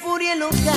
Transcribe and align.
furia 0.00 0.34
loca, 0.34 0.69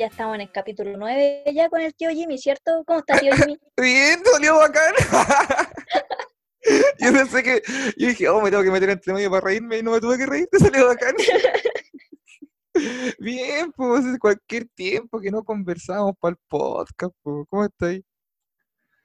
Ya 0.00 0.06
estamos 0.06 0.34
en 0.34 0.40
el 0.40 0.50
capítulo 0.50 0.96
9 0.96 1.44
ya 1.52 1.68
con 1.68 1.82
el 1.82 1.94
tío 1.94 2.08
Jimmy, 2.08 2.38
¿cierto? 2.38 2.82
¿Cómo 2.86 3.00
está 3.00 3.18
tío 3.18 3.36
Jimmy? 3.36 3.58
Bien, 3.76 4.18
salió 4.24 4.56
bacán. 4.56 4.94
Yo 6.98 7.12
pensé 7.12 7.42
que, 7.42 7.60
yo 7.98 8.08
dije, 8.08 8.26
oh, 8.30 8.40
me 8.40 8.50
tengo 8.50 8.62
que 8.62 8.70
meter 8.70 8.88
entre 8.88 9.12
medio 9.12 9.30
para 9.30 9.42
reírme 9.42 9.76
y 9.76 9.82
no 9.82 9.92
me 9.92 10.00
tuve 10.00 10.16
que 10.16 10.24
reír, 10.24 10.48
te 10.50 10.58
salió 10.58 10.86
bacán. 10.86 11.14
Bien, 13.18 13.70
pues 13.72 14.02
cualquier 14.18 14.68
tiempo 14.68 15.20
que 15.20 15.30
no 15.30 15.44
conversamos 15.44 16.14
para 16.18 16.32
el 16.32 16.38
podcast, 16.48 17.14
pues. 17.22 17.46
¿Cómo 17.50 17.66
estáis? 17.66 18.02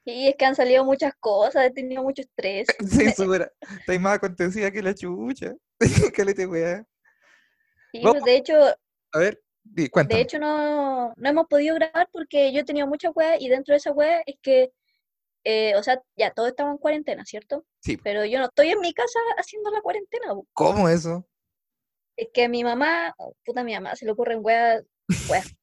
Sí, 0.02 0.28
es 0.28 0.36
que 0.36 0.46
han 0.46 0.54
salido 0.54 0.82
muchas 0.82 1.12
cosas, 1.20 1.66
he 1.66 1.70
tenido 1.72 2.02
mucho 2.02 2.22
estrés. 2.22 2.68
Sí, 2.88 3.12
súper. 3.12 3.52
Estáis 3.80 4.00
más 4.00 4.14
acontecida 4.14 4.70
que 4.70 4.82
la 4.82 4.94
chucha. 4.94 5.52
Calete, 6.14 6.46
weá. 6.46 6.86
Sí, 7.92 8.00
pues, 8.00 8.24
de 8.24 8.36
hecho, 8.36 8.54
A 9.12 9.18
ver, 9.18 9.42
de 9.74 10.20
hecho 10.20 10.38
no, 10.38 11.12
no 11.16 11.28
hemos 11.28 11.46
podido 11.46 11.74
grabar 11.74 12.08
porque 12.12 12.52
yo 12.52 12.60
he 12.60 12.64
tenido 12.64 12.86
mucha 12.86 13.10
weas 13.10 13.40
y 13.40 13.48
dentro 13.48 13.72
de 13.72 13.78
esa 13.78 13.92
wea 13.92 14.22
es 14.26 14.36
que, 14.42 14.70
eh, 15.44 15.74
o 15.76 15.82
sea, 15.82 16.00
ya 16.16 16.30
todos 16.30 16.48
estamos 16.50 16.72
en 16.72 16.78
cuarentena, 16.78 17.24
¿cierto? 17.24 17.64
Sí. 17.80 17.96
Pero 17.96 18.24
yo 18.24 18.38
no 18.38 18.46
estoy 18.46 18.70
en 18.70 18.80
mi 18.80 18.92
casa 18.92 19.18
haciendo 19.38 19.70
la 19.70 19.80
cuarentena. 19.80 20.34
¿Cómo 20.52 20.88
eso? 20.88 21.26
Es 22.16 22.28
que 22.32 22.48
mi 22.48 22.64
mamá, 22.64 23.14
oh, 23.18 23.34
puta 23.44 23.62
mi 23.62 23.74
mamá, 23.74 23.94
se 23.94 24.06
le 24.06 24.12
ocurren 24.12 24.40
weas. 24.42 24.84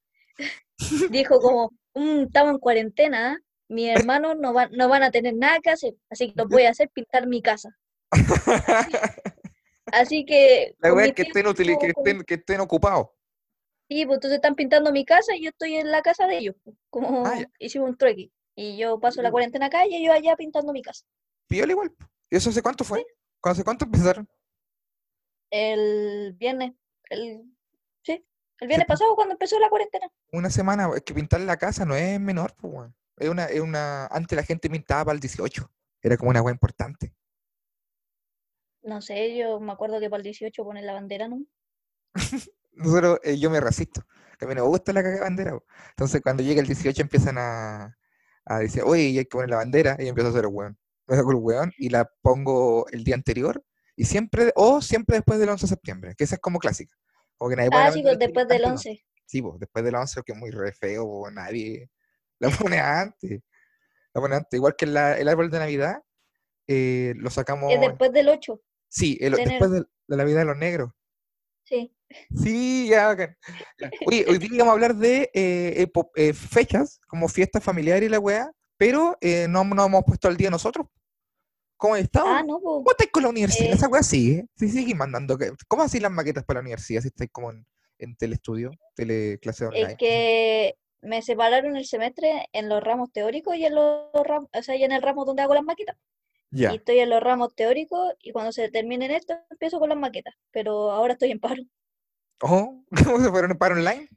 Dijo 1.11 1.39
como, 1.39 1.71
"Mm, 1.95 2.25
estamos 2.25 2.53
en 2.53 2.59
cuarentena, 2.59 3.39
mis 3.69 3.89
hermanos 4.07 4.35
no 4.39 4.53
van, 4.53 4.71
no 4.71 4.87
van 4.89 5.03
a 5.03 5.11
tener 5.11 5.35
nada 5.35 5.59
que 5.59 5.71
hacer, 5.71 5.95
así 6.09 6.27
que 6.27 6.33
lo 6.37 6.47
voy 6.47 6.63
a 6.63 6.69
hacer 6.69 6.89
pintar 6.89 7.27
mi 7.27 7.41
casa. 7.41 7.69
Así 9.87 10.25
que 10.25 10.75
La 10.79 10.93
mi 10.93 11.03
es 11.03 11.13
que 11.13 11.23
estén, 11.23 12.23
que 12.23 12.33
estén 12.35 12.59
ocupados. 12.61 13.07
Sí, 13.93 14.07
pues 14.07 14.17
entonces 14.17 14.37
están 14.37 14.55
pintando 14.55 14.91
mi 14.91 15.05
casa 15.05 15.35
y 15.35 15.43
yo 15.43 15.49
estoy 15.49 15.75
en 15.75 15.91
la 15.91 16.01
casa 16.01 16.25
de 16.25 16.39
ellos, 16.39 16.55
pues, 16.63 16.75
como 16.89 17.27
Ah, 17.27 17.41
ya. 17.41 17.51
hicimos 17.59 17.89
un 17.89 17.95
trueque. 17.95 18.31
Y 18.55 18.75
yo 18.75 18.99
paso 18.99 19.21
la 19.21 19.29
cuarentena 19.29 19.67
acá 19.67 19.85
y 19.85 19.95
ellos 19.95 20.15
allá 20.15 20.35
pintando 20.35 20.73
mi 20.73 20.81
casa. 20.81 21.05
Píola 21.47 21.73
igual. 21.73 21.95
¿Y 22.31 22.35
eso 22.37 22.49
hace 22.49 22.63
cuánto 22.63 22.83
fue? 22.83 23.05
¿Hace 23.43 23.63
cuánto 23.63 23.85
empezaron? 23.85 24.27
El 25.51 26.33
viernes, 26.39 26.73
el, 27.11 27.43
sí, 28.01 28.25
el 28.61 28.67
viernes 28.67 28.87
pasado 28.87 29.13
cuando 29.15 29.33
empezó 29.33 29.59
la 29.59 29.69
cuarentena. 29.69 30.07
Una 30.31 30.49
semana, 30.49 30.89
es 30.95 31.03
que 31.03 31.13
pintar 31.13 31.41
la 31.41 31.57
casa 31.57 31.85
no 31.85 31.95
es 31.95 32.19
menor, 32.19 32.55
pues, 32.55 32.73
weón. 32.73 32.95
Es 33.17 33.29
una, 33.29 33.45
es 33.45 33.59
una, 33.59 34.07
antes 34.07 34.35
la 34.35 34.43
gente 34.43 34.71
pintaba 34.71 35.05
para 35.05 35.13
el 35.15 35.19
18. 35.21 35.69
Era 36.01 36.17
como 36.17 36.31
una 36.31 36.41
weá 36.41 36.51
importante. 36.51 37.13
No 38.81 39.01
sé, 39.03 39.37
yo 39.37 39.59
me 39.59 39.71
acuerdo 39.71 39.99
que 39.99 40.09
para 40.09 40.17
el 40.17 40.23
18 40.23 40.63
ponen 40.63 40.87
la 40.87 40.93
bandera, 40.93 41.27
¿no? 41.27 41.45
Nosotros, 42.73 43.19
eh, 43.23 43.37
yo 43.37 43.49
me 43.49 43.59
resisto. 43.59 44.05
Que 44.37 44.45
a 44.45 44.47
mí 44.47 44.55
no 44.55 44.63
me 44.63 44.67
gusta 44.69 44.93
la 44.93 45.03
cagada 45.03 45.21
bandera. 45.23 45.51
po. 45.51 45.65
Entonces, 45.89 46.21
cuando 46.21 46.43
llega 46.43 46.61
el 46.61 46.67
18 46.67 47.01
empiezan 47.01 47.37
a, 47.37 47.95
a 48.45 48.59
decir, 48.59 48.83
oye, 48.83 49.03
y 49.03 49.17
hay 49.19 49.25
que 49.25 49.29
poner 49.29 49.49
la 49.49 49.57
bandera. 49.57 49.95
Y 49.99 50.07
empiezo 50.07 50.27
a 50.27 50.31
hacer 50.31 50.45
el 50.45 50.51
weón. 50.51 50.77
Me 51.07 51.15
saco 51.17 51.31
el 51.31 51.37
weón 51.37 51.71
y 51.77 51.89
la 51.89 52.09
pongo 52.21 52.87
el 52.89 53.03
día 53.03 53.15
anterior. 53.15 53.63
Y 53.95 54.05
siempre, 54.05 54.51
o 54.55 54.81
siempre 54.81 55.17
después 55.17 55.39
del 55.39 55.49
11 55.49 55.65
de 55.65 55.69
septiembre, 55.69 56.15
que 56.17 56.23
esa 56.23 56.35
es 56.35 56.41
como 56.41 56.59
clásica. 56.59 56.95
Como 57.37 57.49
que 57.49 57.55
nadie 57.57 57.69
Ah, 57.73 57.85
la 57.85 57.91
sí, 57.91 58.01
bandera 58.01 58.17
pues 58.17 58.19
después 58.19 58.47
del 58.47 58.65
antes, 58.65 58.85
no. 58.85 58.91
11. 58.91 59.05
Sí, 59.25 59.41
pues, 59.41 59.59
después 59.59 59.85
del 59.85 59.95
11, 59.95 60.21
que 60.23 60.31
es 60.33 60.37
muy 60.37 60.49
re 60.51 60.71
feo, 60.73 61.29
nadie 61.31 61.89
la 62.39 62.49
pone 62.75 62.79
antes. 62.79 63.41
La 64.13 64.21
pone 64.21 64.35
antes. 64.35 64.57
Igual 64.57 64.75
que 64.75 64.85
la- 64.87 65.17
el 65.17 65.27
árbol 65.27 65.49
de 65.51 65.59
Navidad, 65.59 66.01
eh, 66.67 67.13
lo 67.17 67.29
sacamos. 67.29 67.71
Es 67.71 67.79
después 67.81 68.11
del 68.11 68.29
8, 68.29 68.61
Sí, 68.89 69.17
el- 69.21 69.33
de 69.33 69.45
después 69.45 69.71
de, 69.71 69.79
de 69.81 69.85
la 70.07 70.17
Navidad 70.17 70.39
de 70.39 70.45
los 70.45 70.57
negros. 70.57 70.91
sí. 71.63 71.95
Sí, 72.35 72.87
ya, 72.89 73.07
bacán. 73.07 73.37
Oye, 74.05 74.25
hoy 74.27 74.37
día 74.37 74.49
vamos 74.59 74.69
a 74.69 74.73
hablar 74.73 74.95
de 74.95 75.29
eh, 75.33 75.85
epo- 75.87 76.11
eh, 76.15 76.33
fechas, 76.33 76.99
como 77.07 77.27
fiestas 77.27 77.63
familiares 77.63 78.07
y 78.07 78.09
la 78.09 78.19
weá, 78.19 78.51
pero 78.77 79.17
eh, 79.21 79.47
no 79.49 79.63
no 79.63 79.85
hemos 79.85 80.03
puesto 80.03 80.27
al 80.27 80.37
día 80.37 80.49
nosotros. 80.49 80.87
¿Cómo 81.77 81.95
estamos? 81.95 82.29
Ah, 82.31 82.43
no, 82.43 82.59
¿Cómo 82.61 82.89
estáis 82.91 83.11
con 83.11 83.23
la 83.23 83.29
universidad? 83.29 83.69
Eh. 83.71 83.73
Esa 83.73 83.87
weá 83.89 84.03
sigue. 84.03 84.45
Sí, 84.55 84.69
sigue 84.69 84.95
mandando. 84.95 85.37
¿Cómo 85.67 85.83
así 85.83 85.99
las 85.99 86.11
maquetas 86.11 86.45
para 86.45 86.59
la 86.59 86.61
universidad 86.61 87.01
si 87.01 87.09
estáis 87.09 87.29
como 87.31 87.51
en, 87.51 87.65
en 87.99 88.15
telestudio, 88.15 88.71
teleclase 88.95 89.65
online? 89.65 89.91
Es 89.91 89.97
que 89.97 90.75
me 91.01 91.21
separaron 91.21 91.75
el 91.75 91.85
semestre 91.85 92.47
en 92.53 92.69
los 92.69 92.81
ramos 92.81 93.11
teóricos 93.11 93.57
y 93.57 93.65
en 93.65 93.75
los 93.75 94.07
ramos, 94.23 94.49
o 94.53 94.63
sea, 94.63 94.75
y 94.77 94.83
en 94.85 94.93
el 94.93 95.01
ramo 95.01 95.25
donde 95.25 95.41
hago 95.41 95.53
las 95.55 95.63
maquetas. 95.63 95.97
Ya. 96.51 96.71
Y 96.71 96.75
estoy 96.77 96.99
en 96.99 97.09
los 97.09 97.21
ramos 97.21 97.53
teóricos 97.55 98.13
y 98.19 98.31
cuando 98.31 98.51
se 98.53 98.69
terminen 98.69 99.11
esto 99.11 99.33
empiezo 99.49 99.79
con 99.79 99.89
las 99.89 99.97
maquetas. 99.97 100.35
Pero 100.51 100.91
ahora 100.91 101.13
estoy 101.13 101.31
en 101.31 101.39
paro. 101.41 101.63
Oh, 102.41 102.83
¿Cómo 103.03 103.19
se 103.23 103.29
fueron 103.31 103.57
para 103.57 103.73
online? 103.75 104.07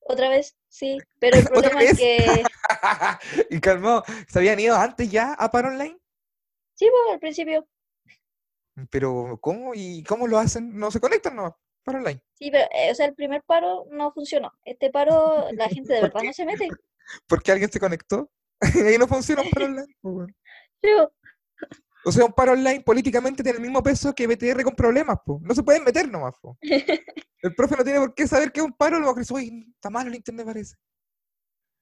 Otra 0.00 0.28
vez, 0.30 0.56
sí. 0.68 1.06
Pero 1.18 1.36
el 1.38 1.44
¿Otra 1.52 1.70
problema 1.70 1.82
es 1.82 1.94
que, 1.94 2.48
y 3.50 3.60
calmado, 3.60 4.04
¿se 4.28 4.38
habían 4.38 4.60
ido 4.60 4.76
antes 4.76 5.10
ya 5.10 5.34
a 5.34 5.50
para 5.50 5.68
online? 5.68 5.98
sí, 6.74 6.86
pues 6.90 7.12
al 7.14 7.18
principio, 7.20 7.66
Pero, 8.90 9.38
¿cómo? 9.40 9.72
¿Y 9.74 10.02
cómo 10.04 10.26
lo 10.26 10.38
hacen? 10.38 10.76
¿No 10.78 10.90
se 10.90 11.00
conectan 11.00 11.36
no? 11.36 11.58
Para 11.84 11.98
online. 11.98 12.22
sí, 12.34 12.50
pero, 12.50 12.66
eh, 12.72 12.90
o 12.90 12.94
sea, 12.94 13.06
el 13.06 13.14
primer 13.14 13.42
paro 13.42 13.86
no 13.90 14.12
funcionó. 14.12 14.52
Este 14.64 14.90
paro, 14.90 15.50
la 15.52 15.68
gente 15.68 15.92
de 15.94 16.00
¿Por 16.00 16.08
verdad 16.08 16.20
qué? 16.20 16.26
no 16.26 16.32
se 16.32 16.44
mete. 16.46 16.76
¿Por 17.26 17.42
qué 17.42 17.52
alguien 17.52 17.70
se 17.70 17.80
conectó? 17.80 18.30
y 18.74 18.80
ahí 18.82 18.98
no 18.98 19.06
funciona 19.08 19.42
un 19.42 19.50
paro 19.50 19.66
online. 19.66 19.86
pues, 20.00 20.28
O 22.08 22.12
sea, 22.12 22.24
un 22.24 22.32
paro 22.32 22.52
online 22.52 22.82
políticamente 22.82 23.42
tiene 23.42 23.56
el 23.56 23.62
mismo 23.62 23.82
peso 23.82 24.14
que 24.14 24.28
BTR 24.28 24.62
con 24.62 24.76
problemas, 24.76 25.18
po. 25.24 25.40
No 25.42 25.54
se 25.54 25.62
pueden 25.64 25.82
meter 25.82 26.08
nomás, 26.08 26.34
po. 26.40 26.56
El 27.42 27.54
profe 27.54 27.76
no 27.76 27.82
tiene 27.84 27.98
por 27.98 28.14
qué 28.14 28.26
saber 28.28 28.52
que 28.52 28.60
es 28.60 28.66
un 28.66 28.72
paro, 28.72 29.00
lo 29.00 29.12
que 29.12 29.20
dice, 29.20 29.34
uy, 29.34 29.72
está 29.74 29.90
malo 29.90 30.08
el 30.08 30.14
internet 30.16 30.46
parece. 30.46 30.76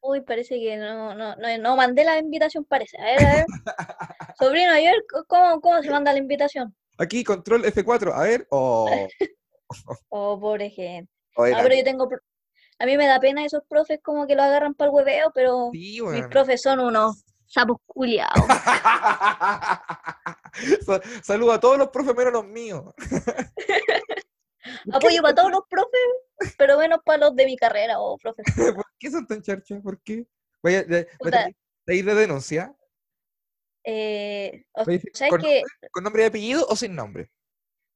Uy, 0.02 0.22
parece 0.22 0.56
que 0.58 0.76
no, 0.76 1.14
no, 1.14 1.36
no, 1.36 1.58
no 1.58 1.76
mandé 1.76 2.04
la 2.04 2.18
invitación, 2.18 2.64
parece. 2.64 2.98
A 2.98 3.04
ver, 3.04 3.24
a 3.26 3.34
ver. 3.34 3.46
Sobrino, 4.38 4.70
a 4.70 4.74
ver 4.76 4.94
cómo, 5.28 5.60
cómo 5.60 5.82
se 5.82 5.90
manda 5.90 6.12
la 6.12 6.18
invitación. 6.18 6.74
Aquí, 6.98 7.22
control 7.24 7.64
F4, 7.64 8.12
a 8.14 8.22
ver, 8.22 8.46
oh, 8.50 8.90
Oh, 10.08 10.38
pobre 10.40 10.70
gente. 10.70 11.10
oh, 11.36 11.44
Ah, 11.44 11.60
pero 11.62 11.74
yo 11.74 11.84
tengo. 11.84 12.08
A 12.78 12.86
mí 12.86 12.96
me 12.96 13.06
da 13.06 13.20
pena 13.20 13.44
esos 13.44 13.62
profes 13.68 14.00
como 14.02 14.26
que 14.26 14.34
lo 14.34 14.42
agarran 14.42 14.74
para 14.74 14.90
el 14.90 14.94
hueveo, 14.94 15.32
pero 15.34 15.70
Sí, 15.72 16.00
mis 16.00 16.02
weón. 16.02 16.30
profes 16.30 16.60
son 16.62 16.80
unos 16.80 17.24
sapos 17.54 17.78
culiados. 17.86 18.34
Sa- 20.84 21.00
Saludo 21.22 21.52
a 21.52 21.60
todos 21.60 21.78
los 21.78 21.88
profes 21.90 22.14
menos 22.16 22.32
los 22.32 22.44
míos. 22.46 22.82
Apoyo 24.92 25.22
para 25.22 25.34
todos 25.34 25.50
los 25.50 25.62
profes, 25.68 26.54
pero 26.58 26.78
menos 26.78 27.00
para 27.04 27.26
los 27.26 27.36
de 27.36 27.44
mi 27.46 27.56
carrera, 27.56 28.00
oh, 28.00 28.18
profe. 28.18 28.42
¿Por 28.74 28.84
qué 28.98 29.10
son 29.10 29.26
tan 29.26 29.42
charchas? 29.42 29.80
¿Por 29.82 30.00
qué? 30.02 30.26
Vaya, 30.62 30.82
de, 30.82 31.06
de, 31.20 31.56
de 31.86 31.96
ir 31.96 32.04
de 32.04 32.14
denuncia. 32.14 32.74
Eh, 33.84 34.64
o 34.72 34.84
sea, 34.84 35.28
¿Con, 35.28 35.40
que, 35.42 35.60
nombre, 35.60 35.88
con 35.92 36.04
nombre 36.04 36.22
y 36.22 36.26
apellido 36.26 36.66
o 36.68 36.76
sin 36.76 36.94
nombre? 36.94 37.30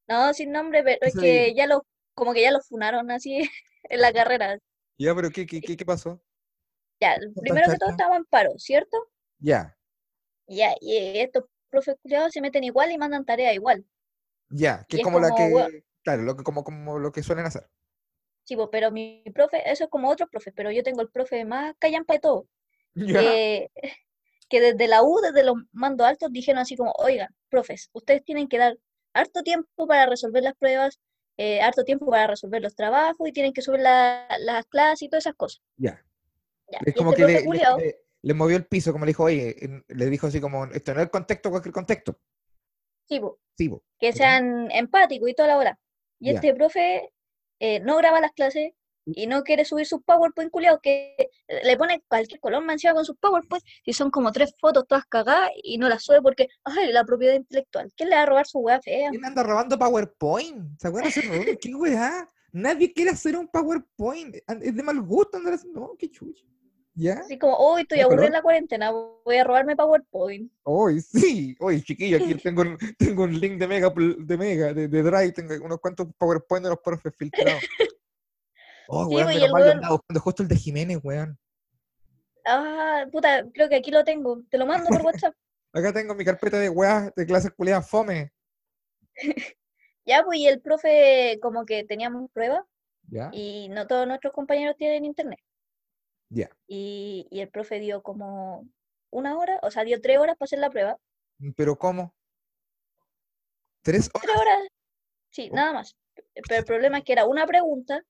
no, 0.06 0.32
sin 0.34 0.52
nombre, 0.52 0.82
pero 0.82 0.98
es 1.02 1.14
que 1.14 1.54
ya 1.54 1.66
lo, 1.66 1.86
como 2.14 2.34
que 2.34 2.42
ya 2.42 2.50
lo 2.50 2.60
funaron 2.60 3.10
así 3.10 3.48
en 3.84 4.00
la 4.00 4.12
carrera. 4.12 4.58
Ya, 4.98 5.14
pero 5.14 5.30
¿qué, 5.30 5.46
qué, 5.46 5.60
qué, 5.62 5.76
qué 5.76 5.84
pasó? 5.86 6.20
Ya, 7.00 7.16
primero 7.40 7.70
que 7.70 7.78
todo 7.78 7.90
estábamos 7.90 8.18
en 8.18 8.24
paro, 8.26 8.50
¿cierto? 8.58 8.98
Ya. 9.38 9.76
Ya, 10.46 10.74
y 10.80 11.18
estos 11.18 11.44
profes 11.68 11.96
culiados 12.02 12.32
se 12.32 12.40
meten 12.40 12.64
igual 12.64 12.90
y 12.90 12.98
mandan 12.98 13.24
tarea 13.24 13.52
igual. 13.52 13.84
Ya, 14.50 14.84
que 14.88 14.96
es 14.96 15.02
como 15.02 15.20
la 15.20 15.34
que, 15.34 15.84
claro, 16.02 16.22
lo 16.22 16.36
que, 16.36 16.42
como, 16.42 16.64
como 16.64 16.98
lo 16.98 17.12
que 17.12 17.22
suelen 17.22 17.46
hacer. 17.46 17.68
Sí, 18.44 18.56
pero 18.72 18.90
mi 18.90 19.22
profe, 19.34 19.70
eso 19.70 19.84
es 19.84 19.90
como 19.90 20.08
otros 20.08 20.30
profes, 20.30 20.54
pero 20.56 20.70
yo 20.70 20.82
tengo 20.82 21.02
el 21.02 21.10
profe 21.10 21.44
más 21.44 21.74
callampa 21.78 22.14
de 22.14 22.20
todo. 22.20 22.46
Ya. 22.94 23.20
que, 23.20 23.70
que 24.48 24.60
desde 24.60 24.88
la 24.88 25.02
U, 25.02 25.20
desde 25.20 25.44
los 25.44 25.56
mandos 25.72 26.06
altos, 26.06 26.32
dijeron 26.32 26.60
así 26.60 26.74
como, 26.76 26.92
oigan, 26.92 27.28
profes, 27.50 27.90
ustedes 27.92 28.24
tienen 28.24 28.48
que 28.48 28.58
dar 28.58 28.78
harto 29.12 29.42
tiempo 29.42 29.86
para 29.86 30.06
resolver 30.06 30.42
las 30.42 30.54
pruebas, 30.56 30.98
eh, 31.36 31.60
harto 31.60 31.84
tiempo 31.84 32.06
para 32.06 32.26
resolver 32.28 32.62
los 32.62 32.74
trabajos 32.74 33.28
y 33.28 33.32
tienen 33.32 33.52
que 33.52 33.62
subir 33.62 33.80
la- 33.80 34.26
las 34.40 34.64
clases 34.66 35.02
y 35.02 35.08
todas 35.08 35.26
esas 35.26 35.36
cosas. 35.36 35.62
Ya. 35.76 36.02
Es 36.70 36.88
y 36.88 36.92
como 36.98 37.10
este 37.10 37.22
que 37.22 37.26
le, 37.28 37.32
profe 37.34 37.40
le- 37.40 37.46
culiao, 37.46 37.78
le- 37.78 38.00
le 38.22 38.34
movió 38.34 38.56
el 38.56 38.66
piso, 38.66 38.92
como 38.92 39.04
le 39.04 39.10
dijo, 39.10 39.24
oye, 39.24 39.56
le 39.88 40.06
dijo 40.06 40.26
así 40.26 40.40
como, 40.40 40.64
esto 40.66 40.94
no 40.94 41.00
es 41.00 41.06
el 41.06 41.10
contexto, 41.10 41.50
cualquier 41.50 41.72
contexto. 41.72 42.18
sí, 43.08 43.20
po, 43.20 43.38
Sí, 43.56 43.68
que 43.98 44.12
sean 44.12 44.70
empáticos 44.70 45.28
y 45.28 45.34
toda 45.34 45.48
la 45.48 45.58
hora. 45.58 45.78
Y 46.20 46.30
este 46.30 46.54
profe 46.54 47.10
eh, 47.58 47.80
no 47.80 47.96
graba 47.96 48.20
las 48.20 48.32
clases 48.32 48.72
y 49.06 49.26
no 49.26 49.42
quiere 49.42 49.64
subir 49.64 49.86
sus 49.86 50.02
PowerPoint 50.02 50.50
culiados, 50.50 50.80
que 50.80 51.16
le 51.64 51.76
pone 51.76 52.02
cualquier 52.06 52.38
color 52.40 52.62
encima 52.70 52.94
con 52.94 53.04
sus 53.04 53.16
PowerPoint 53.16 53.64
y 53.84 53.92
son 53.94 54.10
como 54.10 54.30
tres 54.32 54.54
fotos 54.60 54.86
todas 54.86 55.06
cagadas 55.06 55.50
y 55.62 55.78
no 55.78 55.88
las 55.88 56.04
sube 56.04 56.20
porque, 56.22 56.48
ay, 56.64 56.92
la 56.92 57.04
propiedad 57.04 57.34
intelectual. 57.34 57.92
¿Quién 57.96 58.10
le 58.10 58.16
va 58.16 58.22
a 58.22 58.26
robar 58.26 58.46
su 58.46 58.58
weá 58.58 58.80
fea? 58.80 59.10
¿Quién 59.10 59.24
anda 59.24 59.42
robando 59.42 59.78
PowerPoint? 59.78 60.78
¿Se 60.78 60.88
acuerdan 60.88 61.12
de? 61.12 61.58
¿Qué 61.58 61.74
weá? 61.74 62.30
Nadie 62.52 62.92
quiere 62.92 63.10
hacer 63.10 63.36
un 63.36 63.48
PowerPoint. 63.48 64.36
Es 64.36 64.76
de 64.76 64.82
mal 64.82 65.00
gusto 65.00 65.36
andar 65.38 65.54
haciendo. 65.54 65.80
No, 65.80 65.96
qué 65.98 66.10
chucha. 66.10 66.44
¿Ya? 67.00 67.20
Así 67.20 67.38
como, 67.38 67.54
hoy 67.56 67.82
estoy 67.82 67.98
¿De 67.98 68.02
aburrida 68.04 68.16
color? 68.22 68.26
en 68.26 68.32
la 68.32 68.42
cuarentena, 68.42 68.90
voy 68.90 69.36
a 69.36 69.44
robarme 69.44 69.76
PowerPoint. 69.76 70.50
Hoy 70.64 71.00
sí. 71.00 71.54
Hoy, 71.60 71.80
chiquillo, 71.82 72.16
aquí 72.16 72.34
tengo, 72.42 72.62
un- 72.62 72.78
tengo 72.98 73.22
un 73.22 73.38
link 73.38 73.56
de 73.58 73.68
Mega, 73.68 73.92
de 73.96 74.36
Mega, 74.36 74.74
de, 74.74 74.88
de 74.88 75.02
Drive. 75.02 75.32
Tengo 75.32 75.54
unos 75.64 75.78
cuantos 75.78 76.08
PowerPoint 76.18 76.64
de 76.64 76.70
los 76.70 76.80
profes 76.80 77.14
filtrados. 77.16 77.62
Oh, 78.90 79.06
Sí, 79.06 79.16
weón, 79.16 79.26
pues, 79.26 79.36
menos 79.36 79.50
mal, 79.52 79.62
weón- 79.62 79.72
andaba 79.76 79.92
buscando 79.96 80.20
justo 80.20 80.42
el 80.42 80.48
de 80.48 80.56
Jiménez, 80.56 80.98
weón. 81.04 81.38
Ah, 82.46 83.04
puta, 83.12 83.44
creo 83.52 83.68
que 83.68 83.76
aquí 83.76 83.90
lo 83.90 84.02
tengo. 84.02 84.42
Te 84.50 84.56
lo 84.56 84.64
mando 84.64 84.88
por 84.88 85.02
WhatsApp. 85.02 85.34
Acá 85.74 85.92
tengo 85.92 86.14
mi 86.14 86.24
carpeta 86.24 86.58
de 86.58 86.70
weá 86.70 87.12
de 87.14 87.26
clases 87.26 87.50
culiadas 87.54 87.88
fome. 87.88 88.32
Ya, 90.06 90.24
pues, 90.24 90.38
y 90.38 90.46
el 90.48 90.62
profe, 90.62 91.38
como 91.42 91.66
que 91.66 91.84
teníamos 91.84 92.30
pruebas 92.32 92.64
¿Ya? 93.10 93.28
y 93.30 93.68
no 93.68 93.86
todos 93.86 94.06
nuestros 94.06 94.32
compañeros 94.32 94.74
tienen 94.78 95.04
internet. 95.04 95.38
Ya. 96.30 96.50
Y, 96.66 97.26
y 97.30 97.40
el 97.40 97.48
profe 97.50 97.80
dio 97.80 98.02
como 98.02 98.68
una 99.10 99.36
hora, 99.38 99.58
o 99.62 99.70
sea, 99.70 99.84
dio 99.84 100.00
tres 100.00 100.18
horas 100.18 100.36
para 100.36 100.46
hacer 100.46 100.58
la 100.58 100.70
prueba. 100.70 100.98
¿Pero 101.56 101.76
cómo? 101.78 102.14
¿Tres 103.82 104.10
Tres 104.12 104.24
horas? 104.30 104.40
horas, 104.40 104.68
sí, 105.30 105.48
Oh. 105.52 105.54
nada 105.56 105.72
más. 105.72 105.96
Pero 106.34 106.60
el 106.60 106.64
problema 106.64 106.98
es 106.98 107.04
que 107.04 107.12
era 107.12 107.26
una 107.26 107.46
pregunta 107.46 108.02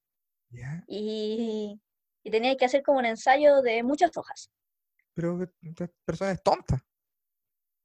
y, 0.86 1.78
y 2.24 2.30
tenía 2.30 2.56
que 2.56 2.64
hacer 2.64 2.82
como 2.82 2.98
un 2.98 3.04
ensayo 3.06 3.60
de 3.62 3.82
muchas 3.82 4.16
hojas. 4.16 4.50
Pero 5.14 5.38
esta 5.62 5.88
persona 6.04 6.32
es 6.32 6.42
tonta. 6.42 6.82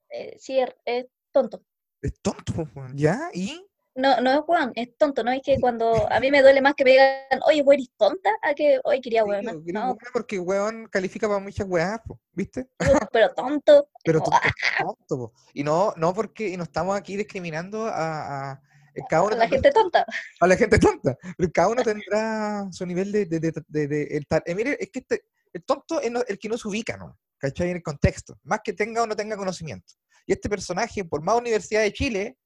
Eh, 0.09 0.37
sí, 0.39 0.59
es, 0.59 0.69
es 0.85 1.05
tonto. 1.31 1.63
Es 2.01 2.19
tonto. 2.21 2.53
¿Ya? 2.95 3.29
¿Y? 3.33 3.65
No, 3.95 4.19
no 4.21 4.31
es 4.33 4.39
Juan, 4.41 4.71
es 4.75 4.97
tonto, 4.97 5.23
¿no? 5.23 5.31
Es 5.31 5.41
que 5.43 5.57
cuando 5.59 6.11
a 6.11 6.19
mí 6.19 6.31
me 6.31 6.41
duele 6.41 6.61
más 6.61 6.73
que 6.73 6.83
me 6.83 6.91
digan, 6.91 7.19
oye, 7.45 7.61
güey, 7.61 7.77
eres 7.77 7.91
tonta, 7.95 8.31
a 8.41 8.55
que, 8.55 8.79
oye, 8.83 8.99
quería 9.01 9.21
Sí, 9.23 9.29
weón. 9.29 9.45
po, 9.45 9.51
gringo, 9.61 9.79
No, 9.79 9.85
weón, 9.85 9.97
porque 10.13 10.39
weón 10.39 10.87
califica 10.87 11.27
para 11.27 11.39
muchas 11.39 11.67
weas, 11.69 11.99
¿viste? 12.31 12.67
pero 13.11 13.31
tonto. 13.35 13.87
Pero 14.03 14.21
como, 14.21 14.35
tonto, 14.39 14.55
tonto, 14.79 15.17
po. 15.17 15.33
Y 15.53 15.63
no, 15.63 15.93
no 15.95 16.11
porque, 16.13 16.49
y 16.49 16.57
no 16.57 16.63
estamos 16.63 16.97
aquí 16.97 17.15
discriminando 17.15 17.85
a, 17.85 18.51
a- 18.53 18.61
eh, 18.95 19.01
cada 19.09 19.23
uno 19.23 19.35
"Ah, 19.35 19.39
la 19.39 19.47
gente 19.47 19.71
tonta. 19.71 20.05
a 20.39 20.47
la 20.47 20.55
gente 20.55 20.77
tonta, 20.79 21.17
pero 21.37 21.51
cada 21.51 21.67
uno 21.69 21.83
tendrá 21.83 22.67
su 22.71 22.85
nivel 22.85 23.11
de, 23.11 23.25
de, 23.25 23.51
de, 23.87 24.03
el 24.11 24.25
tal- 24.27 24.43
eh, 24.45 24.55
mire, 24.55 24.77
es 24.79 24.89
que 24.91 24.99
este- 24.99 25.25
el 25.51 25.63
tonto 25.63 26.01
es 26.01 26.11
el 26.27 26.39
que 26.39 26.49
no 26.49 26.57
se 26.57 26.67
ubica, 26.67 26.97
¿no? 26.97 27.17
¿Cachai? 27.37 27.69
En 27.69 27.75
el 27.77 27.83
contexto, 27.83 28.39
más 28.43 28.61
que 28.63 28.73
tenga 28.73 29.03
o 29.03 29.07
no 29.07 29.15
tenga 29.15 29.35
conocimiento. 29.37 29.93
Y 30.25 30.31
este 30.33 30.49
personaje, 30.49 31.03
por 31.05 31.21
más 31.21 31.37
Universidad 31.37 31.81
de 31.81 31.91
Chile, 31.93 32.37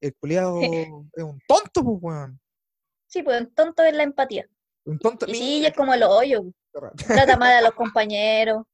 el 0.00 0.14
culiado 0.16 0.60
es 0.62 0.88
un 1.22 1.40
tonto, 1.46 1.84
pues, 1.84 1.98
weón. 2.00 2.40
Sí, 3.06 3.22
pues 3.22 3.48
tonto 3.54 3.82
es 3.82 3.94
la 3.94 4.02
empatía. 4.02 4.48
Un 4.84 4.98
tonto. 4.98 5.26
Y 5.28 5.34
sí, 5.34 5.66
es 5.66 5.74
como 5.74 5.94
el 5.94 6.02
hoyo. 6.02 6.44
Trata 6.72 7.36
mal 7.36 7.52
a 7.52 7.62
los 7.62 7.72
compañeros. 7.74 8.64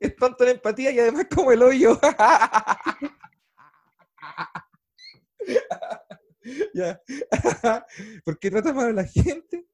Es 0.00 0.14
tonto 0.16 0.44
la 0.44 0.50
empatía 0.50 0.90
y 0.90 0.98
además 0.98 1.26
como 1.34 1.52
el 1.52 1.62
hoyo. 1.62 1.98
ya. 6.74 7.02
¿Por 8.24 8.38
qué 8.38 8.50
trata 8.50 8.72
mal 8.72 8.88
a 8.88 8.92
la 8.92 9.04
gente? 9.04 9.66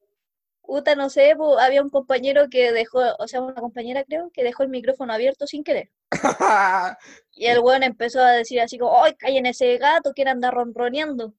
Puta, 0.69 0.93
no 0.93 1.09
sé, 1.09 1.33
pues, 1.35 1.57
había 1.59 1.81
un 1.81 1.89
compañero 1.89 2.47
que 2.47 2.71
dejó, 2.71 2.99
o 3.17 3.27
sea, 3.27 3.41
una 3.41 3.55
compañera 3.55 4.03
creo, 4.03 4.29
que 4.31 4.43
dejó 4.43 4.61
el 4.61 4.69
micrófono 4.69 5.11
abierto 5.11 5.47
sin 5.47 5.63
querer. 5.63 5.89
Y 7.31 7.47
el 7.47 7.59
weón 7.61 7.81
empezó 7.81 8.19
a 8.21 8.33
decir 8.33 8.61
así 8.61 8.77
como, 8.77 9.03
¡ay, 9.03 9.15
callen 9.15 9.47
ese 9.47 9.79
gato, 9.79 10.13
quiere 10.13 10.29
andar 10.29 10.53
ronroneando! 10.53 11.33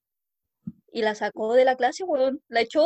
Y 0.91 1.01
la 1.01 1.15
sacó 1.15 1.53
de 1.53 1.63
la 1.63 1.77
clase, 1.77 2.03
weón. 2.03 2.43
La 2.49 2.59
echó. 2.59 2.85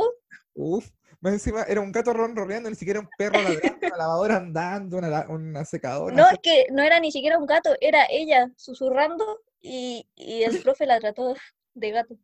Uf, 0.53 0.87
más 1.19 1.33
encima 1.33 1.63
era 1.63 1.81
un 1.81 1.91
gato 1.91 2.13
ronroneando, 2.13 2.69
ni 2.69 2.75
siquiera 2.75 2.99
un 2.99 3.09
perro 3.17 3.41
ladrando, 3.41 3.87
una 3.87 3.97
lavadora 3.97 4.35
andando, 4.35 4.97
una, 4.99 5.27
una 5.27 5.65
secadora. 5.65 6.15
No, 6.15 6.25
no 6.25 6.29
es 6.29 6.39
que 6.43 6.67
no 6.69 6.83
era 6.83 6.99
ni 6.99 7.11
siquiera 7.11 7.39
un 7.39 7.47
gato, 7.47 7.73
era 7.81 8.05
ella 8.07 8.51
susurrando 8.55 9.41
y, 9.61 10.07
y 10.13 10.43
el 10.43 10.61
profe 10.61 10.85
la 10.85 10.99
trató 10.99 11.33
de 11.73 11.89
gato. 11.89 12.15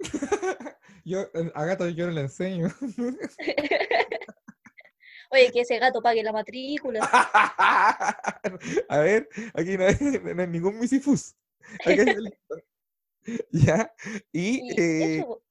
Yo, 1.04 1.22
eh, 1.34 1.50
a 1.54 1.64
gato 1.64 1.88
yo 1.88 2.06
no 2.06 2.12
le 2.12 2.20
enseño. 2.22 2.68
Oye, 5.30 5.50
que 5.52 5.60
ese 5.60 5.78
gato 5.78 6.02
pague 6.02 6.22
la 6.22 6.32
matrícula. 6.32 7.00
a 8.88 8.98
ver, 8.98 9.28
aquí 9.54 9.78
no 9.78 9.86
hay, 9.86 9.96
no 10.34 10.42
hay 10.42 10.48
ningún 10.48 10.78
misifus. 10.78 11.34
Acá 11.84 12.02
hay 12.02 12.08
el- 12.10 12.38
Ya, 13.52 13.94
y, 14.32 14.72
Y 14.74 14.80
eh, 14.80 15.18
eso. 15.18 15.42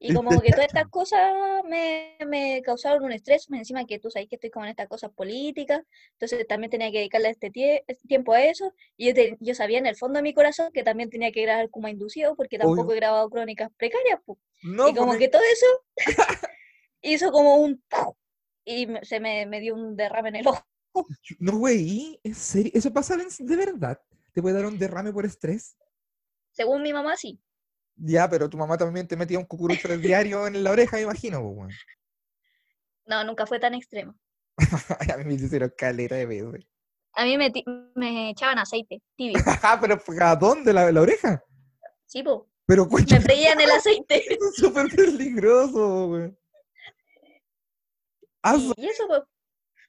Y 0.00 0.14
como 0.14 0.40
que 0.40 0.50
todas 0.50 0.66
estas 0.66 0.86
cosas 0.90 1.32
me, 1.64 2.16
me 2.26 2.62
causaron 2.62 3.02
un 3.04 3.12
estrés, 3.12 3.50
más 3.50 3.58
encima 3.58 3.84
que 3.84 3.98
tú 3.98 4.10
sabes 4.10 4.28
que 4.28 4.36
estoy 4.36 4.50
como 4.50 4.64
en 4.64 4.70
estas 4.70 4.88
cosas 4.88 5.10
políticas, 5.10 5.82
entonces 6.12 6.46
también 6.46 6.70
tenía 6.70 6.90
que 6.92 6.98
dedicarle 6.98 7.30
este, 7.30 7.50
tie- 7.50 7.82
este 7.86 8.06
tiempo 8.06 8.32
a 8.32 8.44
eso, 8.44 8.72
y 8.96 9.08
yo, 9.08 9.14
te- 9.14 9.36
yo 9.40 9.54
sabía 9.54 9.78
en 9.78 9.86
el 9.86 9.96
fondo 9.96 10.18
de 10.18 10.22
mi 10.22 10.34
corazón 10.34 10.70
que 10.72 10.84
también 10.84 11.10
tenía 11.10 11.32
que 11.32 11.42
grabar 11.42 11.68
como 11.70 11.88
inducido, 11.88 12.36
porque 12.36 12.58
tampoco 12.58 12.82
Obvio. 12.82 12.92
he 12.92 12.96
grabado 12.96 13.28
crónicas 13.28 13.70
precarias, 13.76 14.20
no, 14.62 14.88
y 14.88 14.94
como 14.94 15.08
porque- 15.12 15.24
que 15.24 15.28
todo 15.30 15.42
eso 15.52 15.66
hizo 17.02 17.32
como 17.32 17.56
un... 17.56 17.82
y 18.64 18.86
me- 18.86 19.04
se 19.04 19.18
me, 19.20 19.46
me 19.46 19.60
dio 19.60 19.74
un 19.74 19.96
derrame 19.96 20.28
en 20.30 20.36
el 20.36 20.46
ojo. 20.48 20.64
no, 21.40 21.58
güey, 21.58 22.20
¿en 22.22 22.34
serio? 22.34 22.70
¿Eso 22.74 22.92
pasa 22.92 23.16
de 23.16 23.56
verdad? 23.56 24.00
¿Te 24.32 24.42
puede 24.42 24.54
dar 24.56 24.66
un 24.66 24.78
derrame 24.78 25.12
por 25.12 25.26
estrés? 25.26 25.76
Según 26.52 26.82
mi 26.82 26.92
mamá, 26.92 27.16
sí. 27.16 27.40
Ya, 27.98 28.28
pero 28.28 28.48
tu 28.48 28.56
mamá 28.56 28.78
también 28.78 29.08
te 29.08 29.16
metía 29.16 29.38
un 29.38 29.44
cucurucho 29.44 29.88
del 29.88 30.00
diario 30.00 30.46
en 30.46 30.62
la 30.62 30.70
oreja, 30.70 30.96
me 30.96 31.02
imagino, 31.02 31.42
pues, 31.42 31.56
weón. 31.56 31.70
No, 33.06 33.24
nunca 33.24 33.46
fue 33.46 33.58
tan 33.58 33.74
extremo. 33.74 34.14
A 35.14 35.16
mí 35.16 35.24
me 35.24 35.34
hicieron 35.34 35.72
caleta 35.76 36.14
de 36.14 36.26
veces. 36.26 36.66
A 37.14 37.24
mí 37.24 37.36
me, 37.36 38.30
echaban 38.30 38.58
aceite 38.58 39.02
tibio. 39.16 39.38
pero 39.80 39.98
pues, 39.98 40.20
¿a 40.20 40.36
dónde? 40.36 40.72
¿La, 40.72 40.92
la 40.92 41.00
oreja? 41.00 41.42
Sí, 42.06 42.22
po. 42.22 42.48
Pero 42.66 42.86
Me 42.86 43.20
freían 43.20 43.60
el 43.60 43.70
aceite. 43.70 44.22
es 44.34 44.54
súper 44.56 44.94
peligroso. 44.94 46.32
Ah, 48.42 48.56
Y, 48.76 48.86
eso, 48.86 49.08
po. 49.08 49.26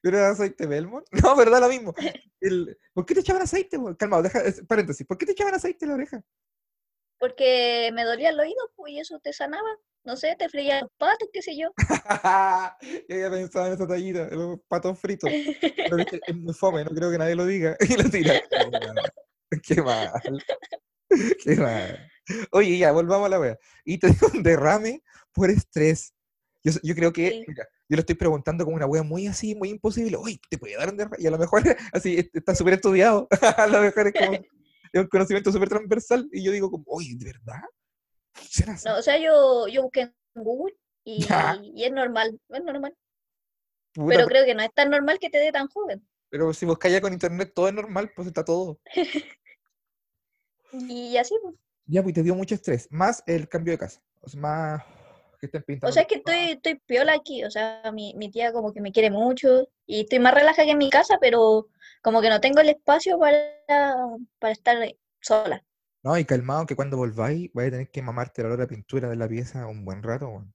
¿Pero 0.02 0.18
era 0.18 0.30
aceite 0.30 0.66
Belmont? 0.66 1.06
No, 1.12 1.36
¿verdad? 1.36 1.60
Lo 1.60 1.68
mismo. 1.68 1.94
El- 2.40 2.78
¿Por 2.94 3.06
qué 3.06 3.14
te 3.14 3.20
echaban 3.20 3.42
aceite? 3.42 3.78
Calmado, 3.98 4.24
deja, 4.24 4.40
es- 4.40 4.66
paréntesis. 4.66 5.06
¿Por 5.06 5.18
qué 5.18 5.26
te 5.26 5.34
echaban 5.34 5.54
aceite 5.54 5.86
en 5.86 5.90
la 5.90 5.96
oreja? 5.96 6.24
Porque 7.20 7.92
me 7.94 8.04
dolía 8.06 8.30
el 8.30 8.40
oído, 8.40 8.72
pues, 8.76 8.94
y 8.94 9.00
eso 9.00 9.20
te 9.20 9.34
sanaba. 9.34 9.70
No 10.06 10.16
sé, 10.16 10.36
te 10.40 10.48
freía 10.50 10.82
los 10.82 10.92
patos, 10.98 11.30
qué 11.34 11.42
sé 11.42 11.58
yo. 11.58 11.72
Yo 13.10 13.16
había 13.16 13.30
pensado 13.30 13.68
en 13.68 13.74
esa 13.74 13.86
tallita, 13.88 14.30
los 14.32 14.60
patos 14.68 14.98
fritos. 15.00 15.30
Pero 15.60 15.98
es 16.00 16.36
muy 16.36 16.54
fome, 16.54 16.84
no 16.86 16.92
creo 16.92 17.12
que 17.12 17.18
nadie 17.18 17.36
lo 17.36 17.46
diga. 17.46 17.76
Y 17.90 17.96
lo 18.02 18.10
tira. 18.10 18.42
Qué 19.64 19.82
mal. 19.82 20.12
Qué 21.44 21.56
mal. 21.56 22.10
Oye, 22.52 22.78
ya, 22.78 22.92
volvamos 22.92 23.26
a 23.26 23.30
la 23.30 23.40
wea. 23.40 23.58
Y 23.84 23.98
te 23.98 24.08
dio 24.08 24.28
un 24.34 24.44
derrame 24.44 25.04
por 25.34 25.50
estrés. 25.50 26.14
Yo, 26.64 26.72
yo 26.84 26.94
creo 26.96 27.12
que, 27.12 27.30
Sí. 27.30 27.46
mira, 27.48 27.68
yo 27.90 27.96
lo 27.96 28.00
estoy 28.02 28.16
preguntando 28.16 28.64
como 28.64 28.76
una 28.78 28.86
wea 28.86 29.02
muy 29.04 29.28
así, 29.28 29.56
muy 29.56 29.70
imposible. 29.70 30.18
Oye, 30.18 30.40
¿te 30.50 30.58
puede 30.58 30.76
dar 30.78 30.90
un 30.90 30.98
derrame? 30.98 31.18
Y 31.20 31.28
a 31.28 31.32
lo 31.32 31.38
mejor, 31.38 31.64
así, 31.92 32.18
est- 32.18 32.36
está 32.36 32.54
súper 32.56 32.76
estudiado. 32.76 33.28
a 33.58 33.68
lo 33.68 33.82
mejor 33.82 34.08
es 34.08 34.14
como, 34.14 34.40
es 34.92 35.02
un 35.02 35.08
conocimiento 35.08 35.52
súper 35.52 35.70
transversal. 35.70 36.28
Y 36.32 36.44
yo 36.44 36.52
digo 36.52 36.70
como, 36.72 36.84
oye, 36.88 37.16
¿de 37.18 37.26
verdad? 37.26 37.62
No, 38.86 38.98
o 38.98 39.02
sea, 39.02 39.18
yo, 39.18 39.68
yo 39.68 39.84
busqué 39.84 40.02
en 40.02 40.14
Google 40.36 40.76
y, 41.04 41.24
es 41.24 41.92
normal, 41.92 42.40
es 42.50 42.64
normal. 42.64 42.96
Puta, 43.94 44.16
Pero 44.16 44.28
creo 44.28 44.46
que 44.46 44.56
no 44.56 44.62
es 44.62 44.74
tan 44.74 44.90
normal 44.90 45.20
que 45.20 45.30
te 45.30 45.40
dé 45.40 45.52
tan 45.52 45.68
joven. 45.68 46.08
Pero 46.30 46.54
si 46.54 46.66
buscáis 46.66 46.94
ya 46.94 47.02
con 47.02 47.12
internet 47.12 47.52
todo 47.54 47.68
es 47.68 47.74
normal, 47.74 48.12
pues 48.16 48.28
está 48.28 48.44
todo. 48.46 48.80
Y 50.72 51.18
así, 51.18 51.36
pues. 51.42 51.56
Ya, 51.88 52.04
pues 52.04 52.14
te 52.14 52.22
dio 52.22 52.36
mucho 52.36 52.54
estrés. 52.54 52.88
Más 52.92 53.24
el 53.26 53.50
cambio 53.50 53.74
de 53.74 53.80
casa. 53.80 54.04
O 54.22 54.30
sea, 54.30 54.40
más 54.40 54.84
que 55.40 55.48
estén 55.48 55.64
pintando. 55.64 55.90
O 55.90 55.94
sea, 55.94 56.04
es 56.04 56.08
que 56.08 56.16
estoy, 56.16 56.52
estoy 56.52 56.76
piola 56.86 57.14
aquí, 57.14 57.44
o 57.44 57.52
sea, 57.52 57.82
mi, 57.94 58.14
mi 58.16 58.30
tía 58.30 58.52
como 58.52 58.74
que 58.74 58.82
me 58.82 58.92
quiere 58.92 59.10
mucho 59.10 59.68
y 59.86 60.02
estoy 60.02 60.20
más 60.20 60.34
relajada 60.34 60.66
que 60.66 60.72
en 60.72 60.78
mi 60.78 60.90
casa, 60.90 61.18
pero 61.20 61.68
como 62.02 62.22
que 62.22 62.30
no 62.30 62.40
tengo 62.40 62.62
el 62.62 62.70
espacio 62.70 63.18
para, 63.18 63.96
para 64.40 64.54
estar 64.54 64.78
sola. 65.22 65.64
No, 66.04 66.18
y 66.18 66.26
calmado 66.26 66.66
que 66.66 66.76
cuando 66.76 66.98
volváis 66.98 67.52
vais 67.54 67.68
a 67.70 67.72
tener 67.72 67.92
que 67.92 68.02
mamarte 68.02 68.42
la 68.42 68.50
olor 68.50 68.62
a 68.62 68.68
pintura 68.68 69.10
de 69.10 69.16
la 69.16 69.28
pieza 69.28 69.68
un 69.68 69.84
buen 69.84 70.02
rato. 70.02 70.46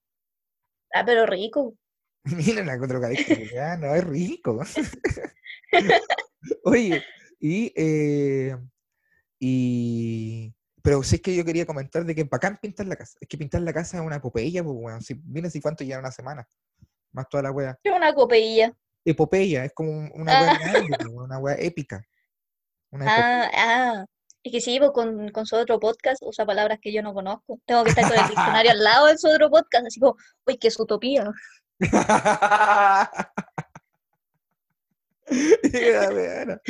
Ah, 0.95 1.05
pero 1.05 1.27
rico. 1.27 1.75
Miren 2.25 2.67
la 2.67 2.79
ya, 3.53 3.77
no 3.77 3.95
es 3.95 4.05
rico. 4.05 4.61
Oye, 6.65 7.03
y, 7.41 7.73
eh, 7.77 8.57
y 9.39 10.55
pero 10.85 11.03
sí 11.03 11.15
es 11.17 11.23
que 11.23 11.35
yo 11.35 11.47
quería 11.47 11.65
comentar 11.65 12.05
de 12.05 12.15
que 12.15 12.25
bacán 12.25 12.59
pintar 12.61 12.85
la 12.87 12.95
casa. 12.95 13.17
Es 13.19 13.27
que 13.27 13.39
pintar 13.39 13.63
la 13.63 13.73
casa 13.73 13.97
es 13.97 14.03
una 14.05 14.17
epopeya, 14.17 14.63
pues 14.63 14.77
weón. 14.79 15.01
Si 15.01 15.15
viene 15.15 15.49
si 15.49 15.59
cuánto 15.63 15.83
ya 15.83 15.99
una 15.99 16.11
semana. 16.13 16.47
Más 17.13 17.27
toda 17.31 17.43
la 17.45 17.51
wea. 17.53 17.79
Es 17.83 17.91
una 17.93 18.13
copeilla. 18.13 18.71
Epopeya, 19.03 19.65
es 19.65 19.73
como 19.73 19.91
un- 19.93 20.13
una 20.15 20.43
wea 20.43 20.53
Ah. 20.53 20.59
grande, 20.59 20.97
pues, 20.99 21.09
una 21.11 21.39
wea 21.39 21.57
épica. 21.59 22.05
Una 22.91 23.05
epopeya. 23.07 23.45
Ah, 23.45 23.51
ah. 24.03 24.05
Es 24.43 24.53
que 24.53 24.61
sí, 24.61 24.79
pues 24.79 24.91
con, 24.91 25.31
con 25.31 25.47
su 25.47 25.57
otro 25.57 25.81
podcast 25.81 26.23
usa 26.23 26.45
palabras 26.45 26.79
que 26.83 26.93
yo 26.93 27.01
no 27.03 27.15
conozco. 27.15 27.59
Tengo 27.65 27.83
que 27.83 27.89
estar 27.91 28.05
con 28.07 28.19
el 28.19 28.29
diccionario 28.29 28.73
al 28.73 28.85
lado 28.85 29.07
de 29.07 29.17
su 29.17 29.27
otro 29.29 29.49
podcast, 29.51 29.87
así 29.87 29.99
como, 30.01 30.17
uy, 30.47 30.59
qué 30.59 30.69
es 30.69 30.79
utopía. 30.79 31.31
La 31.81 31.91
weona, 32.03 32.29
es 32.29 32.43
verdad. 33.03 33.09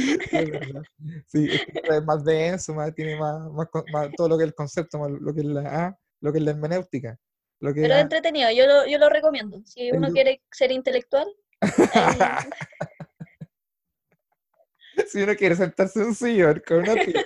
Sí, 1.26 1.50
es 1.50 2.04
más 2.04 2.24
denso, 2.24 2.74
más, 2.74 2.94
tiene 2.94 3.16
más, 3.16 3.50
más, 3.92 4.10
todo 4.16 4.28
lo 4.28 4.38
que 4.38 4.44
es 4.44 4.48
el 4.48 4.54
concepto, 4.54 4.98
más 4.98 5.10
lo 5.10 5.34
que 5.34 5.40
es 5.40 5.46
la, 5.46 5.62
ah, 5.66 5.98
lo 6.20 6.32
que 6.32 6.38
es 6.38 6.44
la 6.44 6.52
hermenéutica. 6.52 7.18
Lo 7.60 7.72
que 7.72 7.82
Pero 7.82 7.94
es 7.94 8.02
entretenido, 8.02 8.50
yo 8.50 8.66
lo, 8.66 8.86
yo 8.86 8.98
lo 8.98 9.08
recomiendo. 9.08 9.62
Si 9.64 9.90
uno 9.90 10.12
quiere 10.12 10.42
ser 10.52 10.70
intelectual, 10.70 11.26
si 15.08 15.22
uno 15.22 15.34
quiere 15.34 15.56
sentarse 15.56 16.00
en 16.00 16.06
un 16.06 16.14
sillón 16.14 16.62
con 16.66 16.78
una 16.78 16.94
pipa. 16.94 17.22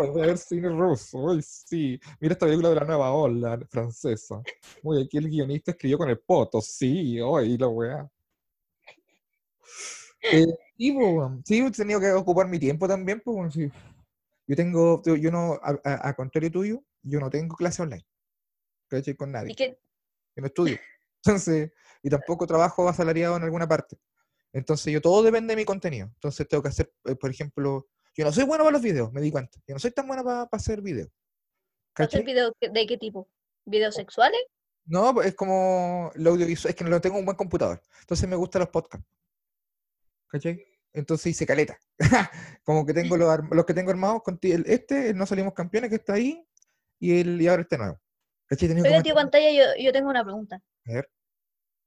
Hoy 0.00 0.08
voy 0.10 0.22
a 0.22 0.26
ver 0.26 0.38
cine 0.38 0.68
ruso, 0.68 1.18
hoy 1.18 1.42
sí. 1.42 1.98
Mira 2.20 2.32
esta 2.32 2.46
película 2.46 2.70
de 2.70 2.76
la 2.76 2.84
nueva 2.84 3.12
ola 3.12 3.58
francesa. 3.70 4.42
Uy, 4.82 5.02
aquí 5.02 5.18
el 5.18 5.28
guionista 5.28 5.72
escribió 5.72 5.98
con 5.98 6.10
el 6.10 6.18
poto, 6.18 6.60
sí, 6.60 7.20
hoy 7.20 7.56
la 7.56 7.68
weá. 7.68 8.08
Eh, 10.32 10.46
weón. 10.94 11.42
sí, 11.44 11.58
he 11.60 11.70
tenido 11.70 12.00
que 12.00 12.12
ocupar 12.12 12.48
mi 12.48 12.58
tiempo 12.58 12.88
también, 12.88 13.20
pues, 13.20 13.54
sí. 13.54 13.70
Yo 14.46 14.56
tengo, 14.56 15.02
yo 15.04 15.30
no, 15.30 15.54
a, 15.62 15.78
a- 15.84 16.08
a 16.08 16.14
contrario 16.14 16.50
tuyo, 16.50 16.82
yo 17.02 17.20
no 17.20 17.30
tengo 17.30 17.56
clase 17.56 17.82
online. 17.82 18.06
¿Cachai? 18.88 19.14
Con 19.14 19.32
nadie. 19.32 19.52
y 19.52 19.54
que 19.54 19.78
Yo 20.36 20.40
no 20.40 20.46
estudio. 20.46 20.78
Entonces, 21.24 21.72
y 22.02 22.10
tampoco 22.10 22.46
trabajo 22.46 22.86
asalariado 22.88 23.36
en 23.36 23.42
alguna 23.44 23.66
parte. 23.66 23.96
Entonces, 24.52 24.92
yo 24.92 25.00
todo 25.00 25.22
depende 25.22 25.52
de 25.52 25.56
mi 25.56 25.64
contenido. 25.64 26.06
Entonces, 26.14 26.46
tengo 26.46 26.62
que 26.62 26.68
hacer, 26.68 26.92
eh, 27.06 27.16
por 27.16 27.30
ejemplo, 27.30 27.86
yo 28.14 28.24
no 28.24 28.32
soy 28.32 28.44
bueno 28.44 28.62
para 28.64 28.72
los 28.74 28.82
videos, 28.82 29.12
me 29.12 29.20
di 29.20 29.30
cuenta. 29.30 29.58
Yo 29.66 29.74
no 29.74 29.78
soy 29.80 29.90
tan 29.90 30.06
bueno 30.06 30.22
para, 30.22 30.46
para 30.46 30.60
hacer 30.60 30.80
videos. 30.82 31.10
hacer 31.94 32.24
videos 32.24 32.52
de 32.60 32.86
qué 32.86 32.98
tipo? 32.98 33.28
¿Videos 33.64 33.94
sexuales? 33.94 34.40
No, 34.86 35.14
pues, 35.14 35.28
es 35.28 35.34
como 35.34 36.10
lo 36.14 36.30
audiovisual, 36.30 36.70
es 36.70 36.76
que 36.76 36.84
no 36.84 37.00
tengo 37.00 37.18
un 37.18 37.24
buen 37.24 37.36
computador. 37.36 37.80
Entonces 38.00 38.28
me 38.28 38.36
gustan 38.36 38.60
los 38.60 38.68
podcasts. 38.68 39.06
¿Cachai? 40.34 40.66
Entonces 40.92 41.26
hice 41.28 41.46
caleta. 41.46 41.78
como 42.64 42.84
que 42.84 42.92
tengo 42.92 43.16
los, 43.16 43.38
los 43.52 43.64
que 43.64 43.72
tengo 43.72 43.92
armados 43.92 44.20
con 44.24 44.36
el- 44.42 44.64
este, 44.66 45.10
el 45.10 45.16
No 45.16 45.26
Salimos 45.26 45.54
Campeones 45.54 45.90
que 45.90 45.96
está 45.96 46.14
ahí, 46.14 46.44
y 46.98 47.20
el 47.20 47.40
y 47.40 47.46
ahora 47.46 47.62
este 47.62 47.78
nuevo. 47.78 48.00
¿Cachai? 48.48 48.68
Tío 48.68 48.82
meter- 48.82 49.14
pantalla, 49.14 49.52
yo, 49.52 49.62
yo 49.80 49.92
tengo 49.92 50.10
una 50.10 50.24
pregunta. 50.24 50.56
A 50.86 50.92
ver. 50.92 51.08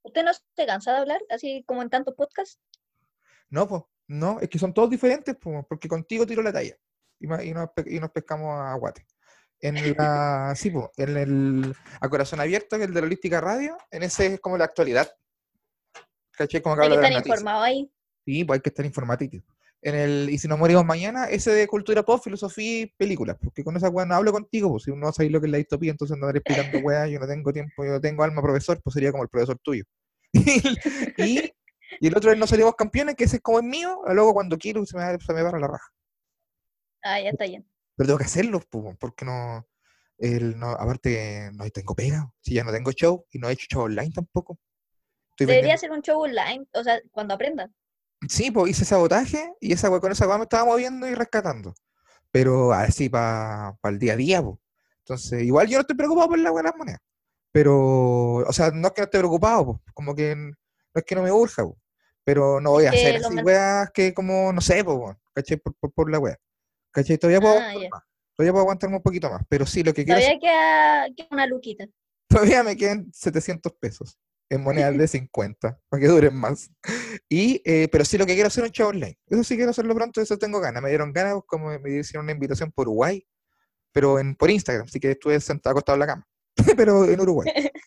¿Usted 0.01 0.23
no 0.23 0.31
se 0.33 0.65
cansa 0.65 0.93
de 0.93 0.99
hablar 0.99 1.19
así 1.29 1.65
como 1.67 1.81
en 1.81 1.89
tantos 1.89 2.15
podcasts? 2.15 2.61
No, 3.49 3.67
pues, 3.67 3.83
no, 4.07 4.39
es 4.39 4.47
que 4.47 4.59
son 4.59 4.73
todos 4.73 4.89
diferentes, 4.89 5.35
pues, 5.35 5.65
porque 5.67 5.89
contigo 5.89 6.25
tiro 6.25 6.41
la 6.41 6.53
talla. 6.53 6.77
Y, 7.19 7.27
nos, 7.27 7.43
y 7.43 7.99
nos 7.99 8.11
pescamos 8.11 8.61
a 8.61 8.73
guate. 8.75 9.05
En 9.59 9.75
la, 9.97 10.53
sí, 10.55 10.71
pues, 10.71 10.87
en 10.95 11.17
el 11.17 11.75
A 11.99 12.07
Corazón 12.07 12.39
Abierto, 12.39 12.77
que 12.77 12.83
es 12.83 12.87
el 12.87 12.93
de 12.93 13.01
la 13.01 13.07
Holística 13.07 13.41
Radio, 13.41 13.77
en 13.91 14.03
ese 14.03 14.35
es 14.35 14.39
como 14.39 14.57
la 14.57 14.63
actualidad. 14.63 15.11
¿Cachai? 16.31 16.61
Como 16.61 16.77
que 16.77 16.83
habla 16.83 16.95
de 16.95 17.01
estar 17.01 17.11
las 17.11 17.19
noticias. 17.19 17.39
informado 17.39 17.63
ahí. 17.63 17.91
Sí, 18.27 18.43
pues 18.43 18.57
hay 18.57 18.61
que 18.61 18.67
estar 18.67 18.85
informático. 18.85 19.37
En 19.81 19.95
el 19.95 20.29
Y 20.29 20.37
si 20.37 20.49
nos 20.49 20.59
morimos 20.59 20.83
mañana, 20.83 21.29
ese 21.29 21.51
de 21.51 21.65
cultura 21.65 22.03
pop, 22.03 22.21
filosofía 22.21 22.81
y 22.81 22.85
películas, 22.87 23.37
porque 23.41 23.63
con 23.63 23.77
esa 23.77 23.87
weá 23.87 24.05
no 24.05 24.15
hablo 24.15 24.33
contigo, 24.33 24.69
pues 24.69 24.83
si 24.83 24.91
no 24.91 25.13
sabéis 25.13 25.31
lo 25.31 25.39
que 25.39 25.45
es 25.45 25.51
la 25.53 25.59
distopía, 25.59 25.91
entonces 25.91 26.15
andaré 26.15 26.39
explicando 26.39 26.79
weá, 26.79 27.07
yo 27.07 27.21
no 27.21 27.25
tengo 27.27 27.53
tiempo, 27.53 27.85
yo 27.85 27.91
no 27.91 28.01
tengo 28.01 28.23
alma 28.23 28.41
profesor, 28.41 28.81
pues 28.83 28.95
sería 28.95 29.11
como 29.11 29.23
el 29.23 29.29
profesor 29.29 29.57
tuyo. 29.63 29.85
y, 30.33 31.53
y 32.01 32.07
el 32.07 32.17
otro 32.17 32.33
es 32.33 32.37
No 32.37 32.47
Salimos 32.47 32.75
Campeones, 32.75 33.15
que 33.15 33.23
ese 33.23 33.37
es 33.37 33.41
como 33.41 33.59
el 33.59 33.65
mío, 33.65 34.01
luego 34.07 34.33
cuando 34.33 34.57
quiero 34.57 34.85
se 34.85 34.97
me, 34.97 35.17
se 35.19 35.33
me 35.33 35.41
barra 35.41 35.59
la 35.59 35.67
raja. 35.67 35.87
Ah, 37.03 37.21
ya 37.21 37.29
está 37.29 37.45
bien. 37.45 37.65
Pero 37.95 38.07
tengo 38.07 38.19
que 38.19 38.25
hacerlo, 38.25 38.61
pues, 38.69 38.97
porque 38.99 39.23
no, 39.23 39.65
el, 40.17 40.59
no, 40.59 40.71
aparte 40.71 41.49
no 41.53 41.63
tengo 41.69 41.95
pega, 41.95 42.29
si 42.41 42.55
ya 42.55 42.65
no 42.65 42.73
tengo 42.73 42.91
show, 42.91 43.25
y 43.31 43.39
no 43.39 43.47
he 43.47 43.53
hecho 43.53 43.67
show 43.69 43.83
online 43.83 44.11
tampoco. 44.13 44.59
Estoy 45.29 45.47
Debería 45.47 45.77
ser 45.77 45.91
un 45.91 46.01
show 46.01 46.19
online, 46.19 46.67
o 46.73 46.83
sea, 46.83 46.99
cuando 47.11 47.35
aprenda. 47.35 47.71
Sí, 48.27 48.51
pues 48.51 48.71
hice 48.71 48.85
sabotaje 48.85 49.53
y 49.59 49.73
esa 49.73 49.89
con 49.99 50.11
esa 50.11 50.27
weá 50.27 50.37
me 50.37 50.43
estaba 50.43 50.65
moviendo 50.65 51.07
y 51.07 51.13
rescatando. 51.13 51.73
Pero 52.31 52.73
así 52.73 53.09
para 53.09 53.77
el 53.83 53.99
día 53.99 54.13
a 54.13 54.17
día, 54.17 54.41
pues. 54.41 54.57
Entonces, 54.99 55.43
igual 55.43 55.67
yo 55.67 55.77
no 55.77 55.81
estoy 55.81 55.95
preocupado 55.95 56.29
por 56.29 56.39
la 56.39 56.51
weá 56.51 56.63
de 56.63 56.69
las 56.69 56.77
monedas. 56.77 57.01
Pero, 57.51 58.37
o 58.37 58.53
sea, 58.53 58.71
no 58.71 58.87
es 58.87 58.93
que 58.93 59.01
no 59.01 59.05
esté 59.05 59.19
preocupado, 59.19 59.65
pues, 59.65 59.79
como 59.93 60.13
que 60.15 60.35
no 60.35 60.53
es 60.93 61.03
que 61.03 61.15
no 61.15 61.21
me 61.23 61.31
urja, 61.31 61.63
pues. 61.63 61.77
Pero 62.23 62.59
no 62.59 62.71
voy 62.71 62.85
a 62.85 62.89
hacer 62.89 63.17
así 63.17 63.35
weas 63.35 63.89
que 63.91 64.13
como, 64.13 64.51
no 64.51 64.59
sé, 64.61 64.83
pues, 64.83 65.15
¿cachai? 65.33 65.57
Por, 65.57 65.73
por, 65.75 65.91
por 65.93 66.11
la 66.11 66.19
weá. 66.19 66.37
¿Cachai? 66.91 67.17
Todavía 67.17 67.39
puedo 67.39 67.57
Ah, 67.57 67.73
más. 67.89 68.03
Todavía 68.35 68.51
puedo 68.51 68.63
aguantarme 68.63 68.97
un 68.97 69.01
poquito 69.03 69.29
más. 69.29 69.41
Pero 69.47 69.65
sí, 69.65 69.83
lo 69.83 69.93
que 69.93 70.03
quiero 70.03 70.19
Todavía 70.19 70.39
queda, 70.39 71.07
queda 71.15 71.27
una 71.31 71.47
luquita. 71.47 71.85
Todavía 72.27 72.63
me 72.63 72.75
quedan 72.75 73.09
700 73.13 73.71
pesos 73.73 74.19
en 74.49 74.61
monedas 74.61 74.97
de 74.97 75.07
50 75.07 75.79
para 75.89 76.01
que 76.01 76.07
duren 76.07 76.35
más. 76.35 76.69
Y, 77.29 77.61
eh, 77.65 77.89
pero 77.91 78.05
sí 78.05 78.17
lo 78.17 78.25
que 78.25 78.33
quiero 78.35 78.47
hacer 78.47 78.63
es 78.63 78.69
un 78.69 78.73
show 78.73 78.89
online. 78.89 79.17
Eso 79.27 79.43
sí 79.43 79.55
quiero 79.55 79.71
hacerlo 79.71 79.93
pronto, 79.95 80.21
eso 80.21 80.37
tengo 80.37 80.59
ganas. 80.61 80.81
Me 80.81 80.89
dieron 80.89 81.11
ganas, 81.11 81.35
como 81.45 81.77
me 81.79 81.99
hicieron 81.99 82.25
una 82.25 82.31
invitación 82.31 82.71
por 82.71 82.87
Uruguay, 82.87 83.25
pero 83.91 84.19
en, 84.19 84.35
por 84.35 84.49
Instagram, 84.49 84.85
así 84.85 84.99
que 84.99 85.11
estuve 85.11 85.39
sentado 85.41 85.71
acostado 85.71 85.95
en 85.95 85.99
la 86.01 86.07
cama, 86.07 86.27
pero 86.77 87.05
en 87.05 87.19
Uruguay. 87.19 87.51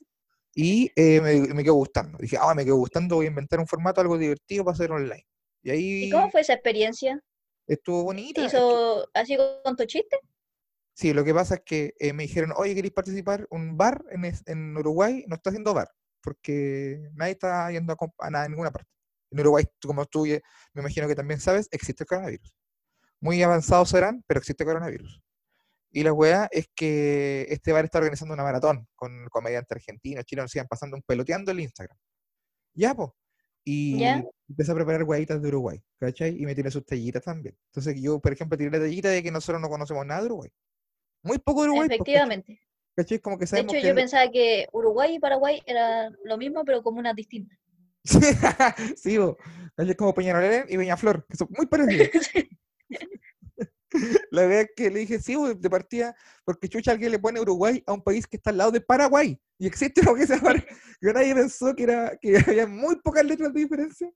Y 0.53 0.91
eh, 0.97 1.21
me, 1.21 1.55
me 1.55 1.63
quedó 1.63 1.75
gustando. 1.75 2.19
Dije, 2.19 2.37
ah, 2.39 2.53
me 2.55 2.65
quedó 2.65 2.75
gustando, 2.75 3.15
voy 3.15 3.27
a 3.27 3.29
inventar 3.29 3.61
un 3.61 3.69
formato 3.69 4.01
algo 4.01 4.19
divertido 4.19 4.65
para 4.65 4.75
hacer 4.75 4.91
online. 4.91 5.25
Y 5.63 5.71
ahí 5.71 6.05
¿Y 6.07 6.11
cómo 6.11 6.29
fue 6.29 6.41
esa 6.41 6.55
experiencia? 6.55 7.23
estuvo 7.69 7.99
¿Te 8.01 8.05
bonita. 8.05 8.41
que- 8.41 8.47
hizo 8.49 9.09
así 9.15 9.39
con 9.63 9.77
tu 9.77 9.85
chiste? 9.85 10.19
Sí, 10.93 11.13
lo 11.15 11.23
que 11.25 11.33
pasa 11.33 11.55
es 11.55 11.63
que 11.65 11.95
eh, 12.01 12.13
me 12.13 12.25
dijeron, 12.25 12.53
oye, 12.57 12.75
¿queréis 12.75 12.93
participar? 12.93 13.47
Un 13.51 13.77
bar 13.77 14.05
en, 14.11 14.25
es- 14.25 14.43
en 14.47 14.77
Uruguay 14.77 15.25
no 15.29 15.37
está 15.37 15.51
haciendo 15.51 15.73
bar, 15.73 15.89
porque 16.21 17.01
nadie 17.15 17.33
está 17.35 17.71
yendo 17.71 17.93
a, 17.93 18.27
a 18.27 18.31
nada 18.31 18.45
en 18.47 18.51
ninguna 18.51 18.73
parte. 18.73 18.91
En 19.31 19.41
Uruguay, 19.41 19.65
como 19.83 20.05
tú 20.07 20.25
me 20.25 20.81
imagino 20.81 21.07
que 21.09 21.15
también 21.15 21.41
sabes, 21.41 21.69
existe 21.71 22.05
el 22.05 22.09
coronavirus. 22.09 22.53
Muy 23.21 23.43
avanzados 23.43 23.91
serán, 23.91 24.25
pero 24.27 24.39
existe 24.39 24.63
el 24.65 24.69
coronavirus. 24.69 25.21
Y 25.93 26.05
la 26.05 26.13
weá 26.13 26.49
es 26.53 26.69
que 26.75 27.47
este 27.49 27.73
bar 27.73 27.85
está 27.85 27.99
organizando 27.99 28.33
una 28.35 28.45
maratón 28.45 28.87
con 28.95 29.27
comediantes 29.29 29.77
argentinos, 29.77 30.25
chilenos, 30.25 30.51
sigan 30.51 30.69
pasando 30.69 30.97
un 30.97 31.03
peloteando 31.03 31.51
el 31.51 31.61
Instagram. 31.61 31.97
Ya, 32.75 32.95
pues. 32.95 33.11
Y 33.65 33.99
Ya. 33.99 34.25
empecé 34.49 34.73
a 34.73 34.75
preparar 34.75 35.03
hueaditas 35.03 35.43
de 35.43 35.49
Uruguay, 35.49 35.83
¿cachai? 35.99 36.41
Y 36.41 36.47
me 36.47 36.55
tiré 36.55 36.71
sus 36.71 36.85
tallitas 36.87 37.23
también. 37.23 37.57
Entonces 37.67 38.01
yo, 38.01 38.21
por 38.21 38.33
ejemplo, 38.33 38.57
tiré 38.57 38.71
la 38.71 38.79
tallita 38.79 39.11
de 39.11 39.23
que 39.23 39.31
nosotros 39.31 39.61
no 39.61 39.69
conocemos 39.69 40.07
nada 40.07 40.21
de 40.21 40.27
Uruguay. 40.27 40.51
Muy 41.23 41.39
poco 41.39 41.63
de 41.63 41.69
Uruguay. 41.69 41.89
Efectivamente. 41.91 42.61
¿cachai? 42.97 43.19
Como 43.19 43.37
que 43.37 43.45
De 43.45 43.47
sabemos 43.49 43.75
hecho, 43.75 43.83
que 43.83 43.89
yo 43.89 43.95
pensaba 43.95 44.31
que 44.31 44.67
Uruguay 44.73 45.17
y 45.17 45.19
Paraguay 45.19 45.63
era 45.67 46.11
lo 46.25 46.39
mismo, 46.39 46.65
pero 46.65 46.83
como 46.83 46.99
unas 46.99 47.15
distintas. 47.17 47.59
sí, 48.97 49.19
bo, 49.19 49.37
¿cachai? 49.77 49.95
como 49.97 50.15
Peñarolén 50.15 50.65
y 50.69 50.77
Peñaflor, 50.77 51.27
que 51.27 51.37
son 51.37 51.49
muy 51.51 51.67
parecidos. 51.67 52.09
La 54.31 54.43
verdad 54.43 54.61
es 54.63 54.71
que 54.77 54.91
le 54.91 55.01
dije, 55.01 55.19
sí, 55.19 55.35
bo, 55.37 55.53
de 55.53 55.71
partida, 55.71 56.15
porque 56.45 56.69
chucha 56.69 56.93
alguien 56.93 57.11
le 57.11 57.19
pone 57.19 57.41
Uruguay 57.41 57.83
a 57.87 57.93
un 57.93 58.03
país 58.03 58.27
que 58.27 58.37
está 58.37 58.51
al 58.51 58.59
lado 58.59 58.71
de 58.71 58.81
Paraguay. 58.81 59.41
Y 59.59 59.67
existe 59.67 60.03
lo 60.03 60.15
que 60.15 60.27
se 60.27 60.37
llama, 60.37 60.55
que 61.01 61.13
nadie 61.13 61.35
pensó 61.35 61.75
que, 61.75 61.83
era, 61.83 62.17
que 62.21 62.39
había 62.47 62.67
muy 62.67 62.97
pocas 62.97 63.25
letras 63.25 63.53
de 63.53 63.61
diferencia. 63.61 64.11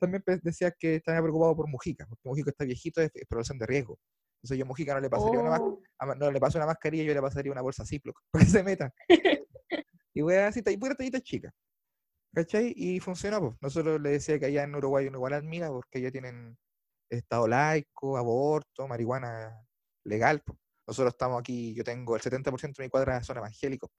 También 0.00 0.22
pe- 0.22 0.40
decía 0.42 0.70
que 0.70 0.96
estaba 0.96 1.20
preocupado 1.20 1.56
por 1.56 1.68
Mujica, 1.68 2.06
porque 2.06 2.22
Mujica 2.28 2.50
está 2.50 2.64
viejito, 2.64 3.00
es, 3.02 3.10
es 3.14 3.26
población 3.26 3.58
de 3.58 3.66
riesgo. 3.66 3.98
Entonces 4.38 4.58
yo 4.58 4.64
a 4.64 4.68
Mujica 4.68 4.94
no 4.94 5.00
le 5.00 5.10
pasaría 5.10 5.40
una, 5.40 5.56
Oh, 5.58 5.80
a- 5.98 6.14
no 6.14 6.30
le 6.30 6.40
paso 6.40 6.58
una 6.58 6.66
mascarilla, 6.66 7.04
yo 7.04 7.14
le 7.14 7.20
pasaría 7.20 7.52
una 7.52 7.62
bolsa 7.62 7.84
Ziploc 7.84 8.18
para 8.30 8.44
que 8.44 8.50
se 8.50 8.62
meta. 8.62 8.92
y 10.14 10.20
voy 10.22 10.34
así, 10.36 10.62
y 10.66 10.76
pura 10.76 10.94
tallita 10.94 11.20
chica. 11.20 11.52
¿Cachai? 12.38 12.72
Y 12.76 13.00
funcionó, 13.00 13.40
pues. 13.40 13.56
Nosotros 13.60 14.00
le 14.00 14.10
decía 14.10 14.38
que 14.38 14.46
allá 14.46 14.62
en 14.62 14.72
Uruguay 14.76 15.08
uno 15.08 15.18
igual 15.18 15.32
admira 15.32 15.70
porque 15.70 15.98
allá 15.98 16.12
tienen 16.12 16.56
estado 17.10 17.48
laico, 17.48 18.16
aborto, 18.16 18.86
marihuana 18.86 19.60
legal. 20.04 20.40
Nosotros 20.86 21.14
estamos 21.14 21.40
aquí, 21.40 21.74
yo 21.74 21.82
tengo 21.82 22.14
el 22.14 22.22
70% 22.22 22.80
de 22.80 22.86
mi 22.86 22.90
cuadra 22.90 23.20
son 23.24 23.38
evangélicos, 23.38 23.90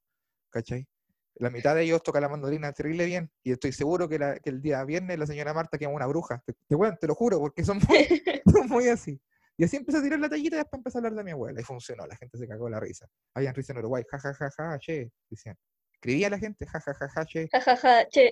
¿cachai? 0.49 0.87
La 1.35 1.49
mitad 1.49 1.75
de 1.75 1.83
ellos 1.83 2.01
toca 2.01 2.21
la 2.21 2.29
mandolina 2.29 2.71
terrible 2.71 3.05
bien, 3.05 3.29
y 3.43 3.51
estoy 3.51 3.73
seguro 3.73 4.07
que, 4.07 4.19
la- 4.19 4.39
que 4.39 4.49
el 4.51 4.61
día 4.61 4.85
viernes 4.85 5.19
la 5.19 5.27
señora 5.27 5.53
Marta 5.53 5.77
quema 5.77 5.93
una 5.93 6.07
bruja. 6.07 6.41
Te, 6.45 6.53
te, 6.67 6.75
weón, 6.75 6.97
te 6.99 7.07
lo 7.07 7.15
juro, 7.15 7.39
porque 7.39 7.65
son 7.65 7.79
muy, 7.89 8.07
son 8.53 8.69
muy 8.69 8.87
así. 8.87 9.21
Y 9.57 9.65
así 9.65 9.75
empecé 9.77 9.97
a 9.99 10.01
tirar 10.03 10.19
la 10.21 10.29
tallita 10.29 10.55
y 10.55 10.59
después 10.59 10.79
empecé 10.79 10.97
a 10.97 10.99
hablar 10.99 11.15
de 11.15 11.23
mi 11.25 11.31
abuela, 11.31 11.59
y 11.59 11.63
funcionó, 11.65 12.07
la 12.07 12.15
gente 12.15 12.37
se 12.37 12.47
cagó 12.47 12.69
la 12.69 12.79
risa. 12.79 13.05
Habían 13.35 13.53
risa 13.53 13.73
en 13.73 13.79
Uruguay, 13.79 14.03
ja, 14.09 14.17
ja, 14.19 14.33
ja, 14.33 14.49
ja, 14.51 14.79
che, 14.79 15.11
decían. 15.29 15.57
Escribía 16.01 16.29
la 16.29 16.39
gente, 16.39 16.65
ja, 16.65 16.79
ja, 16.79 16.93
ja, 16.93 17.09
ja, 17.13 17.25
che, 17.25 17.49
Ja, 17.51 17.59
ja, 17.59 17.75
ja, 17.75 18.05
che. 18.09 18.31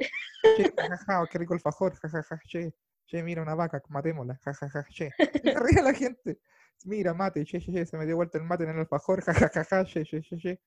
che, 0.55 0.73
ja, 0.77 0.87
ja, 0.87 0.97
ja, 1.05 1.27
qué 1.27 1.37
rico 1.37 1.53
el 1.53 1.59
fajor, 1.59 1.99
ja, 2.01 2.07
ja, 2.07 2.23
ja, 2.23 2.37
che, 2.49 2.73
che, 3.05 3.21
mira 3.21 3.41
una 3.41 3.55
vaca, 3.55 3.81
matémosla, 3.89 4.39
ja, 4.45 4.53
ja, 4.53 4.69
ja, 4.69 4.83
che. 4.83 5.11
Se 5.17 5.53
reía 5.59 5.83
la 5.83 5.91
gente. 5.91 6.39
Mira, 6.85 7.13
mate, 7.13 7.43
che, 7.43 7.59
che, 7.59 7.73
che, 7.73 7.85
se 7.85 7.97
me 7.97 8.05
dio 8.05 8.15
vuelta 8.15 8.37
el 8.37 8.45
mate 8.45 8.63
en 8.63 8.69
el 8.69 8.79
alfajor, 8.79 9.21
ja, 9.21 9.33
ja, 9.33 9.49
ja, 9.49 9.63
ja, 9.65 9.83
che, 9.83 10.05
che, 10.05 10.21
che, 10.21 10.37
che. 10.37 10.61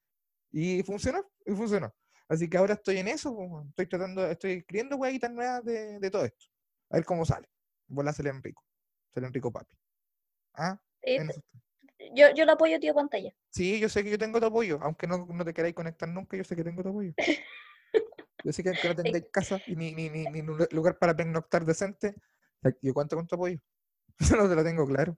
Y 0.53 0.83
funcionó, 0.83 1.25
y 1.47 1.55
funcionó. 1.55 1.91
Así 2.29 2.51
que 2.51 2.59
ahora 2.59 2.75
estoy 2.75 2.99
en 2.99 3.09
eso, 3.09 3.35
pues, 3.35 3.67
estoy 3.71 3.87
tratando, 3.87 4.27
estoy 4.27 4.53
escribiendo 4.59 4.97
huevitas 4.97 5.31
nuevas 5.31 5.65
de, 5.65 5.99
de 6.01 6.11
todo 6.11 6.27
esto. 6.27 6.47
A 6.91 6.97
ver 6.97 7.05
cómo 7.07 7.25
sale. 7.25 7.49
Bola 7.87 8.13
se 8.13 8.23
le 8.23 8.29
Enrico. 8.29 8.63
Se 9.09 9.23
le 9.23 9.27
Enrico 9.27 9.51
papi. 9.51 9.75
¿Ah? 10.53 10.79
Sí. 11.03 11.17
Yo, 12.15 12.27
yo 12.35 12.45
lo 12.45 12.53
apoyo, 12.53 12.79
tío 12.79 12.93
pantalla. 12.95 13.33
Sí, 13.51 13.81
yo 13.81 13.89
sé 13.89 14.05
que 14.05 14.11
yo 14.11 14.19
tengo 14.19 14.39
tu 14.41 14.47
apoyo, 14.47 14.79
aunque 14.83 15.07
no, 15.07 15.27
no 15.31 15.45
te 15.45 15.53
queráis 15.53 15.75
conectar 15.75 16.09
nunca, 16.09 16.37
yo 16.37 16.45
sé 16.45 16.55
que 16.57 16.65
tengo 16.65 16.83
tu 16.83 16.89
apoyo. 16.91 17.13
Yo 18.43 18.53
sé 18.55 18.63
que 18.63 18.71
no 18.71 18.97
tengáis 18.97 19.27
casa 19.31 19.61
y 19.67 19.77
ni, 19.77 19.93
ni, 19.93 20.09
ni, 20.09 20.25
ni 20.25 20.41
lu- 20.41 20.67
lugar 20.71 20.97
para 20.99 21.15
pernoctar 21.15 21.63
decente, 21.67 22.15
yo 22.81 22.95
cuento 22.95 23.15
con 23.15 23.27
tu 23.27 23.35
apoyo. 23.35 23.59
Eso 24.19 24.35
no 24.35 24.49
te 24.49 24.55
lo 24.55 24.65
tengo 24.65 24.87
claro. 24.87 25.15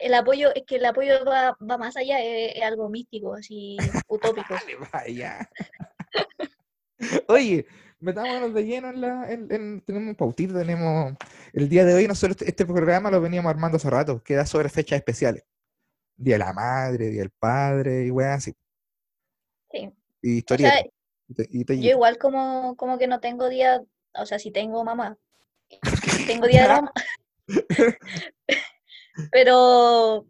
El 0.00 0.12
apoyo, 0.14 0.52
es 0.52 0.64
que 0.66 0.74
el 0.76 0.84
apoyo 0.84 1.24
va, 1.24 1.56
va 1.62 1.78
más 1.78 1.96
allá, 1.96 2.20
es, 2.20 2.56
es 2.56 2.62
algo 2.64 2.88
místico, 2.90 3.34
así, 3.34 3.76
utópico. 4.08 4.52
Dale, 4.52 4.76
vaya. 4.92 5.48
Oye, 7.28 7.66
metámonos 8.00 8.52
de 8.52 8.64
lleno 8.64 8.90
en 8.90 9.00
la. 9.00 9.30
En, 9.30 9.46
en- 9.52 9.80
tenemos 9.82 10.08
un 10.08 10.14
pautito, 10.16 10.54
tenemos. 10.58 11.14
El 11.52 11.68
día 11.68 11.84
de 11.84 11.94
hoy, 11.94 12.08
nosotros 12.08 12.32
este, 12.36 12.48
este 12.50 12.66
programa 12.66 13.10
lo 13.12 13.20
veníamos 13.20 13.50
armando 13.50 13.76
hace 13.76 13.90
rato, 13.90 14.22
que 14.24 14.34
da 14.34 14.44
sobre 14.44 14.68
fechas 14.70 14.96
especiales. 14.98 15.44
Día 16.16 16.34
de 16.34 16.38
la 16.38 16.52
madre, 16.52 17.08
día 17.10 17.20
del 17.22 17.30
padre, 17.30 18.06
y 18.06 18.10
weas 18.10 18.38
así. 18.38 18.54
Sí. 19.70 19.90
Y 20.22 20.34
O 20.34 20.38
historietas. 20.38 20.72
sea, 20.72 20.86
y 21.50 21.64
te- 21.64 21.74
y 21.74 21.82
yo 21.82 21.90
igual 21.90 22.18
como, 22.18 22.76
como 22.76 22.98
que 22.98 23.06
no 23.06 23.20
tengo 23.20 23.48
día, 23.48 23.82
o 24.14 24.26
sea, 24.26 24.38
sí 24.38 24.50
tengo 24.50 24.82
mamá. 24.84 25.16
Tengo 26.26 26.46
día 26.46 26.62
de 26.62 26.68
la 26.68 26.74
mamá. 26.76 26.92
Pero 29.32 30.26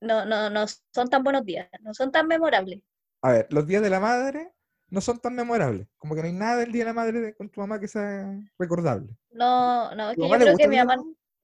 no, 0.00 0.24
no, 0.24 0.50
no 0.50 0.64
son 0.92 1.08
tan 1.08 1.22
buenos 1.24 1.44
días, 1.44 1.68
no 1.80 1.94
son 1.94 2.12
tan 2.12 2.26
memorables. 2.26 2.80
A 3.22 3.32
ver, 3.32 3.46
los 3.50 3.66
días 3.66 3.82
de 3.82 3.90
la 3.90 4.00
madre 4.00 4.52
no 4.88 5.00
son 5.00 5.18
tan 5.18 5.34
memorables. 5.34 5.88
Como 5.96 6.14
que 6.14 6.20
no 6.20 6.26
hay 6.26 6.32
nada 6.34 6.56
del 6.56 6.72
día 6.72 6.82
de 6.84 6.90
la 6.90 6.94
madre 6.94 7.34
con 7.34 7.48
tu 7.48 7.60
mamá 7.60 7.80
que 7.80 7.88
sea 7.88 8.38
recordable. 8.58 9.08
No, 9.30 9.94
no, 9.94 10.10
es 10.10 10.16
¿Tu 10.16 10.22
que 10.22 10.28
yo 10.28 10.38
creo 10.38 10.56
que 10.56 10.68
mi 10.68 10.76
mamá? 10.76 10.96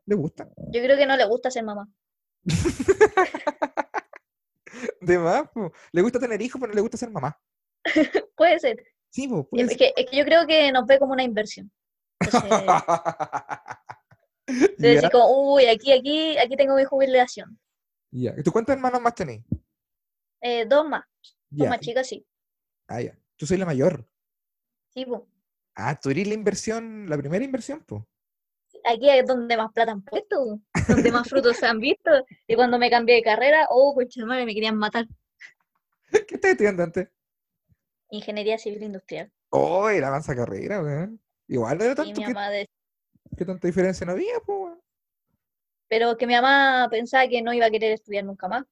¿Le 0.07 0.15
gusta? 0.15 0.49
yo 0.73 0.83
creo 0.83 0.97
que 0.97 1.07
no 1.07 1.17
le 1.17 1.25
gusta 1.25 1.51
ser 1.51 1.65
mamá. 1.65 1.89
De 5.01 5.19
más, 5.19 5.49
po. 5.51 5.73
Le 5.93 6.03
gusta 6.03 6.19
tener 6.21 6.41
hijos, 6.41 6.59
pero 6.61 6.71
no 6.73 6.77
le 6.77 6.81
gusta 6.81 6.97
ser 6.97 7.11
mamá. 7.11 7.39
Puede 8.37 8.59
ser. 8.61 8.83
Sí, 9.11 9.27
po, 9.29 9.47
puede 9.49 9.65
Es 9.65 9.69
ser. 9.71 9.79
que, 9.79 9.93
es 9.97 10.07
que 10.11 10.17
yo 10.17 10.25
creo 10.25 10.47
que 10.47 10.71
nos 10.73 10.87
ve 10.87 10.99
como 10.99 11.13
una 11.13 11.23
inversión. 11.25 11.71
Entonces, 12.21 12.51
decir 14.79 15.11
como, 15.11 15.55
uy, 15.55 15.67
aquí, 15.67 15.93
aquí, 15.93 16.39
aquí 16.39 16.57
tengo 16.57 16.77
mi 16.77 16.85
jubilación. 16.85 17.59
ya. 18.13 18.35
¿Y 18.37 18.43
tú 18.43 18.53
cuántos 18.53 18.75
hermanos 18.75 19.01
más 19.01 19.15
tenés? 19.15 19.43
Eh, 20.43 20.65
dos 20.67 20.89
más, 20.89 21.05
dos 21.51 21.65
Ya. 21.65 21.71
más 21.71 21.81
chicas, 21.81 22.07
sí. 22.07 22.25
Ah, 22.89 23.01
ya. 23.01 23.19
Tú 23.37 23.47
soy 23.47 23.57
la 23.57 23.67
mayor. 23.67 24.07
Sí, 24.95 25.05
po. 25.07 25.27
Ah, 25.75 25.99
tú 25.99 26.11
eres 26.11 26.29
la 26.29 26.35
inversión, 26.35 27.09
la 27.09 27.17
primera 27.19 27.45
inversión, 27.45 27.83
pues. 27.87 28.03
Aquí 28.85 29.09
es 29.11 29.27
donde 29.27 29.57
más 29.57 29.73
plata 29.73 29.93
han 29.93 30.03
puesto, 30.03 30.59
donde 30.89 31.13
más 31.13 31.29
frutos 31.29 31.57
se 31.57 31.67
han 31.67 31.79
visto. 31.81 32.11
Y 32.47 32.55
cuando 32.55 32.79
me 32.79 32.91
cambié 32.91 33.17
de 33.17 33.23
carrera, 33.23 33.67
oh, 33.71 33.95
concha 33.95 34.21
de 34.21 34.27
madre, 34.27 34.47
me 34.47 34.55
querían 34.55 34.77
matar. 34.77 35.07
¿Qué 36.11 36.35
estás 36.35 36.53
estudiando 36.53 36.83
antes? 36.83 37.09
Ingeniería 38.11 38.59
civil 38.59 38.83
industrial. 38.83 39.31
Oh, 39.51 39.89
era 39.89 40.09
avanza 40.09 40.35
carrera, 40.35 40.83
weón. 40.83 41.21
Igual 41.49 41.79
no 41.79 41.85
era 41.85 41.93
Y 41.93 41.97
tanto, 41.97 42.21
mi 42.21 42.27
¿qué, 42.27 42.35
mamá 42.35 42.51
de- 42.51 42.69
qué 43.37 43.45
tanta 43.45 43.67
diferencia 43.67 44.07
no 44.07 44.13
había, 44.13 44.39
pues? 44.45 44.75
Pero 45.89 46.17
que 46.17 46.27
mi 46.27 46.35
mamá 46.35 46.87
pensaba 46.91 47.27
que 47.29 47.43
no 47.43 47.53
iba 47.53 47.67
a 47.67 47.71
querer 47.71 47.93
estudiar 47.93 48.25
nunca 48.25 48.47
más. 48.49 48.65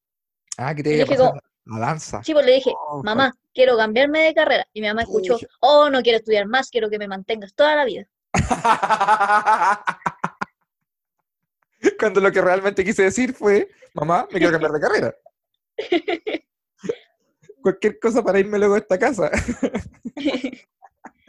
Ah, 0.57 0.75
que 0.75 0.83
te 0.83 0.91
Y 0.91 0.95
iba 0.95 1.05
a 1.05 1.07
pasar 1.07 1.29
como- 1.65 1.77
a 1.77 1.81
danza. 1.81 2.23
Sí, 2.23 2.33
pues 2.33 2.47
le 2.47 2.53
dije, 2.53 2.71
Oh, 2.89 3.03
mamá, 3.03 3.35
quiero 3.53 3.77
cambiarme 3.77 4.21
de 4.23 4.35
carrera. 4.35 4.67
Y 4.73 4.81
mi 4.81 4.87
mamá 4.89 5.03
escuchó, 5.03 5.37
oh, 5.61 5.91
no 5.91 6.01
quiero 6.03 6.19
estudiar 6.19 6.47
más, 6.47 6.71
quiero 6.71 6.89
que 6.89 6.99
me 6.99 7.09
mantengas 7.09 7.55
toda 7.55 7.77
la 7.77 7.85
vida. 7.85 8.07
Cuando 11.99 12.21
lo 12.21 12.31
que 12.33 12.41
realmente 12.41 12.85
quise 12.85 13.05
decir 13.05 13.35
fue, 13.35 13.69
mamá, 13.95 14.27
me 14.31 14.39
quiero 14.39 14.53
cambiar 14.53 14.73
de 14.73 14.81
carrera. 14.81 15.15
Cualquier 17.63 17.99
cosa 17.99 18.23
para 18.23 18.39
irme 18.39 18.59
luego 18.59 18.75
de 18.75 18.81
esta 18.81 18.99
casa. 18.99 19.31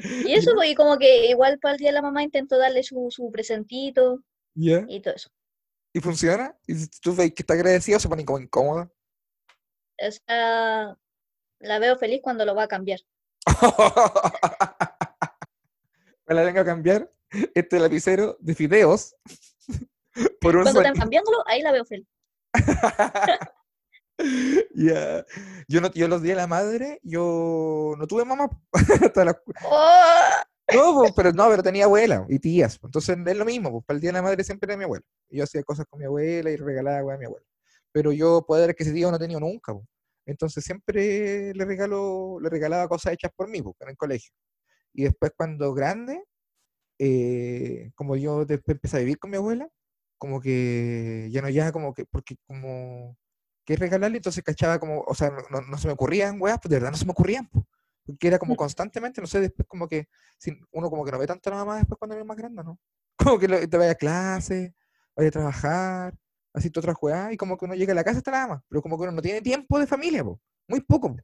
Y 0.01 0.33
eso, 0.33 0.51
pues, 0.55 0.69
y 0.69 0.75
como 0.75 0.97
que 0.97 1.27
igual 1.27 1.59
para 1.59 1.73
el 1.73 1.77
día 1.77 1.89
de 1.89 1.93
la 1.93 2.01
mamá 2.01 2.23
intento 2.23 2.57
darle 2.57 2.83
su, 2.83 3.07
su 3.09 3.29
presentito 3.31 4.23
y 4.55 5.01
todo 5.01 5.13
eso. 5.13 5.29
¿Y 5.93 5.99
funciona? 5.99 6.55
¿Y 6.67 6.75
si 6.75 6.87
tú 7.01 7.15
ves 7.15 7.33
que 7.33 7.43
está 7.43 7.53
agradecido 7.53 7.99
se 7.99 8.07
pone 8.07 8.23
como 8.23 8.39
incómoda? 8.39 8.89
O 10.01 10.11
sea, 10.11 10.97
la 11.59 11.79
veo 11.79 11.97
feliz 11.97 12.21
cuando 12.21 12.45
lo 12.45 12.55
va 12.55 12.63
a 12.63 12.67
cambiar. 12.67 12.99
Me 16.29 16.35
la 16.35 16.43
vengo 16.43 16.59
a 16.59 16.65
cambiar 16.65 17.11
este 17.55 17.79
lapicero 17.79 18.37
de 18.39 18.53
fideos 18.53 19.15
por 20.39 20.55
un 20.55 20.61
Cuando 20.61 20.81
están 20.81 20.95
cambiándolo, 20.95 21.37
ahí 21.47 21.61
la 21.61 21.71
veo 21.71 21.83
feliz. 21.85 22.07
Ya. 24.75 25.25
Yo, 25.69 25.79
no, 25.79 25.89
yo 25.93 26.09
los 26.09 26.21
días 26.21 26.35
de 26.35 26.41
la 26.41 26.47
madre, 26.47 26.99
yo 27.03 27.93
no 27.97 28.05
tuve 28.05 28.25
mamá. 28.25 28.49
hasta 29.01 29.23
la- 29.23 29.41
¡Oh! 29.63 30.29
No, 30.73 30.93
po, 30.93 31.15
pero 31.15 31.31
no, 31.31 31.47
pero 31.49 31.63
tenía 31.63 31.85
abuela 31.85 32.25
y 32.27 32.37
tías. 32.37 32.77
po. 32.77 32.87
Entonces 32.87 33.17
es 33.25 33.37
lo 33.37 33.45
mismo, 33.45 33.71
pues 33.71 33.85
para 33.85 33.95
el 33.95 34.01
día 34.01 34.09
de 34.09 34.13
la 34.15 34.21
madre 34.21 34.43
siempre 34.43 34.67
era 34.69 34.77
mi 34.77 34.83
abuela. 34.83 35.05
Yo 35.29 35.45
hacía 35.45 35.63
cosas 35.63 35.85
con 35.89 35.99
mi 35.99 36.05
abuela 36.05 36.51
y 36.51 36.57
regalaba 36.57 36.97
agua 36.97 37.13
a 37.13 37.17
mi 37.17 37.25
abuela. 37.27 37.45
Pero 37.93 38.11
yo 38.11 38.43
poder 38.45 38.71
adquisitivo 38.71 39.09
no 39.09 39.15
he 39.15 39.19
tenido 39.19 39.39
nunca. 39.39 39.71
po. 39.73 39.85
Entonces 40.25 40.65
siempre 40.65 41.53
le 41.53 41.63
regalo, 41.65 42.39
le 42.41 42.49
regalaba 42.49 42.89
cosas 42.89 43.13
hechas 43.13 43.31
por 43.33 43.47
mí, 43.47 43.61
po, 43.61 43.73
en 43.79 43.89
el 43.89 43.95
colegio. 43.97 44.33
Y 44.99 45.03
después 45.03 45.31
cuando 45.37 45.73
grande, 45.73 46.25
eh, 46.99 47.91
como 47.95 48.17
yo 48.17 48.43
después 48.45 48.75
empecé 48.75 48.97
a 48.97 48.99
vivir 48.99 49.17
con 49.19 49.31
mi 49.31 49.37
abuela, 49.37 49.69
como 50.17 50.41
que 50.41 51.29
ya 51.31 51.41
no 51.41 51.49
ya 51.49 51.71
como 51.71 51.93
que, 51.93 52.05
porque 52.05 52.35
como 52.45 53.17
que 53.65 53.77
regalarle, 53.77 54.17
entonces 54.17 54.43
cachaba 54.43 54.77
como, 54.79 55.01
o 55.07 55.15
sea, 55.15 55.31
no, 55.49 55.77
se 55.77 55.87
me 55.87 55.93
ocurrían, 55.93 56.41
weas, 56.41 56.59
pues 56.61 56.69
de 56.71 56.77
verdad 56.77 56.91
no 56.91 56.97
se 56.97 57.05
me 57.05 57.11
ocurrían, 57.13 57.47
pues. 57.47 57.63
Porque 58.05 58.27
era 58.27 58.39
como 58.39 58.55
Mm. 58.55 58.57
constantemente, 58.57 59.21
no 59.21 59.27
sé, 59.27 59.39
después 59.39 59.65
como 59.69 59.87
que, 59.87 60.07
uno 60.73 60.89
como 60.89 61.05
que 61.05 61.11
no 61.13 61.19
ve 61.19 61.27
tanto 61.27 61.49
a 61.49 61.53
la 61.53 61.59
mamá 61.59 61.77
después 61.77 61.97
cuando 61.97 62.17
es 62.17 62.25
más 62.25 62.35
grande, 62.37 62.61
¿no? 62.63 62.77
Como 63.37 63.39
que 63.39 63.47
lo- 63.47 63.69
te 63.69 63.77
vaya 63.77 63.91
a 63.91 63.95
clase, 63.95 64.75
vaya 65.15 65.29
a 65.29 65.31
trabajar, 65.31 66.17
así 66.53 66.67
otras 66.75 66.97
weas, 67.01 67.31
y 67.33 67.37
como 67.37 67.57
que 67.57 67.65
uno 67.65 67.75
llega 67.75 67.93
a 67.93 67.95
la 67.95 68.03
casa 68.03 68.17
está 68.17 68.31
la 68.31 68.47
mamá, 68.47 68.63
pero 68.67 68.81
como 68.81 68.97
que 68.97 69.03
uno 69.03 69.13
no 69.13 69.21
tiene 69.21 69.41
tiempo 69.41 69.79
de 69.79 69.87
familia, 69.87 70.23
po. 70.25 70.41
Muy 70.67 70.81
poco, 70.81 71.15
po. 71.15 71.21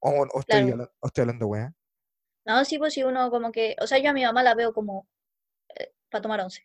O, 0.00 0.10
o 0.34 0.40
estoy, 0.40 0.70
Claro. 0.70 0.92
o 1.00 1.06
estoy 1.08 1.22
hablando 1.22 1.46
weá. 1.48 1.74
No, 2.48 2.64
sí, 2.64 2.78
pues 2.78 2.94
sí, 2.94 3.04
uno 3.04 3.30
como 3.30 3.52
que, 3.52 3.76
o 3.80 3.86
sea, 3.86 3.98
yo 3.98 4.10
a 4.10 4.12
mi 4.12 4.24
mamá 4.24 4.42
la 4.42 4.54
veo 4.56 4.72
como 4.72 5.06
para 6.10 6.22
tomar 6.22 6.40
once. 6.40 6.62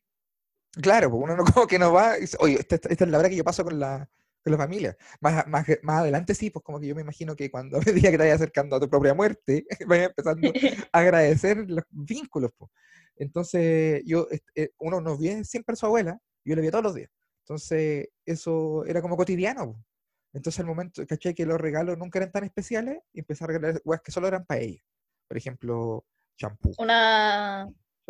Claro, 0.82 1.12
pues 1.12 1.24
uno 1.24 1.36
no 1.36 1.44
como 1.54 1.68
que 1.68 1.78
no 1.78 1.94
va 1.94 2.18
y 2.20 2.26
oye, 2.40 2.56
esta, 2.60 2.76
esta- 2.76 2.90
es 3.06 3.10
la 3.12 3.20
hora 3.20 3.30
que 3.30 3.36
yo 3.36 3.44
paso 3.44 3.64
con 3.64 3.80
la, 3.80 4.10
con 4.44 4.52
la 4.52 4.58
familia. 4.58 4.98
Más, 5.22 5.46
más, 5.48 5.66
más 5.84 6.00
adelante 6.02 6.34
sí, 6.34 6.50
pues 6.50 6.64
como 6.64 6.80
que 6.80 6.88
yo 6.88 6.96
me 6.96 7.02
imagino 7.02 7.36
que 7.36 7.52
cuando 7.52 7.78
a 7.80 7.82
medida 7.82 8.10
que 8.12 8.18
te 8.18 8.24
vayas 8.24 8.36
acercando 8.42 8.76
a 8.76 8.80
tu 8.80 8.90
propia 8.90 9.14
muerte, 9.14 9.66
vayas 9.88 10.08
empezando 10.10 10.52
a 10.92 11.00
agradecer 11.00 11.70
los 11.70 11.84
vínculos, 11.90 12.52
pues. 12.58 12.72
Entonces, 13.16 14.02
yo, 14.06 14.28
eh, 14.56 14.72
uno 14.80 15.00
nos 15.00 15.20
ve 15.20 15.44
siempre 15.44 15.74
a 15.74 15.76
su 15.76 15.86
abuela, 15.86 16.20
yo 16.44 16.56
le 16.56 16.62
veía 16.62 16.72
todos 16.72 16.84
los 16.86 16.96
días. 16.96 17.10
Entonces, 17.44 18.10
eso 18.26 18.86
era 18.86 19.02
como 19.02 19.18
cotidiano, 19.18 19.74
pues. 19.74 19.86
Entonces, 20.34 20.60
al 20.62 20.66
momento, 20.66 21.06
caché 21.06 21.36
que 21.36 21.46
los 21.46 21.62
regalos 21.62 21.96
nunca 22.00 22.18
eran 22.18 22.32
tan 22.32 22.44
especiales 22.44 23.00
y 23.14 23.20
empecé 23.20 23.44
a 23.44 23.48
regalar 23.48 23.82
weas 23.86 24.02
que 24.02 24.12
solo 24.12 24.28
eran 24.28 24.46
para 24.46 24.62
ella. 24.62 24.82
Por 25.28 25.38
ejemplo, 25.38 26.06
champú. 26.38 26.74
Una 26.78 27.68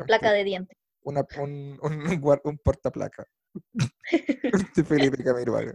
placa 0.07 0.31
de 0.31 0.43
dientes. 0.43 0.77
una, 1.03 1.25
un, 1.39 1.79
un, 1.81 2.21
guar- 2.21 2.41
un 2.43 2.57
portaplaca. 2.57 3.25
de 4.75 4.83
Felipe 4.83 5.23
Camiroaga. 5.23 5.73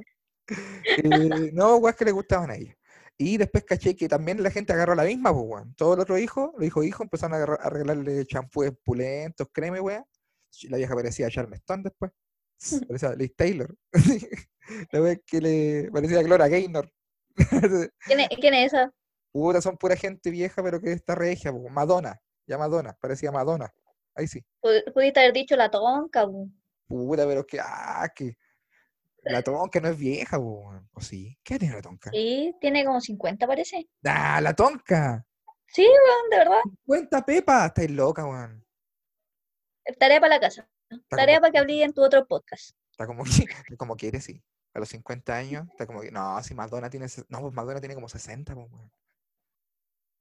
Eh, 0.96 1.50
no, 1.52 1.76
weas 1.76 1.96
que 1.96 2.04
le 2.04 2.12
gustaban 2.12 2.50
a 2.50 2.56
ella. 2.56 2.74
Y 3.16 3.36
después 3.36 3.64
caché 3.64 3.96
que 3.96 4.08
también 4.08 4.42
la 4.42 4.50
gente 4.50 4.72
agarró 4.72 4.94
la 4.94 5.02
misma, 5.04 5.32
pues, 5.32 5.44
weón. 5.46 5.74
Todos 5.74 5.96
los 5.96 6.04
otros 6.04 6.20
hijos, 6.20 6.50
los 6.56 6.64
hijos 6.66 6.84
hijos, 6.86 7.00
empezaron 7.02 7.34
a, 7.34 7.36
agarrar- 7.38 7.60
a 7.62 7.70
regalarle 7.70 8.24
champúes 8.26 8.72
pulentos, 8.84 9.48
crema, 9.52 9.80
weón. 9.80 10.04
La 10.68 10.76
vieja 10.76 10.94
parecía 10.94 11.28
Charleston 11.30 11.82
después. 11.82 12.10
Parecía 12.88 13.14
Liz 13.14 13.34
Taylor. 13.36 13.74
La 14.92 15.00
wea 15.00 15.16
que 15.16 15.40
le 15.40 15.90
parecía 15.92 16.18
a 16.18 16.22
Gloria 16.22 16.48
Gaynor. 16.48 16.92
¿Quién 18.06 18.20
es, 18.20 18.28
quién 18.40 18.54
es 18.54 18.72
esa? 18.72 18.92
Puta, 19.32 19.60
son 19.60 19.76
pura 19.76 19.96
gente 19.96 20.30
vieja, 20.30 20.62
pero 20.62 20.80
que 20.80 20.92
está 20.92 21.14
regia, 21.14 21.52
po. 21.52 21.68
Madonna. 21.68 22.20
Ya 22.46 22.56
Madonna, 22.58 22.94
parecía 23.00 23.30
Madonna. 23.30 23.72
Ahí 24.14 24.26
sí. 24.26 24.44
Pu- 24.62 24.92
Pudiste 24.92 25.20
haber 25.20 25.32
dicho 25.32 25.54
la 25.56 25.70
tonca, 25.70 26.24
bu. 26.24 26.50
Puta, 26.86 27.26
pero 27.26 27.46
que, 27.46 27.60
ah, 27.60 28.08
que. 28.14 28.36
La 29.22 29.42
tonca 29.42 29.78
no 29.80 29.88
es 29.88 29.98
vieja, 29.98 30.38
po. 30.38 30.72
¿O 30.92 31.00
sí? 31.00 31.38
¿Qué 31.44 31.58
tiene 31.58 31.74
la 31.74 31.82
tonca? 31.82 32.10
Sí, 32.10 32.54
tiene 32.60 32.84
como 32.84 33.00
50 33.00 33.46
parece. 33.46 33.88
¡Ah, 34.04 34.40
la 34.40 34.54
tonca! 34.54 35.26
Sí, 35.66 35.82
weón, 35.82 36.30
de 36.30 36.36
verdad. 36.38 36.60
¡Cuenta, 36.86 37.22
Pepa! 37.26 37.66
Estáis 37.66 37.90
loca, 37.90 38.24
weón. 38.24 38.64
Tarea 39.98 40.20
para 40.20 40.34
la 40.34 40.40
casa. 40.40 40.68
Está 40.90 41.16
Tarea 41.16 41.36
como, 41.36 41.40
para 41.42 41.52
que 41.52 41.58
hablé 41.58 41.82
en 41.82 41.92
tu 41.92 42.02
otro 42.02 42.26
podcast. 42.26 42.70
está 42.90 43.06
como, 43.06 43.24
que- 43.24 43.46
como 43.76 43.96
quiere, 43.96 44.20
sí. 44.20 44.42
A 44.74 44.78
los 44.80 44.88
50 44.90 45.34
años, 45.36 45.66
está 45.70 45.86
como 45.86 46.00
que, 46.00 46.10
no, 46.10 46.42
si 46.42 46.54
Madonna 46.54 46.88
tiene, 46.90 47.06
no, 47.28 47.40
pues 47.40 47.52
Madonna 47.54 47.80
tiene 47.80 47.94
como 47.94 48.08
60, 48.08 48.54
po, 48.54 48.62
weón. 48.62 48.90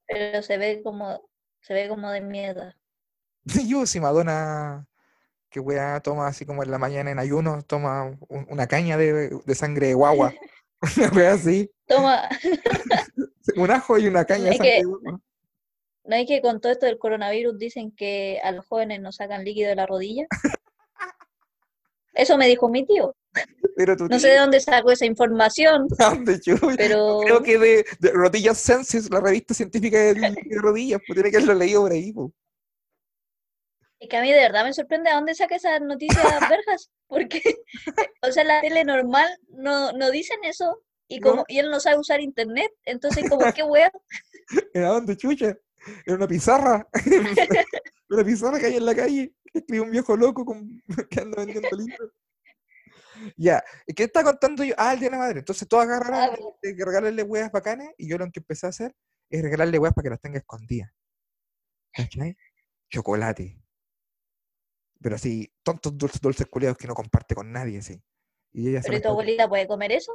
Pero 0.07 0.41
se 0.41 0.57
ve 0.57 0.81
como, 0.83 1.29
se 1.61 1.73
ve 1.73 1.87
como 1.89 2.09
de 2.11 2.21
mierda. 2.21 2.75
Yo, 3.67 3.85
si 3.85 3.99
Madonna, 3.99 4.87
que 5.49 5.59
weá, 5.59 5.99
toma 6.01 6.27
así 6.27 6.45
como 6.45 6.63
en 6.63 6.71
la 6.71 6.77
mañana 6.77 7.11
en 7.11 7.19
ayuno, 7.19 7.61
toma 7.63 8.03
un- 8.27 8.47
una 8.49 8.67
caña 8.67 8.97
de, 8.97 9.29
de 9.45 9.55
sangre 9.55 9.87
de 9.87 9.93
guagua. 9.93 10.33
Una 10.97 11.09
weá 11.09 11.33
así. 11.33 11.71
Toma, 11.87 12.29
Un 13.55 13.71
ajo 13.71 13.97
y 13.97 14.07
una 14.07 14.25
caña 14.25 14.45
de 14.45 14.57
sangre 14.57 14.69
que- 14.71 14.77
de 14.79 14.83
guagua. 14.85 15.19
¿no 16.03 16.15
es 16.15 16.25
que 16.27 16.41
con 16.41 16.61
todo 16.61 16.71
esto 16.71 16.85
del 16.85 16.99
coronavirus 16.99 17.57
dicen 17.57 17.91
que 17.91 18.39
a 18.43 18.51
los 18.51 18.65
jóvenes 18.65 19.01
nos 19.01 19.15
sacan 19.17 19.43
líquido 19.43 19.69
de 19.69 19.75
la 19.75 19.85
rodilla? 19.87 20.25
Eso 22.13 22.37
me 22.37 22.47
dijo 22.47 22.69
mi 22.69 22.85
tío. 22.85 23.15
Pero 23.77 23.95
tú 23.95 24.07
No 24.07 24.17
sé 24.19 24.29
de 24.29 24.37
dónde 24.37 24.59
sacó 24.59 24.91
esa 24.91 25.05
información, 25.05 25.87
dónde, 25.99 26.39
chuy? 26.39 26.75
pero 26.77 27.19
Creo 27.23 27.43
que 27.43 27.57
de, 27.59 27.85
de 27.99 28.11
Rodillas 28.11 28.57
Senses, 28.57 29.09
la 29.11 29.19
revista 29.21 29.53
científica 29.53 29.97
de, 29.99 30.13
de 30.15 30.35
rodillas, 30.61 30.99
pues 31.05 31.15
tiene 31.15 31.29
que 31.29 31.37
haberlo 31.37 31.53
leído 31.53 31.81
por 31.83 31.91
ahí, 31.91 32.11
pues. 32.11 32.31
es 33.99 34.09
que 34.09 34.17
a 34.17 34.21
mí 34.21 34.31
de 34.31 34.39
verdad 34.39 34.63
me 34.63 34.73
sorprende 34.73 35.09
a 35.11 35.15
dónde 35.15 35.35
saca 35.35 35.55
esas 35.55 35.79
noticias 35.81 36.23
verjas, 36.49 36.89
porque, 37.07 37.41
o 38.27 38.31
sea, 38.31 38.43
la 38.43 38.61
tele 38.61 38.83
normal 38.83 39.27
no, 39.49 39.91
no 39.93 40.09
dicen 40.11 40.39
eso, 40.43 40.83
y 41.07 41.19
No. 41.19 41.29
como 41.29 41.45
y 41.47 41.59
él 41.59 41.69
no 41.69 41.79
sabe 41.79 41.99
usar 41.99 42.19
internet, 42.19 42.71
entonces 42.83 43.29
como, 43.29 43.51
¿qué 43.53 43.63
wea? 43.63 43.91
¿Era 44.73 44.89
dónde, 44.89 45.15
chucha? 45.15 45.55
Era 46.05 46.15
una 46.17 46.27
pizarra. 46.27 46.87
una 48.09 48.23
pizarra 48.25 48.59
que 48.59 48.65
hay 48.65 48.75
en 48.77 48.85
la 48.85 48.95
calle. 48.95 49.33
Que 49.53 49.59
escribe 49.59 49.85
un 49.85 49.91
viejo 49.91 50.17
loco 50.17 50.43
con, 50.43 50.81
que 51.09 51.21
anda 51.21 51.37
vendiendo 51.45 51.69
libros. 51.77 52.11
Ya, 53.35 53.63
¿y 53.85 53.93
¿qué 53.93 54.03
está 54.03 54.23
contando 54.23 54.63
yo? 54.63 54.73
Ah, 54.77 54.93
el 54.93 54.99
Día 54.99 55.09
de 55.09 55.15
la 55.15 55.19
Madre. 55.19 55.39
Entonces 55.39 55.67
todos 55.67 55.83
agarraron 55.83 56.37
Ah, 56.37 56.37
regalarle 56.61 57.23
huevas 57.23 57.51
bacanas 57.51 57.89
y 57.97 58.07
yo 58.09 58.17
lo 58.17 58.25
que 58.31 58.39
empecé 58.39 58.65
a 58.65 58.69
hacer 58.69 58.95
es 59.29 59.41
regalarle 59.41 59.79
huevas 59.79 59.93
para 59.93 60.03
que 60.03 60.09
las 60.11 60.21
tenga 60.21 60.37
escondidas. 60.39 60.91
¿Cachai? 61.93 62.37
Chocolate. 62.89 63.61
Pero 65.01 65.15
así, 65.15 65.51
tontos 65.63 65.97
dulces, 65.97 66.21
dulces 66.21 66.47
culiados 66.47 66.77
que 66.77 66.87
no 66.87 66.93
comparte 66.95 67.35
con 67.35 67.51
nadie, 67.51 67.81
sí. 67.81 68.01
Y 68.51 68.69
ella 68.69 68.81
¿Pero 68.81 68.93
los 68.93 68.99
¿y 68.99 69.03
tu 69.03 69.09
abuelita 69.09 69.47
puede 69.49 69.67
comer 69.67 69.91
eso? 69.91 70.13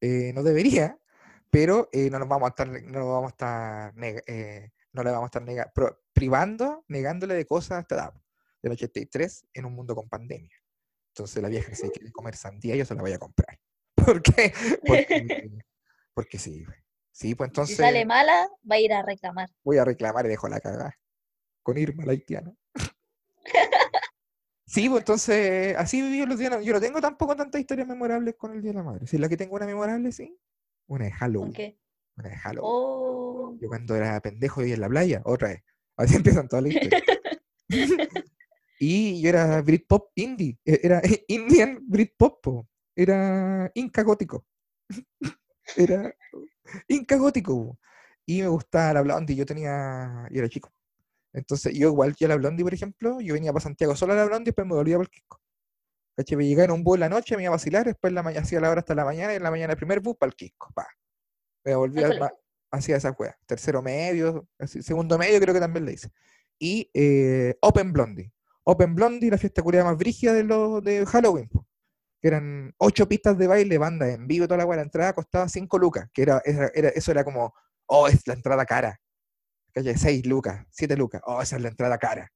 eh, 0.00 0.32
no 0.34 0.42
debería, 0.42 0.98
pero 1.50 1.88
eh, 1.92 2.10
no 2.10 2.18
nos 2.18 2.28
vamos 2.28 2.46
a 2.46 2.50
estar, 2.50 2.68
no 2.68 2.98
nos 2.98 3.08
vamos 3.08 3.26
a 3.26 3.28
estar, 3.30 3.94
eh, 4.26 4.70
no 4.92 5.02
le 5.02 5.10
vamos 5.10 5.24
a 5.24 5.26
estar 5.26 5.42
nega- 5.42 5.72
pro- 5.72 6.02
privando, 6.12 6.84
negándole 6.88 7.34
de 7.34 7.46
cosas 7.46 7.78
a 7.78 7.80
esta 7.80 7.94
edad, 7.94 8.14
del 8.62 8.72
83, 8.72 9.46
en 9.54 9.64
un 9.64 9.74
mundo 9.74 9.94
con 9.94 10.08
pandemia. 10.08 10.56
Entonces 11.16 11.40
la 11.40 11.48
vieja 11.48 11.70
que 11.70 11.76
se 11.76 11.92
quiere 11.92 12.10
comer 12.10 12.34
sandía, 12.34 12.74
yo 12.74 12.84
se 12.84 12.92
la 12.96 13.00
voy 13.00 13.12
a 13.12 13.18
comprar. 13.20 13.56
¿Por 13.94 14.20
qué? 14.20 14.52
Porque, 14.84 15.60
porque 16.12 16.38
sí. 16.40 16.64
Sí, 17.12 17.36
pues 17.36 17.46
Si 17.46 17.50
entonces 17.50 17.76
sale 17.76 18.04
mala, 18.04 18.48
va 18.68 18.74
a 18.74 18.80
ir 18.80 18.92
a 18.92 19.02
reclamar. 19.02 19.48
voy 19.62 19.78
a 19.78 19.84
reclamar 19.84 20.26
y 20.26 20.30
dejo 20.30 20.48
la 20.48 20.58
cagada. 20.58 20.98
Con 21.62 21.78
Irma, 21.78 22.04
la 22.04 22.12
haitiana. 22.12 22.52
Sí, 24.66 24.88
pues 24.88 25.02
entonces, 25.02 25.76
así 25.76 26.00
viví 26.02 26.24
los 26.26 26.36
días. 26.38 26.50
Yo 26.64 26.72
no 26.72 26.80
tengo 26.80 27.00
tampoco 27.00 27.36
tantas 27.36 27.60
historias 27.60 27.86
memorables 27.86 28.34
con 28.36 28.54
el 28.54 28.62
Día 28.62 28.72
de 28.72 28.78
la 28.78 28.82
Madre. 28.82 29.06
Si 29.06 29.18
la 29.18 29.28
que 29.28 29.36
tengo 29.36 29.54
una 29.54 29.66
memorable, 29.66 30.10
sí. 30.10 30.36
Una 30.88 31.04
de 31.04 31.12
Halloween. 31.12 31.48
¿Con 31.48 31.52
qué? 31.52 31.78
Una 32.16 32.28
de 32.30 32.36
Halloween. 32.36 32.70
Oh, 32.74 33.56
Yo 33.60 33.68
cuando 33.68 33.94
era 33.94 34.18
pendejo 34.20 34.62
vivía 34.62 34.74
en 34.74 34.80
la 34.80 34.88
playa, 34.88 35.22
otra 35.26 35.48
vez. 35.48 35.62
Así 35.96 36.16
empiezan 36.16 36.48
todas 36.48 36.64
las 36.64 36.72
historias. 36.74 37.02
Y 38.78 39.20
yo 39.20 39.28
era 39.28 39.60
Britpop 39.62 40.10
indie. 40.16 40.58
e- 40.64 40.80
Era 40.82 41.00
Indian 41.28 41.80
Britpop. 41.82 42.42
po. 42.42 42.68
Era 42.96 43.70
Inca 43.74 44.02
gótico. 44.02 44.46
era 45.76 46.14
Inca 46.88 47.16
gótico. 47.16 47.78
Y 48.26 48.42
me 48.42 48.48
gustaba 48.48 48.94
la 48.94 49.02
Blondie. 49.02 49.36
Yo 49.36 49.46
tenía. 49.46 50.26
Yo 50.30 50.38
era 50.40 50.48
chico. 50.48 50.72
Entonces, 51.34 51.74
yo 51.74 51.88
igual 51.88 52.14
que 52.16 52.28
la 52.28 52.36
Blondie, 52.36 52.64
por 52.64 52.74
ejemplo, 52.74 53.20
yo 53.20 53.34
venía 53.34 53.52
para 53.52 53.62
Santiago 53.64 53.96
solo 53.96 54.12
a 54.12 54.16
la 54.16 54.24
Blondie, 54.24 54.46
después 54.46 54.66
me 54.66 54.74
volvía 54.74 54.96
para 54.96 55.04
el 55.04 55.10
Quisco. 55.10 55.40
¿Cachai? 56.16 56.36
Me 56.38 56.46
llegaba 56.46 56.66
en 56.66 56.70
un 56.70 56.84
bus 56.84 56.94
en 56.94 57.00
la 57.00 57.08
noche, 57.08 57.36
me 57.36 57.42
iba 57.42 57.50
a 57.50 57.56
vacilar, 57.56 57.86
después 57.86 58.12
la 58.12 58.22
mañana 58.22 58.44
hacía 58.44 58.60
la 58.60 58.70
hora 58.70 58.78
hasta 58.80 58.94
la 58.94 59.04
mañana, 59.04 59.32
y 59.32 59.36
en 59.36 59.42
la 59.42 59.50
mañana 59.50 59.72
el 59.72 59.76
primer 59.76 59.98
bus 60.00 60.16
para 60.16 60.28
el 60.30 60.36
Quisco. 60.36 60.70
Pa. 60.72 60.86
Me 61.64 61.74
volvía 61.74 62.08
hacía 62.70 62.96
esa 62.96 63.12
juega. 63.12 63.36
Tercero 63.46 63.82
medio, 63.82 64.48
así, 64.58 64.82
segundo 64.82 65.18
medio 65.18 65.40
creo 65.40 65.54
que 65.54 65.60
también 65.60 65.84
le 65.84 65.92
hice. 65.92 66.10
Y 66.58 66.90
eh, 66.94 67.56
Open 67.60 67.92
Blondie. 67.92 68.32
Open 68.64 68.94
Blondie, 68.94 69.30
la 69.30 69.38
fiesta 69.38 69.62
culiada 69.62 69.84
más 69.84 69.98
brígida 69.98 70.32
de, 70.32 70.44
los 70.44 70.82
de 70.82 71.04
Halloween. 71.06 71.48
po. 71.48 71.66
Que 72.20 72.28
eran 72.28 72.74
ocho 72.78 73.06
pistas 73.06 73.36
de 73.36 73.46
baile, 73.46 73.76
banda 73.76 74.08
en 74.08 74.26
vivo, 74.26 74.46
toda 74.46 74.58
la 74.58 74.66
weá. 74.66 74.76
La 74.76 74.82
entrada 74.82 75.12
costaba 75.12 75.48
cinco 75.48 75.78
lucas, 75.78 76.08
que 76.12 76.22
era, 76.22 76.38
eso 76.44 77.10
era 77.10 77.22
como, 77.22 77.52
oh, 77.86 78.08
es 78.08 78.26
la 78.26 78.34
entrada 78.34 78.64
cara. 78.64 78.98
¿Cachai? 79.72 79.96
Seis 79.98 80.24
lucas, 80.24 80.64
siete 80.70 80.96
lucas, 80.96 81.20
oh, 81.26 81.42
esa 81.42 81.56
es 81.56 81.62
la 81.62 81.68
entrada 81.68 81.98
cara. 81.98 82.30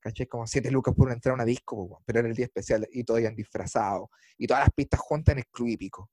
¿Cachai? 0.00 0.26
Como 0.26 0.46
siete 0.46 0.70
lucas 0.70 0.94
por 0.94 1.06
una 1.06 1.14
entrada 1.14 1.34
a 1.34 1.36
una 1.36 1.44
disco, 1.44 1.88
po, 1.88 2.02
pero 2.04 2.20
era 2.20 2.28
el 2.28 2.34
día 2.34 2.46
especial 2.46 2.86
y 2.90 3.04
todos 3.04 3.20
iban 3.20 3.34
disfrazados. 3.34 4.08
Y 4.36 4.46
todas 4.46 4.64
las 4.64 4.70
pistas 4.74 5.00
juntas 5.00 5.32
en 5.32 5.38
el 5.38 5.46
club 5.46 5.68
hípico, 5.68 6.10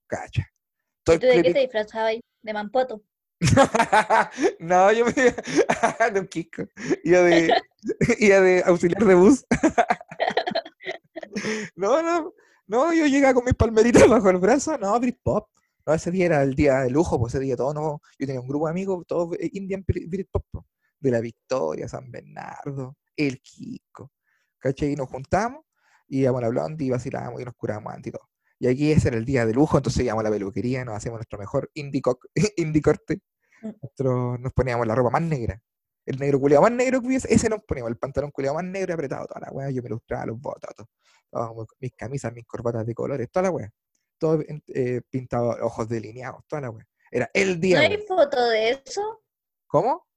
¿y 1.16 1.20
tú 1.20 1.28
de 1.28 1.42
qué 1.42 1.54
te 1.54 1.60
disfrazabas 1.60 2.10
ahí? 2.10 2.22
De 2.42 2.54
mampoto. 2.54 3.04
no, 4.60 4.92
yo 4.92 5.06
me 5.06 5.14
un 6.20 6.28
Kiko. 6.32 6.64
Iba 7.04 7.22
de, 7.22 7.54
iba 8.20 8.40
de 8.42 8.64
auxiliar 8.66 9.06
de 9.06 9.16
bus. 9.16 9.46
no, 11.76 12.02
no, 12.02 12.34
no, 12.68 12.94
yo 12.94 13.06
llegaba 13.06 13.34
con 13.34 13.46
mis 13.46 13.54
palmeritas 13.54 14.08
bajo 14.08 14.30
el 14.30 14.38
brazo. 14.38 14.78
No, 14.78 15.00
Britpop. 15.00 15.50
No, 15.86 15.94
ese 15.94 16.12
día 16.12 16.26
era 16.26 16.44
el 16.44 16.54
día 16.54 16.80
de 16.82 16.90
lujo, 16.90 17.20
pues 17.20 17.34
ese 17.34 17.44
día 17.44 17.56
todo 17.56 17.74
no. 17.74 18.02
Yo 18.20 18.26
tenía 18.28 18.42
un 18.42 18.48
grupo 18.48 18.66
de 18.68 18.72
amigos, 18.72 19.06
todos 19.08 19.36
eh, 19.40 19.50
Indian 19.54 19.86
Brit- 19.86 20.10
Britpop, 20.10 20.46
po, 20.52 20.66
de 21.00 21.12
la 21.12 21.22
Victoria, 21.22 21.88
San 21.88 22.12
Bernardo, 22.12 22.98
el 23.16 23.42
Kiko. 23.42 24.12
¿Cachai? 24.60 24.92
Y 24.94 24.96
nos 24.96 25.08
juntamos 25.10 25.64
y 26.08 26.22
íbamos 26.22 26.40
a 26.40 26.42
la 26.46 26.50
Blondie 26.50 26.88
y 26.88 26.90
vacilábamos 26.90 27.42
y 27.42 27.46
nos 27.46 27.54
curábamos 27.56 27.94
antes 27.94 28.08
y 28.10 28.12
todo. 28.12 28.28
Y 28.60 28.68
aquí 28.68 28.92
ese 28.92 29.10
era 29.10 29.18
el 29.18 29.26
día 29.26 29.46
de 29.46 29.54
lujo, 29.54 29.78
entonces 29.78 30.04
íbamos 30.04 30.22
a 30.22 30.30
la 30.30 30.32
peluquería, 30.32 30.84
nos 30.84 30.96
hacíamos 30.96 31.20
nuestro 31.20 31.38
mejor 31.40 31.70
indie, 31.76 32.02
co- 32.02 32.20
indie 32.58 32.82
corte. 32.82 33.22
Mm. 33.62 33.70
Nosotros 33.82 34.40
nos 34.40 34.54
poníamos 34.54 34.88
la 34.88 34.96
ropa 34.96 35.12
más 35.12 35.22
negra. 35.22 35.62
El 36.06 36.20
negro 36.20 36.40
culiado 36.40 36.62
más 36.64 36.72
negro 36.72 37.02
que 37.02 37.08
hubiese, 37.08 37.34
ese 37.34 37.50
nos 37.50 37.64
poníamos, 37.64 37.92
el 37.92 37.98
pantalón 37.98 38.32
culiado 38.32 38.56
más 38.56 38.64
negro 38.64 38.92
y 38.92 38.94
apretado, 38.94 39.26
toda 39.28 39.42
la 39.42 39.52
weá. 39.52 39.70
Yo 39.70 39.82
me 39.84 39.90
ilustraba 39.90 40.26
los 40.26 40.38
todas 41.30 41.52
mis 41.80 41.92
camisas, 41.94 42.32
mis 42.34 42.46
corbatas 42.46 42.86
de 42.86 42.94
colores, 42.96 43.30
toda 43.30 43.44
la 43.44 43.50
weá. 43.52 43.70
Todo 44.18 44.42
eh, 44.74 45.02
pintado, 45.10 45.50
ojos 45.62 45.88
delineados, 45.90 46.44
toda 46.48 46.62
la 46.62 46.70
weá. 46.72 46.86
Era 47.12 47.30
el 47.34 47.56
¿No 47.56 47.60
día. 47.60 47.80
hay 47.82 47.96
weón. 47.96 48.08
foto 48.08 48.50
de 48.50 48.70
eso? 48.70 49.22
¿Cómo? 49.68 50.08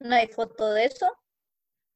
¿No 0.00 0.14
hay 0.16 0.26
foto 0.28 0.72
de 0.72 0.86
eso? 0.86 1.06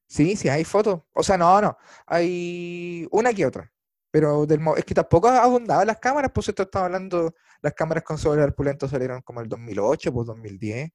Sí, 0.07 0.37
sí, 0.37 0.49
hay 0.49 0.65
fotos. 0.65 1.01
O 1.15 1.23
sea, 1.23 1.37
no, 1.39 1.61
no. 1.61 1.77
Hay 2.07 3.07
una 3.11 3.33
que 3.33 3.47
otra. 3.47 3.73
Pero 4.11 4.47
del, 4.47 4.61
es 4.77 4.85
que 4.85 4.95
tampoco 4.95 5.29
abundaban 5.29 5.87
las 5.87 5.99
cámaras, 5.99 6.31
pues 6.35 6.49
esto 6.49 6.63
estaba 6.63 6.87
hablando, 6.87 7.35
las 7.61 7.75
cámaras 7.75 8.05
con 8.05 8.17
celular 8.19 8.55
pulento 8.55 8.89
salieron 8.89 9.21
como 9.23 9.41
el 9.41 9.49
2008, 9.49 10.13
pues 10.13 10.27
2010, 10.27 10.91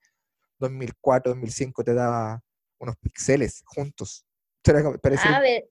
2004, 0.60 1.34
2005 1.34 1.84
te 1.84 1.93
daba 1.93 2.41
unos 2.80 2.95
píxeles 2.97 3.62
juntos. 3.65 4.26
Parecía, 5.02 5.36
A 5.36 5.41
ver, 5.41 5.65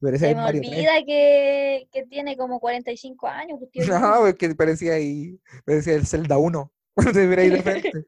parecía 0.00 0.28
se 0.28 0.34
me 0.34 0.40
Mario 0.40 0.60
3. 0.62 0.72
olvida 0.72 0.92
que, 1.06 1.88
que 1.92 2.06
tiene 2.06 2.36
como 2.36 2.58
45 2.58 3.26
años. 3.28 3.58
pues, 3.60 3.70
No, 3.88 3.98
Jimmy. 4.00 4.32
porque 4.32 4.54
parecía 4.54 4.94
ahí, 4.94 5.40
parecía 5.64 5.94
el 5.94 6.06
Zelda 6.06 6.38
1, 6.38 6.72
cuando 6.94 7.12
te 7.12 7.40
ahí 7.40 7.50
de 7.50 7.62
frente. 7.62 8.06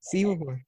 Sí, 0.00 0.24
pues. 0.24 0.60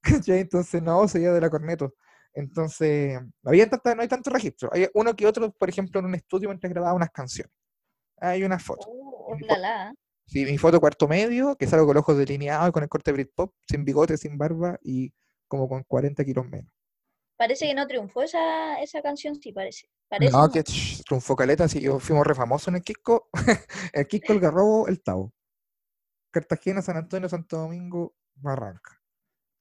¿Cachai? 0.00 0.40
Entonces, 0.40 0.82
no, 0.82 1.06
seguía 1.08 1.32
de 1.32 1.40
la 1.40 1.50
corneto. 1.50 1.94
Entonces, 2.34 3.20
no, 3.42 3.50
había 3.50 3.68
tanta, 3.68 3.94
no 3.94 4.02
hay 4.02 4.08
tanto 4.08 4.30
registro. 4.30 4.70
Hay 4.72 4.88
uno 4.94 5.14
que 5.14 5.26
otro, 5.26 5.52
por 5.52 5.68
ejemplo, 5.68 6.00
en 6.00 6.06
un 6.06 6.14
estudio 6.14 6.48
mientras 6.48 6.72
grababa 6.72 6.94
unas 6.94 7.10
canciones. 7.10 7.52
Hay 8.18 8.42
una 8.44 8.58
foto. 8.58 8.86
La, 9.48 9.58
la. 9.58 9.94
Sí, 10.26 10.44
mi 10.44 10.58
foto 10.58 10.78
cuarto 10.78 11.08
medio, 11.08 11.56
que 11.56 11.66
salgo 11.66 11.86
con 11.86 11.94
los 11.96 12.02
ojos 12.02 12.16
delineados 12.16 12.68
y 12.68 12.72
con 12.72 12.82
el 12.84 12.88
corte 12.88 13.10
Britpop, 13.10 13.52
sin 13.68 13.84
bigote, 13.84 14.16
sin 14.16 14.38
barba 14.38 14.78
y 14.82 15.12
como 15.48 15.68
con 15.68 15.82
40 15.82 16.24
kilos 16.24 16.48
menos. 16.48 16.72
parece 17.36 17.66
que 17.66 17.74
no 17.74 17.86
triunfó 17.86 18.22
esa, 18.22 18.80
esa 18.80 19.02
canción, 19.02 19.34
sí, 19.42 19.52
parece. 19.52 19.88
parece 20.08 20.30
No, 20.30 20.46
no. 20.46 20.52
que 20.52 20.62
triunfó 20.62 21.34
caleta, 21.34 21.66
sí, 21.68 21.80
yo 21.80 21.98
fuimos 21.98 22.24
re 22.24 22.36
famosos 22.36 22.68
en 22.68 22.76
el 22.76 22.82
Quisco. 22.82 23.28
el 23.92 24.06
Quisco, 24.06 24.32
el 24.32 24.40
Garrobo, 24.40 24.86
el 24.86 25.02
Tavo. 25.02 25.32
Cartagena, 26.30 26.80
San 26.80 26.96
Antonio, 26.96 27.28
Santo 27.28 27.56
Domingo, 27.58 28.14
Barranca. 28.36 29.00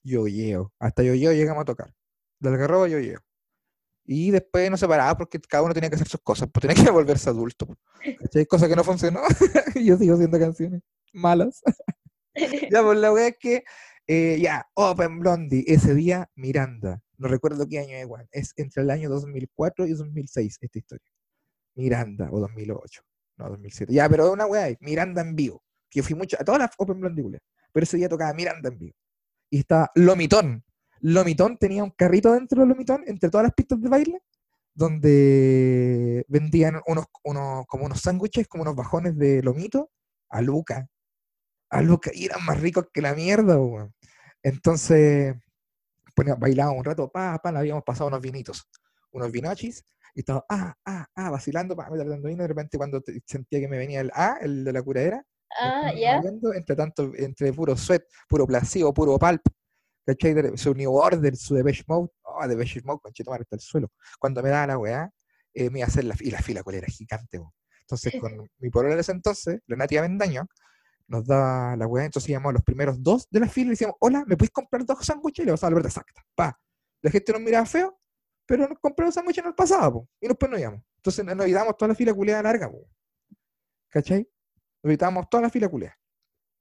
Yo 0.03 0.27
llego. 0.27 0.71
Hasta 0.79 1.01
yo 1.01 1.15
llego 1.15 1.33
llegamos 1.33 1.63
a 1.63 1.65
tocar. 1.65 1.93
Del 2.39 2.57
Garrobo 2.57 2.87
yo 2.87 2.99
llego. 2.99 3.21
Y 4.05 4.31
después 4.31 4.71
nos 4.71 4.79
separaba 4.79 5.15
porque 5.17 5.39
cada 5.39 5.63
uno 5.63 5.73
tenía 5.73 5.89
que 5.89 5.95
hacer 5.95 6.07
sus 6.07 6.21
cosas, 6.21 6.49
pues 6.51 6.65
tenía 6.65 6.83
que 6.83 6.89
volverse 6.91 7.29
adulto. 7.29 7.67
po. 7.67 7.75
¿Cachai? 8.19 8.45
Cosa 8.45 8.67
que 8.67 8.75
no 8.75 8.83
funcionó. 8.83 9.21
yo 9.75 9.97
sigo 9.97 10.15
haciendo 10.15 10.39
canciones 10.39 10.81
malas. 11.13 11.61
ya, 12.71 12.83
pues 12.83 12.97
la 12.97 13.11
wea 13.11 13.27
es 13.27 13.37
que, 13.39 13.63
eh, 14.07 14.39
ya, 14.41 14.67
Open 14.73 15.19
Blondie, 15.19 15.63
ese 15.67 15.93
día 15.93 16.29
Miranda. 16.35 17.01
No 17.17 17.27
recuerdo 17.27 17.67
qué 17.67 17.79
año 17.79 17.97
es, 17.97 18.05
weón. 18.05 18.27
Es 18.31 18.53
entre 18.55 18.83
el 18.83 18.89
año 18.89 19.09
2004 19.09 19.85
y 19.87 19.93
2006 19.93 20.57
esta 20.61 20.79
historia. 20.79 21.11
Miranda, 21.75 22.29
o 22.31 22.39
2008. 22.39 23.01
No, 23.37 23.49
2007. 23.49 23.93
Ya, 23.93 24.09
pero 24.09 24.31
una 24.31 24.45
ahí, 24.45 24.77
Miranda 24.79 25.21
en 25.21 25.35
vivo. 25.35 25.63
Que 25.89 25.99
yo 25.99 26.03
fui 26.03 26.15
mucho, 26.15 26.37
a 26.39 26.43
todas 26.43 26.59
las 26.59 26.71
Open 26.77 26.99
Blondie. 26.99 27.39
Pero 27.71 27.83
ese 27.83 27.97
día 27.97 28.09
tocaba 28.09 28.33
Miranda 28.33 28.69
en 28.69 28.79
vivo. 28.79 28.95
Y 29.51 29.59
estaba 29.59 29.91
Lomitón. 29.95 30.63
Lomitón 31.01 31.57
tenía 31.57 31.83
un 31.83 31.91
carrito 31.91 32.33
dentro 32.33 32.61
de 32.61 32.67
Lomitón, 32.67 33.03
entre 33.07 33.29
todas 33.29 33.45
las 33.45 33.53
pistas 33.53 33.81
de 33.81 33.89
baile, 33.89 34.21
donde 34.73 36.25
vendían 36.27 36.81
unos, 36.87 37.05
unos 37.23 37.65
como 37.67 37.85
unos 37.85 38.01
sándwiches, 38.01 38.47
como 38.47 38.63
unos 38.63 38.75
bajones 38.75 39.17
de 39.17 39.41
lomito, 39.43 39.91
a 40.29 40.41
Luca. 40.41 40.87
A 41.69 41.81
Luca, 41.81 42.11
y 42.13 42.25
eran 42.25 42.43
más 42.45 42.59
ricos 42.59 42.87
que 42.93 43.01
la 43.01 43.13
mierda, 43.13 43.59
weón. 43.59 43.93
Entonces, 44.41 45.35
ponía, 46.15 46.35
bailábamos 46.35 46.79
un 46.79 46.85
rato, 46.85 47.11
pa, 47.11 47.37
pa, 47.39 47.51
le 47.51 47.59
habíamos 47.59 47.83
pasado 47.83 48.07
unos 48.07 48.21
vinitos, 48.21 48.67
unos 49.11 49.31
vinochis, 49.31 49.85
y 50.15 50.21
estaba, 50.21 50.45
ah, 50.49 50.73
ah, 50.85 51.05
ah, 51.15 51.29
vacilando, 51.29 51.75
pa, 51.75 51.89
me 51.89 52.03
vino, 52.29 52.43
de 52.43 52.47
repente 52.47 52.77
cuando 52.77 53.01
sentía 53.25 53.59
que 53.59 53.67
me 53.67 53.77
venía 53.77 54.01
el 54.01 54.11
A, 54.13 54.37
el 54.41 54.63
de 54.63 54.73
la 54.73 54.81
curadera, 54.81 55.23
ah, 55.59 55.91
entre 56.55 56.75
tanto, 56.75 57.11
entre 57.15 57.53
puro 57.53 57.75
sweat, 57.75 58.03
puro 58.27 58.47
placebo, 58.47 58.93
puro 58.93 59.19
pulp, 59.19 59.41
¿cachai? 60.05 60.57
Su 60.57 60.73
New 60.73 60.93
Order, 60.93 61.35
su 61.35 61.55
Depeche 61.55 61.83
Mode, 61.87 62.09
oh, 62.23 62.47
Depeche 62.47 62.81
Mode, 62.83 62.99
conchetumare, 63.01 63.43
hasta 63.43 63.55
el 63.55 63.61
suelo. 63.61 63.91
Cuando 64.19 64.41
me 64.41 64.49
daba 64.49 64.67
la 64.67 64.77
weá, 64.77 65.11
eh, 65.53 65.69
me 65.69 65.79
iba 65.79 65.85
a 65.85 65.89
hacer 65.89 66.05
la 66.05 66.15
fila, 66.15 66.29
y 66.29 66.31
la 66.31 66.41
fila, 66.41 66.63
cuál 66.63 66.75
era 66.77 66.87
gigante, 66.87 67.39
po. 67.39 67.53
Entonces, 67.81 68.13
con 68.19 68.31
mi 68.59 68.69
polola 68.69 68.95
de 68.95 69.01
ese 69.01 69.11
entonces, 69.11 69.59
la 69.67 69.75
Natia 69.75 70.01
Bendaño, 70.01 70.47
nos 71.07 71.25
daba 71.25 71.75
la 71.75 71.87
weá, 71.87 72.05
entonces 72.05 72.29
íbamos 72.29 72.51
a 72.51 72.53
los 72.53 72.63
primeros 72.63 73.01
dos 73.01 73.27
de 73.31 73.39
la 73.39 73.49
fila 73.49 73.67
y 73.67 73.69
decíamos, 73.71 73.95
hola, 73.99 74.23
¿me 74.27 74.37
puedes 74.37 74.51
comprar 74.51 74.85
dos 74.85 75.03
sándwiches? 75.05 75.43
Y 75.43 75.45
le 75.47 75.53
pasaba 75.53 75.71
la 75.71 75.75
verdad 75.75 75.89
exacta, 75.89 76.23
pa. 76.35 76.59
La 77.01 77.09
gente 77.09 77.31
nos 77.33 77.41
miraba 77.41 77.65
feo, 77.65 77.99
pero 78.45 78.67
nos 78.67 78.77
compró 78.79 79.05
los 79.05 79.15
sándwiches 79.15 79.43
en 79.43 79.49
el 79.49 79.55
pasado, 79.55 79.93
po, 79.93 80.09
y 80.21 80.27
después 80.27 80.51
nos 80.51 80.59
íbamos. 80.59 80.81
Entonces 80.97 81.25
nos 81.25 81.39
evitábamos 81.45 81.77
toda 81.77 81.89
la 81.89 81.95
fila 81.95 82.13
culeada 82.13 82.43
larga, 82.43 82.69
po. 82.69 82.87
¿cachai? 83.89 84.19
Nos 84.83 84.89
evitábamos 84.91 85.29
toda 85.29 85.43
la 85.43 85.49
fila 85.49 85.67
culeada. 85.67 85.97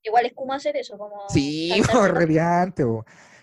Igual 0.02 0.26
es 0.26 0.34
como 0.34 0.52
hacer 0.52 0.76
eso, 0.76 0.96
como 0.96 1.28
Sí, 1.28 1.78
radiante. 1.92 2.84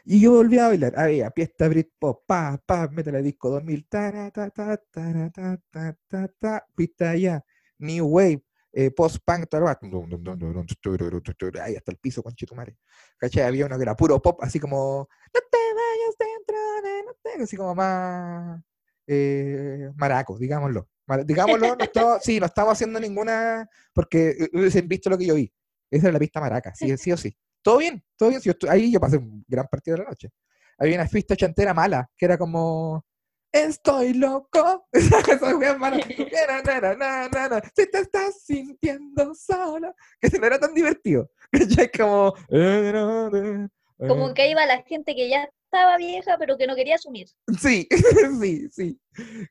Y 0.05 0.21
yo 0.21 0.33
volví 0.33 0.59
a 0.59 0.67
bailar. 0.67 0.93
Había 0.97 1.31
fiesta 1.31 1.67
Britpop, 1.67 2.25
pa, 2.25 2.61
pa, 2.65 2.87
métele 2.89 3.21
disco 3.21 3.49
2000, 3.49 3.87
ta, 3.87 4.31
ta, 4.31 4.49
ta, 4.49 4.77
ta, 4.77 5.31
ta, 5.31 5.57
ta, 5.71 5.97
ta, 6.07 6.27
ta, 6.39 6.65
pista 6.75 7.15
ya, 7.15 7.43
New 7.79 8.05
Wave, 8.07 8.43
eh, 8.71 8.91
post-punk, 8.91 9.47
tal, 9.49 9.67
ahí 9.67 11.75
hasta 11.75 11.91
el 11.91 11.97
piso, 11.97 12.21
conchetumare. 12.21 12.77
¿Cachai? 13.17 13.43
Había 13.43 13.65
uno 13.65 13.77
que 13.77 13.83
era 13.83 13.95
puro 13.95 14.21
pop, 14.21 14.39
así 14.43 14.59
como, 14.59 15.07
no 15.33 15.39
te 15.51 15.57
vayas 15.57 16.15
dentro 16.19 16.55
de, 16.83 17.03
no 17.03 17.13
te, 17.21 17.43
así 17.43 17.57
como 17.57 17.73
más 17.73 18.61
eh, 19.07 19.89
maraco, 19.95 20.37
digámoslo. 20.37 20.87
Digámoslo, 21.25 21.75
no 21.75 21.83
estaba- 21.83 22.19
sí, 22.19 22.39
no 22.39 22.45
estamos 22.45 22.73
haciendo 22.73 22.99
ninguna, 22.99 23.67
porque 23.93 24.29
eh, 24.29 24.49
hubiesen 24.53 24.87
visto 24.87 25.09
lo 25.09 25.17
que 25.17 25.25
yo 25.25 25.35
vi. 25.35 25.51
Esa 25.95 26.07
era 26.07 26.13
la 26.13 26.19
pista 26.19 26.39
maraca, 26.41 26.73
sí, 26.75 26.95
sí 26.97 27.11
o 27.11 27.17
sí. 27.17 27.35
Todo 27.61 27.77
bien, 27.77 28.03
todo 28.17 28.29
bien. 28.29 28.41
sí, 28.41 28.47
yo 28.49 28.53
estu- 28.53 28.69
ahí 28.69 28.91
yo 28.91 28.99
pasé 28.99 29.17
un 29.17 29.43
gran 29.47 29.67
partido 29.67 29.97
de 29.97 30.03
la 30.03 30.09
noche. 30.09 30.29
Había 30.77 30.95
una 30.95 31.07
pista 31.07 31.35
chantera 31.35 31.73
mala, 31.73 32.09
que 32.17 32.25
era 32.25 32.37
como, 32.37 33.05
estoy 33.51 34.13
loco. 34.13 34.87
Esa 34.91 35.55
wea 35.57 35.77
mala. 35.77 35.99
Si 37.75 37.89
te 37.89 37.99
estás 37.99 38.41
sintiendo 38.43 39.33
sola. 39.33 39.93
Que 40.19 40.27
ese 40.27 40.37
no 40.39 40.47
era 40.47 40.59
tan 40.59 40.73
divertido. 40.73 41.31
¿Cachai? 41.51 41.89
Como, 41.91 42.33
Como 43.97 44.33
que 44.33 44.49
iba 44.49 44.65
la 44.65 44.83
gente 44.83 45.15
que 45.15 45.29
ya 45.29 45.49
estaba 45.65 45.95
vieja, 45.97 46.35
pero 46.37 46.57
que 46.57 46.67
no 46.67 46.75
quería 46.75 46.95
asumir. 46.95 47.29
Sí, 47.59 47.87
sí, 48.41 48.67
sí. 48.69 48.99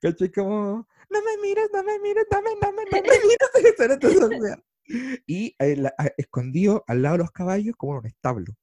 ¿Cachai? 0.02 0.30
Como, 0.30 0.87
no 1.09 1.22
me 1.22 1.37
mires, 1.42 1.68
no 1.72 1.83
me 1.83 1.98
mires, 2.00 2.26
no 2.30 2.42
me, 2.42 2.50
no 2.61 2.72
me, 2.72 2.85
no 2.85 2.90
me 2.92 3.00
mires 3.00 4.59
y 5.27 5.55
el, 5.59 5.87
a, 5.87 5.92
escondido 6.16 6.85
al 6.87 7.03
lado 7.03 7.14
de 7.14 7.23
los 7.25 7.31
caballos 7.31 7.75
como 7.77 7.94
en 7.94 7.99
un 8.01 8.07
establo. 8.07 8.55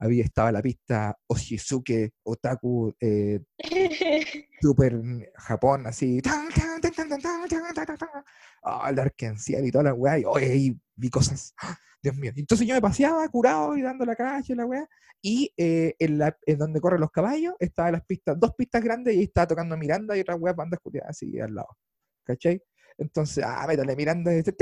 Había 0.00 0.24
estaba 0.24 0.52
la 0.52 0.62
pista 0.62 1.18
Oshizuke, 1.26 2.12
Otaku, 2.22 2.94
eh, 3.00 3.40
Super 4.60 5.00
Japón, 5.34 5.86
así. 5.88 6.20
Ah, 8.62 8.88
el 8.90 8.98
Arkenciel 8.98 9.66
y 9.66 9.72
toda 9.72 9.84
la 9.84 9.94
weá. 9.94 10.18
Y, 10.20 10.24
oye, 10.24 10.76
vi 10.94 11.10
cosas. 11.10 11.52
Dios 12.02 12.16
mío. 12.16 12.32
Entonces 12.36 12.66
yo 12.66 12.74
me 12.74 12.80
paseaba 12.80 13.28
curado 13.28 13.76
y 13.76 13.82
dando 13.82 14.04
la 14.04 14.14
calle, 14.14 14.54
la 14.54 14.66
weá. 14.66 14.88
Y 15.20 15.52
eh, 15.56 15.96
en, 15.98 16.18
la, 16.18 16.36
en 16.46 16.58
donde 16.58 16.80
corren 16.80 17.00
los 17.00 17.10
caballos 17.10 17.54
estaban 17.58 17.92
las 17.92 18.04
pistas, 18.04 18.38
dos 18.38 18.54
pistas 18.54 18.82
grandes 18.82 19.16
y 19.16 19.24
estaba 19.24 19.48
tocando 19.48 19.76
Miranda 19.76 20.16
y 20.16 20.20
otras 20.20 20.38
weas 20.40 20.54
bandas 20.54 20.78
curiosas 20.80 21.10
así 21.10 21.40
al 21.40 21.54
lado. 21.54 21.76
¿Cachai? 22.24 22.62
Entonces, 22.98 23.44
ah, 23.46 23.64
métale 23.66 23.94
Miranda. 23.94 24.32
y 24.32 24.42
dice, 24.42 24.54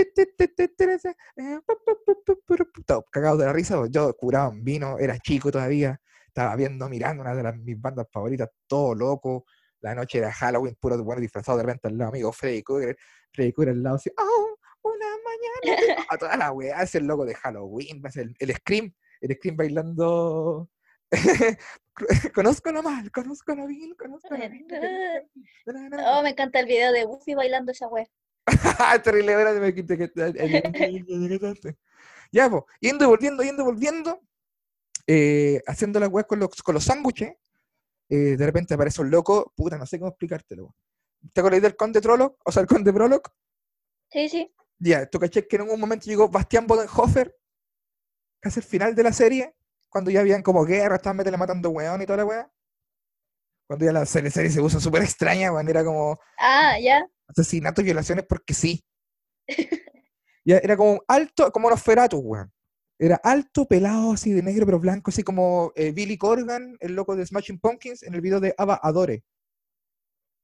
cagado 3.11 3.39
de 3.39 3.47
la 3.47 3.53
risa. 3.53 3.83
Yo 3.89 4.15
curado 4.15 4.53
en 4.53 4.63
vino, 4.63 4.99
era 4.99 5.19
chico 5.19 5.51
todavía. 5.51 6.01
Estaba 6.27 6.55
viendo 6.55 6.87
Miranda, 6.89 7.23
una 7.23 7.35
de 7.35 7.43
las, 7.43 7.57
mis 7.57 7.81
bandas 7.81 8.07
favoritas, 8.13 8.51
todo 8.67 8.95
loco. 8.95 9.47
La 9.81 9.95
noche 9.95 10.19
era 10.19 10.31
Halloween, 10.33 10.77
puro 10.79 11.03
bueno 11.03 11.21
disfrazado 11.21 11.57
de 11.59 11.65
repente 11.65 11.89
al 11.89 11.97
lado, 11.97 12.11
amigo 12.11 12.31
Freddy 12.31 12.63
Krueger. 12.63 12.97
Freddy 13.33 13.53
Krueger 13.53 13.73
al 13.73 13.83
lado, 13.83 13.97
así, 13.97 14.11
oh, 14.19 14.59
una 14.83 15.07
mañana. 15.25 16.07
A 16.11 16.19
toda 16.19 16.37
la 16.37 16.53
weá, 16.53 16.83
es 16.83 16.95
el 16.95 17.07
loco 17.07 17.25
de 17.25 17.35
Halloween, 17.35 18.03
va 18.05 18.11
a 18.11 18.13
ser 18.13 18.25
el, 18.25 18.37
el 18.39 18.55
Scream, 18.55 18.95
el 19.23 19.35
Scream 19.35 19.57
bailando. 19.57 20.69
conozco 22.35 22.73
lo 22.73 22.83
mal, 22.83 23.11
conozco 23.11 23.55
lo 23.55 23.67
bien, 23.67 23.95
conozco 23.95 24.29
lo. 24.37 24.45
Oh, 26.07 26.23
me 26.23 26.31
encanta 26.31 26.61
el 26.61 26.67
video 26.67 26.93
de 26.93 27.07
Buffy 27.07 27.35
bailando 27.35 27.73
esa 27.73 27.89
wea. 27.89 28.07
Ya, 32.33 32.51
pues, 32.51 32.65
yendo 32.81 33.05
y 33.05 33.09
volviendo, 33.09 33.43
yendo 33.43 33.63
y 33.63 33.65
volviendo, 33.65 34.21
eh, 35.07 35.63
haciendo 35.67 36.01
la 36.01 36.09
weá 36.09 36.25
con 36.25 36.41
los, 36.41 36.63
con 36.63 36.75
los 36.75 36.85
sándwiches, 36.85 37.35
eh, 38.09 38.37
de 38.37 38.47
repente 38.47 38.75
aparece 38.75 39.03
un 39.03 39.11
loco, 39.11 39.53
puta, 39.57 39.79
no 39.79 39.87
sé 39.87 39.99
cómo 39.99 40.11
explicártelo. 40.11 40.75
¿Te 41.33 41.41
acuerdas 41.41 41.63
del 41.63 41.77
conde 41.77 42.01
Trolloc? 42.01 42.39
O 42.45 42.53
sea, 42.53 42.63
el 42.63 42.69
conde 42.69 42.93
Proloc. 42.93 43.33
Sí, 44.11 44.29
sí. 44.29 44.53
Ya, 44.79 45.07
tú 45.07 45.19
caché 45.19 45.47
que 45.47 45.57
en 45.57 45.63
un 45.63 45.81
momento 45.81 46.07
llegó 46.07 46.29
Bastián 46.29 46.67
Bodenhofer, 46.67 47.37
casi 48.41 48.61
el 48.61 48.67
final 48.67 48.95
de 48.95 49.03
la 49.03 49.13
serie, 49.13 49.57
cuando 49.89 50.11
ya 50.11 50.21
habían 50.21 50.43
como 50.43 50.65
guerra, 50.65 50.97
estaban 50.97 51.17
metele 51.17 51.37
matando 51.37 51.71
weón 51.71 52.03
y 52.03 52.07
toda 52.07 52.19
la 52.19 52.25
weá. 52.25 52.53
Cuando 53.67 53.85
ya 53.85 53.93
la 53.93 54.07
serie, 54.07 54.31
serie 54.31 54.51
se 54.51 54.61
puso 54.61 54.79
súper 54.81 55.03
extraña, 55.03 55.51
cuando 55.51 55.71
era 55.71 55.85
como 55.85 56.19
Ah, 56.39 56.79
ya. 56.81 57.05
asesinatos 57.29 57.83
y 57.83 57.87
violaciones 57.87 58.25
porque 58.29 58.55
sí. 58.55 58.85
ya 60.45 60.59
era 60.59 60.77
como 60.77 60.93
un 60.93 61.01
alto, 61.09 61.51
como 61.53 61.71
los 61.71 61.83
feratus, 61.83 62.21
weón. 62.23 62.53
Era 62.99 63.17
alto, 63.23 63.67
pelado, 63.67 64.13
así 64.13 64.33
de 64.33 64.43
negro 64.43 64.65
pero 64.65 64.79
blanco, 64.81 65.11
así 65.11 65.23
como 65.23 65.73
eh, 65.75 65.93
Billy 65.93 66.17
Corgan, 66.17 66.77
el 66.81 66.95
loco 66.95 67.15
de 67.15 67.27
Smashing 67.27 67.59
Pumpkins, 67.61 68.03
en 68.03 68.15
el 68.15 68.21
video 68.23 68.41
de 68.41 68.55
Ava 68.57 68.81
Adore. 68.83 69.23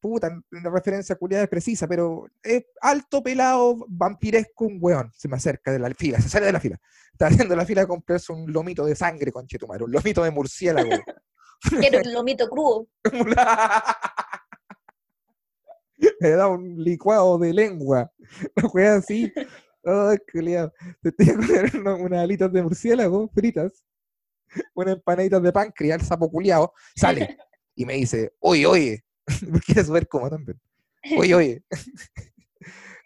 Puta, 0.01 0.37
una 0.51 0.69
referencia 0.71 1.15
culiada 1.15 1.47
precisa, 1.47 1.87
pero 1.87 2.27
es 2.43 2.65
alto, 2.81 3.23
pelado, 3.23 3.87
vampiresco, 3.89 4.65
un 4.65 4.79
weón. 4.81 5.13
Se 5.15 5.29
me 5.29 5.37
acerca 5.37 5.71
de 5.71 5.79
la 5.79 5.91
fila, 5.95 6.21
se 6.21 6.29
sale 6.29 6.47
de 6.47 6.53
la 6.53 6.59
fila. 6.61 6.77
Está 7.13 7.29
haciendo 7.29 7.55
la 7.55 7.65
fila 7.65 7.83
a 7.83 7.87
comprarse 7.87 8.33
un 8.33 8.53
lomito 8.53 8.85
de 8.85 8.97
sangre, 8.97 9.31
conchetumare, 9.31 9.85
un 9.85 9.93
lomito 9.93 10.25
de 10.25 10.31
murciélago. 10.33 10.91
Quiero 11.81 11.99
un 12.05 12.13
lomito 12.13 12.49
crudo. 12.49 12.87
Me 16.21 16.31
da 16.31 16.49
un 16.49 16.83
licuado 16.83 17.39
de 17.39 17.53
lengua. 17.53 18.11
Una 18.57 18.69
wea 18.69 18.95
así. 18.97 19.33
Ay, 19.85 20.19
culiao. 20.33 20.73
Te 21.17 21.33
una- 21.79 21.95
unas 21.97 22.21
alitas 22.21 22.53
de 22.53 22.63
murciélago 22.63 23.29
fritas. 23.29 23.85
Unas 24.75 24.95
empanaditas 24.97 25.43
de 25.43 25.53
páncreas, 25.53 26.01
el 26.01 26.07
sapo 26.07 26.31
culiao. 26.31 26.73
Sale. 26.97 27.37
Y 27.75 27.87
me 27.87 27.95
dice, 27.95 28.33
oye, 28.41 28.67
oye. 28.67 29.05
Porque 29.53 29.73
era 29.73 29.85
súper 29.85 30.09
cómodo 30.09 30.31
también. 30.31 30.61
Oye, 31.19 31.35
oye. 31.35 31.63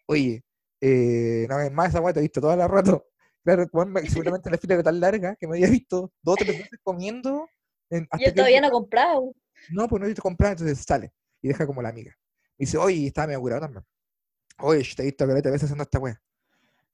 Oye. 0.08 0.44
Eh, 0.80 1.46
no, 1.48 1.58
es 1.60 1.72
más, 1.72 1.88
esa 1.88 2.00
wea 2.00 2.12
te 2.12 2.20
he 2.20 2.22
visto 2.22 2.40
toda 2.40 2.54
la 2.54 2.68
rato. 2.68 3.06
Claro, 3.42 3.66
seguramente 4.08 4.50
la 4.50 4.58
fila 4.58 4.74
era 4.74 4.82
tan 4.84 5.00
larga 5.00 5.34
que 5.36 5.46
me 5.48 5.56
había 5.56 5.68
visto 5.70 6.12
dos 6.22 6.34
o 6.34 6.36
tres 6.36 6.58
veces 6.58 6.78
comiendo 6.82 7.48
En- 7.90 8.06
hasta 8.10 8.18
Yo 8.18 8.30
que 8.30 8.32
todavía 8.32 8.60
no 8.60 8.68
he 8.68 8.70
comprado. 8.70 9.32
no, 9.70 9.88
pues 9.88 10.02
no 10.02 10.12
te 10.14 10.20
comprar, 10.20 10.52
entonces 10.52 10.84
sale 10.86 11.12
y 11.42 11.48
deja 11.48 11.66
como 11.66 11.82
la 11.82 11.88
amiga. 11.90 12.16
Me 12.58 12.64
dice, 12.64 12.78
oye, 12.78 13.06
estaba 13.06 13.28
medio 13.28 13.40
curado 13.40 13.62
también. 13.62 13.84
Oye, 14.58 14.82
te 14.96 15.02
he 15.02 15.06
visto 15.06 15.26
que 15.26 15.32
veces 15.34 15.64
haciendo 15.64 15.82
esta 15.84 15.98
wea. 15.98 16.20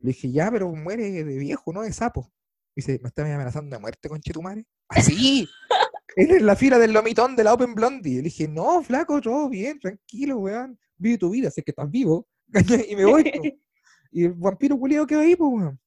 Le 0.00 0.08
dije, 0.08 0.30
ya, 0.32 0.50
pero 0.50 0.68
muere 0.70 1.10
de 1.10 1.38
viejo, 1.38 1.72
no 1.72 1.82
de 1.82 1.92
sapo. 1.92 2.32
Dice, 2.74 2.98
¿me 3.02 3.08
estás 3.08 3.24
amenazando 3.26 3.76
de 3.76 3.80
muerte, 3.80 4.08
conchetumare? 4.08 4.66
Así. 4.88 5.48
Él 6.16 6.30
en 6.32 6.46
la 6.46 6.56
fila 6.56 6.78
del 6.78 6.92
lomitón 6.92 7.36
de 7.36 7.44
la 7.44 7.54
Open 7.54 7.74
Blondie. 7.74 8.16
Le 8.16 8.22
dije, 8.22 8.48
no, 8.48 8.82
flaco, 8.82 9.20
todo 9.20 9.48
bien, 9.48 9.78
tranquilo, 9.78 10.38
weón. 10.38 10.78
Vive 10.96 11.18
tu 11.18 11.30
vida, 11.30 11.50
sé 11.50 11.62
que 11.62 11.70
estás 11.70 11.90
vivo. 11.90 12.26
Y 12.88 12.96
me 12.96 13.04
voy. 13.04 13.24
po. 13.24 13.42
Y 14.10 14.24
el 14.24 14.32
vampiro 14.34 14.76
culiado 14.78 15.06
quedó 15.06 15.20
ahí, 15.20 15.36
pues, 15.36 15.50
weón. 15.52 15.80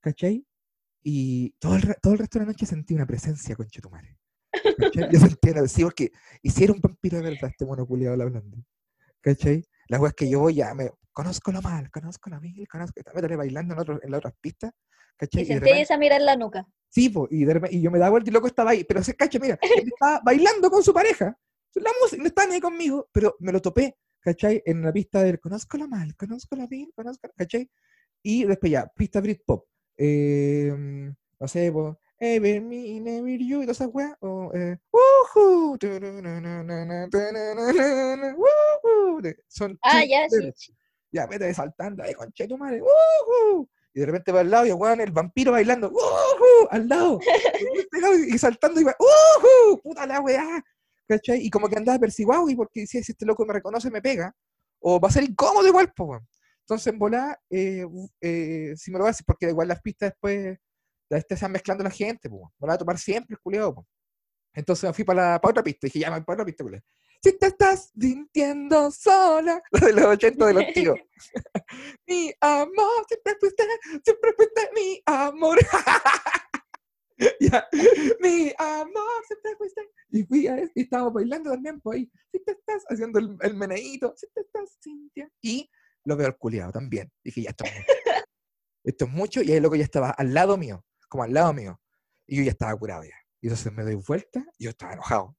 ¿Cachai? 0.00 0.46
Y 1.02 1.50
todo 1.58 1.76
el, 1.76 1.94
todo 2.00 2.12
el 2.14 2.18
resto 2.20 2.38
de 2.38 2.44
la 2.46 2.52
noche 2.52 2.64
sentí 2.66 2.94
una 2.94 3.06
presencia, 3.06 3.54
conchetumare. 3.56 4.15
Yo 5.12 5.20
sentía 5.20 5.52
una, 5.52 5.66
sí, 5.68 5.82
porque 5.82 6.10
hicieron 6.42 6.76
un 6.76 6.82
vampiro 6.82 7.18
de 7.18 7.24
verdad 7.24 7.50
este 7.50 7.64
mono 7.64 7.86
culiado 7.86 8.16
la 8.16 8.24
Blondie. 8.26 8.64
¿Cachai? 9.20 9.64
La 9.88 9.98
wea 10.00 10.08
es 10.10 10.14
que 10.14 10.28
yo 10.28 10.40
voy 10.40 10.54
ya, 10.54 10.74
me 10.74 10.90
conozco 11.12 11.50
lo 11.52 11.62
mal, 11.62 11.90
conozco 11.90 12.30
la 12.30 12.38
mil, 12.40 12.66
conozco, 12.68 13.00
me 13.12 13.20
estaré 13.20 13.36
bailando 13.36 13.74
en, 13.74 13.80
otro- 13.80 14.00
en 14.02 14.10
las 14.10 14.18
otras 14.18 14.34
pistas. 14.40 14.72
¿Cachai? 15.16 15.42
Y 15.42 15.44
Y 15.44 15.46
sentí 15.48 15.70
esa 15.70 15.96
mira 15.98 16.16
en 16.16 16.26
la 16.26 16.36
nuca. 16.36 16.66
Sí, 16.88 17.08
po, 17.08 17.26
y, 17.30 17.44
de 17.44 17.60
y 17.70 17.80
yo 17.80 17.90
me 17.90 17.98
daba 17.98 18.10
vuelta 18.10 18.30
y 18.30 18.32
loco 18.32 18.46
estaba 18.46 18.70
ahí, 18.70 18.84
pero 18.84 19.02
se 19.02 19.14
cacha, 19.14 19.38
mira, 19.38 19.58
él 19.60 19.88
estaba 19.88 20.20
bailando 20.24 20.70
con 20.70 20.82
su 20.82 20.92
pareja, 20.94 21.36
la 21.74 21.90
música, 22.00 22.22
no 22.22 22.28
estaba 22.28 22.48
ni 22.48 22.54
ahí 22.54 22.60
conmigo, 22.60 23.08
pero 23.12 23.36
me 23.40 23.52
lo 23.52 23.60
topé, 23.60 23.96
¿cachai? 24.20 24.62
En 24.64 24.82
la 24.82 24.92
pista 24.92 25.22
del 25.22 25.38
conozco 25.40 25.76
la 25.78 25.86
mal, 25.88 26.14
conozco 26.16 26.54
la 26.56 26.66
bien, 26.66 26.90
conozco, 26.94 27.28
¿cachai? 27.36 27.70
Y 28.22 28.44
después 28.44 28.70
ya, 28.72 28.86
pista 28.86 29.20
Britpop, 29.20 29.66
eh, 29.98 30.72
no 31.40 31.48
sé, 31.48 31.70
po, 31.72 31.98
Ever 32.18 32.62
me, 32.62 32.98
never 33.00 33.38
you, 33.38 33.62
y 33.62 33.66
todas 33.66 33.76
esas 33.78 33.90
weas, 33.92 34.16
o, 34.20 34.50
eh, 34.54 34.78
woohoo, 34.90 35.76
woohoo, 38.36 39.20
son 39.48 39.78
Ah, 39.82 40.02
ya, 40.02 40.26
sí. 40.30 40.74
ya, 41.12 41.26
vete 41.26 41.52
saltando 41.52 42.02
ahí, 42.02 42.14
conche 42.14 42.48
tu 42.48 42.56
madre, 42.56 42.80
woohoo, 42.80 43.68
y 43.92 44.00
de 44.00 44.06
repente 44.06 44.32
va 44.32 44.40
al 44.40 44.50
lado 44.50 44.64
y 44.66 44.72
weón, 44.72 45.00
el 45.02 45.10
vampiro 45.10 45.52
bailando, 45.52 45.90
woohoo, 45.90 46.68
al 46.70 46.88
lado, 46.88 47.20
y 48.28 48.38
saltando 48.38 48.80
y 48.80 48.84
va, 48.84 48.96
woohoo, 48.98 49.82
puta 49.82 50.06
la 50.06 50.20
weá, 50.20 50.64
¿cachai? 51.06 51.40
Y 51.44 51.50
como 51.50 51.68
que 51.68 51.76
andaba 51.76 51.98
persiguado 51.98 52.48
y 52.48 52.56
porque 52.56 52.80
decía, 52.80 53.02
si 53.02 53.12
este 53.12 53.26
loco 53.26 53.44
me 53.44 53.52
reconoce, 53.52 53.90
me 53.90 54.00
pega, 54.00 54.34
o 54.80 54.98
va 54.98 55.08
a 55.08 55.12
ser 55.12 55.24
incómodo 55.24 55.66
igual, 55.68 55.92
pues, 55.94 56.08
weón. 56.08 56.26
Entonces, 56.60 56.92
en 56.92 56.98
volá, 56.98 57.38
eh, 57.50 57.86
eh, 58.20 58.72
si 58.76 58.90
me 58.90 58.98
lo 58.98 59.06
haces, 59.06 59.22
porque 59.24 59.50
igual 59.50 59.68
las 59.68 59.80
pistas 59.82 60.10
después, 60.10 60.58
ya 61.10 61.18
este 61.18 61.36
se 61.36 61.44
van 61.44 61.52
mezclando 61.52 61.84
la 61.84 61.90
gente, 61.90 62.28
pues, 62.28 62.42
me 62.58 62.66
lo 62.66 62.68
va 62.68 62.74
a 62.74 62.78
tomar 62.78 62.98
siempre 62.98 63.34
el 63.34 63.40
culiado, 63.40 63.74
pues. 63.74 63.86
Entonces 64.54 64.88
me 64.88 64.94
fui 64.94 65.04
para 65.04 65.38
otra 65.42 65.62
pista, 65.62 65.86
dije, 65.86 66.00
ya 66.00 66.10
me 66.10 66.16
voy 66.16 66.24
para 66.24 66.36
otra 66.36 66.46
pista, 66.46 66.64
culiao. 66.64 66.82
Si 67.22 67.38
te 67.38 67.46
estás 67.46 67.92
sintiendo 67.98 68.90
sola, 68.90 69.62
la 69.70 69.80
de 69.80 69.92
los 69.92 70.04
80 70.04 70.46
de 70.46 70.54
los 70.54 70.64
tíos. 70.72 70.98
mi 72.06 72.32
amor, 72.40 73.06
siempre 73.08 73.36
fuiste, 73.40 73.64
siempre 74.04 74.32
fuiste 74.36 74.70
mi 74.74 75.02
amor. 75.06 75.58
Ya, 77.40 77.66
Mi 78.20 78.52
amor, 78.58 79.24
siempre 79.26 79.56
fuiste. 79.56 79.80
Y 80.10 80.22
fui 80.24 80.46
a 80.46 80.58
y 80.74 80.82
estábamos 80.82 81.14
bailando 81.14 81.50
también 81.50 81.80
por 81.80 81.94
ahí. 81.94 82.10
Si 82.30 82.44
te 82.44 82.52
estás 82.52 82.84
haciendo 82.88 83.18
el, 83.18 83.36
el 83.40 83.54
meneíto, 83.54 84.12
si 84.16 84.26
te 84.34 84.42
estás 84.42 84.78
Cintia. 84.82 85.30
Y 85.40 85.70
lo 86.04 86.16
veo 86.16 86.26
al 86.26 86.36
culiado 86.36 86.72
también. 86.72 87.10
Dije, 87.24 87.42
ya 87.42 87.50
esto 87.50 87.64
es 87.64 87.72
mucho. 87.74 87.92
Esto 88.84 89.04
es 89.06 89.10
mucho. 89.10 89.42
Y 89.42 89.52
ahí 89.52 89.60
loco 89.60 89.76
ya 89.76 89.84
estaba 89.84 90.10
al 90.10 90.34
lado 90.34 90.56
mío, 90.56 90.84
como 91.08 91.24
al 91.24 91.32
lado 91.32 91.52
mío. 91.52 91.80
Y 92.26 92.36
yo 92.36 92.42
ya 92.42 92.50
estaba 92.50 92.76
curado 92.76 93.04
ya. 93.04 93.16
Y 93.40 93.46
entonces 93.48 93.72
me 93.72 93.84
doy 93.84 93.94
vuelta, 93.94 94.44
y 94.58 94.64
yo 94.64 94.70
estaba 94.70 94.92
enojado. 94.92 95.36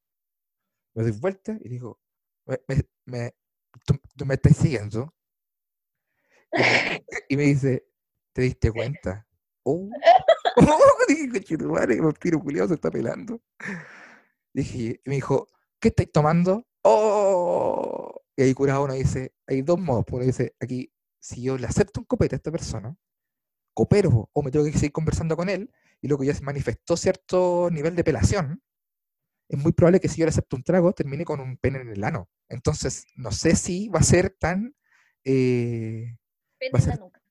Me 0.93 1.03
doy 1.03 1.11
vuelta 1.11 1.57
y 1.59 1.69
digo, 1.69 1.99
me, 2.45 2.59
me, 3.05 3.35
tú, 3.85 3.99
tú 4.15 4.25
me 4.25 4.35
estás 4.35 4.57
siguiendo. 4.57 5.13
Y 7.27 7.35
me, 7.35 7.43
dice, 7.43 7.85
¿te 8.33 8.43
diste 8.43 8.71
cuenta? 8.71 9.27
Oh, 9.63 9.89
oh 10.57 10.97
dije, 11.07 11.29
"Conchetumare, 11.29 11.95
el 11.95 12.01
vampiro 12.01 12.39
culiado 12.39 12.69
se 12.69 12.75
está 12.75 12.89
pelando. 12.89 13.41
Dije, 14.53 15.01
y 15.03 15.09
me 15.09 15.15
dijo, 15.15 15.47
¿qué 15.79 15.89
estáis 15.89 16.11
tomando? 16.11 16.65
Oh, 16.83 18.21
y 18.35 18.43
ahí 18.43 18.53
curado 18.53 18.85
uno 18.85 18.93
dice, 18.93 19.33
hay 19.45 19.61
dos 19.61 19.79
modos. 19.79 20.05
pues 20.05 20.17
Uno 20.17 20.25
dice, 20.25 20.55
aquí, 20.59 20.91
si 21.19 21.41
yo 21.41 21.57
le 21.57 21.67
acepto 21.67 21.99
un 21.99 22.05
copete 22.05 22.35
a 22.35 22.37
esta 22.37 22.51
persona, 22.51 22.95
coopero 23.77 24.29
o 24.33 24.43
me 24.43 24.51
tengo 24.51 24.65
que 24.65 24.73
seguir 24.73 24.91
conversando 24.91 25.37
con 25.37 25.49
él, 25.49 25.71
y 26.01 26.07
luego 26.07 26.23
ya 26.23 26.33
se 26.33 26.43
manifestó 26.43 26.97
cierto 26.97 27.69
nivel 27.71 27.95
de 27.95 28.03
pelación, 28.03 28.61
es 29.49 29.59
muy 29.59 29.73
probable 29.73 29.99
que 30.01 30.09
si 30.09 30.19
yo 30.21 30.25
le 30.25 30.31
acepto 30.31 30.55
un 30.57 30.63
trago, 30.63 30.93
termine 30.93 31.25
con 31.25 31.39
un 31.39 31.57
pene 31.57 31.79
en 31.81 31.89
el 31.89 32.03
ano. 32.03 32.29
Entonces, 32.49 33.05
no 33.15 33.31
sé 33.31 33.55
si 33.55 33.89
va 33.89 33.99
a 33.99 34.03
ser 34.03 34.31
tan... 34.39 34.75
eh, 35.25 36.17
Pene 36.59 36.71
Va 36.73 36.79
a 36.79 36.83
en 36.83 36.87
la 36.89 36.93
ser- 36.93 36.99
nuca. 36.99 37.21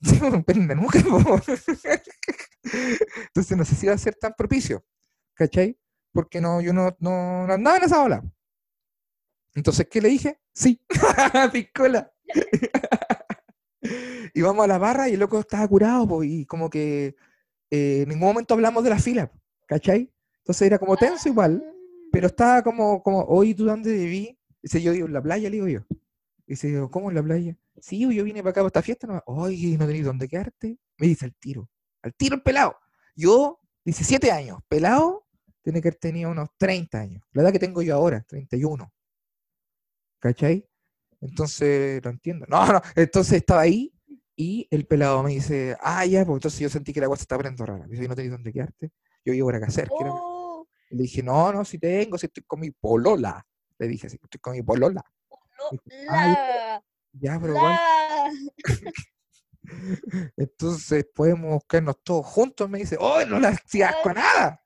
un 0.36 0.44
pene 0.44 0.62
en 0.62 0.68
la 0.68 0.74
nuca. 0.76 1.00
Entonces 3.28 3.56
no 3.56 3.64
sé 3.64 3.74
si 3.74 3.86
va 3.86 3.94
a 3.94 3.98
ser 3.98 4.14
tan 4.16 4.34
propicio, 4.36 4.84
¿cachai? 5.34 5.78
Porque 6.12 6.40
no, 6.40 6.60
yo 6.60 6.72
no, 6.72 6.96
no, 7.00 7.46
no 7.46 7.52
andaba 7.54 7.76
en 7.78 7.84
esa 7.84 8.02
ola. 8.02 8.22
Entonces, 9.54 9.86
¿qué 9.90 10.00
le 10.00 10.08
dije? 10.08 10.38
Sí, 10.54 10.80
piscola. 11.52 12.12
y 14.34 14.42
vamos 14.42 14.64
a 14.64 14.68
la 14.68 14.78
barra 14.78 15.08
y 15.08 15.14
el 15.14 15.20
loco 15.20 15.40
estaba 15.40 15.66
curado, 15.68 16.06
po, 16.08 16.24
y 16.24 16.44
como 16.46 16.70
que 16.70 17.16
eh, 17.70 18.02
en 18.02 18.08
ningún 18.08 18.28
momento 18.28 18.54
hablamos 18.54 18.84
de 18.84 18.90
la 18.90 18.98
fila, 18.98 19.30
¿cachai? 19.66 20.12
Entonces 20.38 20.66
era 20.66 20.78
como 20.78 20.96
tenso 20.96 21.28
igual, 21.28 21.62
Ah, 21.64 21.72
pero 22.12 22.26
estaba 22.28 22.62
como, 22.62 23.02
como, 23.02 23.22
oye, 23.24 23.54
¿tú 23.54 23.64
dónde 23.64 23.92
viví? 23.92 24.38
Dice, 24.62 24.82
yo 24.82 24.92
digo, 24.92 25.06
en 25.06 25.12
la 25.12 25.22
playa, 25.22 25.48
le 25.50 25.56
digo 25.56 25.68
yo. 25.68 25.80
Dice, 26.46 26.72
yo, 26.72 26.90
¿cómo 26.90 27.10
en 27.10 27.16
la 27.16 27.22
playa? 27.22 27.56
Sí, 27.80 28.00
yo 28.00 28.24
vine 28.24 28.40
para 28.40 28.50
acá 28.50 28.60
para 28.60 28.68
esta 28.68 28.82
fiesta, 28.82 29.06
no, 29.06 29.22
oye, 29.26 29.76
¿no 29.78 29.86
tenéis 29.86 30.04
dónde 30.04 30.28
quedarte? 30.28 30.78
Me 30.96 31.06
dice, 31.06 31.26
al 31.26 31.34
tiro, 31.36 31.68
al 32.02 32.14
tiro 32.14 32.36
el 32.36 32.42
pelado. 32.42 32.76
Yo, 33.14 33.60
17 33.84 34.30
años, 34.32 34.60
pelado, 34.68 35.26
tiene 35.62 35.80
que 35.82 35.88
haber 35.88 36.00
tenido 36.00 36.30
unos 36.30 36.48
30 36.56 36.98
años. 36.98 37.22
La 37.32 37.42
edad 37.42 37.52
que 37.52 37.58
tengo 37.58 37.82
yo 37.82 37.94
ahora, 37.94 38.24
31. 38.26 38.90
¿Cachai? 40.20 40.67
Entonces, 41.20 42.02
lo 42.04 42.10
entiendo. 42.10 42.46
No, 42.48 42.66
no, 42.72 42.80
entonces 42.94 43.34
estaba 43.34 43.62
ahí 43.62 43.92
y 44.36 44.66
el 44.70 44.86
pelado 44.86 45.22
me 45.22 45.30
dice, 45.30 45.76
ah, 45.80 46.04
ya, 46.06 46.24
pues 46.24 46.36
entonces 46.36 46.60
yo 46.60 46.68
sentí 46.68 46.92
que 46.92 47.00
la 47.00 47.06
agua 47.06 47.16
se 47.16 47.22
está 47.22 47.36
poniendo 47.36 47.66
rara. 47.66 47.86
Dice, 47.88 48.06
¿no 48.06 48.14
tenéis 48.14 48.32
dónde 48.32 48.52
quedarte? 48.52 48.92
Yo 49.24 49.32
vivo 49.32 49.48
por 49.48 49.56
acá 49.56 49.70
cerca. 49.70 49.94
Oh, 49.98 50.66
le 50.90 51.02
dije, 51.02 51.22
no, 51.22 51.52
no, 51.52 51.64
si 51.64 51.78
tengo, 51.78 52.16
si 52.18 52.26
estoy 52.26 52.44
con 52.44 52.60
mi 52.60 52.70
polola. 52.70 53.44
Le 53.78 53.88
dije, 53.88 54.08
sí, 54.08 54.18
estoy 54.22 54.40
con 54.40 54.52
mi 54.54 54.62
polola. 54.62 55.02
no, 55.30 55.70
Dijo, 55.70 55.84
"Ah, 56.08 56.26
la, 56.26 56.84
Ya, 57.12 57.38
pero 57.40 57.54
la. 57.54 58.30
Entonces 60.36 61.06
podemos 61.14 61.62
quedarnos 61.68 62.02
todos 62.02 62.26
juntos. 62.26 62.68
Me 62.70 62.78
dice, 62.78 62.96
oh, 62.98 63.24
no 63.26 63.38
le 63.40 63.48
hacía 63.48 63.90
asco 63.90 64.10
a 64.10 64.14
nada. 64.14 64.64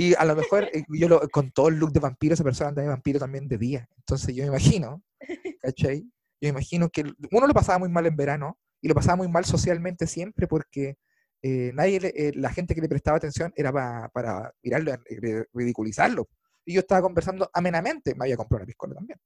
Y 0.00 0.14
a 0.14 0.24
lo 0.24 0.34
mejor 0.36 0.64
eh, 0.72 0.84
yo 0.88 1.08
lo- 1.08 1.20
con 1.30 1.50
todo 1.52 1.68
el 1.68 1.76
look 1.76 1.92
de 1.92 2.00
vampiro, 2.00 2.34
esa 2.34 2.44
persona 2.44 2.68
anda 2.70 2.82
de 2.82 2.88
vampiro 2.88 3.18
también 3.18 3.48
de 3.48 3.58
día. 3.58 3.88
Entonces 3.98 4.34
yo 4.34 4.42
me 4.44 4.48
imagino, 4.48 5.02
¿cachai? 5.62 6.00
Yo 6.40 6.46
me 6.46 6.48
imagino 6.50 6.88
que 6.90 7.04
uno 7.32 7.46
lo 7.46 7.54
pasaba 7.54 7.78
muy 7.78 7.88
mal 7.90 8.06
en 8.06 8.16
verano 8.16 8.58
y 8.80 8.88
lo 8.88 8.94
pasaba 8.94 9.16
muy 9.16 9.28
mal 9.28 9.44
socialmente 9.44 10.06
siempre 10.06 10.46
porque 10.46 10.96
eh, 11.42 11.72
nadie, 11.74 12.00
le- 12.00 12.14
eh, 12.16 12.32
la 12.36 12.50
gente 12.52 12.74
que 12.74 12.80
le 12.80 12.88
prestaba 12.88 13.18
atención 13.18 13.52
era 13.56 13.72
pa- 13.72 14.10
para 14.14 14.52
mirarlo, 14.62 14.92
y 15.08 15.16
ri- 15.16 15.46
ridiculizarlo. 15.54 16.28
Y 16.64 16.74
yo 16.74 16.80
estaba 16.80 17.02
conversando 17.02 17.50
amenamente, 17.54 18.14
me 18.14 18.24
había 18.24 18.36
comprado 18.36 18.60
una 18.62 18.66
piscola 18.66 18.94
también. 18.94 19.18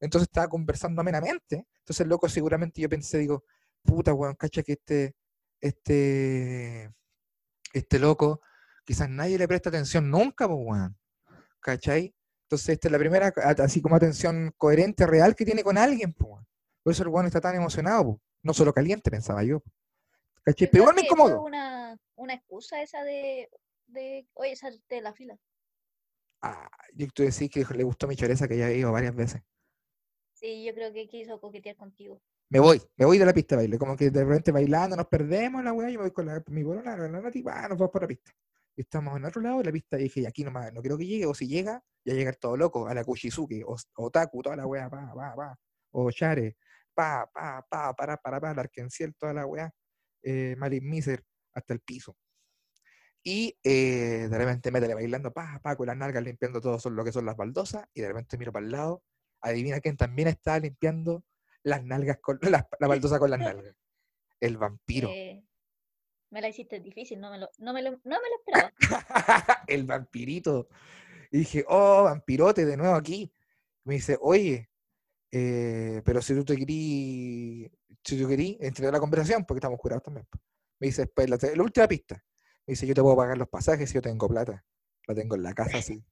Entonces 0.00 0.28
estaba 0.28 0.48
conversando 0.48 1.00
amenamente. 1.02 1.66
Entonces 1.80 2.00
el 2.02 2.08
loco 2.08 2.28
seguramente 2.28 2.80
yo 2.80 2.88
pensé, 2.88 3.18
digo, 3.18 3.44
puta, 3.84 4.14
weón, 4.14 4.34
cacha 4.36 4.62
que 4.62 4.72
este, 4.74 5.14
este, 5.60 6.90
este 7.72 7.98
loco, 7.98 8.40
quizás 8.84 9.08
nadie 9.08 9.38
le 9.38 9.48
presta 9.48 9.68
atención 9.68 10.10
nunca, 10.10 10.46
pues, 10.48 10.60
weón. 10.62 10.96
¿Cachai? 11.60 12.14
Entonces, 12.44 12.68
esta 12.70 12.88
es 12.88 12.92
la 12.92 12.98
primera, 12.98 13.32
así 13.58 13.80
como 13.80 13.96
atención 13.96 14.52
coherente, 14.56 15.06
real 15.06 15.34
que 15.34 15.44
tiene 15.44 15.62
con 15.62 15.78
alguien, 15.78 16.12
pues, 16.12 16.30
weón. 16.32 16.46
Por 16.82 16.92
eso 16.92 17.02
el 17.02 17.08
weón 17.08 17.26
está 17.26 17.40
tan 17.40 17.54
emocionado, 17.54 18.04
pues. 18.04 18.18
No 18.44 18.52
solo 18.52 18.72
caliente, 18.72 19.10
pensaba 19.10 19.44
yo. 19.44 19.62
¿Cachai? 20.44 20.68
Pero 20.70 20.82
igual 20.82 20.96
me 20.96 21.02
es 21.02 21.06
incomodo. 21.06 21.42
una, 21.42 21.96
una 22.16 22.34
excusa 22.34 22.82
esa 22.82 23.04
de, 23.04 23.48
de 23.86 24.26
oye, 24.34 24.56
salte 24.56 24.96
de 24.96 25.00
la 25.00 25.12
fila. 25.12 25.38
Ah, 26.40 26.68
yo 26.94 27.06
tú 27.14 27.22
decís 27.22 27.48
que 27.48 27.64
le 27.72 27.84
gustó 27.84 28.08
mi 28.08 28.16
choreza 28.16 28.48
que 28.48 28.58
ya 28.58 28.68
he 28.68 28.78
ido 28.78 28.90
varias 28.90 29.14
veces. 29.14 29.42
Sí, 30.32 30.64
yo 30.64 30.74
creo 30.74 30.92
que 30.92 31.06
quiso 31.06 31.40
coquetear 31.40 31.76
contigo. 31.76 32.20
Me 32.48 32.58
voy, 32.58 32.82
me 32.96 33.06
voy 33.06 33.16
de 33.16 33.24
la 33.24 33.32
pista 33.32 33.54
de 33.54 33.62
baile. 33.62 33.78
Como 33.78 33.96
que 33.96 34.10
de 34.10 34.24
repente 34.24 34.50
bailando, 34.50 34.96
nos 34.96 35.06
perdemos 35.06 35.62
la 35.62 35.72
weá, 35.72 35.88
yo 35.88 36.00
me 36.00 36.06
voy 36.06 36.10
con 36.10 36.26
la, 36.26 36.42
mi 36.48 36.64
bolona, 36.64 36.96
la, 36.96 37.08
la, 37.08 37.20
la 37.20 37.30
tipa, 37.30 37.52
ah, 37.64 37.68
nos 37.68 37.78
vamos 37.78 37.92
por 37.92 38.02
la 38.02 38.08
pista. 38.08 38.32
Estamos 38.82 39.16
en 39.16 39.24
otro 39.24 39.40
lado 39.40 39.58
de 39.58 39.64
la 39.64 39.72
pista 39.72 39.98
y 39.98 40.04
dije, 40.04 40.20
y 40.20 40.26
aquí 40.26 40.44
nomás, 40.44 40.72
no 40.72 40.80
quiero 40.80 40.98
que 40.98 41.06
llegue, 41.06 41.26
o 41.26 41.34
si 41.34 41.46
llega, 41.46 41.82
ya 42.04 42.14
llegar 42.14 42.36
todo 42.36 42.56
loco, 42.56 42.86
a 42.86 42.94
la 42.94 43.04
Kuchizuki, 43.04 43.62
o, 43.62 43.76
o 43.96 44.10
Taku, 44.10 44.42
toda 44.42 44.56
la 44.56 44.66
weá, 44.66 44.90
pa, 44.90 45.12
pa, 45.14 45.34
pa, 45.34 45.58
o 45.92 46.10
Share, 46.10 46.56
pa, 46.94 47.30
pa, 47.32 47.64
pa, 47.68 47.94
para, 47.94 48.16
para, 48.16 48.40
para, 48.40 48.54
Larkenciel, 48.54 49.14
toda 49.14 49.32
la 49.32 49.46
weá, 49.46 49.72
eh, 50.22 50.56
Malin 50.58 50.88
Miser, 50.88 51.24
hasta 51.54 51.74
el 51.74 51.80
piso. 51.80 52.16
Y 53.24 53.56
eh, 53.62 54.26
de 54.28 54.38
repente 54.38 54.72
métele 54.72 54.94
bailando, 54.94 55.32
pa, 55.32 55.60
pa, 55.62 55.76
con 55.76 55.86
las 55.86 55.96
nalgas 55.96 56.24
limpiando 56.24 56.60
todo 56.60 56.78
lo 56.90 57.04
que 57.04 57.12
son 57.12 57.24
las 57.24 57.36
baldosas. 57.36 57.86
Y 57.94 58.00
de 58.00 58.08
repente 58.08 58.36
miro 58.36 58.52
para 58.52 58.66
el 58.66 58.72
lado. 58.72 59.04
Adivina 59.40 59.80
quién 59.80 59.96
también 59.96 60.28
está 60.28 60.58
limpiando 60.58 61.24
las 61.62 61.84
nalgas 61.84 62.18
con 62.20 62.38
la, 62.42 62.68
la 62.80 62.88
baldosa 62.88 63.20
con 63.20 63.30
las 63.30 63.38
nalgas. 63.38 63.76
El 64.40 64.56
vampiro. 64.56 65.08
Eh, 65.08 65.44
me 66.32 66.40
la 66.40 66.48
hiciste 66.48 66.80
difícil, 66.80 67.20
no 67.20 67.30
me 67.30 67.38
lo, 67.38 67.50
no 67.58 67.74
me 67.74 67.82
lo, 67.82 67.90
no 67.90 67.98
me 68.04 68.16
lo 68.16 68.36
esperaba. 68.38 68.72
el 69.68 69.84
vampirito. 69.84 70.66
Y 71.30 71.40
dije, 71.40 71.64
oh, 71.68 72.04
vampirote, 72.04 72.64
de 72.64 72.76
nuevo 72.76 72.94
aquí. 72.94 73.30
Me 73.84 73.94
dice, 73.94 74.16
oye, 74.18 74.70
eh, 75.30 76.00
pero 76.04 76.22
si 76.22 76.34
tú 76.34 76.42
te 76.42 76.56
querí, 76.56 77.70
si 78.02 78.18
tú 78.18 78.26
querí, 78.26 78.56
entender 78.62 78.94
la 78.94 79.00
conversación, 79.00 79.44
porque 79.44 79.58
estamos 79.58 79.78
curados 79.78 80.04
también. 80.04 80.26
Me 80.80 80.86
dice, 80.86 81.06
pues, 81.06 81.28
la, 81.28 81.36
última 81.62 81.86
pista. 81.86 82.14
Me 82.66 82.72
dice, 82.72 82.86
yo 82.86 82.94
te 82.94 83.02
puedo 83.02 83.16
pagar 83.16 83.36
los 83.36 83.48
pasajes 83.48 83.90
si 83.90 83.96
yo 83.96 84.02
tengo 84.02 84.26
plata. 84.26 84.64
La 85.06 85.14
tengo 85.14 85.36
en 85.36 85.42
la 85.42 85.52
casa 85.52 85.78
así. 85.78 86.02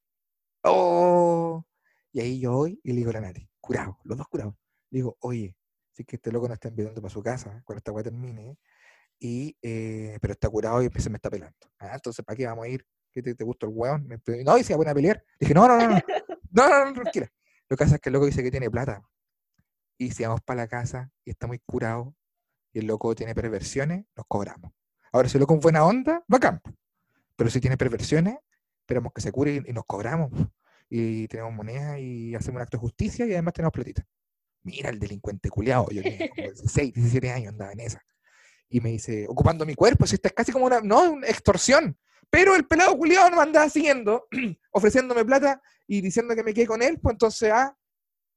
¡Oh! 0.64 1.64
Y 2.12 2.20
ahí 2.20 2.40
yo 2.40 2.52
voy 2.52 2.78
y 2.84 2.92
le 2.92 2.96
digo 2.96 3.10
a 3.10 3.14
la 3.14 3.20
Nati, 3.22 3.48
curado, 3.58 3.98
los 4.04 4.18
dos 4.18 4.28
curados. 4.28 4.54
Le 4.90 4.98
digo, 4.98 5.16
oye, 5.20 5.56
si 5.92 6.02
es 6.02 6.06
que 6.06 6.16
este 6.16 6.30
loco 6.30 6.46
no 6.46 6.54
está 6.54 6.68
enviando 6.68 7.00
para 7.00 7.12
su 7.12 7.22
casa 7.22 7.62
cuando 7.64 7.78
esta 7.78 7.92
weá 7.92 8.04
termine, 8.04 8.58
y, 9.20 9.56
eh, 9.60 10.18
pero 10.20 10.32
está 10.32 10.48
curado 10.48 10.82
y 10.82 10.88
se 10.98 11.10
me 11.10 11.16
está 11.16 11.30
pelando. 11.30 11.54
Ah, 11.78 11.92
entonces, 11.94 12.24
¿para 12.24 12.36
qué 12.36 12.46
vamos 12.46 12.64
a 12.64 12.68
ir? 12.68 12.84
¿Qué 13.12 13.22
te, 13.22 13.34
te 13.34 13.44
gustó 13.44 13.66
el 13.66 13.72
weón? 13.74 14.06
Me 14.06 14.18
no, 14.44 14.56
y 14.56 14.64
se 14.64 14.74
va 14.74 14.90
a 14.90 14.94
pelear. 14.94 15.22
Dije, 15.38 15.52
no, 15.52 15.68
no, 15.68 15.76
no, 15.76 15.88
no, 15.88 16.00
no, 16.50 16.68
no, 16.68 16.84
no, 16.86 16.92
tranquila. 16.94 17.30
Lo 17.68 17.76
que 17.76 17.84
pasa 17.84 17.96
es 17.96 18.00
que 18.00 18.08
el 18.08 18.14
loco 18.14 18.26
dice 18.26 18.42
que 18.42 18.50
tiene 18.50 18.70
plata. 18.70 19.02
Y 19.98 20.12
si 20.12 20.24
vamos 20.24 20.40
para 20.40 20.62
la 20.62 20.68
casa 20.68 21.12
y 21.24 21.30
está 21.30 21.46
muy 21.46 21.58
curado 21.58 22.16
y 22.72 22.78
el 22.78 22.86
loco 22.86 23.14
tiene 23.14 23.34
perversiones, 23.34 24.06
nos 24.16 24.26
cobramos. 24.26 24.72
Ahora, 25.12 25.28
si 25.28 25.36
el 25.36 25.40
loco 25.40 25.54
es 25.54 25.60
buena 25.60 25.84
onda, 25.84 26.24
bacán. 26.26 26.60
po. 26.60 26.72
Pero 27.36 27.50
si 27.50 27.60
tiene 27.60 27.76
perversiones, 27.76 28.38
esperamos 28.80 29.12
que 29.12 29.20
se 29.20 29.30
cure 29.30 29.52
y, 29.54 29.70
y 29.70 29.72
nos 29.72 29.84
cobramos. 29.84 30.30
Y 30.88 31.28
tenemos 31.28 31.52
monedas 31.52 31.98
y 31.98 32.34
hacemos 32.34 32.56
un 32.56 32.62
acto 32.62 32.78
de 32.78 32.80
justicia 32.80 33.26
y 33.26 33.32
además 33.32 33.54
tenemos 33.54 33.72
platita. 33.72 34.06
Mira 34.62 34.90
el 34.90 34.98
delincuente 34.98 35.50
culiado. 35.50 35.88
Yo 35.90 36.02
tenía 36.02 36.28
como 36.30 36.42
16, 36.52 36.94
17 36.94 37.30
años, 37.30 37.48
andaba 37.52 37.72
en 37.72 37.80
esa. 37.80 38.02
Y 38.70 38.80
me 38.80 38.90
dice, 38.90 39.26
ocupando 39.28 39.66
mi 39.66 39.74
cuerpo, 39.74 40.06
si 40.06 40.14
esta 40.14 40.28
es 40.28 40.34
casi 40.34 40.52
como 40.52 40.66
una, 40.66 40.80
no, 40.80 41.12
una 41.12 41.26
extorsión. 41.26 41.98
Pero 42.30 42.54
el 42.54 42.66
pelado 42.66 42.96
culiado 42.96 43.28
no 43.28 43.36
me 43.36 43.42
andaba 43.42 43.68
siguiendo, 43.68 44.26
ofreciéndome 44.72 45.24
plata 45.24 45.60
y 45.88 46.00
diciendo 46.00 46.34
que 46.36 46.44
me 46.44 46.54
quedé 46.54 46.66
con 46.68 46.80
él, 46.80 46.98
pues 47.00 47.14
entonces, 47.14 47.50
ah, 47.52 47.76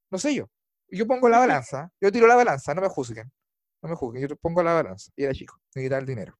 no 0.10 0.18
sé 0.18 0.34
yo. 0.34 0.50
Yo 0.90 1.08
pongo 1.08 1.30
la 1.30 1.40
balanza, 1.40 1.92
yo 2.02 2.12
tiro 2.12 2.28
la 2.28 2.36
balanza, 2.36 2.74
no 2.74 2.82
me 2.82 2.90
juzguen. 2.90 3.32
No 3.82 3.90
me 3.90 3.96
juzguen, 3.96 4.28
yo 4.28 4.36
pongo 4.38 4.64
la 4.64 4.74
balanza. 4.74 5.12
Y 5.16 5.24
era 5.24 5.34
chico, 5.34 5.60
necesitaba 5.76 6.00
el 6.00 6.06
dinero. 6.08 6.38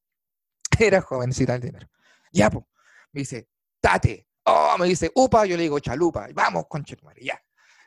Era 0.80 1.02
joven, 1.02 1.30
necesitaba 1.30 1.56
el 1.58 1.62
dinero. 1.62 1.88
Ya, 2.32 2.50
pues. 2.50 2.66
Me 3.12 3.22
dice, 3.22 3.48
tate. 3.80 4.28
Oh, 4.46 4.76
me 4.80 4.88
dice, 4.88 5.12
upa, 5.14 5.46
yo 5.46 5.56
le 5.56 5.64
digo 5.64 5.80
chalupa. 5.80 6.28
Vamos, 6.34 6.66
conchetumare, 6.68 7.24
ya. 7.24 7.40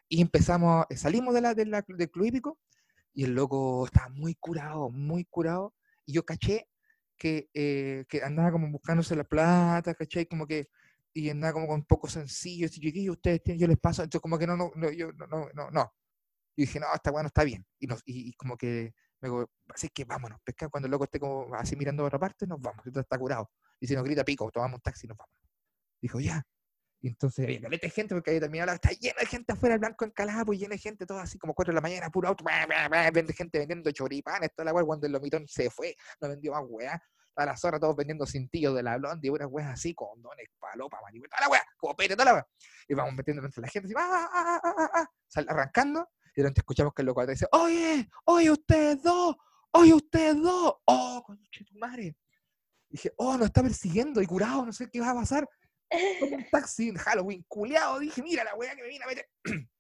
Y 0.09 0.23
empezamos, 0.23 0.87
eh, 0.89 0.97
salimos 0.97 1.35
de 1.35 1.41
la, 1.41 1.55
de 1.55 1.67
la- 1.67 1.85
del 1.87 2.11
club 2.11 2.27
hípico 2.27 2.59
y 3.13 3.25
el 3.25 3.35
loco 3.35 3.87
estaba 3.87 4.09
muy 4.11 4.35
curado, 4.37 4.89
muy 4.91 5.25
curado. 5.25 5.75
Y 6.07 6.15
yo 6.15 6.25
caché 6.25 6.69
que, 7.17 7.51
eh, 7.55 8.05
que 8.09 8.23
andaba 8.23 8.53
como 8.53 8.71
buscándose 8.71 9.17
la 9.17 9.25
plata, 9.25 9.95
caché, 9.95 10.27
como 10.27 10.47
que, 10.47 10.69
y 11.15 11.31
andaba 11.31 11.55
como 11.55 11.67
con 11.69 11.85
poco 11.85 12.09
sencillo, 12.09 12.67
así, 12.67 12.81
chiquillos, 12.81 13.17
ustedes 13.17 13.43
tienen, 13.43 13.61
yo 13.61 13.69
les 13.69 13.79
paso, 13.79 14.03
entonces 14.03 14.21
como 14.23 14.39
que 14.39 14.47
no, 14.47 14.57
no, 14.57 14.71
no, 14.77 14.91
yo, 14.91 15.13
no, 15.13 15.27
no, 15.27 15.49
no, 15.55 15.71
no. 15.71 15.93
Y 16.57 16.63
dije, 16.63 16.81
no, 16.81 16.87
está 16.95 17.11
bueno, 17.11 17.29
está 17.29 17.45
bien. 17.45 17.67
Y, 17.79 17.87
nos, 17.87 18.03
y, 18.07 18.31
y 18.31 18.33
como 18.35 18.57
que, 18.57 18.95
me 19.21 19.29
digo, 19.29 19.51
así 19.75 19.89
que 19.91 20.05
vámonos, 20.05 20.41
pesca, 20.45 20.69
cuando 20.69 20.87
el 20.87 20.93
loco 20.93 21.05
esté 21.05 21.21
como 21.21 21.55
así 21.55 21.77
mirando 21.77 22.05
a 22.05 22.07
otra 22.07 22.19
parte, 22.19 22.47
nos 22.47 22.61
vamos, 22.61 22.85
y 22.87 22.99
está 22.99 23.19
curado. 23.19 23.51
Y 23.81 23.87
si 23.87 23.95
nos 23.95 24.05
grita 24.05 24.25
pico, 24.25 24.51
tomamos 24.51 24.77
un 24.77 24.83
taxi 24.83 25.07
y 25.07 25.09
nos 25.09 25.19
vamos. 25.19 25.35
Dijo, 26.01 26.21
ya. 26.21 26.47
Y 27.01 27.09
entonces 27.09 27.45
había 27.45 27.61
caleta 27.61 27.89
gente, 27.89 28.15
porque 28.15 28.31
había 28.31 28.41
terminado 28.41 28.67
la 28.67 28.75
está 28.75 28.91
lleno 28.91 29.17
de 29.21 29.27
gente 29.27 29.53
afuera, 29.53 29.75
el 29.75 29.81
blanco 29.81 30.05
encalado, 30.05 30.47
pues 30.47 30.59
lleno 30.59 30.73
de 30.73 30.79
gente, 30.79 31.07
todo 31.07 31.19
así 31.19 31.39
como 31.39 31.55
4 31.55 31.73
de 31.73 31.75
la 31.77 31.81
mañana, 31.81 32.11
puro 32.11 32.29
auto, 32.29 32.43
bah, 32.43 32.67
bah, 32.67 32.89
bah, 32.89 33.23
gente 33.35 33.59
vendiendo 33.59 33.91
choripanes, 33.91 34.51
toda 34.55 34.65
la 34.67 34.73
weá, 34.73 34.85
cuando 34.85 35.07
el 35.07 35.13
lomitón 35.13 35.47
se 35.47 35.71
fue, 35.71 35.95
no 36.21 36.29
vendió 36.29 36.53
más 36.53 36.65
weá. 36.67 37.03
A 37.39 37.45
la 37.45 37.55
zona 37.55 37.79
todos 37.79 37.95
vendiendo 37.95 38.25
cintillos 38.25 38.75
de 38.75 38.83
la 38.83 38.97
blondia, 38.97 39.31
unas 39.31 39.49
weas 39.51 39.69
así, 39.69 39.95
condones, 39.95 40.49
palopa, 40.59 40.99
marihuana, 41.03 41.29
toda 41.37 41.47
la 41.47 41.53
weá, 41.53 41.63
copete, 41.77 42.15
toda 42.15 42.25
la 42.25 42.33
weá. 42.35 42.47
Y 42.89 42.95
vamos 42.95 43.15
metiendo 43.15 43.45
entre 43.45 43.61
la 43.61 43.69
gente, 43.69 43.87
así, 43.89 43.95
ah, 43.99 44.29
ah, 44.33 44.61
ah, 44.65 44.73
ah, 44.79 44.91
ah, 44.95 45.11
sal- 45.29 45.47
arrancando, 45.51 46.09
y 46.35 46.41
de 46.41 46.43
repente 46.45 46.61
escuchamos 46.61 46.95
que 46.95 47.03
el 47.03 47.07
loco 47.07 47.27
dice, 47.27 47.47
oye, 47.53 48.09
oye, 48.25 48.51
ustedes 48.51 49.03
dos, 49.03 49.37
oye, 49.73 49.93
ustedes 49.93 50.41
dos, 50.41 50.77
oh, 50.87 51.23
conche 51.27 51.65
tu 51.65 51.79
madre. 51.79 52.17
Dije, 52.89 53.13
oh, 53.17 53.37
nos 53.37 53.47
está 53.49 53.63
persiguiendo 53.63 54.23
y 54.23 54.27
curado, 54.27 54.65
no 54.65 54.73
sé 54.73 54.89
qué 54.91 55.01
va 55.01 55.11
a 55.11 55.15
pasar. 55.15 55.47
Tomo 55.89 56.37
un 56.37 56.51
taxi 56.51 56.89
en 56.89 56.97
Halloween, 56.97 57.45
culeado. 57.49 57.99
Dije, 57.99 58.23
mira 58.23 58.45
la 58.45 58.55
weá 58.55 58.75
que 58.75 58.83
me 58.83 58.89
viene 58.89 59.05
a 59.05 59.09
meter. 59.09 59.29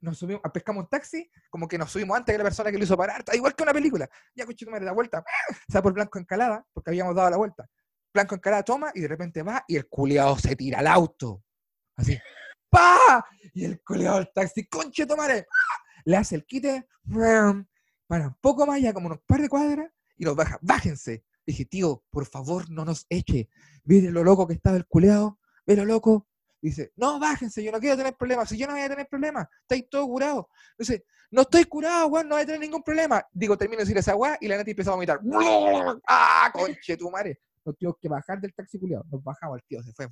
Nos 0.00 0.18
subimos, 0.18 0.42
pescamos 0.52 0.84
un 0.84 0.88
taxi, 0.88 1.28
como 1.50 1.66
que 1.66 1.76
nos 1.76 1.90
subimos 1.90 2.16
antes 2.16 2.32
que 2.32 2.38
la 2.38 2.44
persona 2.44 2.70
que 2.70 2.78
lo 2.78 2.84
hizo 2.84 2.96
parar, 2.96 3.24
igual 3.32 3.56
que 3.56 3.64
una 3.64 3.72
película. 3.72 4.08
Ya, 4.32 4.46
coche, 4.46 4.64
madre, 4.66 4.84
da 4.84 4.92
vuelta, 4.92 5.24
se 5.68 5.76
va 5.76 5.82
por 5.82 5.92
Blanco 5.92 6.20
Encalada, 6.20 6.64
porque 6.72 6.90
habíamos 6.90 7.16
dado 7.16 7.28
la 7.30 7.36
vuelta. 7.36 7.68
Blanco 8.14 8.36
Encalada 8.36 8.62
toma 8.62 8.92
y 8.94 9.00
de 9.00 9.08
repente 9.08 9.42
va 9.42 9.64
y 9.66 9.74
el 9.74 9.88
culeado 9.88 10.38
se 10.38 10.54
tira 10.54 10.78
al 10.78 10.86
auto. 10.86 11.42
Así, 11.96 12.16
¡pa! 12.70 13.26
Y 13.54 13.64
el 13.64 13.82
culeado 13.82 14.18
del 14.18 14.30
taxi, 14.32 14.68
conche 14.68 15.04
tu 15.04 15.16
madre, 15.16 15.48
le 16.04 16.16
hace 16.16 16.36
el 16.36 16.46
quite, 16.46 16.86
para 18.06 18.28
un 18.28 18.38
poco 18.40 18.66
más, 18.66 18.80
ya 18.80 18.92
como 18.92 19.06
unos 19.06 19.20
par 19.26 19.40
de 19.40 19.48
cuadras, 19.48 19.90
y 20.16 20.24
nos 20.24 20.36
baja, 20.36 20.58
bájense. 20.62 21.24
Dije, 21.48 21.64
tío, 21.64 22.04
por 22.10 22.26
favor, 22.26 22.68
no 22.68 22.84
nos 22.84 23.06
eche. 23.08 23.48
Mire 23.84 24.10
lo 24.10 24.22
loco 24.22 24.46
que 24.46 24.52
estaba 24.52 24.76
el 24.76 24.86
culeado, 24.86 25.38
ve 25.64 25.76
lo 25.76 25.86
loco. 25.86 26.28
Dice, 26.60 26.92
no, 26.94 27.18
bájense, 27.18 27.64
yo 27.64 27.72
no 27.72 27.80
quiero 27.80 27.96
tener 27.96 28.14
problemas. 28.18 28.50
Si 28.50 28.58
yo 28.58 28.66
no 28.66 28.74
voy 28.74 28.82
a 28.82 28.88
tener 28.90 29.08
problemas, 29.08 29.48
estáis 29.62 29.88
todo 29.88 30.06
curado. 30.06 30.50
Dice, 30.78 31.06
no 31.30 31.40
estoy 31.40 31.64
curado, 31.64 32.08
weón, 32.08 32.28
no 32.28 32.34
voy 32.34 32.42
a 32.42 32.44
tener 32.44 32.60
ningún 32.60 32.82
problema. 32.82 33.26
Digo, 33.32 33.56
termino 33.56 33.78
de 33.78 33.84
decir 33.84 33.96
esa 33.96 34.14
weá 34.14 34.36
y 34.42 34.46
la 34.46 34.58
neta 34.58 34.70
empezó 34.70 34.90
a 34.90 34.96
vomitar. 34.96 35.20
¡Ah, 36.06 36.50
conche 36.52 36.98
tu 36.98 37.10
madre! 37.10 37.40
Nos 37.64 37.78
tuvimos 37.78 37.96
que 37.98 38.10
bajar 38.10 38.42
del 38.42 38.52
taxi 38.52 38.78
culeado. 38.78 39.06
Nos 39.10 39.24
bajamos, 39.24 39.56
el 39.56 39.64
tío 39.64 39.82
se 39.82 39.94
fue. 39.94 40.06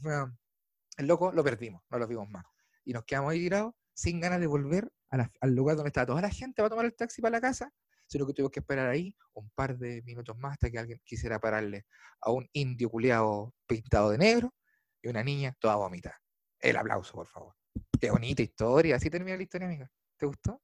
el 0.96 1.06
loco 1.06 1.32
lo 1.32 1.44
perdimos, 1.44 1.82
no 1.90 1.98
lo 1.98 2.06
vimos 2.06 2.30
más. 2.30 2.46
Y 2.82 2.94
nos 2.94 3.04
quedamos 3.04 3.32
ahí 3.32 3.40
tirados 3.40 3.74
sin 3.92 4.20
ganas 4.20 4.40
de 4.40 4.46
volver 4.46 4.90
a 5.10 5.30
al 5.42 5.54
lugar 5.54 5.76
donde 5.76 5.88
estaba 5.88 6.06
toda 6.06 6.22
la 6.22 6.30
gente 6.30 6.62
para 6.62 6.70
tomar 6.70 6.86
el 6.86 6.94
taxi 6.94 7.20
para 7.20 7.32
la 7.32 7.42
casa, 7.42 7.70
sino 8.06 8.26
que 8.26 8.32
tuvimos 8.32 8.52
que 8.52 8.60
esperar 8.60 8.88
ahí 8.88 9.14
un 9.34 9.50
par 9.50 9.76
de 9.78 10.02
minutos 10.02 10.36
más 10.38 10.52
hasta 10.52 10.70
que 10.70 10.78
alguien 10.78 11.00
quisiera 11.04 11.38
pararle 11.38 11.86
a 12.20 12.30
un 12.30 12.48
indio 12.52 12.88
culeado 12.90 13.54
pintado 13.66 14.10
de 14.10 14.18
negro 14.18 14.54
y 15.02 15.08
una 15.08 15.22
niña 15.22 15.56
toda 15.58 15.76
vomitada. 15.76 16.20
El 16.60 16.76
aplauso, 16.76 17.12
por 17.12 17.26
favor. 17.26 17.54
Qué 18.00 18.10
bonita 18.10 18.42
historia. 18.42 18.96
Así 18.96 19.10
termina 19.10 19.36
la 19.36 19.42
historia, 19.42 19.66
amiga. 19.66 19.90
¿Te 20.16 20.26
gustó? 20.26 20.62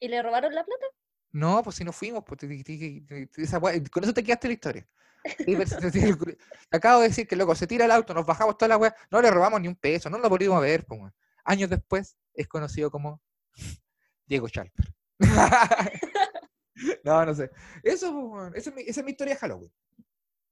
¿Y 0.00 0.08
le 0.08 0.22
robaron 0.22 0.54
la 0.54 0.64
plata? 0.64 0.86
No, 1.32 1.62
pues 1.62 1.76
si 1.76 1.84
no 1.84 1.92
fuimos, 1.92 2.24
pues 2.24 2.40
con 3.90 4.04
eso 4.04 4.14
te 4.14 4.24
quedaste 4.24 4.48
la 4.48 4.54
historia. 4.54 4.88
Acabo 6.70 7.00
de 7.00 7.08
decir 7.08 7.26
que 7.26 7.36
loco, 7.36 7.54
se 7.54 7.66
tira 7.66 7.84
el 7.84 7.90
auto, 7.90 8.14
nos 8.14 8.26
bajamos 8.26 8.56
toda 8.56 8.68
la 8.68 8.76
weá, 8.76 8.94
no 9.10 9.20
le 9.20 9.30
robamos 9.30 9.60
ni 9.60 9.68
un 9.68 9.74
peso, 9.74 10.08
no 10.08 10.18
lo 10.18 10.28
volvimos 10.28 10.56
a 10.56 10.60
ver. 10.60 10.84
pues. 10.86 11.12
Años 11.44 11.70
después 11.70 12.16
es 12.34 12.48
conocido 12.48 12.90
como 12.90 13.20
Diego 14.26 14.48
Chalper. 14.48 14.94
no, 17.04 17.24
no 17.24 17.34
sé. 17.34 17.50
Eso, 17.82 18.48
esa, 18.54 18.70
es 18.70 18.76
mi, 18.76 18.82
esa 18.82 19.00
es 19.00 19.04
mi 19.04 19.10
historia 19.12 19.34
de 19.34 19.40
Halloween. 19.40 19.72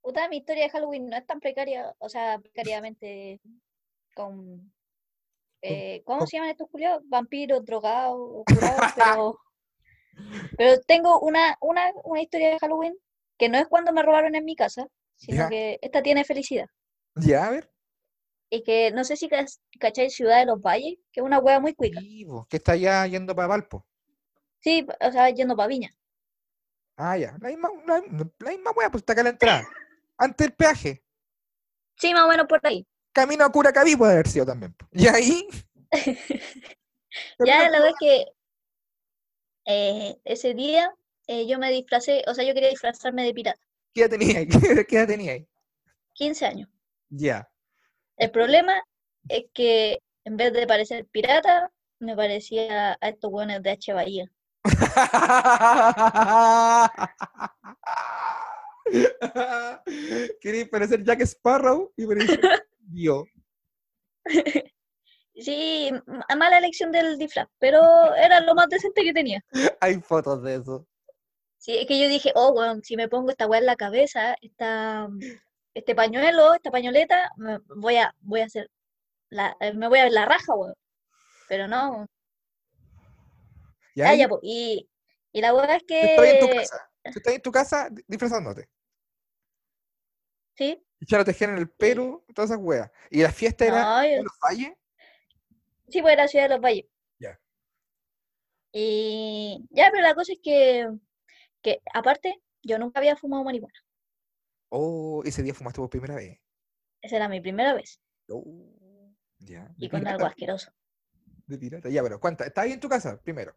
Puta, 0.03 0.29
mi 0.29 0.37
historia 0.39 0.65
de 0.65 0.71
Halloween 0.71 1.07
no 1.09 1.17
es 1.17 1.27
tan 1.27 1.41
precaria, 1.41 1.95
o 1.99 2.09
sea, 2.09 2.39
precariamente 2.39 3.41
con... 4.15 4.73
eh, 5.63 6.03
¿Cómo 6.05 6.21
con- 6.21 6.29
se 6.29 6.37
llaman 6.37 6.51
estos 6.51 6.69
culiados? 6.71 7.03
Vampiros, 7.09 7.65
drogados, 7.65 8.45
curados, 8.47 8.93
pero... 8.97 9.39
Pero 10.57 10.81
tengo 10.87 11.19
una, 11.21 11.57
una, 11.61 11.91
una 12.05 12.23
historia 12.23 12.51
de 12.51 12.59
Halloween 12.59 12.95
que 13.39 13.49
no 13.49 13.59
es 13.59 13.67
cuando 13.67 13.93
me 13.93 14.03
robaron 14.03 14.35
en 14.37 14.45
mi 14.45 14.55
casa, 14.55 14.87
sino 15.17 15.39
Ya. 15.39 15.49
que 15.49 15.79
esta 15.83 16.03
tiene 16.03 16.25
felicidad. 16.25 16.69
Ya, 17.17 17.47
a 17.47 17.51
ver. 17.51 17.71
Y 18.51 18.63
que 18.63 18.91
no 18.93 19.05
sé 19.05 19.17
si 19.17 19.29
cach- 19.29 19.59
cacháis 19.81 20.15
Ciudad 20.15 20.39
de 20.39 20.47
los 20.47 20.61
Valles, 20.61 20.99
que 21.13 21.21
es 21.21 21.27
una 21.27 21.41
hueá 21.41 21.61
muy 21.61 21.75
cuica. 21.75 22.01
Sí, 22.01 22.27
que 22.49 22.57
está 22.57 22.77
ya 22.77 23.07
yendo 23.07 23.35
para 23.35 23.49
Valpo. 23.49 23.85
Sí, 24.61 24.87
o 25.01 25.13
sea, 25.13 25.31
yendo 25.31 25.57
para 25.57 25.69
Viña. 25.69 25.91
Ah, 26.97 27.17
ya. 27.17 27.37
La 27.41 27.49
misma, 27.49 27.71
la, 27.87 28.03
la 28.39 28.51
misma 28.51 28.71
weá, 28.73 28.91
pues 28.91 29.03
está 29.03 29.13
acá 29.13 29.23
a 29.23 29.25
la 29.25 29.31
entrada. 29.31 29.69
Antes 30.17 30.47
del 30.47 30.57
peaje. 30.57 31.05
Sí, 31.97 32.13
más 32.13 32.25
o 32.25 32.29
menos 32.29 32.47
por 32.47 32.61
ahí. 32.65 32.87
Camino 33.13 33.45
a 33.45 33.51
Curacaví 33.51 33.97
puede 33.97 34.13
haber 34.13 34.29
sido 34.29 34.47
también. 34.47 34.75
Y 34.93 35.07
ahí. 35.09 35.49
Ya 37.39 37.71
la 37.71 37.79
verdad 37.79 37.91
es 37.91 37.95
que 38.01 38.25
eh, 39.67 40.17
ese 40.25 40.55
día 40.55 40.93
eh, 41.27 41.47
yo 41.47 41.59
me 41.59 41.71
disfracé, 41.71 42.25
o 42.27 42.35
sea, 42.35 42.45
yo 42.45 42.55
quería 42.55 42.71
disfrazarme 42.71 43.25
de 43.25 43.33
pirata. 43.33 43.61
¿Qué 43.93 44.01
edad 44.01 44.11
tenía 44.11 44.39
ahí? 44.39 44.49
¿Qué 44.89 44.97
edad 44.97 45.07
tenía 45.07 45.33
ahí? 45.33 45.49
15 46.15 46.47
años. 46.47 46.69
Ya. 47.11 47.49
El 48.17 48.31
problema 48.31 48.83
es 49.29 49.45
que 49.53 50.01
en 50.25 50.37
vez 50.37 50.53
de 50.53 50.67
parecer 50.67 51.07
pirata, 51.07 51.71
me 51.99 52.17
parecía 52.17 52.99
a 53.01 53.09
estos 53.09 53.33
hueones 53.33 53.63
de 53.63 53.71
H. 53.71 53.93
Bahía. 53.93 54.31
Quería 60.41 60.67
parecer 60.71 61.05
Jack 61.05 61.21
Sparrow 61.23 61.93
y 61.97 62.07
parecer 62.07 62.41
yo. 62.93 63.25
Sí, 65.37 65.91
mala 66.37 66.59
elección 66.59 66.93
del 66.93 67.19
disfraz, 67.19 67.49
pero 67.59 67.81
era 68.15 68.39
lo 68.41 68.55
más 68.55 68.69
decente 68.69 69.03
que 69.03 69.13
tenía. 69.13 69.45
Hay 69.81 70.01
fotos 70.01 70.45
de 70.45 70.55
eso. 70.55 70.87
Sí, 71.59 71.77
es 71.77 71.89
que 71.89 72.01
yo 72.01 72.09
dije, 72.09 72.31
oh, 72.37 72.53
weón, 72.53 72.85
si 72.85 72.97
me 72.97 73.09
pongo 73.09 73.31
esta 73.31 73.49
weá 73.49 73.59
en 73.59 73.67
la 73.67 73.75
cabeza, 73.75 74.37
esta, 74.41 75.09
este 75.75 75.97
pañuelo, 75.97 76.55
esta 76.55 76.71
pañoleta, 76.71 77.33
me 77.37 77.59
voy 77.77 77.97
a, 77.97 78.15
voy 78.21 78.43
a 78.43 78.45
hacer, 78.45 78.71
la, 79.29 79.57
eh, 79.59 79.75
me 79.75 79.89
voy 79.89 79.99
a 79.99 80.05
ver 80.05 80.13
la 80.13 80.27
raja, 80.27 80.55
weón. 80.55 80.75
Pero 81.49 81.67
no, 81.67 82.07
Y 83.95 84.01
ah, 84.03 84.15
ya, 84.15 84.29
y, 84.43 84.89
y 85.33 85.41
la 85.41 85.55
weá 85.55 85.77
es 85.77 85.87
tú 85.87 85.95
estás 85.95 86.27
en 86.27 86.39
tu 86.41 86.47
que, 86.49 86.57
casa. 86.57 86.91
Tú 87.05 87.11
estás 87.19 87.35
en 87.35 87.43
tu 87.43 87.53
casa 87.53 87.89
di- 87.91 88.05
disfrazándote. 88.09 88.69
sí, 90.57 90.85
Echar 91.01 91.25
tejera 91.25 91.53
en 91.53 91.59
el 91.59 91.69
pelo, 91.71 92.25
todas 92.35 92.51
esas 92.51 92.63
weas. 92.63 92.91
Y 93.11 93.23
la 93.23 93.31
fiesta 93.31 93.67
era 93.67 93.83
no, 93.85 94.05
yo- 94.05 94.11
en 94.19 94.25
los 94.25 94.33
valles. 94.43 94.73
sí, 95.89 96.01
pues 96.03 96.13
era 96.15 96.29
Ciudad 96.29 96.47
de 96.47 96.55
los 96.55 96.61
Valles. 96.61 96.87
Ya. 97.19 97.39
Y 98.73 99.65
ya, 99.71 99.91
pero 99.91 100.03
la 100.03 100.15
cosa 100.15 100.33
es 100.33 100.39
que, 100.43 100.89
que 101.63 101.81
aparte, 101.93 102.43
yo 102.63 102.79
nunca 102.79 102.99
había 103.01 103.17
fumado 103.17 103.45
marihuana. 103.45 103.75
Oh, 104.71 105.23
ese 105.25 105.43
día 105.43 105.55
fumaste 105.55 105.81
por 105.81 105.91
primera 105.91 106.15
vez. 106.17 106.41
Esa 107.03 107.17
era 107.17 107.29
mi 107.29 107.41
primera 107.41 107.75
vez, 107.75 108.01
Oh, 108.29 108.45
ya. 109.39 109.73
y 109.77 109.89
con 109.91 110.07
algo 110.07 110.25
asqueroso. 110.27 110.73
de 111.47 111.59
pirata. 111.59 111.91
Ya, 111.91 112.03
pero 112.03 112.19
cuenta, 112.19 112.47
¿estás 112.47 112.65
ahí 112.65 112.73
en 112.73 112.81
tu 112.81 112.89
casa 112.89 113.21
primero? 113.23 113.55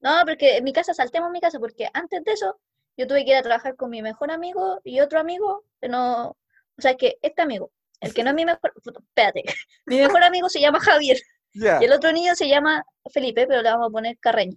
No, 0.00 0.22
porque 0.24 0.56
en 0.58 0.64
mi 0.64 0.72
casa, 0.72 0.94
saltemos 0.94 1.30
mi 1.30 1.40
casa, 1.40 1.58
porque 1.58 1.88
antes 1.92 2.24
de 2.24 2.32
eso 2.32 2.58
yo 2.96 3.06
tuve 3.06 3.24
que 3.24 3.30
ir 3.32 3.36
a 3.36 3.42
trabajar 3.42 3.76
con 3.76 3.90
mi 3.90 4.02
mejor 4.02 4.30
amigo 4.30 4.80
y 4.84 5.00
otro 5.00 5.20
amigo, 5.20 5.64
que 5.80 5.88
no, 5.88 6.30
o 6.30 6.36
sea, 6.82 6.96
que 6.96 7.18
este 7.22 7.42
amigo, 7.42 7.70
el 8.00 8.14
que 8.14 8.22
no 8.24 8.30
es 8.30 8.36
mi 8.36 8.44
mejor, 8.44 8.72
espérate, 8.76 9.44
mi 9.86 9.98
mejor 9.98 10.22
amigo 10.22 10.48
se 10.48 10.60
llama 10.60 10.80
Javier 10.80 11.18
y 11.52 11.84
el 11.84 11.92
otro 11.92 12.12
niño 12.12 12.34
se 12.34 12.48
llama 12.48 12.84
Felipe, 13.12 13.46
pero 13.46 13.62
le 13.62 13.70
vamos 13.70 13.88
a 13.88 13.90
poner 13.90 14.18
Carreño, 14.18 14.56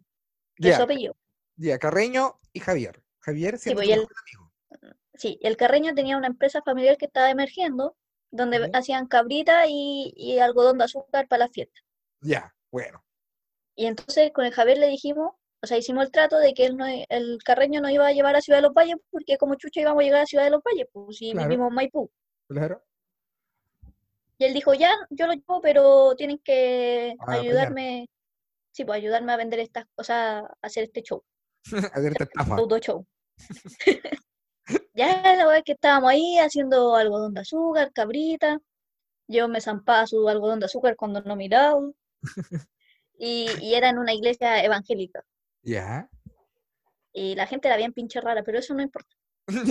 que 0.56 0.70
es 0.70 0.74
ya, 0.74 0.78
su 0.78 0.84
apellido. 0.84 1.16
ya. 1.56 1.78
Carreño 1.80 2.40
y 2.54 2.60
Javier. 2.60 3.04
Javier 3.20 3.58
siendo 3.58 3.80
pues, 3.80 3.88
tu 3.88 3.90
y 3.90 3.94
el- 3.94 4.00
mejor 4.02 4.16
amigo. 4.22 4.54
Sí, 5.16 5.40
el 5.44 5.58
Carreño 5.58 5.94
tenía 5.94 6.18
una 6.18 6.28
empresa 6.28 6.62
familiar 6.64 6.98
que 6.98 7.06
estaba 7.06 7.30
emergiendo, 7.30 7.96
donde 8.32 8.70
hacían 8.74 9.08
cabrita 9.08 9.68
y, 9.68 10.12
y 10.18 10.40
algodón 10.40 10.80
de 10.80 10.86
azúcar 10.86 11.28
para 11.28 11.46
la 11.46 11.50
fiesta. 11.50 11.80
Ya, 12.22 12.54
bueno. 12.72 13.03
Y 13.76 13.86
entonces 13.88 14.32
con 14.34 14.46
el 14.46 14.54
Javier 14.54 14.78
le 14.78 14.88
dijimos, 14.88 15.32
o 15.62 15.68
sea, 15.68 15.78
hicimos 15.78 16.06
el 16.06 16.12
trato 16.12 16.38
de 16.38 16.54
que 16.54 16.66
él 16.66 16.78
no, 16.78 16.86
el 16.88 17.38
Carreño 17.44 17.82
no 17.82 17.90
iba 17.90 18.06
a 18.08 18.12
llevar 18.12 18.36
a 18.36 18.42
Ciudad 18.42 18.58
de 18.60 18.64
los 18.64 18.74
Valles, 18.74 18.98
porque 19.10 19.38
como 19.38 19.56
chucha 19.56 19.82
íbamos 19.82 20.02
a 20.02 20.04
llegar 20.04 20.22
a 20.22 20.26
Ciudad 20.26 20.44
de 20.44 20.50
los 20.52 20.62
Valles, 20.64 20.88
pues 20.92 21.18
si 21.18 21.32
Claro. 21.32 21.48
vivimos 21.50 21.70
en 21.70 21.76
Maipú. 21.76 22.12
Claro. 22.48 22.84
Y 24.38 24.46
él 24.46 24.54
dijo, 24.54 24.74
ya, 24.74 24.92
yo 25.10 25.28
lo 25.28 25.34
llevo, 25.34 25.62
pero 25.62 26.16
tienen 26.16 26.40
que 26.40 27.16
ayudarme, 27.28 28.10
sí, 28.72 28.84
pues 28.84 28.98
ayudarme 28.98 29.32
a 29.32 29.38
vender 29.38 29.60
estas 29.60 29.86
cosas, 29.96 30.44
a 30.44 30.58
hacer 30.62 30.84
este 30.86 31.02
show, 31.02 31.24
A 31.94 32.00
ver, 32.00 32.12
esta 32.12 32.24
estafa. 32.26 32.58
show. 32.82 33.06
Ya 34.96 35.36
la 35.36 35.58
es 35.58 35.64
que 35.64 35.74
estábamos 35.74 36.12
ahí 36.12 36.38
haciendo 36.38 36.96
algodón 36.96 37.34
de 37.34 37.42
azúcar, 37.42 37.92
cabrita. 37.92 38.60
Yo 39.28 39.48
me 39.48 39.60
zampaba 39.60 40.06
su 40.08 40.28
algodón 40.30 40.60
de 40.60 40.68
azúcar 40.68 40.96
cuando 40.96 41.22
no 41.22 41.36
miraba. 41.36 41.82
Y, 43.30 43.48
y 43.62 43.74
era 43.76 43.90
en 43.90 43.98
una 44.00 44.14
iglesia 44.14 44.64
evangélica. 44.64 45.24
Ya, 45.64 46.10
Y 47.14 47.36
la 47.36 47.48
gente 47.48 47.68
era 47.68 47.78
bien 47.78 47.94
pinche 47.94 48.22
rara, 48.22 48.44
pero 48.44 48.60
eso 48.60 48.74
no 48.74 48.82
importa. 48.82 49.16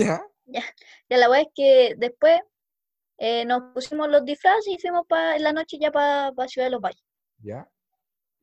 ya. 0.45 0.63
Ya 1.09 1.17
la 1.17 1.27
verdad 1.29 1.45
es 1.47 1.53
que 1.55 1.95
después 1.97 2.39
eh, 3.17 3.45
nos 3.45 3.73
pusimos 3.73 4.09
los 4.09 4.25
disfraces 4.25 4.67
y 4.67 4.79
fuimos 4.79 5.05
pa, 5.07 5.35
en 5.35 5.43
la 5.43 5.53
noche 5.53 5.77
ya 5.79 5.91
para 5.91 6.33
Ciudad 6.47 6.67
de 6.67 6.71
los 6.71 6.81
Valles. 6.81 7.03
Ya. 7.43 7.69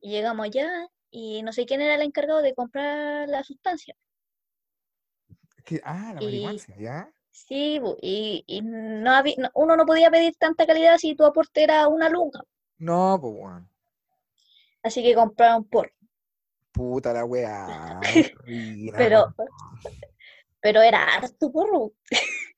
Y 0.01 0.11
llegamos 0.11 0.45
allá 0.45 0.69
y 1.11 1.41
no 1.43 1.53
sé 1.53 1.65
quién 1.65 1.81
era 1.81 1.95
el 1.95 2.01
encargado 2.01 2.41
de 2.41 2.53
comprar 2.53 3.27
la 3.29 3.43
sustancia. 3.43 3.95
¿Qué? 5.65 5.81
Ah, 5.83 6.11
la 6.13 6.21
marihuana, 6.21 6.61
¿ya? 6.77 7.13
Sí, 7.31 7.79
y, 8.01 8.43
y 8.47 8.61
no 8.61 9.11
había, 9.11 9.35
no- 9.37 9.51
uno 9.55 9.75
no 9.75 9.85
podía 9.85 10.11
pedir 10.11 10.35
tanta 10.37 10.65
calidad 10.65 10.97
si 10.97 11.15
tu 11.15 11.25
aporte 11.25 11.63
era 11.63 11.87
una 11.87 12.09
lunga. 12.09 12.41
No, 12.79 13.17
pues, 13.21 13.33
weón. 13.33 13.70
Así 14.83 15.03
que 15.03 15.13
compraron 15.15 15.65
por. 15.65 15.93
Puta 16.71 17.13
la 17.13 17.25
weá. 17.25 17.99
Pero, 18.97 19.35
pero 20.61 20.81
era 20.81 21.03
harto 21.15 21.51
porro. 21.51 21.91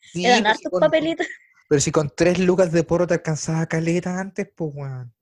Sí, 0.01 0.25
Eran 0.25 0.43
pues, 0.43 0.57
si 0.59 0.65
hartos 0.65 0.71
con- 0.71 0.79
papelitos. 0.81 1.27
Pero 1.69 1.81
si 1.81 1.91
con 1.91 2.11
tres 2.15 2.37
lucas 2.39 2.71
de 2.71 2.83
porro 2.83 3.07
te 3.07 3.15
alcanzaba 3.15 3.65
caleta 3.65 4.19
antes, 4.19 4.47
pues, 4.55 4.71
weón. 4.75 5.13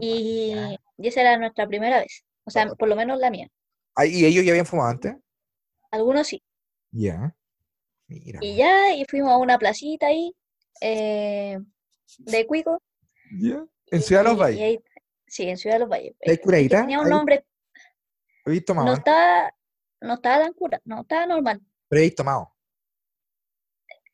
Y, 0.00 0.54
y 0.98 1.08
esa 1.08 1.22
era 1.22 1.38
nuestra 1.38 1.66
primera 1.66 1.98
vez. 1.98 2.24
O 2.44 2.50
sea, 2.50 2.68
por 2.68 2.88
lo 2.88 2.94
menos 2.94 3.18
la 3.18 3.30
mía. 3.30 3.48
Ah, 3.96 4.06
¿Y 4.06 4.24
ellos 4.24 4.44
ya 4.44 4.52
habían 4.52 4.66
fumado 4.66 4.90
antes? 4.90 5.16
Algunos 5.90 6.26
sí. 6.28 6.42
Ya. 6.92 7.34
Mira. 8.06 8.38
Y 8.42 8.56
ya, 8.56 8.94
y 8.94 9.04
fuimos 9.06 9.32
a 9.32 9.38
una 9.38 9.58
placita 9.58 10.06
ahí, 10.06 10.32
eh, 10.80 11.58
de 12.18 12.46
Cuico. 12.46 12.80
¿Ya? 13.40 13.64
En 13.86 14.02
Ciudad 14.02 14.22
los 14.24 14.38
Valles. 14.38 14.80
Sí, 15.34 15.48
en 15.48 15.56
Ciudad 15.56 15.76
de 15.76 15.80
los 15.80 15.88
Valles. 15.88 16.14
¿Hay 16.24 16.32
es 16.32 16.38
que 16.38 16.42
curadita? 16.44 16.80
tenía 16.82 17.00
un 17.00 17.06
¿Hay- 17.06 17.10
nombre, 17.10 17.44
¿Habéis 18.46 18.64
tomado 18.64 18.86
no 18.86 18.94
estaba, 18.94 19.54
no 20.00 20.14
estaba 20.14 20.44
tan 20.44 20.52
cura, 20.52 20.80
no 20.84 21.00
estaba 21.00 21.26
normal. 21.26 21.60
Pero 21.88 22.00
habéis 22.00 22.14
tomado. 22.14 22.54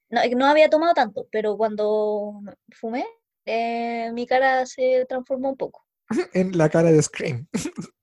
No, 0.09 0.21
no 0.37 0.47
había 0.47 0.69
tomado 0.71 0.95
tanto, 0.95 1.29
pero 1.31 1.57
cuando 1.57 2.41
fumé, 2.73 3.05
eh, 3.45 4.11
mi 4.13 4.27
cara 4.27 4.65
se 4.67 5.05
transformó 5.09 5.51
un 5.51 5.57
poco. 5.57 5.87
En 6.33 6.57
la 6.57 6.69
cara 6.69 6.91
de 6.91 7.03
Scream. 7.03 7.47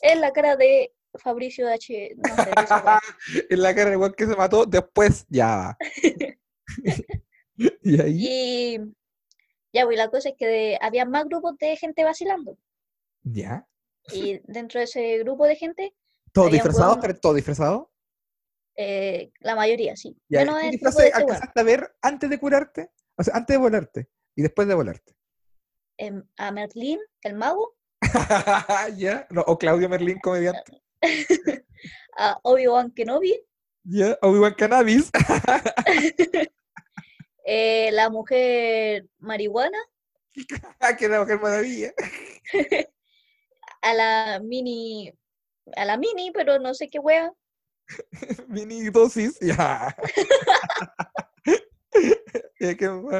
Es 0.00 0.18
la 0.18 0.32
cara 0.32 0.56
de 0.56 0.94
Fabricio 1.18 1.68
H. 1.68 2.14
No 2.16 2.34
sé, 2.36 2.50
en 3.50 3.60
la 3.62 3.74
cara 3.74 3.90
del 3.90 3.98
weón 3.98 4.14
que 4.14 4.26
se 4.26 4.34
mató, 4.34 4.64
después 4.64 5.26
ya 5.28 5.46
va. 5.56 5.78
y 7.82 8.00
ahí, 8.00 8.26
Y 8.76 8.78
ya, 9.74 9.84
pues 9.84 9.98
la 9.98 10.08
cosa 10.08 10.30
es 10.30 10.36
que 10.38 10.46
de- 10.46 10.78
había 10.80 11.04
más 11.04 11.24
grupos 11.26 11.58
de 11.58 11.76
gente 11.76 12.04
vacilando. 12.04 12.56
ya. 13.22 13.66
Y 14.12 14.40
dentro 14.44 14.80
de 14.80 14.84
ese 14.84 15.18
grupo 15.18 15.46
de 15.46 15.56
gente, 15.56 15.94
¿Todo 16.32 16.48
disfrazado? 16.50 16.92
weón- 16.92 17.00
¿Pero 17.00 17.18
todo 17.20 17.34
disfrazado? 17.34 17.90
eh, 18.76 19.30
la 19.40 19.54
mayoría, 19.54 19.96
sí. 19.96 20.16
Ya, 20.28 20.40
Menos 20.40 20.60
¿Qué 20.60 20.68
este 20.68 21.12
a 21.60 21.62
ver 21.62 21.96
antes 22.02 22.28
de 22.28 22.38
curarte? 22.38 22.90
O 23.16 23.22
sea, 23.22 23.34
antes 23.36 23.54
de 23.54 23.58
volarte. 23.58 24.08
Y 24.34 24.42
después 24.42 24.66
de 24.68 24.74
volarte. 24.74 25.14
Em, 25.96 26.22
a 26.36 26.50
Merlín, 26.50 26.98
el 27.22 27.34
mago, 27.34 27.76
¿Ya? 28.96 29.26
No, 29.30 29.42
o 29.46 29.56
Claudio 29.56 29.88
Merlín, 29.88 30.18
comediante. 30.20 30.82
a 32.18 32.38
Obi-Wan 32.42 32.90
Kenobi, 32.92 33.40
¿Ya? 33.84 34.18
Obi-Wan 34.22 34.54
Cannabis. 34.54 35.10
eh, 37.44 37.90
la 37.92 38.10
mujer 38.10 39.06
marihuana, 39.18 39.78
que 40.98 41.08
la 41.08 41.20
mujer 41.20 41.40
maravilla. 41.40 41.92
a 43.82 43.94
la 43.94 44.40
mini, 44.42 45.12
a 45.76 45.84
la 45.84 45.96
mini, 45.96 46.30
pero 46.32 46.58
no 46.58 46.74
sé 46.74 46.88
qué 46.88 46.98
wea, 46.98 47.32
Mini 48.48 48.88
dosis. 48.90 49.38
Ya. 49.40 49.94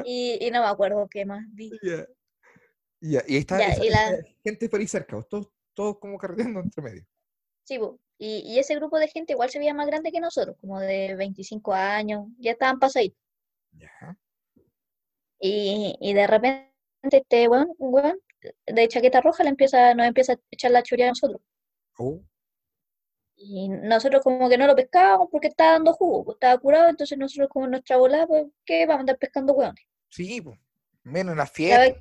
Y, 0.04 0.38
y 0.46 0.50
no 0.50 0.60
me 0.62 0.66
acuerdo 0.68 1.06
qué 1.10 1.24
más 1.24 1.42
vi. 1.52 1.70
Ya, 1.82 2.06
Y 3.00 3.16
ahí 3.16 3.36
está 3.36 3.58
Ya, 3.58 3.68
esa- 3.68 3.84
y 3.84 3.90
la- 3.90 4.10
esa 4.10 4.26
gente 4.42 4.68
por 4.68 4.80
ahí 4.80 4.86
cerca, 4.88 5.22
todos, 5.28 5.48
todos 5.74 5.98
como 5.98 6.18
carreteando 6.18 6.60
entre 6.60 6.82
medio. 6.82 7.04
Sí, 7.64 7.78
Y, 8.18 8.38
y 8.46 8.58
ese 8.58 8.74
grupo 8.76 8.98
de 8.98 9.08
gente 9.08 9.32
igual 9.32 9.50
se 9.50 9.58
veía 9.58 9.74
más 9.74 9.86
grande 9.86 10.12
que 10.12 10.20
nosotros, 10.20 10.56
como 10.60 10.80
de 10.80 11.14
25 11.16 11.72
años, 11.72 12.26
ya 12.38 12.52
estaban 12.52 12.78
pasaditos. 12.78 13.18
Y, 15.40 15.96
y 16.00 16.14
de 16.14 16.26
repente 16.26 16.70
este 17.02 17.48
weón, 17.48 17.68
weón 17.78 18.18
de 18.66 18.88
chaqueta 18.88 19.20
roja 19.20 19.42
le 19.42 19.50
empieza, 19.50 19.94
nos 19.94 20.06
empieza 20.06 20.34
a 20.34 20.38
echar 20.50 20.70
la 20.70 20.82
churia 20.82 21.06
a 21.06 21.08
nosotros. 21.10 21.40
Oh, 21.98 22.20
Y 23.36 23.68
nosotros 23.68 24.22
como 24.22 24.48
que 24.48 24.56
no 24.58 24.66
lo 24.66 24.74
pescábamos 24.76 25.28
porque 25.30 25.48
estaba 25.48 25.72
dando 25.72 25.92
jugo, 25.92 26.24
pues, 26.24 26.36
estaba 26.36 26.58
curado, 26.58 26.88
entonces 26.88 27.16
nosotros 27.18 27.48
como 27.48 27.66
nuestra 27.66 27.96
volada, 27.96 28.26
pues, 28.26 28.46
¿qué? 28.64 28.86
Vamos 28.86 28.98
a 28.98 29.00
andar 29.00 29.18
pescando 29.18 29.52
hueones. 29.54 29.84
sí, 30.08 30.40
po. 30.40 30.56
menos 31.02 31.32
en 31.32 31.38
la 31.38 31.46
fiesta. 31.46 32.00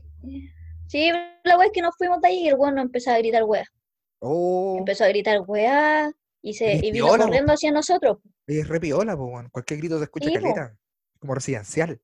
Sí, 0.87 1.09
la 1.43 1.57
weá 1.57 1.65
es 1.67 1.71
que 1.73 1.81
nos 1.81 1.95
fuimos 1.97 2.21
de 2.21 2.27
ahí 2.27 2.43
y 2.43 2.47
el 2.49 2.55
weón 2.55 2.75
nos 2.75 2.85
empezó 2.85 3.11
a 3.11 3.17
gritar 3.17 3.43
weá. 3.43 3.65
Oh, 4.19 4.75
Empezó 4.77 5.03
a 5.03 5.07
gritar 5.09 5.41
weá 5.45 6.11
y, 6.41 6.53
se, 6.53 6.75
y 6.75 6.91
vino 6.91 7.07
piola, 7.07 7.23
po. 7.23 7.23
corriendo 7.29 7.53
hacia 7.53 7.71
nosotros. 7.71 8.17
es 8.47 8.67
re 8.67 8.79
piola, 8.79 9.15
po, 9.17 9.25
weón. 9.25 9.49
Cualquier 9.49 9.79
grito 9.79 9.97
se 9.97 10.03
escucha 10.05 10.27
Sí, 10.29 10.33
caleta. 10.35 10.77
Como 11.23 11.35
residencial. 11.35 12.01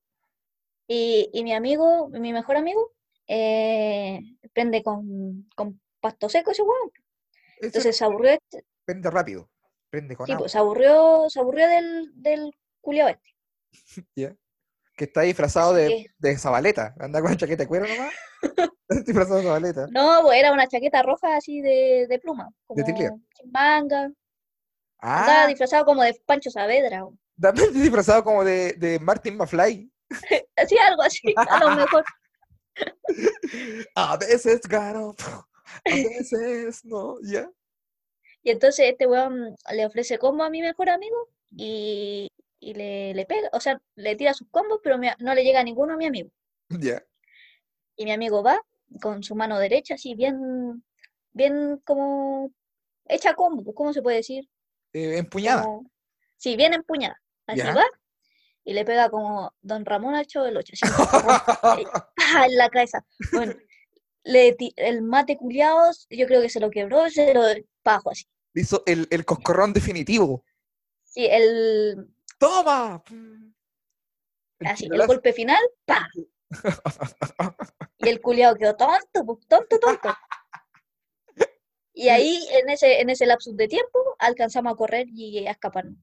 Y, 0.88 1.28
y 1.34 1.44
mi 1.44 1.52
amigo, 1.52 2.08
mi 2.08 2.32
mejor 2.32 2.56
amigo, 2.56 2.94
eh, 3.26 4.18
prende 4.54 4.82
con, 4.82 5.46
con 5.54 5.78
pasto 6.00 6.30
seco 6.30 6.52
ese. 6.52 6.62
Eso 6.64 7.66
Entonces 7.66 7.98
se 7.98 8.02
aburrió, 8.06 8.30
este- 8.30 8.64
depende 8.86 9.10
rápido. 9.10 9.50
Prende 9.90 10.16
con 10.16 10.24
Sí, 10.24 10.32
agua, 10.32 10.44
pues 10.44 10.52
se 10.52 10.56
aburrió, 10.58 11.26
se 11.28 11.38
aburrió 11.38 11.68
del, 11.68 12.10
del 12.14 12.50
culiao 12.80 13.08
este. 13.08 13.36
¿ya? 14.16 14.34
Que 14.96 15.04
está 15.04 15.20
disfrazado 15.20 15.74
de, 15.74 15.88
que- 15.88 16.06
de 16.16 16.38
Zabaleta. 16.38 16.94
Anda 16.98 17.20
con 17.20 17.36
chaqueta 17.36 17.64
de 17.64 17.68
cuero 17.68 17.86
nomás. 17.86 18.14
Disfrazado 19.06 19.36
de 19.36 19.42
Zabaleta. 19.42 19.86
No, 19.90 20.20
pues 20.22 20.38
era 20.38 20.50
una 20.50 20.66
chaqueta 20.66 21.02
roja 21.02 21.36
así 21.36 21.60
de, 21.60 22.06
de 22.08 22.18
pluma, 22.18 22.46
De 22.70 22.84
como 22.84 22.86
sin 23.36 23.52
manga. 23.52 24.10
Andaba 24.98 25.44
Ah, 25.44 25.46
disfrazado 25.46 25.84
como 25.84 26.02
de 26.02 26.18
Pancho 26.24 26.50
Saavedra. 26.50 27.06
o- 27.48 27.52
también 27.54 27.72
disfrazado 27.72 28.24
como 28.24 28.44
de, 28.44 28.74
de 28.74 28.98
Martin 29.00 29.36
McFly. 29.36 29.90
Así, 30.56 30.76
algo 30.78 31.02
así, 31.02 31.34
a 31.36 31.58
lo 31.64 31.76
mejor. 31.76 32.04
A 33.94 34.16
veces 34.16 34.60
gano, 34.62 35.14
a 35.26 35.46
veces 35.94 36.84
no, 36.84 37.16
¿ya? 37.22 37.50
Y 38.42 38.50
entonces 38.50 38.86
este 38.90 39.06
weón 39.06 39.54
le 39.72 39.86
ofrece 39.86 40.18
combo 40.18 40.44
a 40.44 40.50
mi 40.50 40.62
mejor 40.62 40.88
amigo 40.88 41.28
y, 41.54 42.28
y 42.58 42.74
le, 42.74 43.12
le 43.14 43.26
pega, 43.26 43.48
o 43.52 43.60
sea, 43.60 43.80
le 43.96 44.16
tira 44.16 44.32
sus 44.32 44.48
combos, 44.50 44.80
pero 44.82 44.96
no 45.18 45.34
le 45.34 45.44
llega 45.44 45.60
a 45.60 45.64
ninguno 45.64 45.94
a 45.94 45.96
mi 45.96 46.06
amigo. 46.06 46.30
Ya. 46.70 47.04
Y 47.96 48.04
mi 48.04 48.12
amigo 48.12 48.42
va 48.42 48.60
con 49.02 49.22
su 49.22 49.34
mano 49.34 49.58
derecha, 49.58 49.94
así 49.94 50.14
bien, 50.14 50.82
bien 51.32 51.78
como 51.84 52.50
hecha 53.06 53.34
combo, 53.34 53.62
pues, 53.62 53.76
¿cómo 53.76 53.92
se 53.92 54.00
puede 54.02 54.18
decir? 54.18 54.48
Eh, 54.92 55.18
empuñada. 55.18 55.64
Como- 55.64 55.90
sí, 56.36 56.56
bien 56.56 56.72
empuñada. 56.72 57.20
Así 57.50 57.62
Ya. 57.62 57.74
va 57.74 57.84
y 58.64 58.72
le 58.72 58.84
pega 58.84 59.10
como 59.10 59.54
Don 59.62 59.84
Ramón 59.84 60.14
al 60.14 60.26
Chavo 60.26 60.46
del 60.46 60.56
Ocho, 60.56 60.74
así, 60.74 60.92
¡pah! 60.94 61.76
en 62.46 62.56
la 62.56 62.68
cabeza. 62.68 63.04
Bueno, 63.32 63.54
le 64.22 64.56
el 64.76 65.02
mate 65.02 65.36
culiao, 65.36 65.90
yo 66.10 66.26
creo 66.26 66.42
que 66.42 66.50
se 66.50 66.60
lo 66.60 66.70
quebró, 66.70 67.08
se 67.10 67.32
lo 67.34 67.42
bajo 67.82 68.10
así. 68.10 68.26
Hizo 68.54 68.82
el, 68.86 69.06
el 69.10 69.24
coscorrón 69.24 69.72
definitivo. 69.72 70.44
Sí, 71.04 71.26
el, 71.28 72.08
¡Toma! 72.38 73.02
Así, 74.60 74.88
el 74.90 75.06
golpe 75.06 75.32
final, 75.32 75.62
¡pa! 75.84 76.08
Y 78.02 78.08
el 78.08 78.20
culiao 78.20 78.54
quedó 78.56 78.76
tonto, 78.76 79.38
tonto, 79.46 79.78
tonto. 79.78 80.16
Y 81.92 82.08
ahí, 82.08 82.46
en 82.52 82.70
ese, 82.70 83.00
en 83.00 83.10
ese 83.10 83.26
lapsus 83.26 83.56
de 83.56 83.68
tiempo, 83.68 84.16
alcanzamos 84.18 84.72
a 84.72 84.76
correr 84.76 85.06
y 85.10 85.46
a 85.46 85.50
escaparnos. 85.50 85.98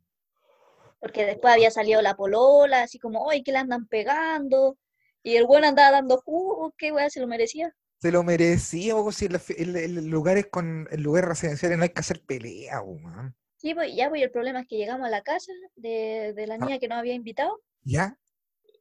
Porque 0.99 1.25
después 1.25 1.53
había 1.53 1.71
salido 1.71 2.01
la 2.01 2.15
polola, 2.15 2.81
así 2.83 2.97
como, 2.99 3.29
¡ay, 3.29 3.43
que 3.43 3.51
le 3.51 3.59
andan 3.59 3.87
pegando! 3.87 4.77
Y 5.23 5.35
el 5.35 5.45
bueno 5.45 5.67
andaba 5.67 5.91
dando 5.91 6.17
jugo, 6.17 6.73
qué 6.77 6.91
weá, 6.91 7.09
se 7.09 7.19
lo 7.19 7.27
merecía. 7.27 7.73
Se 7.99 8.11
lo 8.11 8.23
merecía, 8.23 8.93
po, 8.93 9.11
si 9.11 9.25
en, 9.25 9.73
la 9.73 9.79
la- 9.87 10.01
lugares 10.01 10.47
con 10.51 10.87
en 10.91 11.03
lugares 11.03 11.29
residenciales 11.29 11.77
no 11.77 11.83
hay 11.83 11.89
que 11.89 11.99
hacer 11.99 12.21
pelea, 12.25 12.81
man. 13.01 13.35
Sí, 13.57 13.73
pues 13.73 13.95
ya, 13.95 14.07
pues 14.09 14.21
el 14.21 14.29
problema 14.31 14.61
es 14.61 14.67
que 14.67 14.77
llegamos 14.77 15.07
a 15.07 15.09
la 15.09 15.21
casa 15.23 15.51
de, 15.75 16.33
de 16.35 16.45
la 16.47 16.55
Ah. 16.55 16.57
niña 16.59 16.77
que 16.79 16.87
nos 16.87 16.99
había 16.99 17.13
invitado 17.15 17.59
¿Ya? 17.81 18.17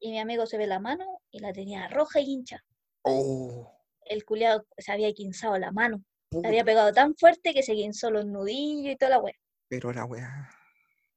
y 0.01 0.11
mi 0.11 0.21
amigo 0.21 0.45
se 0.47 0.59
ve 0.59 0.67
la 0.67 0.79
mano 0.81 1.05
y 1.31 1.39
la 1.41 1.53
tenía 1.55 1.89
roja 1.89 2.21
y 2.21 2.25
hincha. 2.31 2.63
Oh, 3.03 3.73
El 4.05 4.25
culiao 4.27 4.67
se 4.77 4.93
había 4.93 5.13
quinzado 5.15 5.59
la 5.59 5.73
mano. 5.73 6.03
Se 6.31 6.47
había 6.47 6.65
pegado 6.65 6.93
tan 6.93 7.15
fuerte 7.17 7.55
que 7.55 7.63
se 7.63 7.75
quinzó 7.75 8.11
los 8.11 8.27
nudillos 8.27 8.93
y 8.93 8.97
toda 8.97 9.11
la 9.13 9.19
weá. 9.21 9.35
pero 9.69 9.93
la 9.93 10.05
weá. 10.05 10.51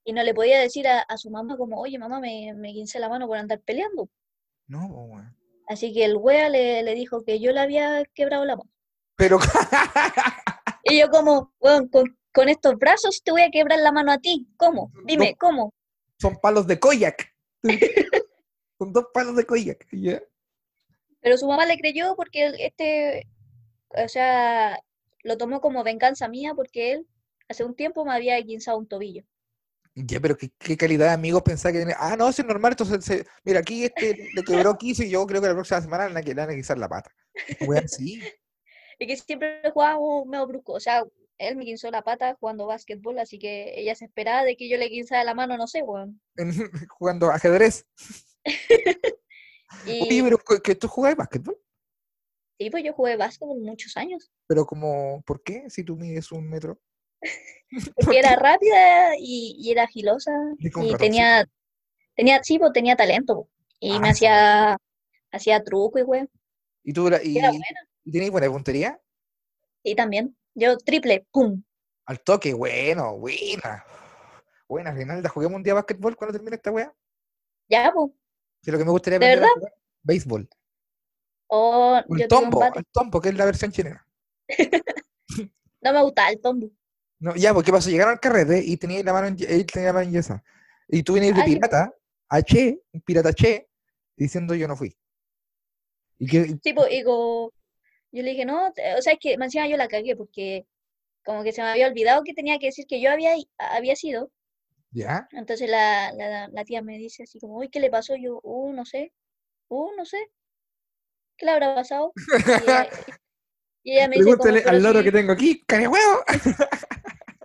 Y 0.10 0.14
no 0.14 0.24
le 0.24 0.34
podía 0.34 0.60
decir 0.60 0.88
a, 0.88 1.01
a 1.01 1.18
su 1.18 1.30
mamá 1.30 1.55
como, 1.55 1.80
oye 1.80 1.99
mamá, 1.99 2.20
me, 2.20 2.51
me 2.55 2.74
quincé 2.74 2.97
la 2.97 3.10
mano 3.10 3.28
por 3.28 3.38
andar 3.38 3.60
peleando. 3.62 4.10
No, 4.66 4.88
weón. 4.88 5.38
Así 5.68 5.93
que 5.93 6.03
el 6.03 6.16
wea 6.18 6.49
le, 6.49 6.82
le 6.82 6.95
dijo 6.95 7.24
que 7.24 7.39
yo 7.39 7.51
le 7.51 7.60
había 7.60 8.03
quebrado 8.16 8.43
la 8.43 8.55
mano. 8.55 8.72
Pero 9.16 9.38
Y 10.84 10.99
yo 10.99 11.10
como, 11.12 11.53
weón, 11.60 11.89
con, 11.89 12.18
con 12.34 12.49
estos 12.49 12.76
brazos 12.80 13.22
te 13.24 13.30
voy 13.32 13.43
a 13.43 13.51
quebrar 13.51 13.78
la 13.82 13.91
mano 13.91 14.12
a 14.12 14.18
ti. 14.18 14.47
¿Cómo? 14.57 14.91
Dime, 15.05 15.32
No. 15.34 15.38
¿cómo? 15.39 15.74
son 16.20 16.38
palos 16.41 16.66
de 16.66 16.80
koyak. 16.80 17.32
Son 18.80 18.91
dos 18.93 19.05
palos 19.14 19.36
de 19.36 19.45
koyak, 19.45 19.86
¿ya? 19.91 20.24
Pero 21.22 21.38
su 21.38 21.47
mamá 21.47 21.66
le 21.68 21.78
creyó 21.78 22.16
porque 22.16 22.45
él- 22.47 22.55
este, 22.60 23.28
o 23.89 24.07
sea, 24.07 24.80
lo 25.24 25.38
tomó 25.38 25.62
como 25.62 25.84
venganza 25.84 26.28
mía 26.30 26.53
porque 26.55 26.93
él 26.93 27.07
hace 27.47 27.64
un 27.64 27.76
tiempo 27.76 28.05
me 28.05 28.14
había 28.14 28.41
quinzado 28.43 28.78
un 28.80 28.88
tobillo. 28.88 29.24
Ya, 29.96 30.20
pero 30.20 30.38
qué, 30.38 30.52
qué 30.58 30.78
calidad 30.78 31.08
de 31.08 31.14
amigos 31.14 31.42
pensar 31.42 31.72
que 31.72 31.80
tiene. 31.80 31.94
Ah, 31.98 32.16
no, 32.18 32.30
eso 32.30 32.42
es 32.42 32.48
normal. 32.48 32.72
Entonces, 32.74 33.04
se- 33.04 33.26
mira, 33.44 33.60
aquí 33.60 33.84
este 33.84 34.30
le 34.34 34.44
quebró 34.44 34.78
15 34.78 35.06
y 35.06 35.10
yo 35.10 35.26
creo 35.28 35.42
que 35.42 35.48
la 35.48 35.54
próxima 35.54 35.82
semana 35.82 36.08
le 36.08 36.14
van 36.14 36.40
a 36.40 36.46
van 36.46 36.50
a 36.52 36.56
quitar 36.56 36.78
la 36.78 36.88
pata. 36.90 37.12
Weón, 37.68 37.88
sí. 37.88 38.22
Y 39.02 39.08
que 39.08 39.16
siempre 39.16 39.62
jugábamos 39.74 40.26
medio 40.26 40.46
brusco. 40.46 40.74
O 40.74 40.80
sea, 40.82 41.04
él 41.38 41.56
me 41.56 41.64
quinzó 41.64 41.90
la 41.90 42.02
pata 42.02 42.36
jugando 42.38 42.66
básquetbol, 42.66 43.18
así 43.20 43.40
que 43.40 43.74
ella 43.80 43.96
se 43.96 44.04
esperaba 44.06 44.44
de 44.44 44.58
que 44.58 44.68
yo 44.70 44.78
le 44.78 44.90
quinzara 44.90 45.24
la 45.24 45.34
mano, 45.34 45.56
no 45.56 45.68
sé, 45.68 45.82
weón. 45.84 46.22
jugando 46.90 47.32
ajedrez. 47.32 47.86
Y 49.86 50.02
Oye, 50.02 50.24
pero 50.24 50.38
¿que- 50.40 50.62
que 50.62 50.76
tú 50.76 50.88
jugabas 50.88 51.18
básquetbol? 51.18 51.58
sí, 52.60 52.70
pues 52.70 52.84
yo 52.84 52.92
jugué 52.94 53.16
básquetbol 53.16 53.60
muchos 53.62 53.96
años. 53.96 54.32
Pero 54.48 54.66
como, 54.66 55.22
¿por 55.26 55.42
qué? 55.44 55.70
Si 55.70 55.84
tú 55.84 55.96
mides 55.96 56.32
un 56.32 56.50
metro. 56.50 56.80
Porque 57.95 58.20
era 58.20 58.36
rápida 58.36 59.15
y, 59.17 59.55
y 59.59 59.72
era 59.72 59.84
agilosa 59.84 60.32
Y 60.57 60.95
tenía, 60.95 61.45
tenía, 62.15 62.43
sí, 62.43 62.57
pues 62.57 62.74
tenía 62.74 62.95
talento. 62.95 63.47
Y 63.80 63.93
Ah, 63.93 63.99
me 63.99 64.07
sí. 64.07 64.11
hacía, 64.26 64.78
hacía 65.32 65.63
truco 65.63 65.99
y 65.99 66.03
weón. 66.03 66.30
¿Y 66.84 66.93
tú 66.93 67.09
y, 67.24 67.38
Era 67.38 67.51
buena. 67.51 68.32
buena 68.32 68.47
puntería? 68.49 68.99
Y 69.84 69.95
también. 69.95 70.36
Yo 70.55 70.78
triple, 70.78 71.26
pum. 71.32 71.63
Al 72.05 72.20
toque, 72.22 72.53
bueno, 72.53 73.17
buena. 73.17 73.86
Buena, 74.67 74.91
Reinalda, 74.91 75.30
juguemos 75.30 75.57
un 75.57 75.63
día 75.63 75.74
básquetbol 75.76 76.15
cuando 76.15 76.34
termine 76.34 76.55
esta 76.55 76.72
weá. 76.72 76.93
Ya, 77.70 77.91
pues. 77.93 78.11
Si 78.61 78.72
lo 78.72 78.78
que 78.78 78.86
me 78.86 78.91
gustaría 78.91 79.20
¿De 79.20 79.28
verdad? 79.28 79.47
jugar, 79.55 79.74
béisbol. 80.03 80.49
O 81.47 81.97
O 82.07 82.17
yo 82.17 82.24
el 82.24 82.28
tombo, 82.28 82.63
el 82.76 82.86
tombo, 82.91 83.22
que 83.22 83.30
es 83.30 83.36
la 83.36 83.45
versión 83.45 83.72
chilena. 83.72 84.05
No 85.82 85.93
me 85.93 86.01
gustaba 86.01 86.30
el 86.30 86.41
tombo. 86.41 86.70
No, 87.20 87.36
ya, 87.36 87.53
porque 87.53 87.72
pasó? 87.72 87.89
Llegaron 87.89 88.13
al 88.13 88.20
carrete 88.20 88.63
y 88.65 88.78
tenía 88.78 89.03
la 89.03 89.13
mano 89.13 89.28
en, 89.28 89.38
él 89.47 89.65
tenía 89.65 89.88
la 89.89 89.93
mano 89.93 90.05
en 90.07 90.13
yesa. 90.13 90.43
Y 90.88 91.03
tú 91.03 91.13
vienes 91.13 91.36
de 91.36 91.43
sí. 91.43 91.43
pirata, 91.43 91.93
a 92.30 92.41
Che, 92.41 92.82
un 92.93 93.01
pirata 93.01 93.34
Che, 93.34 93.67
diciendo 94.15 94.55
yo 94.55 94.67
no 94.67 94.76
fui. 94.78 94.95
Y 96.20 96.28
que, 96.28 96.59
Sí, 96.63 96.74
pues, 96.74 96.91
y 96.91 97.03
go- 97.03 97.53
yo 98.11 98.24
le 98.24 98.32
dije, 98.32 98.45
no, 98.45 98.67
o 98.70 99.01
sea, 99.01 99.13
es 99.13 99.20
que 99.20 99.34
encima 99.36 99.67
yo 99.67 99.78
la 99.78 99.88
cagué 99.89 100.15
porque 100.15 100.65
como 101.26 101.43
que 101.43 101.53
se 101.53 101.61
me 101.63 101.70
había 101.70 101.88
olvidado 101.89 102.24
que 102.24 102.34
tenía 102.36 102.59
que 102.59 102.67
decir 102.67 102.86
que 102.88 103.01
yo 103.01 103.11
había, 103.11 103.34
había 103.59 103.95
sido. 103.97 104.32
ya, 104.93 105.30
Entonces 105.32 105.67
la, 105.70 106.11
la, 106.13 106.47
la 106.49 106.65
tía 106.65 106.82
me 106.84 106.97
dice 106.99 107.24
así 107.24 107.39
como, 107.39 107.57
uy, 107.57 107.70
¿qué 107.70 107.80
le 107.80 107.89
pasó? 107.89 108.15
Yo, 108.15 108.39
uh, 108.43 108.72
no 108.74 108.86
sé, 108.86 109.11
uh, 109.70 109.91
no 109.97 110.05
sé. 110.05 110.17
¿Qué 111.38 111.45
le 111.45 111.51
habrá 111.53 111.74
pasado? 111.76 112.15
Y 112.53 112.65
ella, 112.65 112.88
y 113.84 113.93
ella 113.93 114.07
me 114.09 114.17
dice 114.17 114.36
como, 114.36 114.59
pregúntale 114.59 114.63
"Pero 114.63 114.80
al 114.80 114.84
loro 114.84 115.03
si-". 115.03 115.03
que 115.03 115.11
tengo 115.11 115.32
aquí, 115.32 115.63
care 115.65 115.88
huevo. 115.88 116.24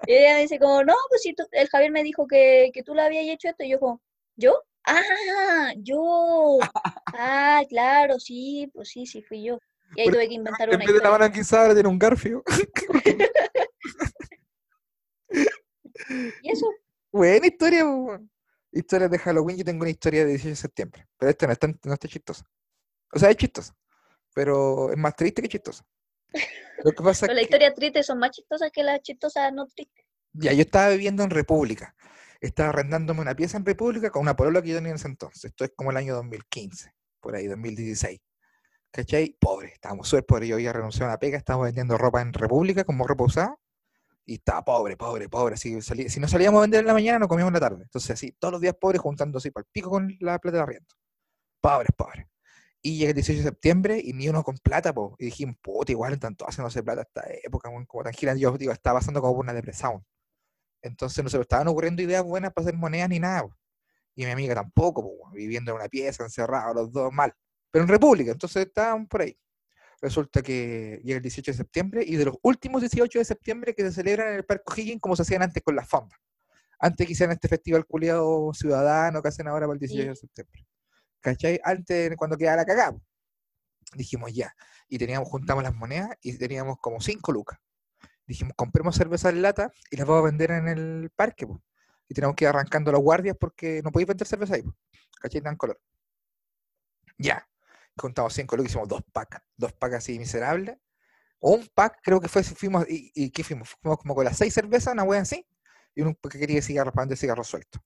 Y 0.07 0.15
ella 0.15 0.35
me 0.35 0.41
dice 0.43 0.59
como, 0.59 0.83
no, 0.85 0.95
pues 1.09 1.23
si 1.23 1.35
tú- 1.35 1.47
el 1.53 1.69
Javier 1.69 1.91
me 1.93 2.03
dijo 2.03 2.27
que, 2.27 2.71
que 2.73 2.83
tú 2.83 2.95
le 2.95 3.03
habías 3.03 3.25
hecho 3.27 3.49
esto. 3.49 3.65
Y 3.65 3.71
yo 3.71 3.81
como, 3.81 4.01
¿yo? 4.37 4.63
Ah, 4.85 5.73
yo. 5.79 6.59
Ah, 7.17 7.63
claro, 7.69 8.19
sí, 8.19 8.69
pues 8.75 8.89
sí, 8.89 9.07
sí, 9.07 9.23
fui 9.23 9.45
yo. 9.45 9.59
Y 9.95 10.01
ahí 10.03 10.11
tuve 10.11 10.27
que 10.29 10.35
inventar 10.35 10.69
En 10.69 10.75
una 10.75 10.79
vez 10.79 10.87
de 10.87 10.93
la 10.93 10.97
historia. 10.99 11.11
mano 11.13 11.25
enguisada, 11.27 11.75
tiene 11.75 11.89
un 11.89 11.99
garfio. 11.99 12.43
Y 16.43 16.51
eso, 16.51 16.67
Buena 17.13 17.47
historia, 17.47 17.85
weón. 17.87 18.31
Historias 18.73 19.11
de 19.11 19.19
Halloween. 19.19 19.57
Yo 19.59 19.65
tengo 19.65 19.83
una 19.83 19.91
historia 19.91 20.25
de 20.25 20.33
18 20.33 20.49
de 20.51 20.57
septiembre. 20.57 21.07
Pero 21.17 21.31
esta 21.31 21.47
no 21.47 21.53
está, 21.53 21.69
no 21.85 21.95
está 21.95 22.09
chistosa. 22.09 22.45
O 23.13 23.19
sea, 23.19 23.31
es 23.31 23.37
chistosa. 23.37 23.75
Pero 24.35 24.91
es 24.91 24.99
más 24.99 25.15
triste 25.15 25.41
que 25.43 25.49
chistosa. 25.49 25.85
Lo 26.85 26.93
que 26.93 27.03
pasa 27.03 27.27
pero 27.27 27.39
es 27.39 27.39
que 27.39 27.45
historias 27.45 27.75
tristes 27.75 28.07
son 28.07 28.19
más 28.19 28.31
chistosas 28.33 28.71
que 28.73 28.83
las 28.83 29.01
chistosas 29.01 29.53
no 29.53 29.67
tristes. 29.67 30.05
ya, 30.33 30.53
yo 30.53 30.63
estaba 30.63 30.89
viviendo 30.91 31.23
en 31.23 31.31
República. 31.31 31.95
Estaba 32.41 32.71
arrendándome 32.71 33.21
una 33.23 33.35
pieza 33.35 33.57
en 33.57 33.65
República 33.65 34.11
con 34.11 34.23
una 34.23 34.37
polola 34.37 34.61
que 34.61 34.69
yo 34.69 34.77
tenía 34.77 34.91
en 34.91 34.97
ese 34.97 35.09
entonces. 35.09 35.45
Esto 35.47 35.65
es 35.65 35.73
como 35.75 35.91
el 35.93 35.97
año 35.97 36.15
2015, 36.15 36.93
por 37.21 37.35
ahí, 37.37 37.47
2016. 37.47 38.21
¿Cachai? 38.91 39.37
Pobre, 39.41 39.69
estábamos 39.73 40.09
súper 40.09 40.27
pobres. 40.27 40.49
Yo 40.49 40.57
había 40.57 40.73
renunciado 40.73 41.07
a 41.07 41.15
una 41.15 41.19
pega, 41.19 41.39
estábamos 41.39 41.67
vendiendo 41.67 41.97
ropa 41.97 42.21
en 42.21 42.33
República 42.33 42.85
como 42.85 43.07
ropa 43.07 43.25
usada. 43.25 43.57
Y 44.27 44.35
estaba 44.35 44.65
pobre, 44.65 44.97
pobre, 44.97 45.29
pobre. 45.29 45.55
Así, 45.55 45.81
salí- 45.81 46.09
si 46.09 46.21
no 46.21 46.29
salíamos 46.29 46.59
a 46.59 46.63
vender 46.63 46.81
en 46.81 46.87
la 46.87 46.93
mañana, 46.95 47.19
no 47.19 47.29
comíamos 47.29 47.51
en 47.51 47.55
la 47.55 47.61
tarde. 47.61 47.83
Entonces, 47.83 48.11
así, 48.11 48.33
todos 48.39 48.53
los 48.53 48.61
días 48.61 48.75
pobres, 48.81 49.01
juntando 49.01 49.39
así 49.39 49.51
para 49.51 49.63
el 49.63 49.69
pico 49.73 49.91
con 49.91 50.15
la 50.21 50.39
plata 50.39 50.59
de 50.59 50.63
arriendo. 50.63 50.95
Pobres, 51.61 51.91
pobres. 51.97 52.27
Y 52.87 52.99
llega 52.99 53.11
el 53.11 53.15
18 53.15 53.39
de 53.39 53.45
septiembre 53.45 53.99
y 54.05 54.13
ni 54.13 54.29
uno 54.29 54.43
con 54.45 54.59
plata, 54.59 54.93
po. 54.93 55.17
Y 55.19 55.25
dijimos, 55.25 55.57
puta, 55.63 55.91
igual 55.91 56.13
están 56.13 56.37
todos 56.37 56.51
haciéndose 56.51 56.83
plata 56.83 57.01
esta 57.01 57.25
época, 57.43 57.71
como 57.87 58.05
tan 58.05 58.13
gira. 58.13 58.35
Yo 58.35 58.59
digo, 58.59 58.73
estaba 58.73 58.99
pasando 58.99 59.23
como 59.23 59.37
por 59.37 59.45
una 59.45 59.55
depresión. 59.55 60.05
Entonces 60.83 61.25
no 61.25 61.31
se 61.31 61.39
me 61.39 61.43
estaban 61.43 61.67
ocurriendo 61.67 62.03
ideas 62.03 62.23
buenas 62.23 62.53
para 62.53 62.67
hacer 62.67 62.79
monedas 62.79 63.09
ni 63.09 63.21
nada. 63.21 63.45
po. 63.45 63.57
Y 64.15 64.27
mi 64.27 64.33
amiga 64.33 64.55
tampoco, 64.55 65.03
po, 65.03 65.31
viviendo 65.33 65.73
en 65.73 65.79
una 65.79 65.89
pieza, 65.89 66.25
encerrados 66.25 66.75
los 66.75 66.93
dos 66.93 67.11
mal. 67.11 67.33
Pero 67.71 67.85
en 67.85 67.89
República, 67.89 68.33
entonces 68.33 68.67
estaban 68.67 69.07
por 69.07 69.23
ahí. 69.23 69.35
Resulta 70.03 70.43
que 70.43 71.01
llega 71.03 71.17
el 71.17 71.23
18 71.23 71.53
de 71.53 71.57
septiembre 71.57 72.05
y 72.07 72.17
de 72.17 72.27
los 72.27 72.37
últimos 72.43 72.83
18 72.83 73.19
de 73.19 73.25
septiembre 73.25 73.75
que 73.75 73.83
se 73.85 73.93
celebran 73.93 74.29
en 74.29 74.35
el 74.35 74.45
Parque 74.45 74.65
O'Higgins 74.67 75.01
como 75.01 75.17
se 75.17 75.23
hacían 75.23 75.43
antes 75.43 75.63
con 75.63 75.75
las 75.75 75.89
fondas. 75.89 76.19
Antes 76.79 77.07
que 77.07 77.15
hicieran 77.15 77.33
este 77.33 77.49
festival 77.49 77.87
culiado 77.87 78.53
ciudadano 78.53 79.23
que 79.23 79.29
hacen 79.29 79.49
ahora 79.49 79.67
para 79.67 79.73
el 79.73 79.81
18 79.81 80.11
de 80.11 80.17
septiembre. 80.17 80.67
¿Cachai? 81.25 81.59
Antes, 81.65 82.15
cuando 82.19 82.37
quedara 82.37 82.59
la 82.59 82.65
cagada. 82.67 82.99
Dijimos 83.95 84.35
ya. 84.35 84.55
Y 84.89 84.99
teníamos, 84.99 85.27
juntamos 85.31 85.65
las 85.65 85.75
monedas 85.75 86.11
y 86.21 86.37
teníamos 86.37 86.77
como 86.79 87.01
5 87.01 87.33
lucas. 87.33 87.59
Dijimos, 88.27 88.53
compremos 88.55 88.95
cerveza 88.95 89.31
en 89.31 89.41
lata 89.41 89.73
y 89.91 89.97
las 89.97 90.07
vamos 90.07 90.21
a 90.21 90.27
vender 90.27 90.51
en 90.51 90.69
el 90.69 91.11
parque. 91.17 91.47
po. 91.47 91.63
Y 92.09 92.15
tenemos 92.15 92.37
que 92.37 92.45
ir 92.45 92.51
arrancando 92.51 92.93
los 92.93 93.01
guardias 93.01 93.39
porque 93.41 93.81
no 93.83 93.91
podéis 93.91 94.09
vender 94.09 94.27
cerveza 94.27 94.57
ahí. 94.57 94.63
po. 94.63 94.77
¿Cachai? 95.19 95.41
Dan 95.41 95.57
color. 95.57 95.81
Ya. 97.17 97.49
Juntamos 97.97 98.35
5 98.35 98.57
lucas, 98.57 98.73
hicimos 98.73 98.89
dos 98.89 99.01
packs. 99.11 99.41
Dos 99.57 99.73
packs 99.73 99.95
así 99.95 100.19
miserables. 100.19 100.77
O 101.41 101.53
un 101.53 101.67
pack, 101.75 102.01
creo 102.03 102.21
que 102.21 102.29
fue, 102.29 102.43
fuimos, 102.43 102.85
¿y, 102.87 103.31
qué 103.31 103.43
fuimos? 103.43 103.71
Fuimos 103.81 103.99
como 103.99 104.15
con 104.15 104.27
las 104.27 104.37
6 104.37 104.53
cervezas, 104.53 104.93
una 104.93 105.05
wea 105.05 105.23
así, 105.23 105.47
y 105.95 106.03
uno 106.03 106.15
que 106.31 106.39
quería 106.39 106.61
cigarros 106.61 106.93
para 106.93 107.05
vender 107.05 107.19
cigarros 107.19 107.49
sueltos. 107.49 107.81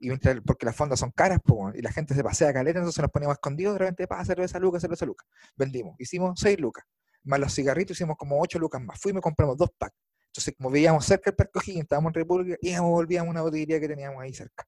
Y 0.00 0.08
mientras, 0.08 0.36
porque 0.46 0.64
las 0.64 0.76
fondas 0.76 1.00
son 1.00 1.10
caras, 1.10 1.40
y 1.74 1.82
la 1.82 1.90
gente 1.90 2.14
se 2.14 2.22
pasea 2.22 2.52
caleta, 2.52 2.78
entonces 2.78 3.02
nos 3.02 3.10
poníamos 3.10 3.34
escondidos, 3.34 3.74
de 3.74 3.78
repente, 3.80 4.06
pa, 4.06 4.24
cerveza 4.24 4.58
lucas, 4.58 4.80
cerveza 4.80 5.04
lucas. 5.04 5.26
Vendimos, 5.56 5.96
hicimos 5.98 6.38
6 6.40 6.60
lucas. 6.60 6.84
Más 7.24 7.40
los 7.40 7.52
cigarritos 7.52 7.96
hicimos 7.96 8.16
como 8.16 8.40
8 8.40 8.58
lucas 8.58 8.80
más. 8.80 9.00
Fuimos 9.00 9.20
y 9.20 9.22
compramos 9.22 9.56
dos 9.56 9.70
packs. 9.76 9.96
Entonces, 10.28 10.54
como 10.56 10.70
veíamos 10.70 11.04
cerca 11.04 11.30
el 11.30 11.50
O'Higgins, 11.52 11.82
estábamos 11.82 12.10
en 12.10 12.14
República, 12.14 12.56
íbamos, 12.60 12.90
volvíamos 12.90 13.28
a 13.28 13.30
una 13.32 13.42
botillería 13.42 13.80
que 13.80 13.88
teníamos 13.88 14.22
ahí 14.22 14.32
cerca. 14.32 14.64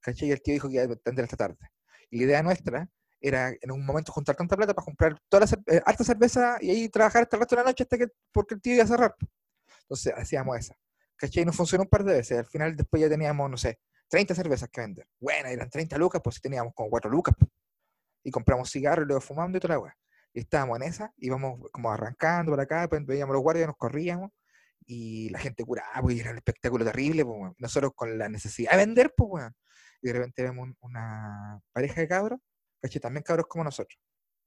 ¿Cachai? 0.00 0.28
Y 0.28 0.32
el 0.32 0.42
tío 0.42 0.54
dijo 0.54 0.68
que 0.68 0.74
iba 0.74 0.82
a 0.82 0.92
atender 0.92 1.24
esta 1.24 1.36
tarde. 1.36 1.58
Y 2.10 2.18
la 2.18 2.24
idea 2.24 2.42
nuestra 2.42 2.88
era 3.20 3.50
en 3.50 3.70
un 3.70 3.86
momento 3.86 4.10
juntar 4.10 4.34
tanta 4.34 4.56
plata 4.56 4.74
para 4.74 4.84
comprar 4.84 5.16
toda 5.28 5.46
la 5.46 5.74
eh, 5.76 6.04
cerveza 6.04 6.58
y 6.60 6.70
ahí 6.70 6.88
trabajar 6.88 7.22
hasta 7.22 7.36
el 7.36 7.40
resto 7.40 7.54
de 7.54 7.62
la 7.62 7.68
noche 7.68 7.84
hasta 7.84 7.96
que, 7.96 8.08
porque 8.32 8.54
el 8.54 8.60
tío 8.60 8.74
iba 8.74 8.84
a 8.84 8.88
cerrar. 8.88 9.14
Entonces 9.82 10.12
hacíamos 10.16 10.58
esa. 10.58 10.74
¿Cachai? 11.16 11.44
Y 11.44 11.46
nos 11.46 11.54
funcionó 11.54 11.84
un 11.84 11.88
par 11.88 12.02
de 12.02 12.14
veces. 12.14 12.38
Al 12.38 12.46
final 12.46 12.76
después 12.76 13.00
ya 13.00 13.08
teníamos, 13.08 13.48
no 13.48 13.56
sé, 13.56 13.78
30 14.12 14.34
cervezas 14.34 14.68
que 14.68 14.82
vender. 14.82 15.06
Bueno, 15.18 15.48
eran 15.48 15.70
30 15.70 15.96
lucas, 15.96 16.20
pues 16.22 16.36
si 16.36 16.42
teníamos 16.42 16.74
como 16.74 16.90
4 16.90 17.10
lucas. 17.10 17.34
Y 18.22 18.30
compramos 18.30 18.70
cigarros 18.70 19.04
y 19.04 19.08
luego 19.08 19.22
fumando 19.22 19.56
y 19.56 19.60
toda 19.60 19.74
la 19.74 19.80
weá. 19.80 19.96
Y 20.34 20.40
estábamos 20.40 20.76
en 20.76 20.82
esa, 20.84 21.12
íbamos 21.16 21.70
como 21.72 21.90
arrancando 21.90 22.52
por 22.52 22.60
acá, 22.60 22.86
pues, 22.88 23.04
veíamos 23.06 23.32
los 23.32 23.42
guardias, 23.42 23.66
nos 23.68 23.76
corríamos 23.76 24.30
y 24.86 25.30
la 25.30 25.38
gente 25.38 25.64
curaba, 25.64 26.12
y 26.12 26.20
era 26.20 26.30
un 26.30 26.36
espectáculo 26.36 26.84
terrible, 26.84 27.24
pues, 27.24 27.52
nosotros 27.58 27.92
con 27.94 28.18
la 28.18 28.28
necesidad 28.28 28.72
de 28.72 28.76
vender, 28.78 29.14
pues, 29.16 29.30
weón. 29.32 29.54
Y 30.02 30.08
de 30.08 30.12
repente 30.12 30.42
vemos 30.42 30.68
un- 30.68 30.76
una 30.82 31.60
pareja 31.72 32.00
de 32.02 32.08
cabros, 32.08 32.38
¿cachai? 32.82 33.00
También 33.00 33.22
cabros 33.22 33.46
como 33.46 33.64
nosotros. 33.64 33.98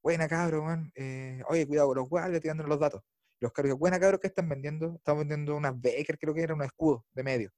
Buena 0.04 0.28
cabros, 0.28 0.62
weón. 0.64 0.92
eh, 0.96 1.42
oye, 1.50 1.66
cuidado 1.68 1.88
con 1.90 1.98
los 1.98 2.08
guardias, 2.10 2.40
tirándonos 2.42 2.70
los 2.70 2.80
datos. 2.80 3.02
Los 3.42 3.52
cabros, 3.52 3.80
buena 3.80 4.00
cabros, 4.00 4.20
¿qué 4.22 4.28
están 4.28 4.48
vendiendo? 4.48 4.96
Estamos 4.98 5.22
vendiendo 5.22 5.56
unas 5.56 5.74
Baker, 5.82 6.18
creo 6.20 6.34
que 6.36 6.42
era 6.44 6.54
un 6.54 6.62
escudo 6.64 7.04
de 7.14 7.24
medio. 7.24 7.52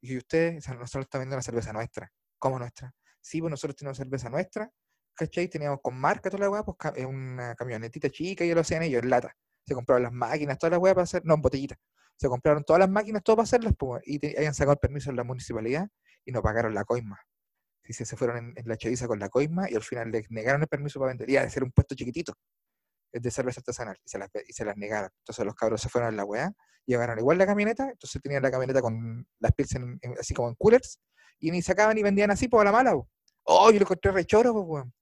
Y 0.00 0.08
dije, 0.08 0.18
usted, 0.18 0.58
o 0.58 0.60
sea, 0.60 0.74
nosotros 0.74 1.04
estamos 1.04 1.22
vendiendo 1.22 1.36
una 1.36 1.42
cerveza 1.42 1.72
nuestra. 1.72 2.12
¿Cómo 2.38 2.58
nuestra? 2.58 2.92
Sí, 3.20 3.40
pues 3.40 3.50
nosotros 3.50 3.76
tenemos 3.76 3.98
cerveza 3.98 4.30
nuestra, 4.30 4.70
¿cachai? 5.14 5.48
Teníamos 5.48 5.80
con 5.82 5.98
marca 5.98 6.30
toda 6.30 6.44
la 6.44 6.50
weá, 6.50 6.64
pues 6.64 6.76
eh, 6.96 7.04
una 7.04 7.54
camionetita 7.54 8.08
chica 8.10 8.44
y 8.44 8.54
lo 8.54 8.60
hacían 8.60 8.82
ellos 8.82 9.04
lata. 9.04 9.34
Se 9.66 9.74
compraron 9.74 10.02
las 10.02 10.12
máquinas, 10.12 10.58
toda 10.58 10.70
la 10.70 10.78
weá 10.78 10.94
para 10.94 11.04
hacer, 11.04 11.22
no, 11.24 11.34
en 11.34 11.42
botellita. 11.42 11.76
Se 12.16 12.28
compraron 12.28 12.64
todas 12.64 12.80
las 12.80 12.90
máquinas, 12.90 13.22
todo 13.22 13.36
para 13.36 13.44
hacerlas, 13.44 13.74
pues, 13.78 14.02
y 14.06 14.36
habían 14.36 14.54
sacado 14.54 14.72
el 14.72 14.78
permiso 14.78 15.10
en 15.10 15.16
la 15.16 15.24
municipalidad 15.24 15.88
y 16.24 16.32
no 16.32 16.42
pagaron 16.42 16.74
la 16.74 16.84
coima. 16.84 17.18
Sí, 17.84 17.92
se, 18.04 18.16
fueron 18.16 18.54
en, 18.56 18.68
la 18.68 18.76
chaviza 18.76 19.06
con 19.06 19.18
la 19.18 19.28
coima 19.28 19.70
y 19.70 19.74
al 19.74 19.82
final 19.82 20.10
les 20.10 20.30
negaron 20.30 20.62
el 20.62 20.68
permiso 20.68 21.00
para 21.00 21.10
vender. 21.10 21.28
Y 21.28 21.34
de 21.34 21.50
ser 21.50 21.64
un 21.64 21.72
puesto 21.72 21.94
chiquitito 21.94 22.34
de 23.12 23.30
cerveza 23.30 23.60
artesanal 23.60 23.96
y 24.04 24.08
se, 24.08 24.18
las, 24.18 24.28
y 24.46 24.52
se 24.52 24.64
las 24.64 24.76
negaron. 24.76 25.10
Entonces 25.18 25.44
los 25.44 25.54
cabros 25.54 25.80
se 25.80 25.88
fueron 25.88 26.12
a 26.14 26.16
la 26.16 26.24
weá, 26.24 26.52
llevaron 26.86 27.18
igual 27.18 27.38
la 27.38 27.46
camioneta, 27.46 27.84
entonces 27.90 28.20
tenían 28.22 28.42
la 28.42 28.50
camioneta 28.50 28.80
con 28.80 29.26
las 29.38 29.52
pilsen 29.52 29.98
en- 30.02 30.14
así 30.18 30.34
como 30.34 30.48
en 30.48 30.54
coolers 30.56 31.00
y 31.38 31.50
ni 31.50 31.62
sacaban 31.62 31.94
ni 31.96 32.02
vendían 32.02 32.30
así, 32.30 32.48
pues 32.48 32.60
a 32.62 32.64
la 32.64 32.72
mala. 32.72 32.92
po. 32.92 33.08
Oh, 33.44 33.70
yo 33.70 33.78
lo 33.78 33.84
encontré 33.84 34.12
re 34.12 34.24
choro, 34.24 34.52
pues, 34.52 34.64
weón. 34.66 34.94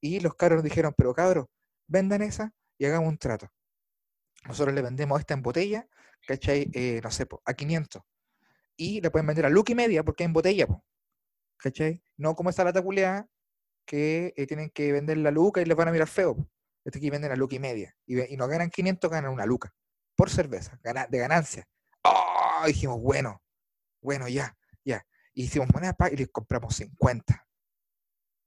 Y 0.00 0.20
los 0.20 0.34
cabros 0.34 0.62
dijeron, 0.62 0.94
pero 0.96 1.14
cabros, 1.14 1.46
vendan 1.86 2.22
esa 2.22 2.52
y 2.78 2.84
hagamos 2.86 3.08
un 3.08 3.18
trato. 3.18 3.48
Nosotros 4.46 4.74
le 4.74 4.82
vendemos 4.82 5.18
esta 5.20 5.34
en 5.34 5.42
botella, 5.42 5.88
¿cachai? 6.26 6.70
Eh, 6.74 7.00
no 7.02 7.10
sé, 7.10 7.26
po, 7.26 7.42
a 7.44 7.54
500. 7.54 8.02
Y 8.76 9.00
le 9.00 9.10
pueden 9.10 9.26
vender 9.26 9.46
a 9.46 9.50
Lucky 9.50 9.74
media 9.74 10.04
porque 10.04 10.24
es 10.24 10.26
en 10.26 10.32
botella, 10.32 10.66
po, 10.66 10.84
¿cachai? 11.58 12.02
No 12.16 12.34
como 12.34 12.50
esta 12.50 12.64
lata 12.64 12.82
culeada 12.82 13.26
que 13.86 14.34
eh, 14.36 14.46
tienen 14.46 14.70
que 14.70 14.92
vender 14.92 15.18
la 15.18 15.30
luca 15.30 15.60
y 15.62 15.64
les 15.64 15.76
van 15.76 15.88
a 15.88 15.92
mirar 15.92 16.08
feo. 16.08 16.36
Este 16.86 16.98
aquí 16.98 17.10
venden 17.10 17.32
a 17.32 17.36
luca 17.36 17.56
y 17.56 17.58
media. 17.58 17.94
Y, 18.06 18.32
y 18.32 18.36
no 18.36 18.46
ganan 18.46 18.70
500, 18.70 19.10
ganan 19.10 19.32
una 19.32 19.44
luca. 19.44 19.72
Por 20.14 20.30
cerveza, 20.30 20.78
gana- 20.82 21.06
de 21.08 21.18
ganancia. 21.18 21.68
¡Oh! 22.04 22.62
Dijimos, 22.66 23.00
bueno, 23.00 23.42
bueno, 24.00 24.28
ya, 24.28 24.56
ya. 24.84 25.04
Y 25.34 25.44
hicimos 25.44 25.68
monedas 25.74 25.96
pa- 25.96 26.10
y 26.10 26.16
les 26.16 26.28
compramos 26.28 26.76
50. 26.76 27.44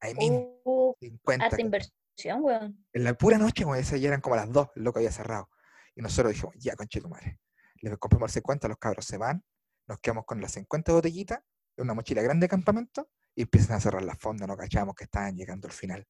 Ahí 0.02 0.14
mismo, 0.16 0.62
Uh, 0.64 0.94
50. 1.00 1.46
harta 1.46 1.62
inversión, 1.62 2.42
weón. 2.42 2.86
En 2.94 3.04
la 3.04 3.14
pura 3.14 3.38
noche, 3.38 3.64
como 3.64 3.76
esa 3.76 3.98
ya 3.98 4.08
eran 4.08 4.22
como 4.22 4.36
las 4.38 4.50
2, 4.52 4.70
el 4.76 4.84
loco 4.84 5.00
había 5.00 5.12
cerrado. 5.12 5.50
Y 5.96 6.02
nosotros 6.02 6.34
dijimos, 6.34 6.56
ya, 6.58 6.76
conche 6.76 7.02
tu 7.02 7.10
madre. 7.10 7.40
Les 7.82 7.98
compramos 7.98 8.30
el 8.32 8.34
50, 8.36 8.68
los 8.70 8.78
cabros 8.78 9.06
se 9.06 9.18
van, 9.18 9.44
nos 9.88 10.00
quedamos 10.00 10.26
con 10.26 10.40
las 10.42 10.54
50 10.54 10.94
botellitas, 10.94 11.42
una 11.78 11.94
mochila 11.94 12.22
grande 12.22 12.46
de 12.46 12.50
campamento, 12.50 13.10
y 13.36 13.42
empiezan 13.44 13.76
a 13.78 13.80
cerrar 13.82 14.04
las 14.04 14.18
fondas, 14.18 14.48
no 14.48 14.56
cachamos 14.58 14.96
que 14.96 15.04
estaban 15.06 15.36
llegando 15.36 15.68
al 15.68 15.74
final. 15.74 16.08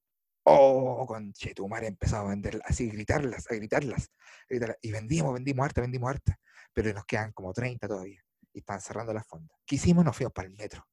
Oh, 0.51 1.05
conche 1.05 1.53
tu 1.53 1.67
madre, 1.67 1.87
empezamos 1.87 2.25
a 2.25 2.29
venderlas, 2.29 2.63
así, 2.65 2.89
gritarlas, 2.89 3.45
a 3.51 3.53
gritarlas, 3.53 4.09
a 4.09 4.45
gritarlas. 4.49 4.77
Y 4.81 4.91
vendimos, 4.91 5.33
vendimos 5.33 5.63
harta, 5.63 5.81
vendimos 5.81 6.09
harta. 6.09 6.39
Pero 6.73 6.91
nos 6.91 7.05
quedan 7.05 7.31
como 7.33 7.53
30 7.53 7.87
todavía. 7.87 8.19
Y 8.53 8.59
estaban 8.59 8.81
cerrando 8.81 9.13
las 9.13 9.27
fondas. 9.27 9.55
¿Qué 9.63 9.75
hicimos? 9.75 10.03
Nos 10.03 10.17
fuimos 10.17 10.33
para 10.33 10.47
el 10.47 10.55
metro. 10.55 10.83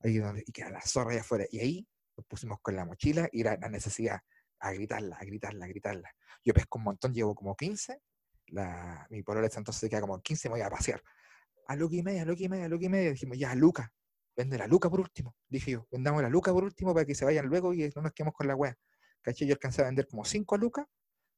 Ahí 0.00 0.18
donde, 0.18 0.42
y 0.44 0.50
queda 0.50 0.70
la 0.70 0.80
zorra 0.82 1.12
allá 1.12 1.20
afuera. 1.20 1.44
Y 1.50 1.60
ahí 1.60 1.88
nos 2.16 2.26
pusimos 2.26 2.58
con 2.62 2.74
la 2.74 2.84
mochila 2.84 3.28
y 3.30 3.42
era 3.42 3.56
la 3.60 3.68
necesidad 3.68 4.18
a 4.58 4.72
gritarla, 4.72 5.16
a 5.16 5.24
gritarla, 5.24 5.64
a 5.66 5.68
gritarla. 5.68 6.10
Yo 6.44 6.52
pesco 6.52 6.78
un 6.78 6.84
montón, 6.84 7.14
llevo 7.14 7.34
como 7.34 7.54
15. 7.54 7.96
La, 8.48 9.06
mi 9.10 9.22
polola 9.22 9.46
entonces 9.46 9.76
se 9.76 9.88
queda 9.88 10.00
como 10.00 10.20
15, 10.20 10.48
me 10.48 10.54
voy 10.54 10.62
a 10.62 10.68
pasear. 10.70 11.00
A 11.68 11.76
Luca 11.76 11.94
y 11.94 12.02
media, 12.02 12.22
a 12.22 12.24
Luca 12.24 12.42
y 12.42 12.48
media, 12.48 12.64
a 12.64 12.68
Luca 12.68 12.86
y 12.86 12.88
media. 12.88 13.10
Dijimos, 13.12 13.38
ya, 13.38 13.54
Luca, 13.54 13.92
vende 14.40 14.58
la 14.58 14.66
Luca 14.66 14.88
por 14.90 15.00
último. 15.00 15.34
Dije 15.48 15.72
yo, 15.72 15.86
vendamos 15.90 16.22
la 16.22 16.28
Luca 16.28 16.52
por 16.52 16.64
último 16.64 16.94
para 16.94 17.06
que 17.06 17.14
se 17.14 17.24
vayan 17.24 17.46
luego 17.46 17.72
y 17.74 17.90
no 17.94 18.02
nos 18.02 18.12
quedemos 18.12 18.34
con 18.34 18.46
la 18.46 18.56
wea. 18.56 18.76
¿Cachai? 19.22 19.46
Yo 19.46 19.54
alcancé 19.54 19.82
a 19.82 19.84
vender 19.84 20.06
como 20.08 20.24
5 20.24 20.54
a 20.54 20.58
Luca, 20.58 20.88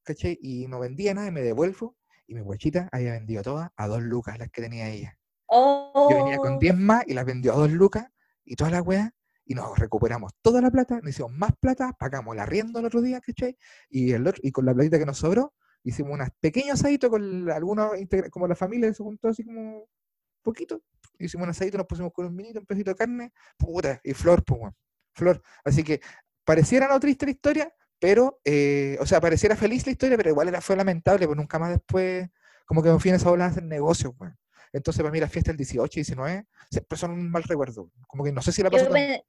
¿cachai? 0.04 0.38
Y 0.40 0.68
no 0.68 0.78
vendía 0.78 1.14
nada 1.14 1.28
y 1.28 1.32
me 1.32 1.42
devuelvo. 1.42 1.96
Y 2.26 2.34
mi 2.34 2.40
guachita 2.40 2.88
había 2.92 3.12
vendido 3.12 3.42
todas 3.42 3.70
a 3.76 3.86
2 3.88 4.02
lucas 4.02 4.38
las 4.38 4.50
que 4.50 4.62
tenía 4.62 4.88
ella. 4.88 5.18
Oh, 5.46 6.08
Yo 6.10 6.24
venía 6.24 6.38
con 6.38 6.58
10 6.58 6.76
más 6.76 7.04
y 7.06 7.14
las 7.14 7.24
vendió 7.24 7.52
a 7.52 7.56
2 7.56 7.72
lucas 7.72 8.06
y 8.44 8.54
toda 8.54 8.70
la 8.70 8.82
wea. 8.82 9.12
Y 9.44 9.54
nos 9.54 9.76
recuperamos 9.76 10.32
toda 10.40 10.60
la 10.60 10.70
plata, 10.70 11.00
nos 11.00 11.10
hicimos 11.10 11.32
más 11.32 11.50
plata, 11.58 11.92
pagamos 11.98 12.36
la 12.36 12.44
arriendo 12.44 12.78
el 12.78 12.86
otro 12.86 13.02
día, 13.02 13.20
¿cachai? 13.20 13.58
Y, 13.90 14.12
el 14.12 14.24
otro, 14.26 14.40
y 14.44 14.52
con 14.52 14.64
la 14.64 14.72
platita 14.72 15.00
que 15.00 15.04
nos 15.04 15.18
sobró, 15.18 15.52
hicimos 15.82 16.12
unas 16.12 16.30
pequeños 16.40 16.74
asaditos 16.74 17.10
con 17.10 17.50
algunos, 17.50 17.90
como 18.30 18.46
la 18.46 18.54
familia 18.54 18.94
se 18.94 19.02
juntó 19.02 19.28
así 19.28 19.44
como 19.44 19.88
poquito. 20.42 20.80
Hicimos 21.26 21.44
un 21.44 21.50
asadito, 21.50 21.78
nos 21.78 21.86
pusimos 21.86 22.12
con 22.12 22.26
un 22.26 22.34
minito, 22.34 22.58
un 22.60 22.66
pedacito 22.66 22.90
de 22.90 22.96
carne, 22.96 23.32
puta, 23.56 24.00
y 24.04 24.12
flor, 24.14 24.44
pues, 24.44 24.72
flor. 25.14 25.42
Así 25.64 25.82
que 25.84 26.00
pareciera 26.44 26.88
no 26.88 26.98
triste 27.00 27.26
la 27.26 27.32
historia, 27.32 27.74
pero, 27.98 28.40
eh, 28.44 28.96
o 29.00 29.06
sea, 29.06 29.20
pareciera 29.20 29.54
feliz 29.56 29.86
la 29.86 29.92
historia, 29.92 30.16
pero 30.16 30.30
igual 30.30 30.48
era, 30.48 30.60
fue 30.60 30.76
lamentable, 30.76 31.26
pues 31.26 31.36
nunca 31.36 31.58
más 31.58 31.70
después, 31.70 32.28
como 32.66 32.82
que 32.82 32.90
me 32.90 32.98
fui 32.98 33.10
en 33.10 33.16
esa 33.16 33.30
ola 33.30 33.44
a 33.44 33.48
hacer 33.48 33.62
negocios, 33.62 34.12
weón. 34.18 34.36
Entonces, 34.72 35.02
para 35.02 35.12
mí, 35.12 35.20
las 35.20 35.30
fiestas 35.30 35.52
del 35.52 35.58
18 35.58 35.98
y 35.98 36.02
19 36.02 36.46
siempre 36.70 36.98
son 36.98 37.10
un 37.12 37.30
mal 37.30 37.42
recuerdo. 37.42 37.90
Como 38.06 38.24
que 38.24 38.32
no 38.32 38.40
sé 38.40 38.52
si 38.52 38.62
la 38.62 38.70
pasó 38.70 38.84
yo, 38.86 38.90
tan- 38.90 38.94
pen- 39.00 39.22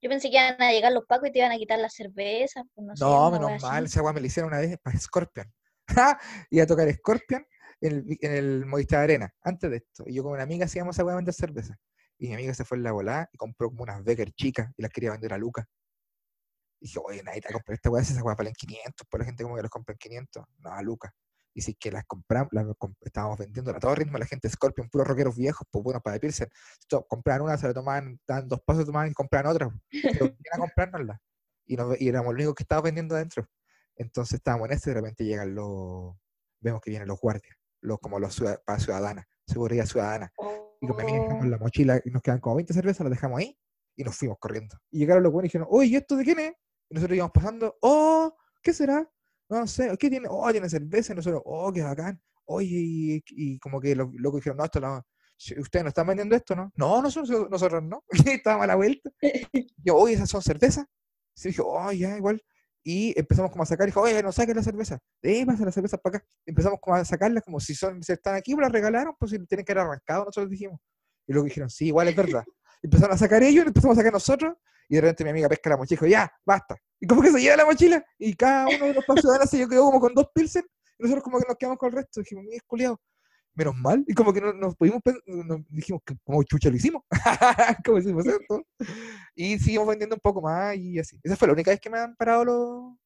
yo 0.00 0.10
pensé 0.10 0.30
que 0.30 0.36
iban 0.36 0.62
a 0.62 0.70
llegar 0.72 0.92
los 0.92 1.04
pacos 1.06 1.28
y 1.28 1.32
te 1.32 1.38
iban 1.40 1.50
a 1.52 1.56
quitar 1.56 1.78
la 1.78 1.88
cerveza. 1.90 2.62
Pues 2.74 3.00
no, 3.00 3.30
menos 3.32 3.50
mal, 3.62 3.84
esa 3.86 4.02
weá 4.02 4.12
me 4.12 4.20
la 4.20 4.26
hicieron 4.28 4.52
una 4.52 4.60
vez 4.60 4.78
para 4.82 4.98
Scorpion. 4.98 5.52
Iba 6.50 6.64
a 6.64 6.66
tocar 6.66 6.92
Scorpion 6.92 7.44
en 7.86 7.92
el, 7.92 8.18
en 8.20 8.32
el 8.32 8.66
Movistar 8.66 9.00
Arena, 9.00 9.32
antes 9.42 9.70
de 9.70 9.76
esto. 9.78 10.04
Y 10.06 10.14
yo 10.14 10.22
con 10.22 10.32
una 10.32 10.42
amiga 10.42 10.66
hacíamos 10.66 10.98
a 10.98 11.04
vender 11.04 11.34
cerveza. 11.34 11.76
Y 12.18 12.28
mi 12.28 12.34
amiga 12.34 12.54
se 12.54 12.64
fue 12.64 12.76
en 12.78 12.84
la 12.84 12.92
volada 12.92 13.28
y 13.32 13.36
compró 13.36 13.68
como 13.70 13.82
unas 13.82 14.02
Becker 14.04 14.32
chicas 14.32 14.72
y 14.76 14.82
las 14.82 14.90
quería 14.90 15.10
vender 15.10 15.32
a 15.32 15.38
Luca. 15.38 15.66
Y 16.80 16.86
dije, 16.86 17.00
oye, 17.04 17.22
nadie 17.22 17.40
te 17.40 17.52
comprar 17.52 17.74
esta 17.74 17.90
weá, 17.90 18.02
esa 18.02 18.22
weá 18.22 18.34
valen 18.34 18.52
500, 18.54 19.06
por 19.08 19.20
la 19.20 19.26
gente 19.26 19.42
como 19.42 19.56
que 19.56 19.62
las 19.62 19.70
compra 19.70 19.92
en 19.94 19.98
500. 19.98 20.44
No, 20.58 20.70
a 20.72 20.82
Luca. 20.82 21.14
Y 21.54 21.62
si 21.62 21.74
que 21.74 21.90
las 21.92 22.04
compramos, 22.04 22.48
las 22.52 22.66
comp- 22.66 22.96
estábamos 23.02 23.38
vendiendo 23.38 23.70
a 23.70 23.78
todo 23.78 23.94
ritmo, 23.94 24.18
la 24.18 24.26
gente 24.26 24.48
Scorpion, 24.48 24.88
puros 24.90 25.06
rockeros 25.06 25.36
viejos, 25.36 25.66
pues 25.70 25.84
bueno, 25.84 26.00
para 26.00 26.18
Pilsen. 26.18 26.48
Compraban 27.08 27.42
una, 27.42 27.56
se 27.56 27.68
la 27.68 27.74
tomaban, 27.74 28.18
daban 28.26 28.48
dos 28.48 28.60
pasos, 28.62 28.84
tomaban 28.84 29.10
y 29.10 29.14
compraban 29.14 29.52
otra. 29.52 29.70
Pero 30.20 30.24
venían 30.26 30.54
a 30.54 30.58
comprárnosla. 30.58 31.20
Y, 31.66 31.76
nos, 31.76 32.00
y 32.00 32.08
éramos 32.08 32.32
los 32.34 32.40
únicos 32.40 32.54
que 32.56 32.64
estábamos 32.64 32.84
vendiendo 32.86 33.14
adentro. 33.14 33.46
Entonces 33.96 34.34
estábamos 34.34 34.66
en 34.68 34.72
esto 34.74 34.90
y 34.90 34.94
de 34.94 35.00
repente 35.00 35.24
llegan 35.24 35.54
los, 35.54 36.16
vemos 36.60 36.80
que 36.80 36.90
vienen 36.90 37.06
los 37.08 37.20
guardias, 37.20 37.56
los, 37.84 37.98
como 38.00 38.18
los 38.18 38.40
para 38.64 38.78
ciudadana, 38.78 39.26
seguridad 39.46 39.86
ciudadana. 39.86 40.32
Y 40.80 40.86
con 40.86 40.96
mi 40.96 41.02
amiga 41.02 41.18
dejamos 41.22 41.44
Oh, 41.44 41.48
la 41.48 41.58
mochila 41.58 42.00
y 42.04 42.10
nos 42.10 42.22
quedan 42.22 42.40
como 42.40 42.56
20 42.56 42.72
cervezas, 42.72 43.04
las 43.04 43.10
dejamos 43.10 43.38
ahí 43.38 43.56
y 43.96 44.04
nos 44.04 44.16
fuimos 44.16 44.38
corriendo. 44.38 44.76
Y 44.90 44.98
llegaron 45.00 45.22
los 45.22 45.32
buenos 45.32 45.46
y 45.46 45.48
dijeron, 45.48 45.68
oye, 45.70 45.88
¿y 45.88 45.96
esto 45.96 46.16
de 46.16 46.24
quién 46.24 46.38
es? 46.40 46.52
Y 46.90 46.94
nosotros 46.94 47.16
íbamos 47.16 47.32
pasando, 47.32 47.76
oh, 47.82 48.34
¿qué 48.62 48.72
será? 48.72 49.08
No 49.48 49.66
sé, 49.66 49.94
¿qué 49.98 50.10
tiene? 50.10 50.26
Oh, 50.30 50.50
tiene 50.50 50.68
cerveza. 50.68 51.12
Y 51.12 51.16
nosotros, 51.16 51.42
oh, 51.44 51.72
qué 51.72 51.82
bacán. 51.82 52.20
Oye, 52.46 52.68
y, 52.70 53.22
y 53.28 53.58
como 53.58 53.80
que 53.80 53.94
los 53.94 54.08
locos 54.14 54.40
dijeron, 54.40 54.58
no, 54.58 54.64
esto 54.64 54.80
lo, 54.80 55.02
"Ch, 55.36 55.58
¿ustedes 55.58 55.84
no 55.84 55.88
están 55.88 56.06
vendiendo 56.06 56.34
esto, 56.36 56.54
no? 56.56 56.72
No, 56.76 57.02
nosotros, 57.02 57.48
nosotros 57.50 57.82
no. 57.82 58.04
Y 58.28 58.30
estábamos 58.30 58.64
a 58.64 58.68
la 58.68 58.76
vuelta. 58.76 59.10
Yo, 59.76 59.96
oye, 59.96 60.14
¿esas 60.14 60.30
son 60.30 60.42
cervezas? 60.42 60.86
Sí, 61.34 61.48
dije, 61.48 61.62
oh, 61.64 61.92
ya, 61.92 62.16
igual. 62.16 62.40
Y 62.86 63.18
empezamos 63.18 63.50
como 63.50 63.62
a 63.62 63.66
sacar, 63.66 63.86
dijo, 63.86 64.02
oye, 64.02 64.22
no 64.22 64.30
saquen 64.30 64.56
la 64.56 64.62
cerveza. 64.62 64.98
Eh, 65.22 65.46
pasa 65.46 65.64
la 65.64 65.72
cerveza 65.72 65.96
para 65.96 66.18
acá. 66.18 66.26
Empezamos 66.44 66.78
como 66.80 66.94
a 66.94 67.04
sacarlas, 67.04 67.42
como 67.42 67.58
si 67.58 67.74
son, 67.74 68.02
si 68.02 68.12
están 68.12 68.34
aquí, 68.34 68.54
pues 68.54 68.62
las 68.62 68.72
regalaron, 68.72 69.14
pues 69.18 69.30
si 69.30 69.38
tienen 69.46 69.64
que 69.64 69.72
haber 69.72 69.86
arrancado, 69.86 70.26
nosotros 70.26 70.50
dijimos. 70.50 70.78
Y 71.26 71.32
luego 71.32 71.46
dijeron, 71.46 71.70
sí, 71.70 71.86
igual 71.86 72.08
es 72.08 72.16
verdad. 72.16 72.44
Empezaron 72.82 73.14
a 73.14 73.18
sacar 73.18 73.42
ellos, 73.42 73.66
empezamos 73.66 73.96
a 73.96 74.00
sacar 74.00 74.12
nosotros, 74.12 74.54
y 74.90 74.96
de 74.96 75.00
repente 75.00 75.24
mi 75.24 75.30
amiga 75.30 75.48
pesca 75.48 75.70
la 75.70 75.78
mochila 75.78 75.94
y 75.94 75.96
dijo, 75.96 76.06
ya, 76.06 76.30
basta. 76.44 76.76
Y 77.00 77.06
como 77.06 77.22
que 77.22 77.30
se 77.30 77.40
lleva 77.40 77.56
la 77.56 77.64
mochila, 77.64 78.04
y 78.18 78.34
cada 78.34 78.66
uno 78.68 78.84
de 78.84 78.92
los 78.92 79.04
ciudadanos 79.18 79.48
se 79.48 79.66
quedó 79.66 79.84
como 79.84 80.00
con 80.00 80.12
dos 80.12 80.28
pilsen, 80.34 80.64
y 80.98 81.02
nosotros 81.02 81.24
como 81.24 81.38
que 81.38 81.46
nos 81.48 81.56
quedamos 81.56 81.78
con 81.78 81.88
el 81.88 81.94
resto. 81.94 82.20
Dijimos, 82.20 82.44
mira, 82.46 82.62
culiado, 82.66 83.00
menos 83.54 83.76
mal. 83.76 84.04
Y 84.06 84.14
como 84.14 84.32
que 84.32 84.40
no, 84.40 84.52
nos 84.52 84.74
pudimos, 84.76 85.00
nos 85.26 85.60
dijimos, 85.68 86.02
que 86.04 86.16
como 86.24 86.42
chucha 86.42 86.70
lo 86.70 86.76
hicimos. 86.76 87.02
como 87.84 87.98
hicimos 87.98 88.26
esto. 88.26 88.66
Y 89.34 89.58
seguimos 89.58 89.88
vendiendo 89.88 90.16
un 90.16 90.20
poco 90.20 90.42
más 90.42 90.76
y 90.76 90.98
así. 90.98 91.18
Esa 91.22 91.36
fue 91.36 91.48
la 91.48 91.54
única 91.54 91.70
vez 91.70 91.80
que 91.80 91.90
me 91.90 91.98
han 91.98 92.16
parado 92.16 92.44
los, 92.44 92.96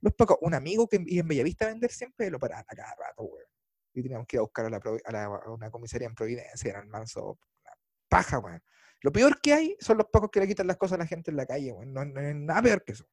los 0.00 0.14
pacos. 0.14 0.38
Un 0.42 0.54
amigo 0.54 0.86
que 0.88 1.02
iba 1.06 1.22
en 1.22 1.28
Bellavista 1.28 1.64
a 1.66 1.68
vender 1.68 1.90
siempre 1.90 2.30
lo 2.30 2.38
paraban 2.38 2.64
a 2.68 2.74
cada 2.74 2.94
rato, 2.94 3.22
weón. 3.22 3.46
Y 3.94 4.02
teníamos 4.02 4.26
que 4.26 4.36
ir 4.36 4.38
a 4.38 4.42
buscar 4.42 4.66
a, 4.66 4.70
la, 4.70 4.80
a, 5.04 5.12
la- 5.12 5.24
a 5.24 5.50
una 5.50 5.70
comisaría 5.70 6.06
en 6.06 6.14
Providencia, 6.14 6.70
eran 6.70 6.88
manso, 6.88 7.38
una 7.64 7.72
paja, 8.08 8.38
weón. 8.38 8.62
Lo 9.00 9.12
peor 9.12 9.40
que 9.40 9.52
hay 9.54 9.76
son 9.80 9.96
los 9.98 10.06
pacos 10.12 10.30
que 10.30 10.40
le 10.40 10.48
quitan 10.48 10.66
las 10.66 10.76
cosas 10.76 10.96
a 10.96 10.98
la 11.02 11.06
gente 11.06 11.30
en 11.30 11.36
la 11.36 11.46
calle, 11.46 11.72
weón. 11.72 11.92
No, 11.92 12.04
no 12.04 12.20
es 12.20 12.34
nada 12.34 12.62
peor 12.62 12.84
que 12.84 12.92
eso. 12.92 13.06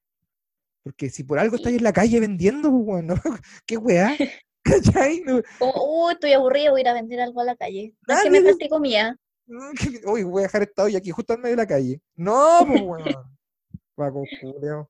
Porque 0.83 1.09
si 1.09 1.23
por 1.23 1.39
algo 1.39 1.55
estáis 1.55 1.77
en 1.77 1.83
la 1.83 1.93
calle 1.93 2.19
vendiendo, 2.19 2.69
¿no? 2.69 3.15
¿qué 3.65 3.77
weá? 3.77 4.15
¿Cachai? 4.65 5.21
No, 5.21 5.41
Como, 5.59 6.05
uy, 6.07 6.13
estoy 6.13 6.33
aburrido, 6.33 6.71
voy 6.71 6.79
a 6.79 6.81
ir 6.81 6.87
a 6.89 6.93
vender 6.93 7.21
algo 7.21 7.39
a 7.41 7.45
la 7.45 7.55
calle. 7.55 7.93
No 8.07 8.13
es 8.15 8.23
que 8.23 8.29
me 8.31 8.41
falte 8.41 8.67
comida. 8.67 9.15
Mm, 9.47 10.09
Uy, 10.09 10.23
voy 10.23 10.41
a 10.41 10.47
dejar 10.47 10.63
esta 10.63 10.83
olla 10.83 10.97
aquí 10.97 11.11
justo 11.11 11.33
al 11.33 11.39
medio 11.39 11.55
de 11.55 11.61
la 11.61 11.67
calle. 11.67 12.01
No, 12.15 12.59
pues 12.67 12.81
weón. 12.81 13.37
Paco 13.93 14.23
Julio. 14.41 14.89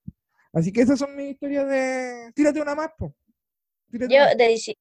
Así 0.54 0.72
que 0.72 0.82
esas 0.82 0.98
son 0.98 1.16
mis 1.16 1.32
historias 1.34 1.68
de. 1.68 2.32
Tírate 2.34 2.62
una 2.62 2.74
más, 2.74 2.90
po. 2.98 3.14
Tírate 3.92 4.14
Yo, 4.16 4.22
una. 4.24 4.34
de 4.36 4.48
dieci- 4.50 4.78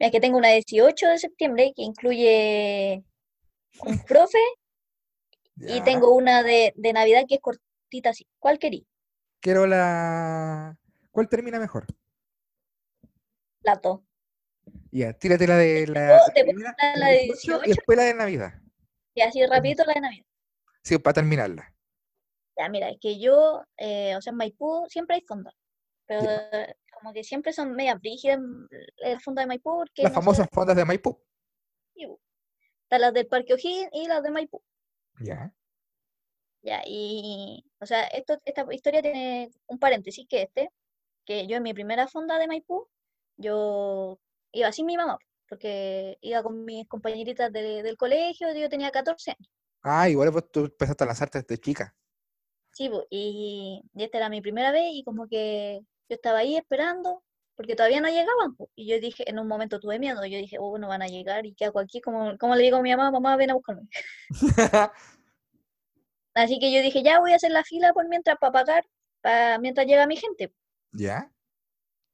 Mira, 0.00 0.10
que 0.10 0.20
tengo 0.20 0.38
una 0.38 0.48
de 0.48 0.54
18 0.56 1.06
de 1.08 1.18
septiembre 1.18 1.72
que 1.76 1.82
incluye 1.82 3.04
un 3.84 3.98
profe 4.08 4.38
y 5.56 5.80
tengo 5.82 6.14
una 6.16 6.42
de, 6.42 6.72
de 6.76 6.92
Navidad 6.92 7.22
que 7.28 7.36
es 7.36 7.40
cortita 7.40 8.10
así. 8.10 8.26
¿Cuál 8.40 8.58
querí? 8.58 8.84
Quiero 9.40 9.66
la. 9.66 10.76
¿Cuál 11.12 11.28
termina 11.28 11.60
mejor? 11.60 11.86
Las 13.62 13.80
dos. 13.80 14.00
Ya, 14.90 15.12
tírate 15.14 15.46
la 15.46 15.56
de 15.56 15.86
la. 15.86 16.20
Te 16.34 16.44
primera, 16.44 16.74
la 16.96 17.06
de 17.08 17.18
18 17.24 17.62
y 17.62 17.66
18. 17.66 17.68
después 17.68 17.96
la 17.98 18.04
de 18.04 18.14
Navidad. 18.14 18.52
Y 19.14 19.20
así 19.22 19.44
rapidito 19.46 19.84
la 19.84 19.94
de 19.94 20.00
Navidad. 20.00 20.26
Sí, 20.82 20.98
para 20.98 21.14
terminarla. 21.14 21.74
Ya, 22.58 22.68
mira, 22.68 22.90
es 22.90 22.98
que 23.00 23.18
yo, 23.18 23.64
eh, 23.78 24.14
o 24.16 24.20
sea, 24.20 24.32
en 24.32 24.36
Maipú 24.36 24.84
siempre 24.88 25.16
hay 25.16 25.22
fondas, 25.22 25.54
pero 26.06 26.22
Ya. 26.22 26.76
como 26.92 27.12
que 27.14 27.24
siempre 27.24 27.52
son 27.52 27.72
medias 27.72 27.98
brígidas 28.00 28.38
el 28.98 29.20
fonda 29.20 29.40
de 29.42 29.46
Maipú, 29.46 29.78
porque 29.78 30.02
Las 30.02 30.12
no 30.12 30.16
famosas 30.20 30.48
fondas 30.52 30.76
de 30.76 30.84
Maipú. 30.84 31.18
sí, 31.94 32.06
están 32.82 33.00
las 33.00 33.14
del 33.14 33.26
Parque 33.26 33.54
O'Higgins 33.54 33.88
y 33.92 34.06
las 34.06 34.22
de 34.22 34.30
Maipú. 34.30 34.62
Ya. 35.20 35.54
Ya, 36.62 36.82
y, 36.86 37.64
o 37.80 37.86
sea, 37.86 38.04
esto, 38.04 38.38
esta 38.44 38.66
historia 38.72 39.02
tiene 39.02 39.50
un 39.66 39.78
paréntesis 39.78 40.26
que 40.28 40.42
este, 40.42 40.70
que 41.24 41.46
yo 41.46 41.56
en 41.56 41.62
mi 41.62 41.72
primera 41.74 42.06
fonda 42.06 42.38
de 42.38 42.46
Maipú, 42.46 42.86
yo 43.36 44.20
iba 44.52 44.72
sin 44.72 44.86
mi 44.86 44.96
mamá, 44.96 45.18
porque 45.48 46.18
iba 46.20 46.42
con 46.42 46.64
mis 46.64 46.86
compañeritas 46.88 47.52
de- 47.52 47.82
del 47.82 47.96
colegio, 47.96 48.52
yo 48.54 48.68
tenía 48.68 48.90
14 48.90 49.32
años. 49.32 49.48
Ah, 49.82 50.08
igual 50.08 50.30
pues 50.32 50.50
tú 50.50 50.60
empezaste 50.60 51.04
a 51.04 51.06
lanzarte 51.08 51.38
desde 51.42 51.58
chica. 51.58 51.94
Sí, 52.72 52.88
po, 52.88 53.06
y, 53.10 53.82
y 53.94 54.04
esta 54.04 54.18
era 54.18 54.28
mi 54.28 54.40
primera 54.40 54.72
vez 54.72 54.90
y 54.94 55.04
como 55.04 55.28
que 55.28 55.80
yo 56.08 56.14
estaba 56.14 56.38
ahí 56.38 56.56
esperando 56.56 57.22
porque 57.54 57.76
todavía 57.76 58.00
no 58.00 58.08
llegaban. 58.08 58.56
Y 58.74 58.86
yo 58.88 58.98
dije, 58.98 59.28
en 59.28 59.38
un 59.38 59.46
momento 59.46 59.78
tuve 59.78 59.98
miedo, 59.98 60.24
yo 60.24 60.38
dije, 60.38 60.56
oh, 60.58 60.78
no 60.78 60.88
van 60.88 61.02
a 61.02 61.06
llegar 61.06 61.44
y 61.44 61.54
qué 61.54 61.66
hago 61.66 61.80
aquí, 61.80 62.00
como, 62.00 62.36
como 62.38 62.54
le 62.56 62.62
digo 62.62 62.78
a 62.78 62.82
mi 62.82 62.90
mamá, 62.90 63.10
mamá, 63.10 63.36
ven 63.36 63.50
a 63.50 63.54
buscarme. 63.54 63.82
Así 66.34 66.58
que 66.58 66.72
yo 66.72 66.80
dije, 66.82 67.02
ya 67.02 67.20
voy 67.20 67.32
a 67.32 67.36
hacer 67.36 67.50
la 67.50 67.64
fila 67.64 67.92
por 67.92 68.08
mientras 68.08 68.36
para 68.38 68.52
pagar, 68.52 68.84
pa- 69.20 69.58
mientras 69.58 69.86
llega 69.86 70.06
mi 70.06 70.16
gente. 70.16 70.52
¿Ya? 70.92 71.30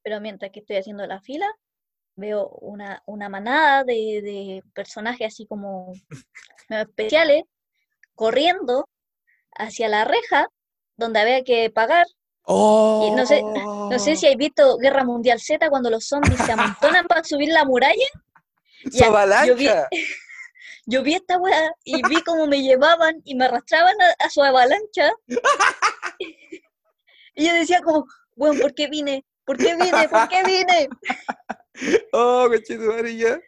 Pero 0.03 0.19
mientras 0.19 0.51
que 0.51 0.59
estoy 0.59 0.75
haciendo 0.77 1.05
la 1.07 1.21
fila, 1.21 1.47
veo 2.19 2.47
una, 2.61 3.01
una 3.05 3.29
manada 3.29 3.83
de, 3.83 4.21
de 4.21 4.63
personajes 4.73 5.27
así 5.33 5.45
como 5.47 5.93
especiales 6.69 7.43
corriendo 8.15 8.87
hacia 9.55 9.87
la 9.87 10.05
reja 10.05 10.47
donde 10.97 11.19
había 11.19 11.43
que 11.43 11.69
pagar 11.69 12.05
¡Oh! 12.43 13.13
no 13.15 13.25
sé- 13.25 13.43
No 13.89 13.97
sé 13.99 14.15
si 14.15 14.25
hay 14.27 14.35
visto 14.35 14.77
Guerra 14.77 15.03
Mundial 15.03 15.39
Z 15.39 15.69
cuando 15.69 15.89
los 15.89 16.05
zombies 16.07 16.39
se 16.45 16.51
amontonan 16.51 17.05
para 17.07 17.23
subir 17.23 17.49
la 17.49 17.63
muralla. 17.65 18.07
¡Su 18.91 18.97
ya, 18.99 19.05
yo 19.45 19.55
vi- 19.55 19.67
avalancha! 19.67 19.87
Yo 20.85 21.03
vi 21.03 21.13
esta 21.13 21.37
weá 21.37 21.71
y 21.83 22.01
vi 22.07 22.23
cómo 22.23 22.47
me 22.47 22.63
llevaban 22.63 23.21
y 23.23 23.35
me 23.35 23.45
arrastraban 23.45 23.95
a, 24.01 24.25
a 24.25 24.29
su 24.31 24.41
avalancha. 24.41 25.11
Y 27.35 27.47
yo 27.47 27.53
decía 27.53 27.81
como, 27.81 28.05
bueno, 28.35 28.59
¿por 28.61 28.73
qué 28.73 28.87
vine? 28.87 29.23
¿Por 29.45 29.57
qué 29.57 29.75
vine? 29.75 30.09
¿Por 30.09 30.27
qué 30.29 30.43
vine? 30.43 30.89
¡Oh, 32.11 32.47
conchetumare, 32.49 33.15
ya! 33.15 33.39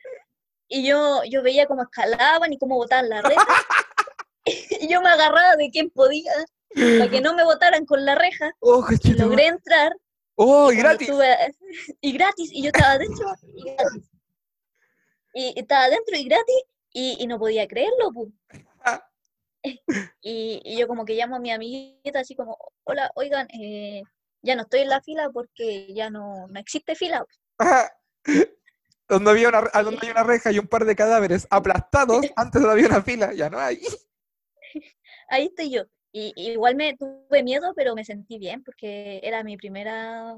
Y 0.68 0.88
yo, 0.88 1.22
yo 1.30 1.44
veía 1.44 1.66
cómo 1.66 1.84
escalaban 1.84 2.54
y 2.54 2.58
cómo 2.58 2.76
botaban 2.76 3.10
la 3.10 3.22
reja. 3.22 3.46
Y 4.44 4.88
yo 4.88 5.02
me 5.02 5.10
agarraba 5.10 5.56
de 5.56 5.70
quien 5.70 5.92
podía 5.92 6.32
para 6.74 7.12
que 7.12 7.22
no 7.22 7.36
me 7.36 7.44
botaran 7.44 7.86
con 7.86 8.04
la 8.04 8.16
reja. 8.16 8.52
¡Oh, 8.60 8.84
Y 9.04 9.14
logré 9.14 9.46
entrar 9.46 9.94
¡Oh, 10.36 10.72
y 10.72 10.78
gratis! 10.78 11.12
y 12.02 12.12
gratis, 12.14 12.50
y 12.52 12.64
yo 12.64 12.70
estaba 12.70 12.94
adentro 12.94 13.28
y 13.54 13.72
gratis. 13.72 14.10
Y 15.34 15.60
estaba 15.60 15.84
adentro 15.84 16.18
y 16.18 16.24
gratis, 16.24 16.64
y, 16.92 17.18
y 17.20 17.28
no 17.28 17.38
podía 17.38 17.68
creerlo, 17.68 18.12
pu. 18.12 18.34
Y, 20.22 20.60
y 20.64 20.78
yo 20.78 20.88
como 20.88 21.06
que 21.06 21.14
llamo 21.14 21.36
a 21.36 21.40
mi 21.40 21.52
amiguita 21.52 22.22
así 22.22 22.36
como, 22.36 22.58
hola, 22.84 23.12
oigan, 23.14 23.48
eh, 23.52 24.02
ya 24.42 24.56
no 24.56 24.64
estoy 24.64 24.82
en 24.82 24.90
la 24.90 25.02
fila 25.02 25.30
porque 25.32 25.94
ya 25.94 26.10
no, 26.10 26.48
no 26.48 26.60
existe 26.60 26.96
fila. 26.96 27.24
Ajá. 27.60 27.92
Donde 29.08 29.30
había, 29.32 29.50
una, 29.50 29.62
donde 29.62 29.98
había 30.00 30.12
una 30.12 30.24
reja 30.24 30.52
y 30.52 30.60
un 30.60 30.68
par 30.68 30.86
de 30.86 30.96
cadáveres 30.96 31.46
aplastados, 31.50 32.26
antes 32.36 32.64
había 32.64 32.88
una 32.88 33.02
fila, 33.02 33.34
ya 33.34 33.50
no 33.50 33.60
hay. 33.60 33.82
Ahí 35.30 35.46
estoy 35.48 35.72
yo. 35.72 35.84
Y, 36.14 36.34
igual 36.36 36.76
me 36.76 36.96
tuve 36.98 37.44
miedo, 37.44 37.74
pero 37.76 37.96
me 37.96 38.04
sentí 38.04 38.38
bien 38.38 38.64
porque 38.64 39.20
era 39.24 39.44
mi 39.44 39.58
primera 39.58 40.38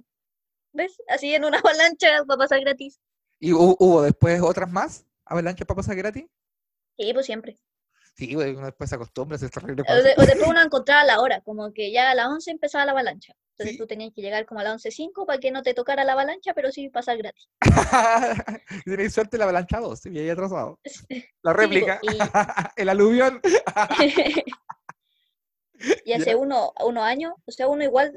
vez 0.72 0.96
así 1.08 1.34
en 1.34 1.46
una 1.46 1.60
avalancha 1.66 2.24
para 2.26 2.38
pasar 2.38 2.62
gratis. 2.62 3.00
¿Y 3.40 3.52
hu- 3.52 3.76
hubo 3.80 4.02
después 4.02 4.42
otras 4.42 4.72
más? 4.72 5.06
¿Avalancha 5.26 5.66
para 5.66 5.78
pasar 5.78 5.96
gratis? 5.96 6.28
Sí, 6.98 7.12
pues 7.14 7.26
siempre. 7.26 7.58
Sí, 8.16 8.34
güey, 8.36 8.52
uno 8.56 8.66
después 8.68 8.90
se 8.90 8.96
acostumbra, 8.96 9.36
es 9.38 9.50
terrible. 9.50 9.84
O, 9.88 9.94
de- 9.96 10.02
se- 10.04 10.14
o 10.18 10.26
después 10.26 10.48
uno 10.48 10.62
encontraba 10.62 11.04
la 11.04 11.20
hora, 11.20 11.42
como 11.42 11.74
que 11.74 11.92
ya 11.92 12.12
a 12.12 12.16
las 12.16 12.28
11 12.28 12.52
empezaba 12.52 12.86
la 12.86 12.92
avalancha. 12.92 13.34
Entonces 13.56 13.74
Sí. 13.74 13.78
tú 13.78 13.86
tenías 13.88 14.12
que 14.16 14.22
llegar 14.22 14.46
como 14.46 14.60
a 14.60 14.64
las 14.64 14.74
11.05 14.74 15.26
para 15.28 15.40
que 15.40 15.52
no 15.52 15.62
te 15.64 15.74
tocara 15.76 16.04
la 16.04 16.14
avalancha, 16.14 16.54
pero 16.54 16.72
sí 16.72 16.90
pasar 16.90 17.18
gratis. 17.18 17.48
Y 18.86 18.90
tenéis 18.90 19.14
suerte 19.14 19.38
la 19.38 19.44
avalancha 19.46 19.80
2, 19.80 20.00
sí, 20.00 20.10
ahí 20.18 20.30
atrasado. 20.30 20.80
La 21.44 21.52
Sí, 21.54 21.58
réplica, 21.58 22.00
y- 22.02 22.08
el 22.82 22.90
aluvión. 22.90 23.40
y 26.06 26.14
hace 26.14 26.36
uno, 26.36 26.74
unos 26.86 27.04
años, 27.04 27.34
o 27.46 27.52
sea, 27.52 27.68
uno 27.68 27.84
igual 27.84 28.14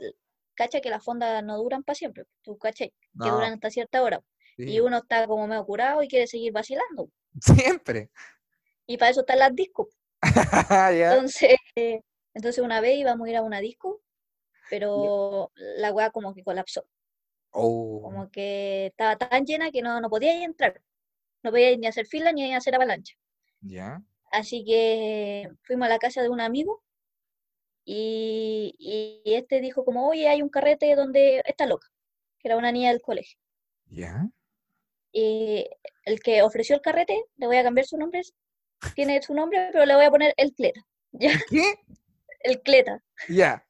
cacha 0.54 0.80
que 0.80 0.90
las 0.90 1.02
fondas 1.04 1.42
no 1.44 1.56
duran 1.58 1.82
para 1.82 1.94
siempre. 1.96 2.24
Tú 2.42 2.58
que 2.58 2.90
No, 3.14 3.34
duran 3.34 3.54
hasta 3.54 3.70
cierta 3.70 4.02
hora. 4.02 4.22
Y 4.58 4.64
sí, 4.64 4.80
uno 4.80 4.98
está 4.98 5.26
como 5.26 5.46
medio 5.46 5.64
curado 5.66 6.02
y 6.02 6.08
quiere 6.08 6.26
seguir 6.26 6.52
vacilando. 6.52 7.10
Siempre. 7.40 8.10
Y 8.86 8.96
para 8.98 9.10
eso 9.10 9.20
están 9.20 9.38
las 9.38 9.54
discos. 9.54 9.88
Entonces, 11.10 11.56
eh, 11.76 12.00
entonces 12.34 12.62
una 12.64 12.80
vez 12.80 12.98
íbamos 12.98 13.26
a 13.26 13.30
ir 13.30 13.36
a 13.36 13.42
una 13.42 13.60
disco, 13.60 14.02
pero 14.70 15.52
la 15.56 15.92
weá 15.92 16.10
como 16.10 16.34
que 16.34 16.44
colapsó. 16.44 16.86
Oh, 17.52 18.00
Como 18.02 18.30
que 18.30 18.86
estaba 18.86 19.16
tan 19.16 19.44
llena 19.44 19.70
que 19.70 19.82
no, 19.82 20.00
no 20.00 20.08
podía 20.10 20.44
entrar. 20.44 20.80
No 21.42 21.50
podía 21.50 21.70
ir 21.72 21.78
ni 21.78 21.86
hacer 21.86 22.06
fila 22.06 22.32
ni 22.32 22.52
a 22.52 22.58
hacer 22.58 22.74
avalancha. 22.74 23.14
ya. 23.62 24.02
Así 24.30 24.64
que 24.64 25.48
fuimos 25.64 25.86
a 25.86 25.88
la 25.90 25.98
casa 25.98 26.22
de 26.22 26.28
un 26.28 26.40
amigo 26.40 26.82
y, 27.84 28.74
y 28.78 29.34
este 29.34 29.60
dijo 29.60 29.84
como, 29.84 30.08
oye, 30.08 30.28
hay 30.28 30.42
un 30.42 30.48
carrete 30.50 30.94
donde 30.96 31.42
está 31.46 31.66
loca, 31.66 31.88
que 32.38 32.48
era 32.48 32.56
una 32.56 32.72
niña 32.72 32.90
del 32.90 33.00
colegio. 33.00 33.38
Ya. 33.90 34.28
Y 35.12 35.68
el 36.04 36.20
que 36.20 36.42
ofreció 36.42 36.76
el 36.76 36.82
carrete, 36.82 37.24
le 37.36 37.46
voy 37.46 37.56
a 37.56 37.62
cambiar 37.64 37.86
su 37.86 37.96
nombre, 37.96 38.20
tiene 38.94 39.20
su 39.22 39.34
nombre, 39.34 39.70
pero 39.72 39.84
le 39.86 39.94
voy 39.94 40.04
a 40.04 40.10
poner 40.10 40.34
el 40.36 40.52
Cleta. 40.54 40.80
¿Ya? 41.12 41.30
¿Qué? 41.48 41.74
El 42.40 42.60
Cleta. 42.62 43.02
Ya. 43.28 43.66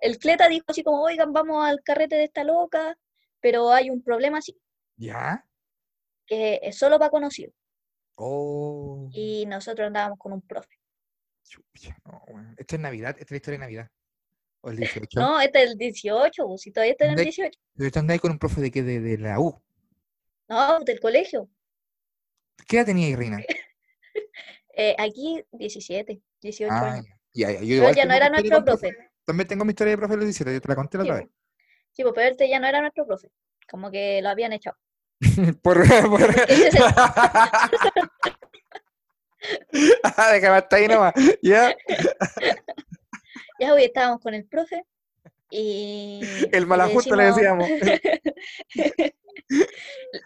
El 0.00 0.18
Cleta 0.18 0.48
dijo 0.48 0.64
así 0.68 0.82
como, 0.82 1.02
oigan, 1.02 1.32
vamos 1.32 1.64
al 1.66 1.82
carrete 1.82 2.16
de 2.16 2.24
esta 2.24 2.42
loca, 2.44 2.96
pero 3.40 3.70
hay 3.72 3.90
un 3.90 4.02
problema 4.02 4.38
así, 4.38 4.58
Ya. 4.96 5.46
que 6.26 6.58
es 6.62 6.76
solo 6.78 6.98
para 6.98 7.10
conocidos. 7.10 7.54
Oh. 8.22 9.08
y 9.14 9.46
nosotros 9.46 9.86
andábamos 9.86 10.18
con 10.18 10.32
un 10.34 10.42
profe. 10.42 10.78
no. 12.04 12.22
Esto 12.58 12.74
es 12.76 12.80
Navidad, 12.80 13.10
esta 13.12 13.24
es 13.24 13.30
la 13.30 13.36
historia 13.38 13.58
de 13.58 13.64
Navidad. 13.64 13.88
O 14.62 14.70
el 14.70 14.76
18. 15.08 15.18
No, 15.20 15.40
este 15.40 15.62
es 15.62 15.70
el 15.70 15.78
18, 15.78 16.46
pues, 16.46 16.60
si 16.60 16.70
todavía 16.70 16.92
está 16.92 17.04
en 17.06 17.10
el 17.12 17.16
De- 17.16 17.22
18. 17.24 17.58
Pero 17.76 17.90
tú 17.90 17.98
andabas 17.98 18.20
con 18.20 18.30
un 18.32 18.38
profe 18.38 18.60
de 18.60 18.70
qué? 18.70 18.82
De, 18.82 19.00
de 19.00 19.16
la 19.18 19.40
U. 19.40 19.62
No, 20.48 20.80
del 20.80 21.00
colegio. 21.00 21.48
¿Qué 22.66 22.76
edad 22.76 22.86
tenía 22.86 23.08
Irina? 23.08 23.38
Eh, 24.82 24.96
aquí 24.98 25.44
17, 25.52 26.22
18 26.40 26.72
Ah, 26.72 26.92
años. 26.94 27.06
ya, 27.34 27.50
ya. 27.50 27.60
Yo 27.60 27.74
igual 27.74 27.90
él 27.90 27.96
ya 27.96 28.06
no 28.06 28.14
era 28.14 28.30
nuestro 28.30 28.56
con 28.56 28.64
profe. 28.64 28.96
También 29.26 29.46
tengo 29.46 29.62
mi 29.66 29.72
historia 29.72 29.90
de 29.90 29.98
profe 29.98 30.12
de 30.14 30.16
los 30.16 30.24
17, 30.26 30.54
yo 30.54 30.60
te 30.62 30.68
la 30.68 30.74
conté 30.74 30.96
la 30.96 31.04
Sí, 31.04 31.10
otra 31.10 31.20
pues. 31.22 31.32
Sí, 31.92 32.02
pues, 32.02 32.14
pero 32.14 32.30
este 32.30 32.48
ya 32.48 32.58
no 32.60 32.66
era 32.66 32.80
nuestro 32.80 33.06
profe. 33.06 33.28
Como 33.70 33.90
que 33.90 34.22
lo 34.22 34.30
habían 34.30 34.54
echado. 34.54 34.78
vez. 35.20 35.20
por, 35.62 35.86
por... 36.08 36.20
Ah, 40.02 40.32
Déjame 40.32 40.56
hasta 40.56 40.76
ahí 40.76 40.88
nomás. 40.88 41.12
Ya. 41.42 41.74
Ya 43.58 43.72
hoy 43.74 43.84
estábamos 43.84 44.20
con 44.22 44.32
el 44.34 44.46
profe 44.46 44.84
y 45.50 46.20
El 46.52 46.66
malajusto 46.66 47.14
le 47.16 47.24
decimos- 47.24 47.68
decíamos. 47.68 47.68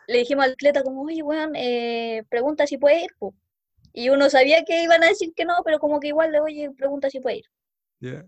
le 0.06 0.18
dijimos 0.18 0.44
al 0.44 0.56
cleta 0.56 0.82
como, 0.84 1.02
oye, 1.02 1.22
weón, 1.22 1.52
eh, 1.56 2.22
pregunta 2.28 2.66
si 2.68 2.76
puede 2.78 3.02
ir, 3.04 3.10
po". 3.18 3.34
Y 3.96 4.08
uno 4.08 4.28
sabía 4.28 4.64
que 4.64 4.82
iban 4.82 5.04
a 5.04 5.08
decir 5.08 5.32
que 5.34 5.44
no, 5.44 5.62
pero 5.64 5.78
como 5.78 6.00
que 6.00 6.08
igual 6.08 6.32
le, 6.32 6.40
oye, 6.40 6.70
pregunta 6.72 7.08
si 7.08 7.20
puede 7.20 7.38
ir. 7.38 7.44
Ya. 8.00 8.26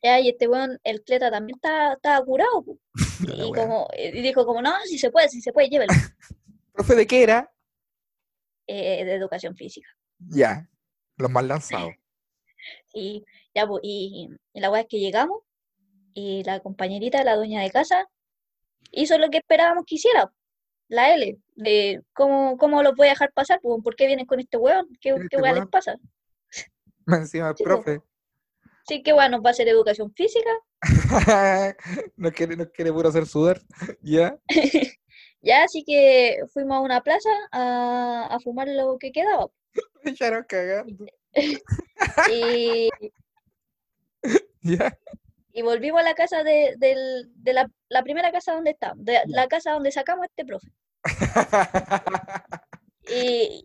Ya, 0.00 0.20
y 0.20 0.28
este 0.28 0.46
weón, 0.46 0.78
el 0.84 1.02
cleta 1.02 1.30
también 1.30 1.56
estaba, 1.56 2.24
curado, 2.24 2.64
Y, 3.36 3.52
como, 3.52 3.88
y 3.98 4.22
dijo 4.22 4.46
como, 4.46 4.62
no, 4.62 4.72
si 4.84 4.96
se 4.96 5.10
puede, 5.10 5.28
si 5.28 5.42
se 5.42 5.52
puede, 5.52 5.68
llévelo. 5.68 5.92
¿Profe 6.72 6.94
de 6.94 7.06
qué 7.06 7.24
era? 7.24 7.52
Eh, 8.68 9.04
de 9.04 9.14
educación 9.14 9.56
física. 9.56 9.88
Ya. 10.18 10.68
Los 11.16 11.30
más 11.30 11.44
lanzados. 11.44 11.92
Y 12.92 13.24
ya, 13.54 13.66
po, 13.66 13.78
y, 13.80 14.28
y 14.52 14.60
la 14.60 14.70
weá 14.70 14.80
es 14.80 14.86
que 14.88 14.98
llegamos 14.98 15.42
y 16.14 16.42
la 16.44 16.60
compañerita, 16.60 17.22
la 17.22 17.36
dueña 17.36 17.60
de 17.60 17.70
casa, 17.70 18.08
hizo 18.90 19.18
lo 19.18 19.28
que 19.28 19.38
esperábamos 19.38 19.84
que 19.86 19.96
hiciera. 19.96 20.32
La 20.88 21.14
L, 21.14 21.38
de 21.56 22.02
cómo, 22.12 22.56
cómo 22.58 22.82
lo 22.82 22.94
voy 22.94 23.08
a 23.08 23.10
dejar 23.10 23.32
pasar, 23.32 23.60
pues, 23.60 23.82
¿por 23.82 23.96
qué 23.96 24.06
vienen 24.06 24.26
con 24.26 24.38
este 24.40 24.56
weón? 24.56 24.86
¿Qué, 25.00 25.10
¿Quién 25.10 25.14
es 25.14 25.20
qué 25.22 25.36
este 25.36 25.42
weá 25.42 25.52
les 25.54 25.66
pasa? 25.66 25.96
Encima 27.08 27.48
el 27.50 27.56
Sí, 27.56 27.64
profe. 27.64 28.00
Sí, 28.86 29.02
qué 29.02 29.12
weá 29.12 29.28
nos 29.28 29.40
va 29.42 29.48
a 29.48 29.52
hacer 29.52 29.66
educación 29.68 30.12
física. 30.14 30.50
no 32.16 32.30
quiere, 32.32 32.56
no 32.56 32.70
quiere 32.70 32.92
puro 32.92 33.08
hacer 33.08 33.26
sudar. 33.26 33.60
Ya. 34.02 34.38
Ya, 35.42 35.62
así 35.64 35.84
que 35.84 36.38
fuimos 36.52 36.76
a 36.76 36.80
una 36.80 37.00
plaza 37.02 37.30
a, 37.52 38.26
a 38.30 38.40
fumar 38.40 38.66
lo 38.68 38.96
que 38.98 39.12
quedaba. 39.12 39.46
Me 40.02 40.10
echaron 40.12 40.44
cagando. 40.48 41.06
Y, 42.32 42.90
Ya. 44.62 44.98
y 45.52 45.62
volvimos 45.62 46.00
a 46.00 46.04
la 46.04 46.14
casa 46.14 46.42
de, 46.42 46.74
del- 46.78 47.30
de 47.36 47.52
la, 47.52 47.70
la 47.88 48.02
primera 48.02 48.32
casa 48.32 48.54
donde 48.54 48.70
estábamos, 48.72 49.04
de 49.04 49.20
la 49.26 49.46
casa 49.46 49.72
donde 49.72 49.92
sacamos 49.92 50.24
a 50.24 50.26
este 50.26 50.44
profe. 50.44 50.68
Y, 53.08 53.64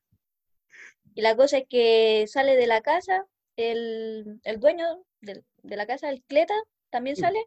y 1.15 1.21
la 1.21 1.35
cosa 1.35 1.57
es 1.57 1.65
que 1.67 2.25
sale 2.27 2.55
de 2.55 2.67
la 2.67 2.81
casa, 2.81 3.25
el, 3.55 4.39
el 4.43 4.59
dueño 4.59 5.03
del- 5.21 5.43
de 5.63 5.75
la 5.75 5.85
casa, 5.87 6.09
el 6.09 6.23
Cleta, 6.23 6.53
también 6.89 7.15
Sí. 7.15 7.21
sale, 7.23 7.39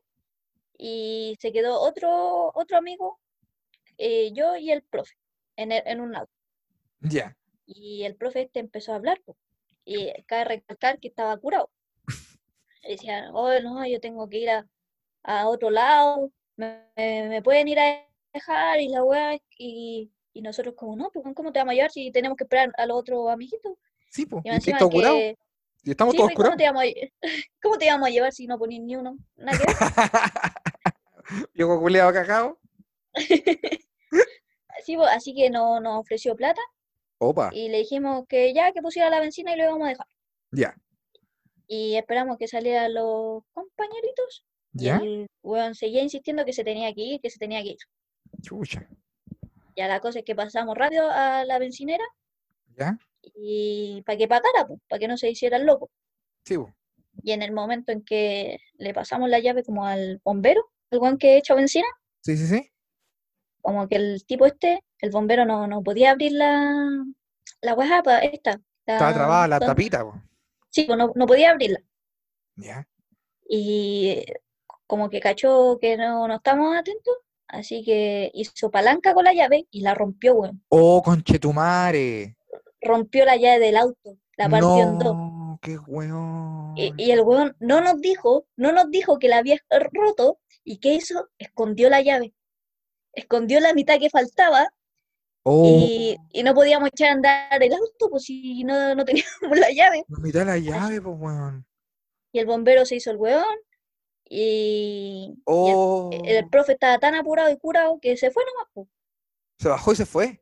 y 0.77 1.37
se 1.41 1.53
quedó 1.53 1.81
otro, 1.81 2.51
otro 2.55 2.77
amigo, 2.77 3.21
eh, 3.99 4.33
yo 4.33 4.57
y 4.57 4.71
el 4.73 4.83
profe, 4.83 5.15
en, 5.57 5.73
el- 5.73 5.83
en 5.87 6.01
un 6.01 6.17
auto. 6.17 6.33
ya. 7.01 7.37
Y 7.67 8.05
el 8.05 8.17
profe 8.17 8.43
este 8.43 8.61
empezó 8.61 8.93
a 8.93 8.97
hablar, 8.97 9.21
po, 9.25 9.37
y 9.85 10.13
cabe 10.25 10.45
recalcar 10.45 10.99
que 11.01 11.09
estaba 11.09 11.37
curado. 11.39 11.71
Y 12.83 12.89
Decía, 13.09 13.31
oh, 13.33 13.51
no, 13.61 13.87
yo 13.87 14.01
tengo 14.01 14.29
que 14.29 14.39
ir 14.39 14.51
a, 14.51 14.67
a 15.23 15.49
otro 15.49 15.71
lado, 15.71 16.31
me, 16.57 16.85
me- 16.97 17.29
me 17.29 17.43
pueden 17.43 17.69
ir 17.69 17.79
a 17.81 18.07
dejar 18.35 18.81
y 18.81 18.89
la 18.89 19.03
weá, 19.05 19.39
y, 19.59 20.11
y 20.33 20.43
nosotros 20.43 20.75
como, 20.77 20.97
no, 20.97 21.11
pues 21.11 21.25
¿cómo 21.35 21.53
te 21.53 21.61
vamos 21.61 21.73
a 21.73 21.75
llevar 21.75 21.91
si 21.91 22.11
tenemos 22.11 22.37
que 22.37 22.45
esperar 22.45 22.73
al 22.77 22.91
otro 22.91 23.29
amiguito? 23.31 23.79
Sí, 24.11 24.27
pues. 24.27 24.45
Y 24.45 24.49
¿Y 24.49 24.53
encima 24.53 24.79
que, 24.79 25.37
¿Y 25.85 25.91
estamos 25.91 26.13
sí, 26.13 26.19
todos 26.19 26.33
pues, 26.33 26.49
¿cómo 26.49 26.57
curados? 26.57 26.57
te 26.57 26.65
vamos 26.65 26.83
a, 26.83 26.87
lle- 26.87 27.13
cómo 27.63 27.79
te 27.79 27.87
vamos 27.87 28.09
a 28.09 28.11
llevar 28.11 28.33
si 28.33 28.47
no 28.47 28.59
ponís 28.59 28.81
ni 28.83 28.97
uno? 28.97 29.17
Nada 29.37 29.59
que. 29.59 29.65
Yo 31.55 31.69
culeado 31.81 32.13
cagado. 32.13 32.59
Así, 33.13 34.97
pues, 34.97 35.09
así 35.11 35.35
que 35.35 35.51
no, 35.51 35.81
nos 35.81 36.01
ofreció 36.01 36.35
plata 36.37 36.61
Opa. 37.19 37.51
y 37.53 37.69
le 37.69 37.79
dijimos 37.79 38.25
que 38.29 38.53
ya, 38.55 38.73
que 38.73 38.83
pusiera 38.83 39.11
la 39.11 39.21
benzina 39.21 39.53
y 39.53 39.57
lo 39.57 39.65
íbamos 39.65 39.87
a 39.87 39.91
dejar. 39.91 40.07
Ya. 40.53 40.77
Y 41.67 41.97
esperamos 41.97 42.39
que 42.39 42.49
salieran 42.49 42.95
los 42.95 43.43
compañeritos. 43.53 44.45
Y 44.75 44.85
¿Ya? 44.87 44.97
el 44.97 45.27
weón 45.43 45.75
seguía 45.75 46.03
insistiendo 46.03 46.45
que 46.45 46.53
se 46.53 46.65
tenía 46.65 46.93
que 46.95 47.01
ir, 47.01 47.21
que 47.21 47.31
se 47.31 47.39
tenía 47.39 47.63
que 47.63 47.71
ir. 47.71 47.79
Chucha. 48.43 48.89
Ya 49.77 49.89
la 49.89 50.01
cosa 50.01 50.21
es 50.21 50.25
que 50.25 50.35
pasamos 50.35 50.77
rápido 50.77 51.11
a 51.11 51.45
la 51.45 51.59
bencinera 51.59 52.05
¿Ya? 52.77 52.97
y 53.35 54.03
para 54.07 54.19
que 54.19 54.29
pagara, 54.29 54.67
para 54.89 54.99
que 55.01 55.09
no 55.09 55.17
se 55.17 55.31
hiciera 55.31 55.57
el 55.57 55.67
loco. 55.67 55.91
Sí, 56.45 56.57
pues. 56.59 56.73
Y 57.23 57.33
en 57.33 57.43
el 57.43 57.53
momento 57.53 57.91
en 57.93 58.05
que 58.05 58.59
le 58.75 58.93
pasamos 58.95 59.29
la 59.31 59.39
llave 59.39 59.65
como 59.65 59.87
al 59.87 60.21
bombero, 60.25 60.63
el 60.91 60.99
weón 60.99 61.17
que 61.19 61.37
echa 61.39 61.55
benzina, 61.55 61.87
Sí, 62.23 62.37
sí, 62.37 62.47
sí. 62.47 62.71
como 63.63 63.89
que 63.89 63.97
el 63.97 64.25
tipo 64.27 64.47
este, 64.47 64.83
el 64.99 65.11
bombero 65.11 65.45
no, 65.45 65.67
no 65.67 65.83
podía 65.83 66.11
abrir 66.13 66.33
la, 66.33 66.75
la 67.63 67.75
weá 67.75 68.03
pa- 68.03 68.19
esta. 68.21 68.61
Estaba 68.87 69.11
la- 69.11 69.17
trabada 69.17 69.49
la 69.49 69.61
tapita, 69.61 70.03
pues. 70.05 70.17
Sí, 70.71 70.85
pues 70.85 70.99
no, 70.99 71.13
no 71.15 71.27
podía 71.27 71.51
abrirla. 71.53 71.81
Ya. 72.57 72.87
Y 73.49 74.25
como 74.87 75.09
que 75.09 75.21
cachó 75.21 75.79
que 75.81 75.97
no, 75.97 76.27
no 76.29 76.35
estamos 76.37 76.77
atentos, 76.77 77.15
así 77.49 77.85
que 77.85 78.31
hizo 78.35 78.71
palanca 78.71 79.15
con 79.15 79.25
la 79.25 79.33
llave 79.35 79.67
y 79.71 79.81
la 79.81 79.95
rompió, 79.95 80.35
weón. 80.35 80.63
Oh, 80.69 81.03
conchetumare. 81.03 82.37
Rompió 82.81 83.25
la 83.25 83.37
llave 83.37 83.59
del 83.61 83.77
auto, 83.77 84.19
la 84.37 84.49
partió 84.49 84.83
en 84.83 84.99
dos. 84.99 85.17
Qué 85.61 85.79
weón. 85.79 86.75
Y, 86.77 86.93
y 86.97 87.11
el 87.11 87.21
weón 87.21 87.57
no 87.61 87.81
nos 87.81 88.01
dijo, 88.01 88.47
no 88.57 88.73
nos 88.73 88.91
dijo 88.91 89.19
que 89.19 89.29
la 89.29 89.39
había 89.39 89.59
roto 89.93 90.39
y 90.65 90.79
que 90.79 90.95
hizo, 90.95 91.29
escondió 91.39 91.89
la 91.89 92.03
llave. 92.03 92.35
Escondió 93.13 93.61
la 93.61 93.75
mitad 93.75 93.99
que 93.99 94.11
faltaba 94.11 94.69
Oh, 95.47 95.63
y, 95.67 96.17
y 96.33 96.43
no 96.43 96.55
podíamos 96.55 96.89
echar 96.89 97.11
a 97.11 97.13
andar 97.13 97.63
el 97.63 97.75
auto 97.75 98.09
pues 98.09 98.25
si 98.25 98.65
no, 98.65 98.95
no 98.95 99.05
teníamos 99.05 99.29
la 99.61 99.71
llave. 99.71 100.03
no 100.09 100.19
mirá 100.21 100.43
la 100.43 100.57
llave, 100.57 101.03
pues, 101.03 101.17
weón. 101.19 101.67
Y 102.33 102.39
el 102.39 102.47
bombero 102.47 102.87
se 102.87 102.97
hizo 102.97 103.11
el 103.11 103.19
weón 103.19 103.45
y, 104.37 105.27
y 105.29 105.33
el, 105.37 105.43
Oh, 105.47 106.11
el 106.25 106.49
profe 106.51 106.73
estaba 106.73 106.99
tan 106.99 107.15
apurado 107.15 107.51
y 107.51 107.57
curado 107.59 107.99
que 108.01 108.17
se 108.17 108.31
fue 108.31 108.43
nomás. 108.45 108.69
pues. 108.75 108.89
se 109.59 109.69
bajó 109.69 109.93
y 109.93 109.97
se 109.97 110.07
fue. 110.07 110.41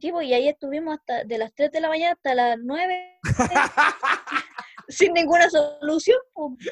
Sí, 0.00 0.12
pues, 0.12 0.26
y 0.28 0.34
ahí 0.34 0.48
estuvimos 0.48 0.98
hasta 0.98 1.24
de 1.24 1.38
las 1.38 1.52
3 1.54 1.72
de 1.72 1.80
la 1.80 1.88
mañana 1.88 2.12
hasta 2.12 2.34
las 2.34 2.58
9 2.62 3.18
sin 4.88 5.12
ninguna 5.14 5.48
solución. 5.50 6.18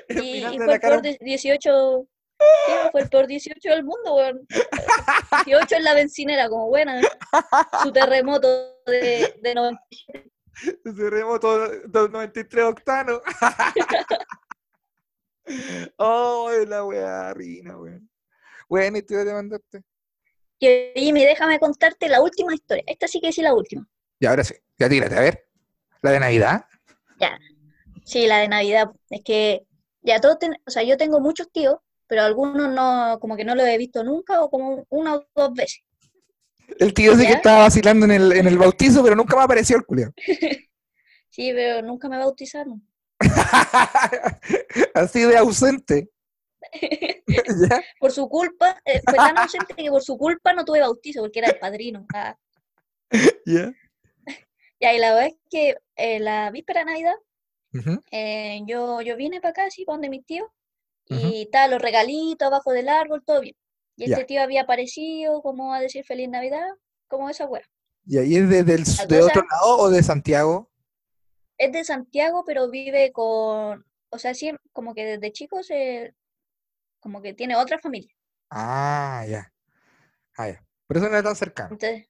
El 0.08 0.18
Y, 0.24 0.44
y 0.44 0.58
de 0.58 0.64
fue 0.64 0.74
el 0.74 0.80
peor 0.80 1.02
de- 1.02 1.18
18, 1.20 2.06
sí, 2.40 2.72
fue 2.92 3.00
el 3.00 3.08
peor 3.08 3.26
18 3.26 3.70
del 3.70 3.84
mundo, 3.84 4.14
weón. 4.16 4.46
18 5.46 5.76
en 5.76 5.84
la 5.84 5.94
bencinera, 5.94 6.48
como 6.48 6.68
buena. 6.68 7.00
Su 7.82 7.90
terremoto 7.92 8.46
de, 8.86 9.34
de 9.42 9.54
90. 9.54 9.80
Ese 10.84 11.10
remoto 11.10 11.68
del 11.68 12.12
93 12.12 12.64
octano. 12.64 13.20
oh, 15.98 16.50
la 16.66 16.84
weá, 16.84 17.34
rina, 17.34 17.76
weón. 17.78 18.10
Bueno, 18.68 18.98
y 18.98 19.02
tú 19.02 19.14
ya 19.14 19.24
te 19.24 19.32
mandaste. 19.32 19.82
Jimmy, 20.60 21.24
déjame 21.24 21.58
contarte 21.58 22.08
la 22.08 22.22
última 22.22 22.54
historia. 22.54 22.84
Esta 22.86 23.06
sí 23.08 23.20
que 23.20 23.32
sí 23.32 23.42
la 23.42 23.54
última. 23.54 23.86
Y 24.18 24.26
ahora 24.26 24.44
sí, 24.44 24.54
ya 24.78 24.88
tírate, 24.88 25.16
a 25.16 25.20
ver. 25.20 25.46
La 26.02 26.12
de 26.12 26.20
Navidad. 26.20 26.64
Sí, 28.04 28.26
la 28.26 28.38
de 28.38 28.48
Navidad. 28.48 28.90
Es 29.10 29.22
que 29.24 29.66
ya 30.02 30.20
todos, 30.20 30.38
ten- 30.38 30.56
o 30.66 30.70
sea, 30.70 30.82
yo 30.82 30.96
tengo 30.96 31.20
muchos 31.20 31.50
tíos, 31.50 31.76
pero 32.06 32.22
algunos 32.22 32.70
no, 32.70 33.18
como 33.20 33.36
que 33.36 33.44
no 33.44 33.54
los 33.54 33.66
he 33.66 33.78
visto 33.78 34.04
nunca 34.04 34.42
o 34.42 34.50
como 34.50 34.84
una 34.90 35.16
o 35.16 35.26
dos 35.34 35.54
veces. 35.54 35.82
El 36.78 36.92
tío 36.94 37.12
ese 37.12 37.22
que 37.22 37.30
¿Ya? 37.30 37.36
estaba 37.36 37.58
vacilando 37.60 38.04
en 38.06 38.12
el, 38.12 38.32
en 38.32 38.46
el 38.46 38.58
bautizo, 38.58 39.02
pero 39.02 39.16
nunca 39.16 39.36
me 39.36 39.42
apareció 39.42 39.76
el 39.76 39.84
culio. 39.84 40.12
Sí, 41.30 41.50
pero 41.52 41.82
nunca 41.82 42.08
me 42.08 42.16
bautizaron. 42.16 42.86
Así 44.94 45.22
de 45.22 45.36
ausente. 45.38 46.10
¿Ya? 47.68 47.82
Por 48.00 48.10
su 48.12 48.28
culpa, 48.28 48.80
eh, 48.84 49.00
fue 49.04 49.14
tan 49.14 49.38
ausente 49.38 49.74
que 49.74 49.90
por 49.90 50.02
su 50.02 50.16
culpa 50.16 50.52
no 50.52 50.64
tuve 50.64 50.80
bautizo, 50.80 51.20
porque 51.22 51.38
era 51.40 51.48
el 51.48 51.58
padrino. 51.58 52.06
Ah. 52.14 52.36
¿Ya? 53.46 53.72
Ya, 54.80 54.92
y 54.92 54.98
la 54.98 55.14
verdad 55.14 55.28
es 55.28 55.36
que 55.50 55.76
eh, 55.96 56.18
la 56.20 56.50
víspera 56.50 56.80
de 56.80 56.86
Navidad, 56.86 57.14
eh, 58.10 58.60
yo, 58.66 59.00
yo 59.00 59.16
vine 59.16 59.40
para 59.40 59.50
acá, 59.50 59.64
así, 59.66 59.84
para 59.84 59.94
donde 59.94 60.10
mis 60.10 60.26
tíos, 60.26 60.48
y 61.06 61.42
estaban 61.42 61.70
los 61.70 61.80
regalitos 61.80 62.44
abajo 62.46 62.72
del 62.72 62.88
árbol, 62.90 63.22
todo 63.24 63.40
bien. 63.40 63.54
Y 63.96 64.04
este 64.12 64.24
tío 64.24 64.42
había 64.42 64.62
aparecido 64.62 65.40
como 65.42 65.72
a 65.72 65.80
decir 65.80 66.04
Feliz 66.04 66.28
Navidad, 66.28 66.66
como 67.08 67.30
esa 67.30 67.46
wea. 67.46 67.62
¿Y 68.04 68.18
ahí 68.18 68.36
es 68.36 68.48
de, 68.48 68.62
del- 68.64 68.84
de 69.08 69.22
otro 69.22 69.42
lado 69.48 69.78
o 69.78 69.90
de 69.90 70.02
Santiago? 70.02 70.68
Es 71.58 71.72
de 71.72 71.84
Santiago, 71.84 72.44
pero 72.44 72.68
vive 72.70 73.12
con, 73.12 73.84
o 74.10 74.18
sea, 74.18 74.34
sí, 74.34 74.52
como 74.72 74.94
que 74.94 75.04
desde 75.04 75.32
chico 75.32 75.62
se, 75.62 76.14
como 77.00 77.22
que 77.22 77.34
tiene 77.34 77.56
otra 77.56 77.78
familia. 77.78 78.14
Ah, 78.50 79.24
ya. 79.28 79.52
Ah, 80.36 80.48
ya. 80.48 80.64
Por 80.86 80.96
eso 80.96 81.06
no 81.06 81.12
era 81.12 81.22
tan 81.22 81.36
cercano. 81.36 81.70
Entonces, 81.72 82.08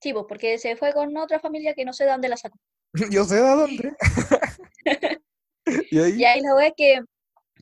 sí, 0.00 0.12
pues 0.12 0.24
porque 0.28 0.58
se 0.58 0.76
fue 0.76 0.92
con 0.92 1.16
otra 1.16 1.40
familia 1.40 1.74
que 1.74 1.84
no 1.84 1.92
sé 1.92 2.04
de 2.04 2.10
dónde 2.10 2.28
la 2.28 2.36
sacó. 2.36 2.58
Yo 3.10 3.24
sé 3.24 3.36
de 3.36 3.40
dónde. 3.40 3.92
Y 5.90 5.98
ahí, 5.98 6.12
Y 6.20 6.24
ahí 6.24 6.40
la 6.40 6.54
wea 6.54 6.68
es 6.68 6.74
que, 6.76 7.00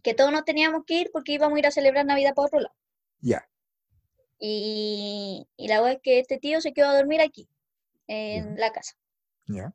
que 0.03 0.15
todos 0.15 0.31
nos 0.31 0.45
teníamos 0.45 0.85
que 0.87 0.95
ir 0.95 1.11
porque 1.13 1.33
íbamos 1.33 1.57
a 1.57 1.59
ir 1.59 1.67
a 1.67 1.73
celebrar 1.73 2.07
Navidad 2.07 2.35
por 2.35 2.47
otro 2.47 2.61
lado. 2.61 2.75
ya. 3.21 3.49
Y, 4.39 5.49
y 5.57 5.69
la 5.69 5.83
wea 5.83 5.95
es 5.95 6.01
que 6.03 6.19
este 6.21 6.39
tío 6.39 6.61
se 6.61 6.73
quedó 6.73 6.89
a 6.91 6.97
dormir 6.97 7.21
aquí, 7.21 7.49
en 8.07 8.57
la 8.57 8.71
casa. 8.71 8.93
Ya. 9.47 9.75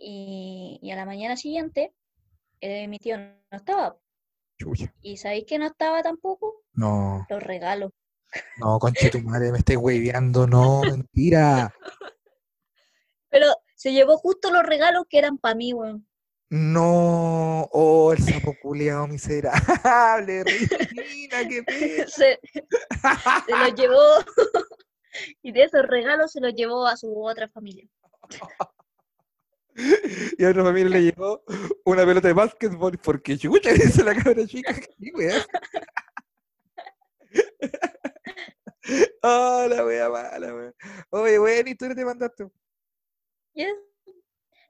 Y, 0.00 0.78
y 0.82 0.90
a 0.90 0.96
la 0.96 1.06
mañana 1.06 1.36
siguiente, 1.36 1.94
eh, 2.60 2.86
mi 2.88 2.98
tío 2.98 3.18
no 3.18 3.32
estaba. 3.50 3.96
Chucha. 4.58 4.92
¿Y 5.02 5.16
sabéis 5.16 5.44
que 5.46 5.58
no 5.58 5.66
estaba 5.66 6.02
tampoco? 6.02 6.64
No, 6.72 7.26
Los 7.28 7.42
regalos. 7.42 7.92
no, 8.58 8.78
conche 8.78 9.10
tu 9.10 9.20
madre, 9.20 9.52
me 9.52 9.58
estáis 9.58 9.78
hueveando, 9.78 10.46
no, 10.46 10.80
mentira. 10.82 11.74
Pero 13.28 13.46
se 13.74 13.92
llevó 13.92 14.16
justo 14.18 14.50
los 14.50 14.62
regalos 14.62 15.04
que 15.08 15.18
eran 15.18 15.38
para 15.38 15.54
mí, 15.54 15.72
weón. 15.72 16.06
No, 16.48 17.62
oh, 17.72 18.12
el 18.12 18.22
sapo 18.22 18.54
culiao 18.62 19.08
miserable, 19.08 20.44
Regina, 20.44 21.48
qué 21.48 21.62
pena. 21.64 22.06
Se, 22.06 22.38
se 22.52 23.56
los 23.58 23.74
llevó. 23.74 24.00
Y 25.42 25.50
de 25.52 25.62
esos 25.62 25.82
regalos 25.86 26.32
se 26.32 26.42
los 26.42 26.52
llevó 26.54 26.86
a 26.86 26.94
su 26.98 27.24
otra 27.24 27.48
familia. 27.48 27.88
Y 30.38 30.44
a 30.44 30.50
otra 30.50 30.64
familia 30.64 30.90
le 30.90 31.02
llegó 31.02 31.42
una 31.84 32.04
pelota 32.04 32.28
de 32.28 32.34
básquetbol 32.34 32.98
porque 32.98 33.36
chucha 33.36 33.72
dice 33.74 34.04
la 34.04 34.14
cabra 34.14 34.46
chica. 34.46 34.74
¿Qué 34.74 35.12
wea? 35.14 35.46
Oh, 39.20 39.66
la 39.68 39.84
wea 39.84 40.08
mala, 40.08 40.54
wea. 40.54 40.72
Oye, 41.10 41.40
buena 41.40 41.68
historia 41.68 41.96
te 41.96 42.04
mandaste. 42.04 42.46
Buena 43.52 43.72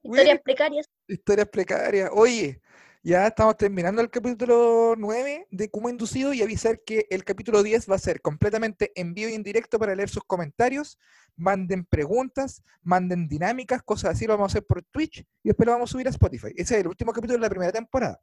Historias 0.03 0.41
precarias. 0.41 0.87
Historias 1.07 1.49
precarias. 1.51 2.11
Oye, 2.15 2.63
ya 3.07 3.29
estamos 3.29 3.57
terminando 3.57 4.03
el 4.03 4.11
capítulo 4.11 4.97
9 4.99 5.47
de 5.53 5.71
Kuma 5.71 5.91
Inducido 5.91 6.33
y 6.33 6.43
avisar 6.43 6.81
que 6.83 7.07
el 7.09 7.23
capítulo 7.23 7.63
10 7.63 7.89
va 7.89 7.95
a 7.95 8.01
ser 8.01 8.21
completamente 8.21 8.91
en 8.97 9.15
vivo 9.15 9.31
y 9.31 9.35
en 9.35 9.45
directo 9.45 9.79
para 9.79 9.95
leer 9.95 10.09
sus 10.09 10.25
comentarios. 10.25 10.99
Manden 11.37 11.85
preguntas, 11.85 12.65
manden 12.83 13.29
dinámicas, 13.29 13.85
cosas 13.85 14.11
así, 14.11 14.27
lo 14.27 14.33
vamos 14.33 14.51
a 14.51 14.53
hacer 14.55 14.67
por 14.67 14.83
Twitch 14.83 15.21
y 15.21 15.51
después 15.51 15.67
lo 15.67 15.73
vamos 15.75 15.89
a 15.89 15.93
subir 15.93 16.09
a 16.09 16.11
Spotify. 16.11 16.49
Ese 16.57 16.75
es 16.75 16.81
el 16.81 16.89
último 16.89 17.13
capítulo 17.13 17.39
de 17.39 17.43
la 17.43 17.49
primera 17.49 17.71
temporada. 17.71 18.21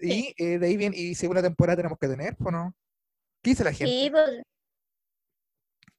Y 0.00 0.34
eh, 0.36 0.58
de 0.58 0.66
ahí 0.66 0.76
viene, 0.76 0.96
y 0.96 1.14
segunda 1.14 1.40
temporada 1.40 1.76
tenemos 1.76 1.96
que 1.96 2.08
tener, 2.08 2.36
¿o 2.40 2.50
no? 2.50 2.74
¿Qué 3.40 3.50
dice 3.50 3.62
la 3.62 3.72
gente? 3.72 3.92
Sí, 3.92 4.10
pues, 4.10 4.42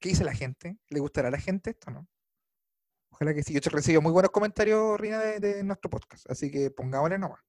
¿Qué 0.01 0.09
dice 0.09 0.25
la 0.25 0.33
gente? 0.33 0.77
¿Le 0.89 0.99
gustará 0.99 1.29
a 1.29 1.31
la 1.31 1.39
gente 1.39 1.69
esto, 1.69 1.89
no? 1.89 2.05
Ojalá 3.11 3.33
que 3.33 3.43
sí. 3.43 3.53
Yo 3.53 3.61
te 3.61 3.69
recibo 3.69 4.01
muy 4.01 4.11
buenos 4.11 4.31
comentarios, 4.31 4.99
Rina, 4.99 5.19
de, 5.19 5.39
de 5.39 5.63
nuestro 5.63 5.89
podcast. 5.89 6.29
Así 6.29 6.51
que 6.51 6.69
pongámosle 6.69 7.17
nomás. 7.17 7.39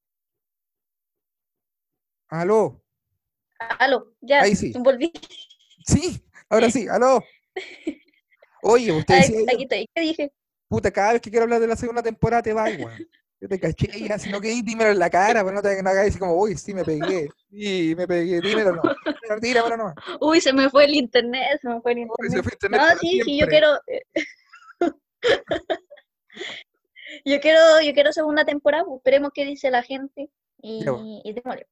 Aló. 2.29 2.83
aló, 3.79 4.13
ya, 4.21 4.43
Ahí 4.43 4.57
sí. 4.57 4.73
volví. 4.79 5.13
Sí, 5.87 6.23
ahora 6.49 6.71
sí, 6.71 6.87
aló. 6.89 7.23
Oye, 8.63 8.93
usted 8.93 9.15
Ahí- 9.15 9.21
decía, 9.23 9.39
yo, 9.41 9.45
aquí 9.55 9.63
estoy. 9.65 9.89
¿Qué 9.95 10.01
dije? 10.01 10.33
puta, 10.69 10.91
cada 10.91 11.13
vez 11.13 11.21
que 11.23 11.31
quiero 11.31 11.45
hablar 11.45 11.61
de 11.61 11.69
la 11.69 11.77
segunda 11.77 12.03
temporada 12.03 12.43
te 12.43 12.53
va 12.53 12.69
igual. 12.71 13.07
Yo 13.41 13.49
te 13.49 13.61
caché 13.61 13.87
ya, 14.09 14.19
si 14.19 14.31
no 14.31 14.41
que 14.41 14.49
dímelo 14.63 14.91
en 14.91 14.99
la 14.99 15.11
cara, 15.11 15.45
pero 15.45 15.55
no 15.55 15.61
te 15.63 15.81
no 15.83 15.91
hagas 15.91 16.09
así 16.09 16.19
como, 16.19 16.35
uy, 16.35 16.57
sí 16.57 16.73
me 16.73 16.83
pegué, 16.85 17.29
sí 17.51 17.95
me 17.97 18.07
pegué, 18.09 18.41
dímelo 18.41 18.73
no. 18.73 18.83
Dímelo, 19.41 19.63
dímelo 19.67 19.77
no. 19.77 19.95
Uy, 20.21 20.41
se 20.41 20.53
me 20.53 20.71
fue 20.71 20.87
el 20.87 20.95
internet, 20.95 21.61
se 21.61 21.69
me 21.69 21.81
fue 21.83 21.93
el 21.93 21.99
Uy, 21.99 22.05
internet. 22.05 22.33
se 22.33 22.43
fue 22.43 22.53
internet 22.55 22.81
No, 22.81 22.99
sí, 22.99 23.21
sí, 23.25 23.39
yo 23.39 23.47
quiero. 23.47 23.79
yo 27.25 27.41
quiero, 27.41 27.81
yo 27.83 27.93
quiero 27.93 28.13
segunda 28.13 28.45
temporada, 28.45 28.85
pues, 28.85 28.97
esperemos 28.97 29.31
qué 29.35 29.45
dice 29.45 29.71
la 29.71 29.83
gente. 29.83 30.31
Y, 30.63 30.83
y 31.25 31.33
démosle. 31.35 31.67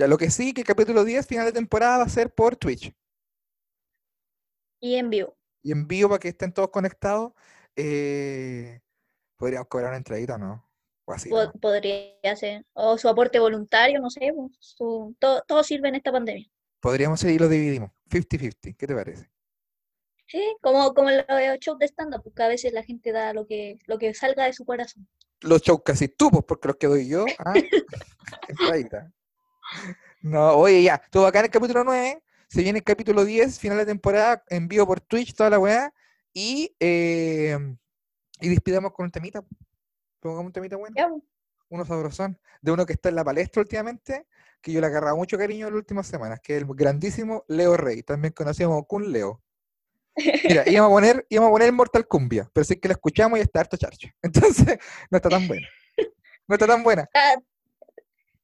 Ya, 0.00 0.06
lo 0.06 0.16
que 0.16 0.30
sí, 0.30 0.54
que 0.54 0.62
el 0.62 0.66
capítulo 0.66 1.04
10, 1.04 1.26
final 1.26 1.44
de 1.44 1.52
temporada, 1.52 1.98
va 1.98 2.04
a 2.04 2.08
ser 2.08 2.32
por 2.32 2.56
Twitch. 2.56 2.90
Y 4.80 4.94
en 4.94 5.10
vivo. 5.10 5.36
y 5.62 5.72
en 5.72 5.86
vivo 5.86 6.08
para 6.08 6.18
que 6.18 6.28
estén 6.28 6.54
todos 6.54 6.70
conectados, 6.70 7.34
eh, 7.76 8.80
podríamos 9.36 9.68
cobrar 9.68 9.90
una 9.90 9.98
entradita, 9.98 10.38
¿no? 10.38 10.66
O 11.04 11.12
así. 11.12 11.28
¿no? 11.28 11.52
podría 11.60 12.34
ser. 12.34 12.64
O 12.72 12.96
su 12.96 13.10
aporte 13.10 13.38
voluntario, 13.38 14.00
no 14.00 14.08
sé. 14.08 14.32
pues, 14.34 14.52
su, 14.58 15.14
todo, 15.18 15.42
todo 15.46 15.62
sirve 15.62 15.90
en 15.90 15.96
esta 15.96 16.10
pandemia. 16.10 16.50
Podríamos 16.80 17.20
seguir 17.20 17.36
y 17.36 17.44
lo 17.44 17.50
dividimos. 17.50 17.90
50-50. 18.08 18.76
¿Qué 18.78 18.86
te 18.86 18.94
parece? 18.94 19.30
Sí, 20.28 20.56
como, 20.62 20.94
como 20.94 21.10
los 21.10 21.26
shows 21.60 21.78
de 21.78 21.88
stand-up, 21.88 22.22
porque 22.22 22.42
a 22.42 22.48
veces 22.48 22.72
la 22.72 22.84
gente 22.84 23.12
da 23.12 23.34
lo 23.34 23.46
que, 23.46 23.76
lo 23.84 23.98
que 23.98 24.14
salga 24.14 24.46
de 24.46 24.54
su 24.54 24.64
corazón. 24.64 25.06
Los 25.42 25.60
shows 25.60 25.82
casi 25.84 26.08
tú, 26.08 26.30
pues, 26.30 26.44
porque 26.48 26.68
los 26.68 26.76
que 26.78 26.86
doy 26.86 27.06
yo, 27.06 27.26
ah, 27.44 27.52
entradita. 28.48 29.12
No, 30.22 30.52
oye, 30.56 30.82
ya, 30.82 31.00
todo 31.10 31.26
acá 31.26 31.38
en 31.40 31.46
el 31.46 31.50
capítulo 31.50 31.84
9. 31.84 32.22
Se 32.48 32.62
viene 32.62 32.78
el 32.80 32.84
capítulo 32.84 33.24
10, 33.24 33.58
final 33.58 33.78
de 33.78 33.86
temporada, 33.86 34.42
en 34.48 34.66
vivo 34.68 34.86
por 34.86 35.00
Twitch, 35.00 35.34
toda 35.34 35.50
la 35.50 35.58
weá. 35.58 35.94
Y, 36.32 36.74
eh, 36.80 37.56
y 38.40 38.48
despidamos 38.48 38.92
con 38.92 39.04
un 39.04 39.10
temita. 39.10 39.42
Pongamos 40.20 40.46
un 40.46 40.52
temita 40.52 40.76
bueno. 40.76 40.94
Uno 41.68 41.84
sabrosón, 41.84 42.38
de 42.60 42.72
uno 42.72 42.84
que 42.84 42.94
está 42.94 43.08
en 43.08 43.14
la 43.14 43.24
palestra 43.24 43.62
últimamente, 43.62 44.26
que 44.60 44.72
yo 44.72 44.80
le 44.80 44.88
agarraba 44.88 45.14
mucho 45.14 45.38
cariño 45.38 45.68
en 45.68 45.72
las 45.72 45.78
últimas 45.78 46.06
semanas, 46.08 46.40
que 46.42 46.56
es 46.56 46.62
el 46.62 46.68
grandísimo 46.74 47.44
Leo 47.46 47.76
Rey, 47.76 48.02
también 48.02 48.32
conocido 48.34 48.70
como 48.70 48.84
Kun 48.86 49.12
Leo. 49.12 49.40
Mira, 50.16 50.68
íbamos 50.68 50.90
a 50.90 50.94
poner, 50.94 51.26
íbamos 51.30 51.48
a 51.48 51.52
poner 51.52 51.72
Mortal 51.72 52.06
Cumbia, 52.08 52.50
pero 52.52 52.64
sí 52.64 52.76
que 52.76 52.88
la 52.88 52.94
escuchamos 52.94 53.38
y 53.38 53.42
está 53.42 53.60
harto 53.60 53.76
charcha. 53.76 54.12
Entonces, 54.22 54.78
no 55.10 55.16
está 55.16 55.28
tan 55.28 55.46
buena. 55.46 55.68
No 56.48 56.54
está 56.56 56.66
tan 56.66 56.82
buena. 56.82 57.02
Está- 57.02 57.42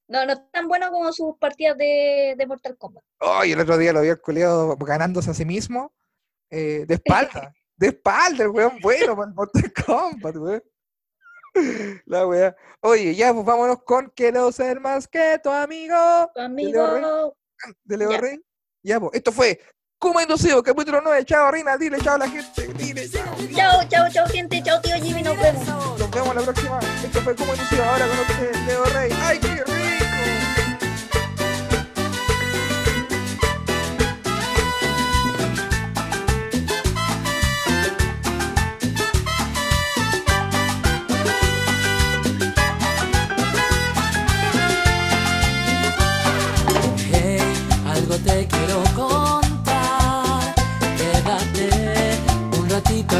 no, 0.08 0.24
no 0.26 0.32
es 0.32 0.50
tan 0.52 0.68
bueno 0.68 0.90
como 0.90 1.12
sus 1.12 1.36
partidas 1.38 1.76
de, 1.76 2.34
de 2.36 2.46
Mortal 2.46 2.76
Kombat. 2.76 3.04
Ay, 3.20 3.52
el 3.52 3.60
otro 3.60 3.76
día 3.78 3.92
lo 3.92 4.02
vi 4.02 4.10
al 4.10 4.76
ganándose 4.78 5.30
a 5.30 5.34
sí 5.34 5.44
mismo, 5.44 5.92
eh, 6.50 6.84
de 6.86 6.94
espalda, 6.94 7.52
de 7.76 7.88
espalda, 7.88 8.44
el 8.44 8.50
weón 8.50 8.78
bueno 8.80 9.16
para 9.16 9.28
el 9.28 9.34
Mortal 9.34 9.72
Kombat, 9.84 10.36
weón. 10.36 10.62
La 12.06 12.26
wea. 12.26 12.54
Oye, 12.80 13.14
ya, 13.14 13.32
pues 13.32 13.44
vámonos 13.44 13.82
con 13.84 14.12
Quiero 14.14 14.52
ser 14.52 14.80
más 14.80 15.08
que 15.08 15.40
tu 15.42 15.50
amigo. 15.50 16.30
Tu 16.34 16.40
amigo. 16.40 17.34
de 17.84 17.96
Leo. 17.96 18.20
Rey. 18.20 18.40
Ya, 18.82 19.00
pues, 19.00 19.14
esto 19.14 19.32
fue 19.32 19.58
Como 19.98 20.20
Inducido, 20.20 20.62
capítulo 20.62 21.00
9. 21.02 21.24
Chao, 21.24 21.50
Rina, 21.50 21.76
dile 21.76 21.98
chao 21.98 22.16
a 22.16 22.18
la 22.18 22.28
gente. 22.28 22.68
Dile 22.74 23.08
chao. 23.08 23.34
Chao, 23.54 23.88
chao, 23.88 24.06
chao, 24.12 24.26
gente. 24.26 24.62
Chao, 24.62 24.80
tío 24.80 24.96
Jimmy. 24.96 25.22
Nos 25.22 25.36
vemos. 25.38 25.66
Nos 25.98 26.10
vemos 26.10 26.34
la 26.34 26.42
próxima. 26.42 26.78
Esto 27.02 27.20
fue 27.20 27.34
Como 27.34 27.54
Inducido, 27.54 27.84
ahora 27.84 28.06
con 28.06 28.18
ustedes, 28.18 28.66
Leo 28.66 28.84
Rey. 28.84 29.12
¡Ay, 29.22 29.38
qué 29.40 29.48
rico! 29.48 29.85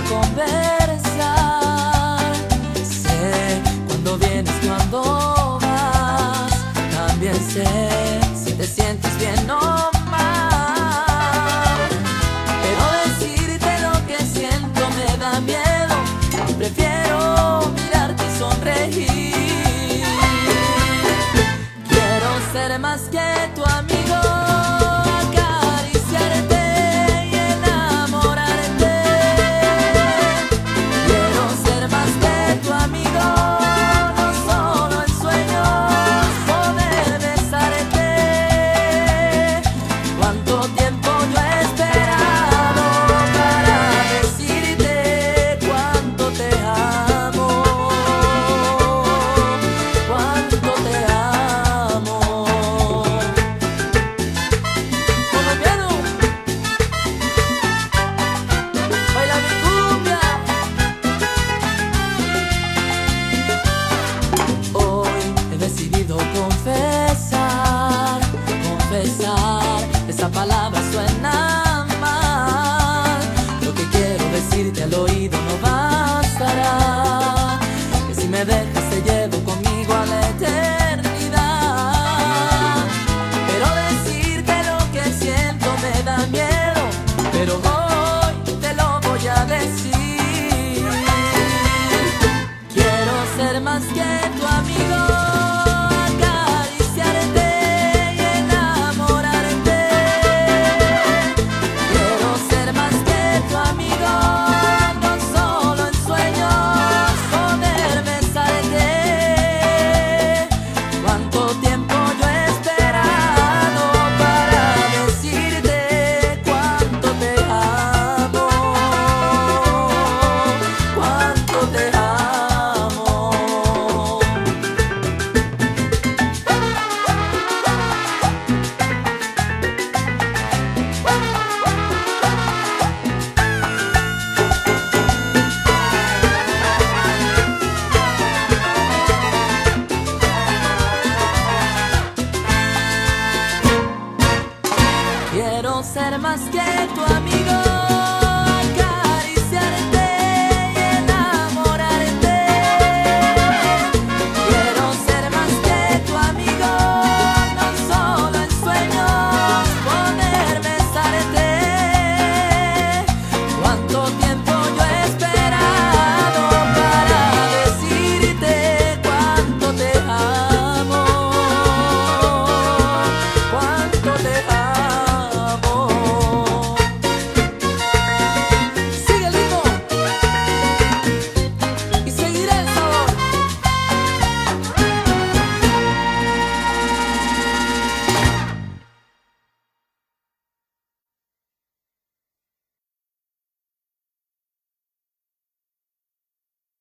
Ratito 0.09 0.76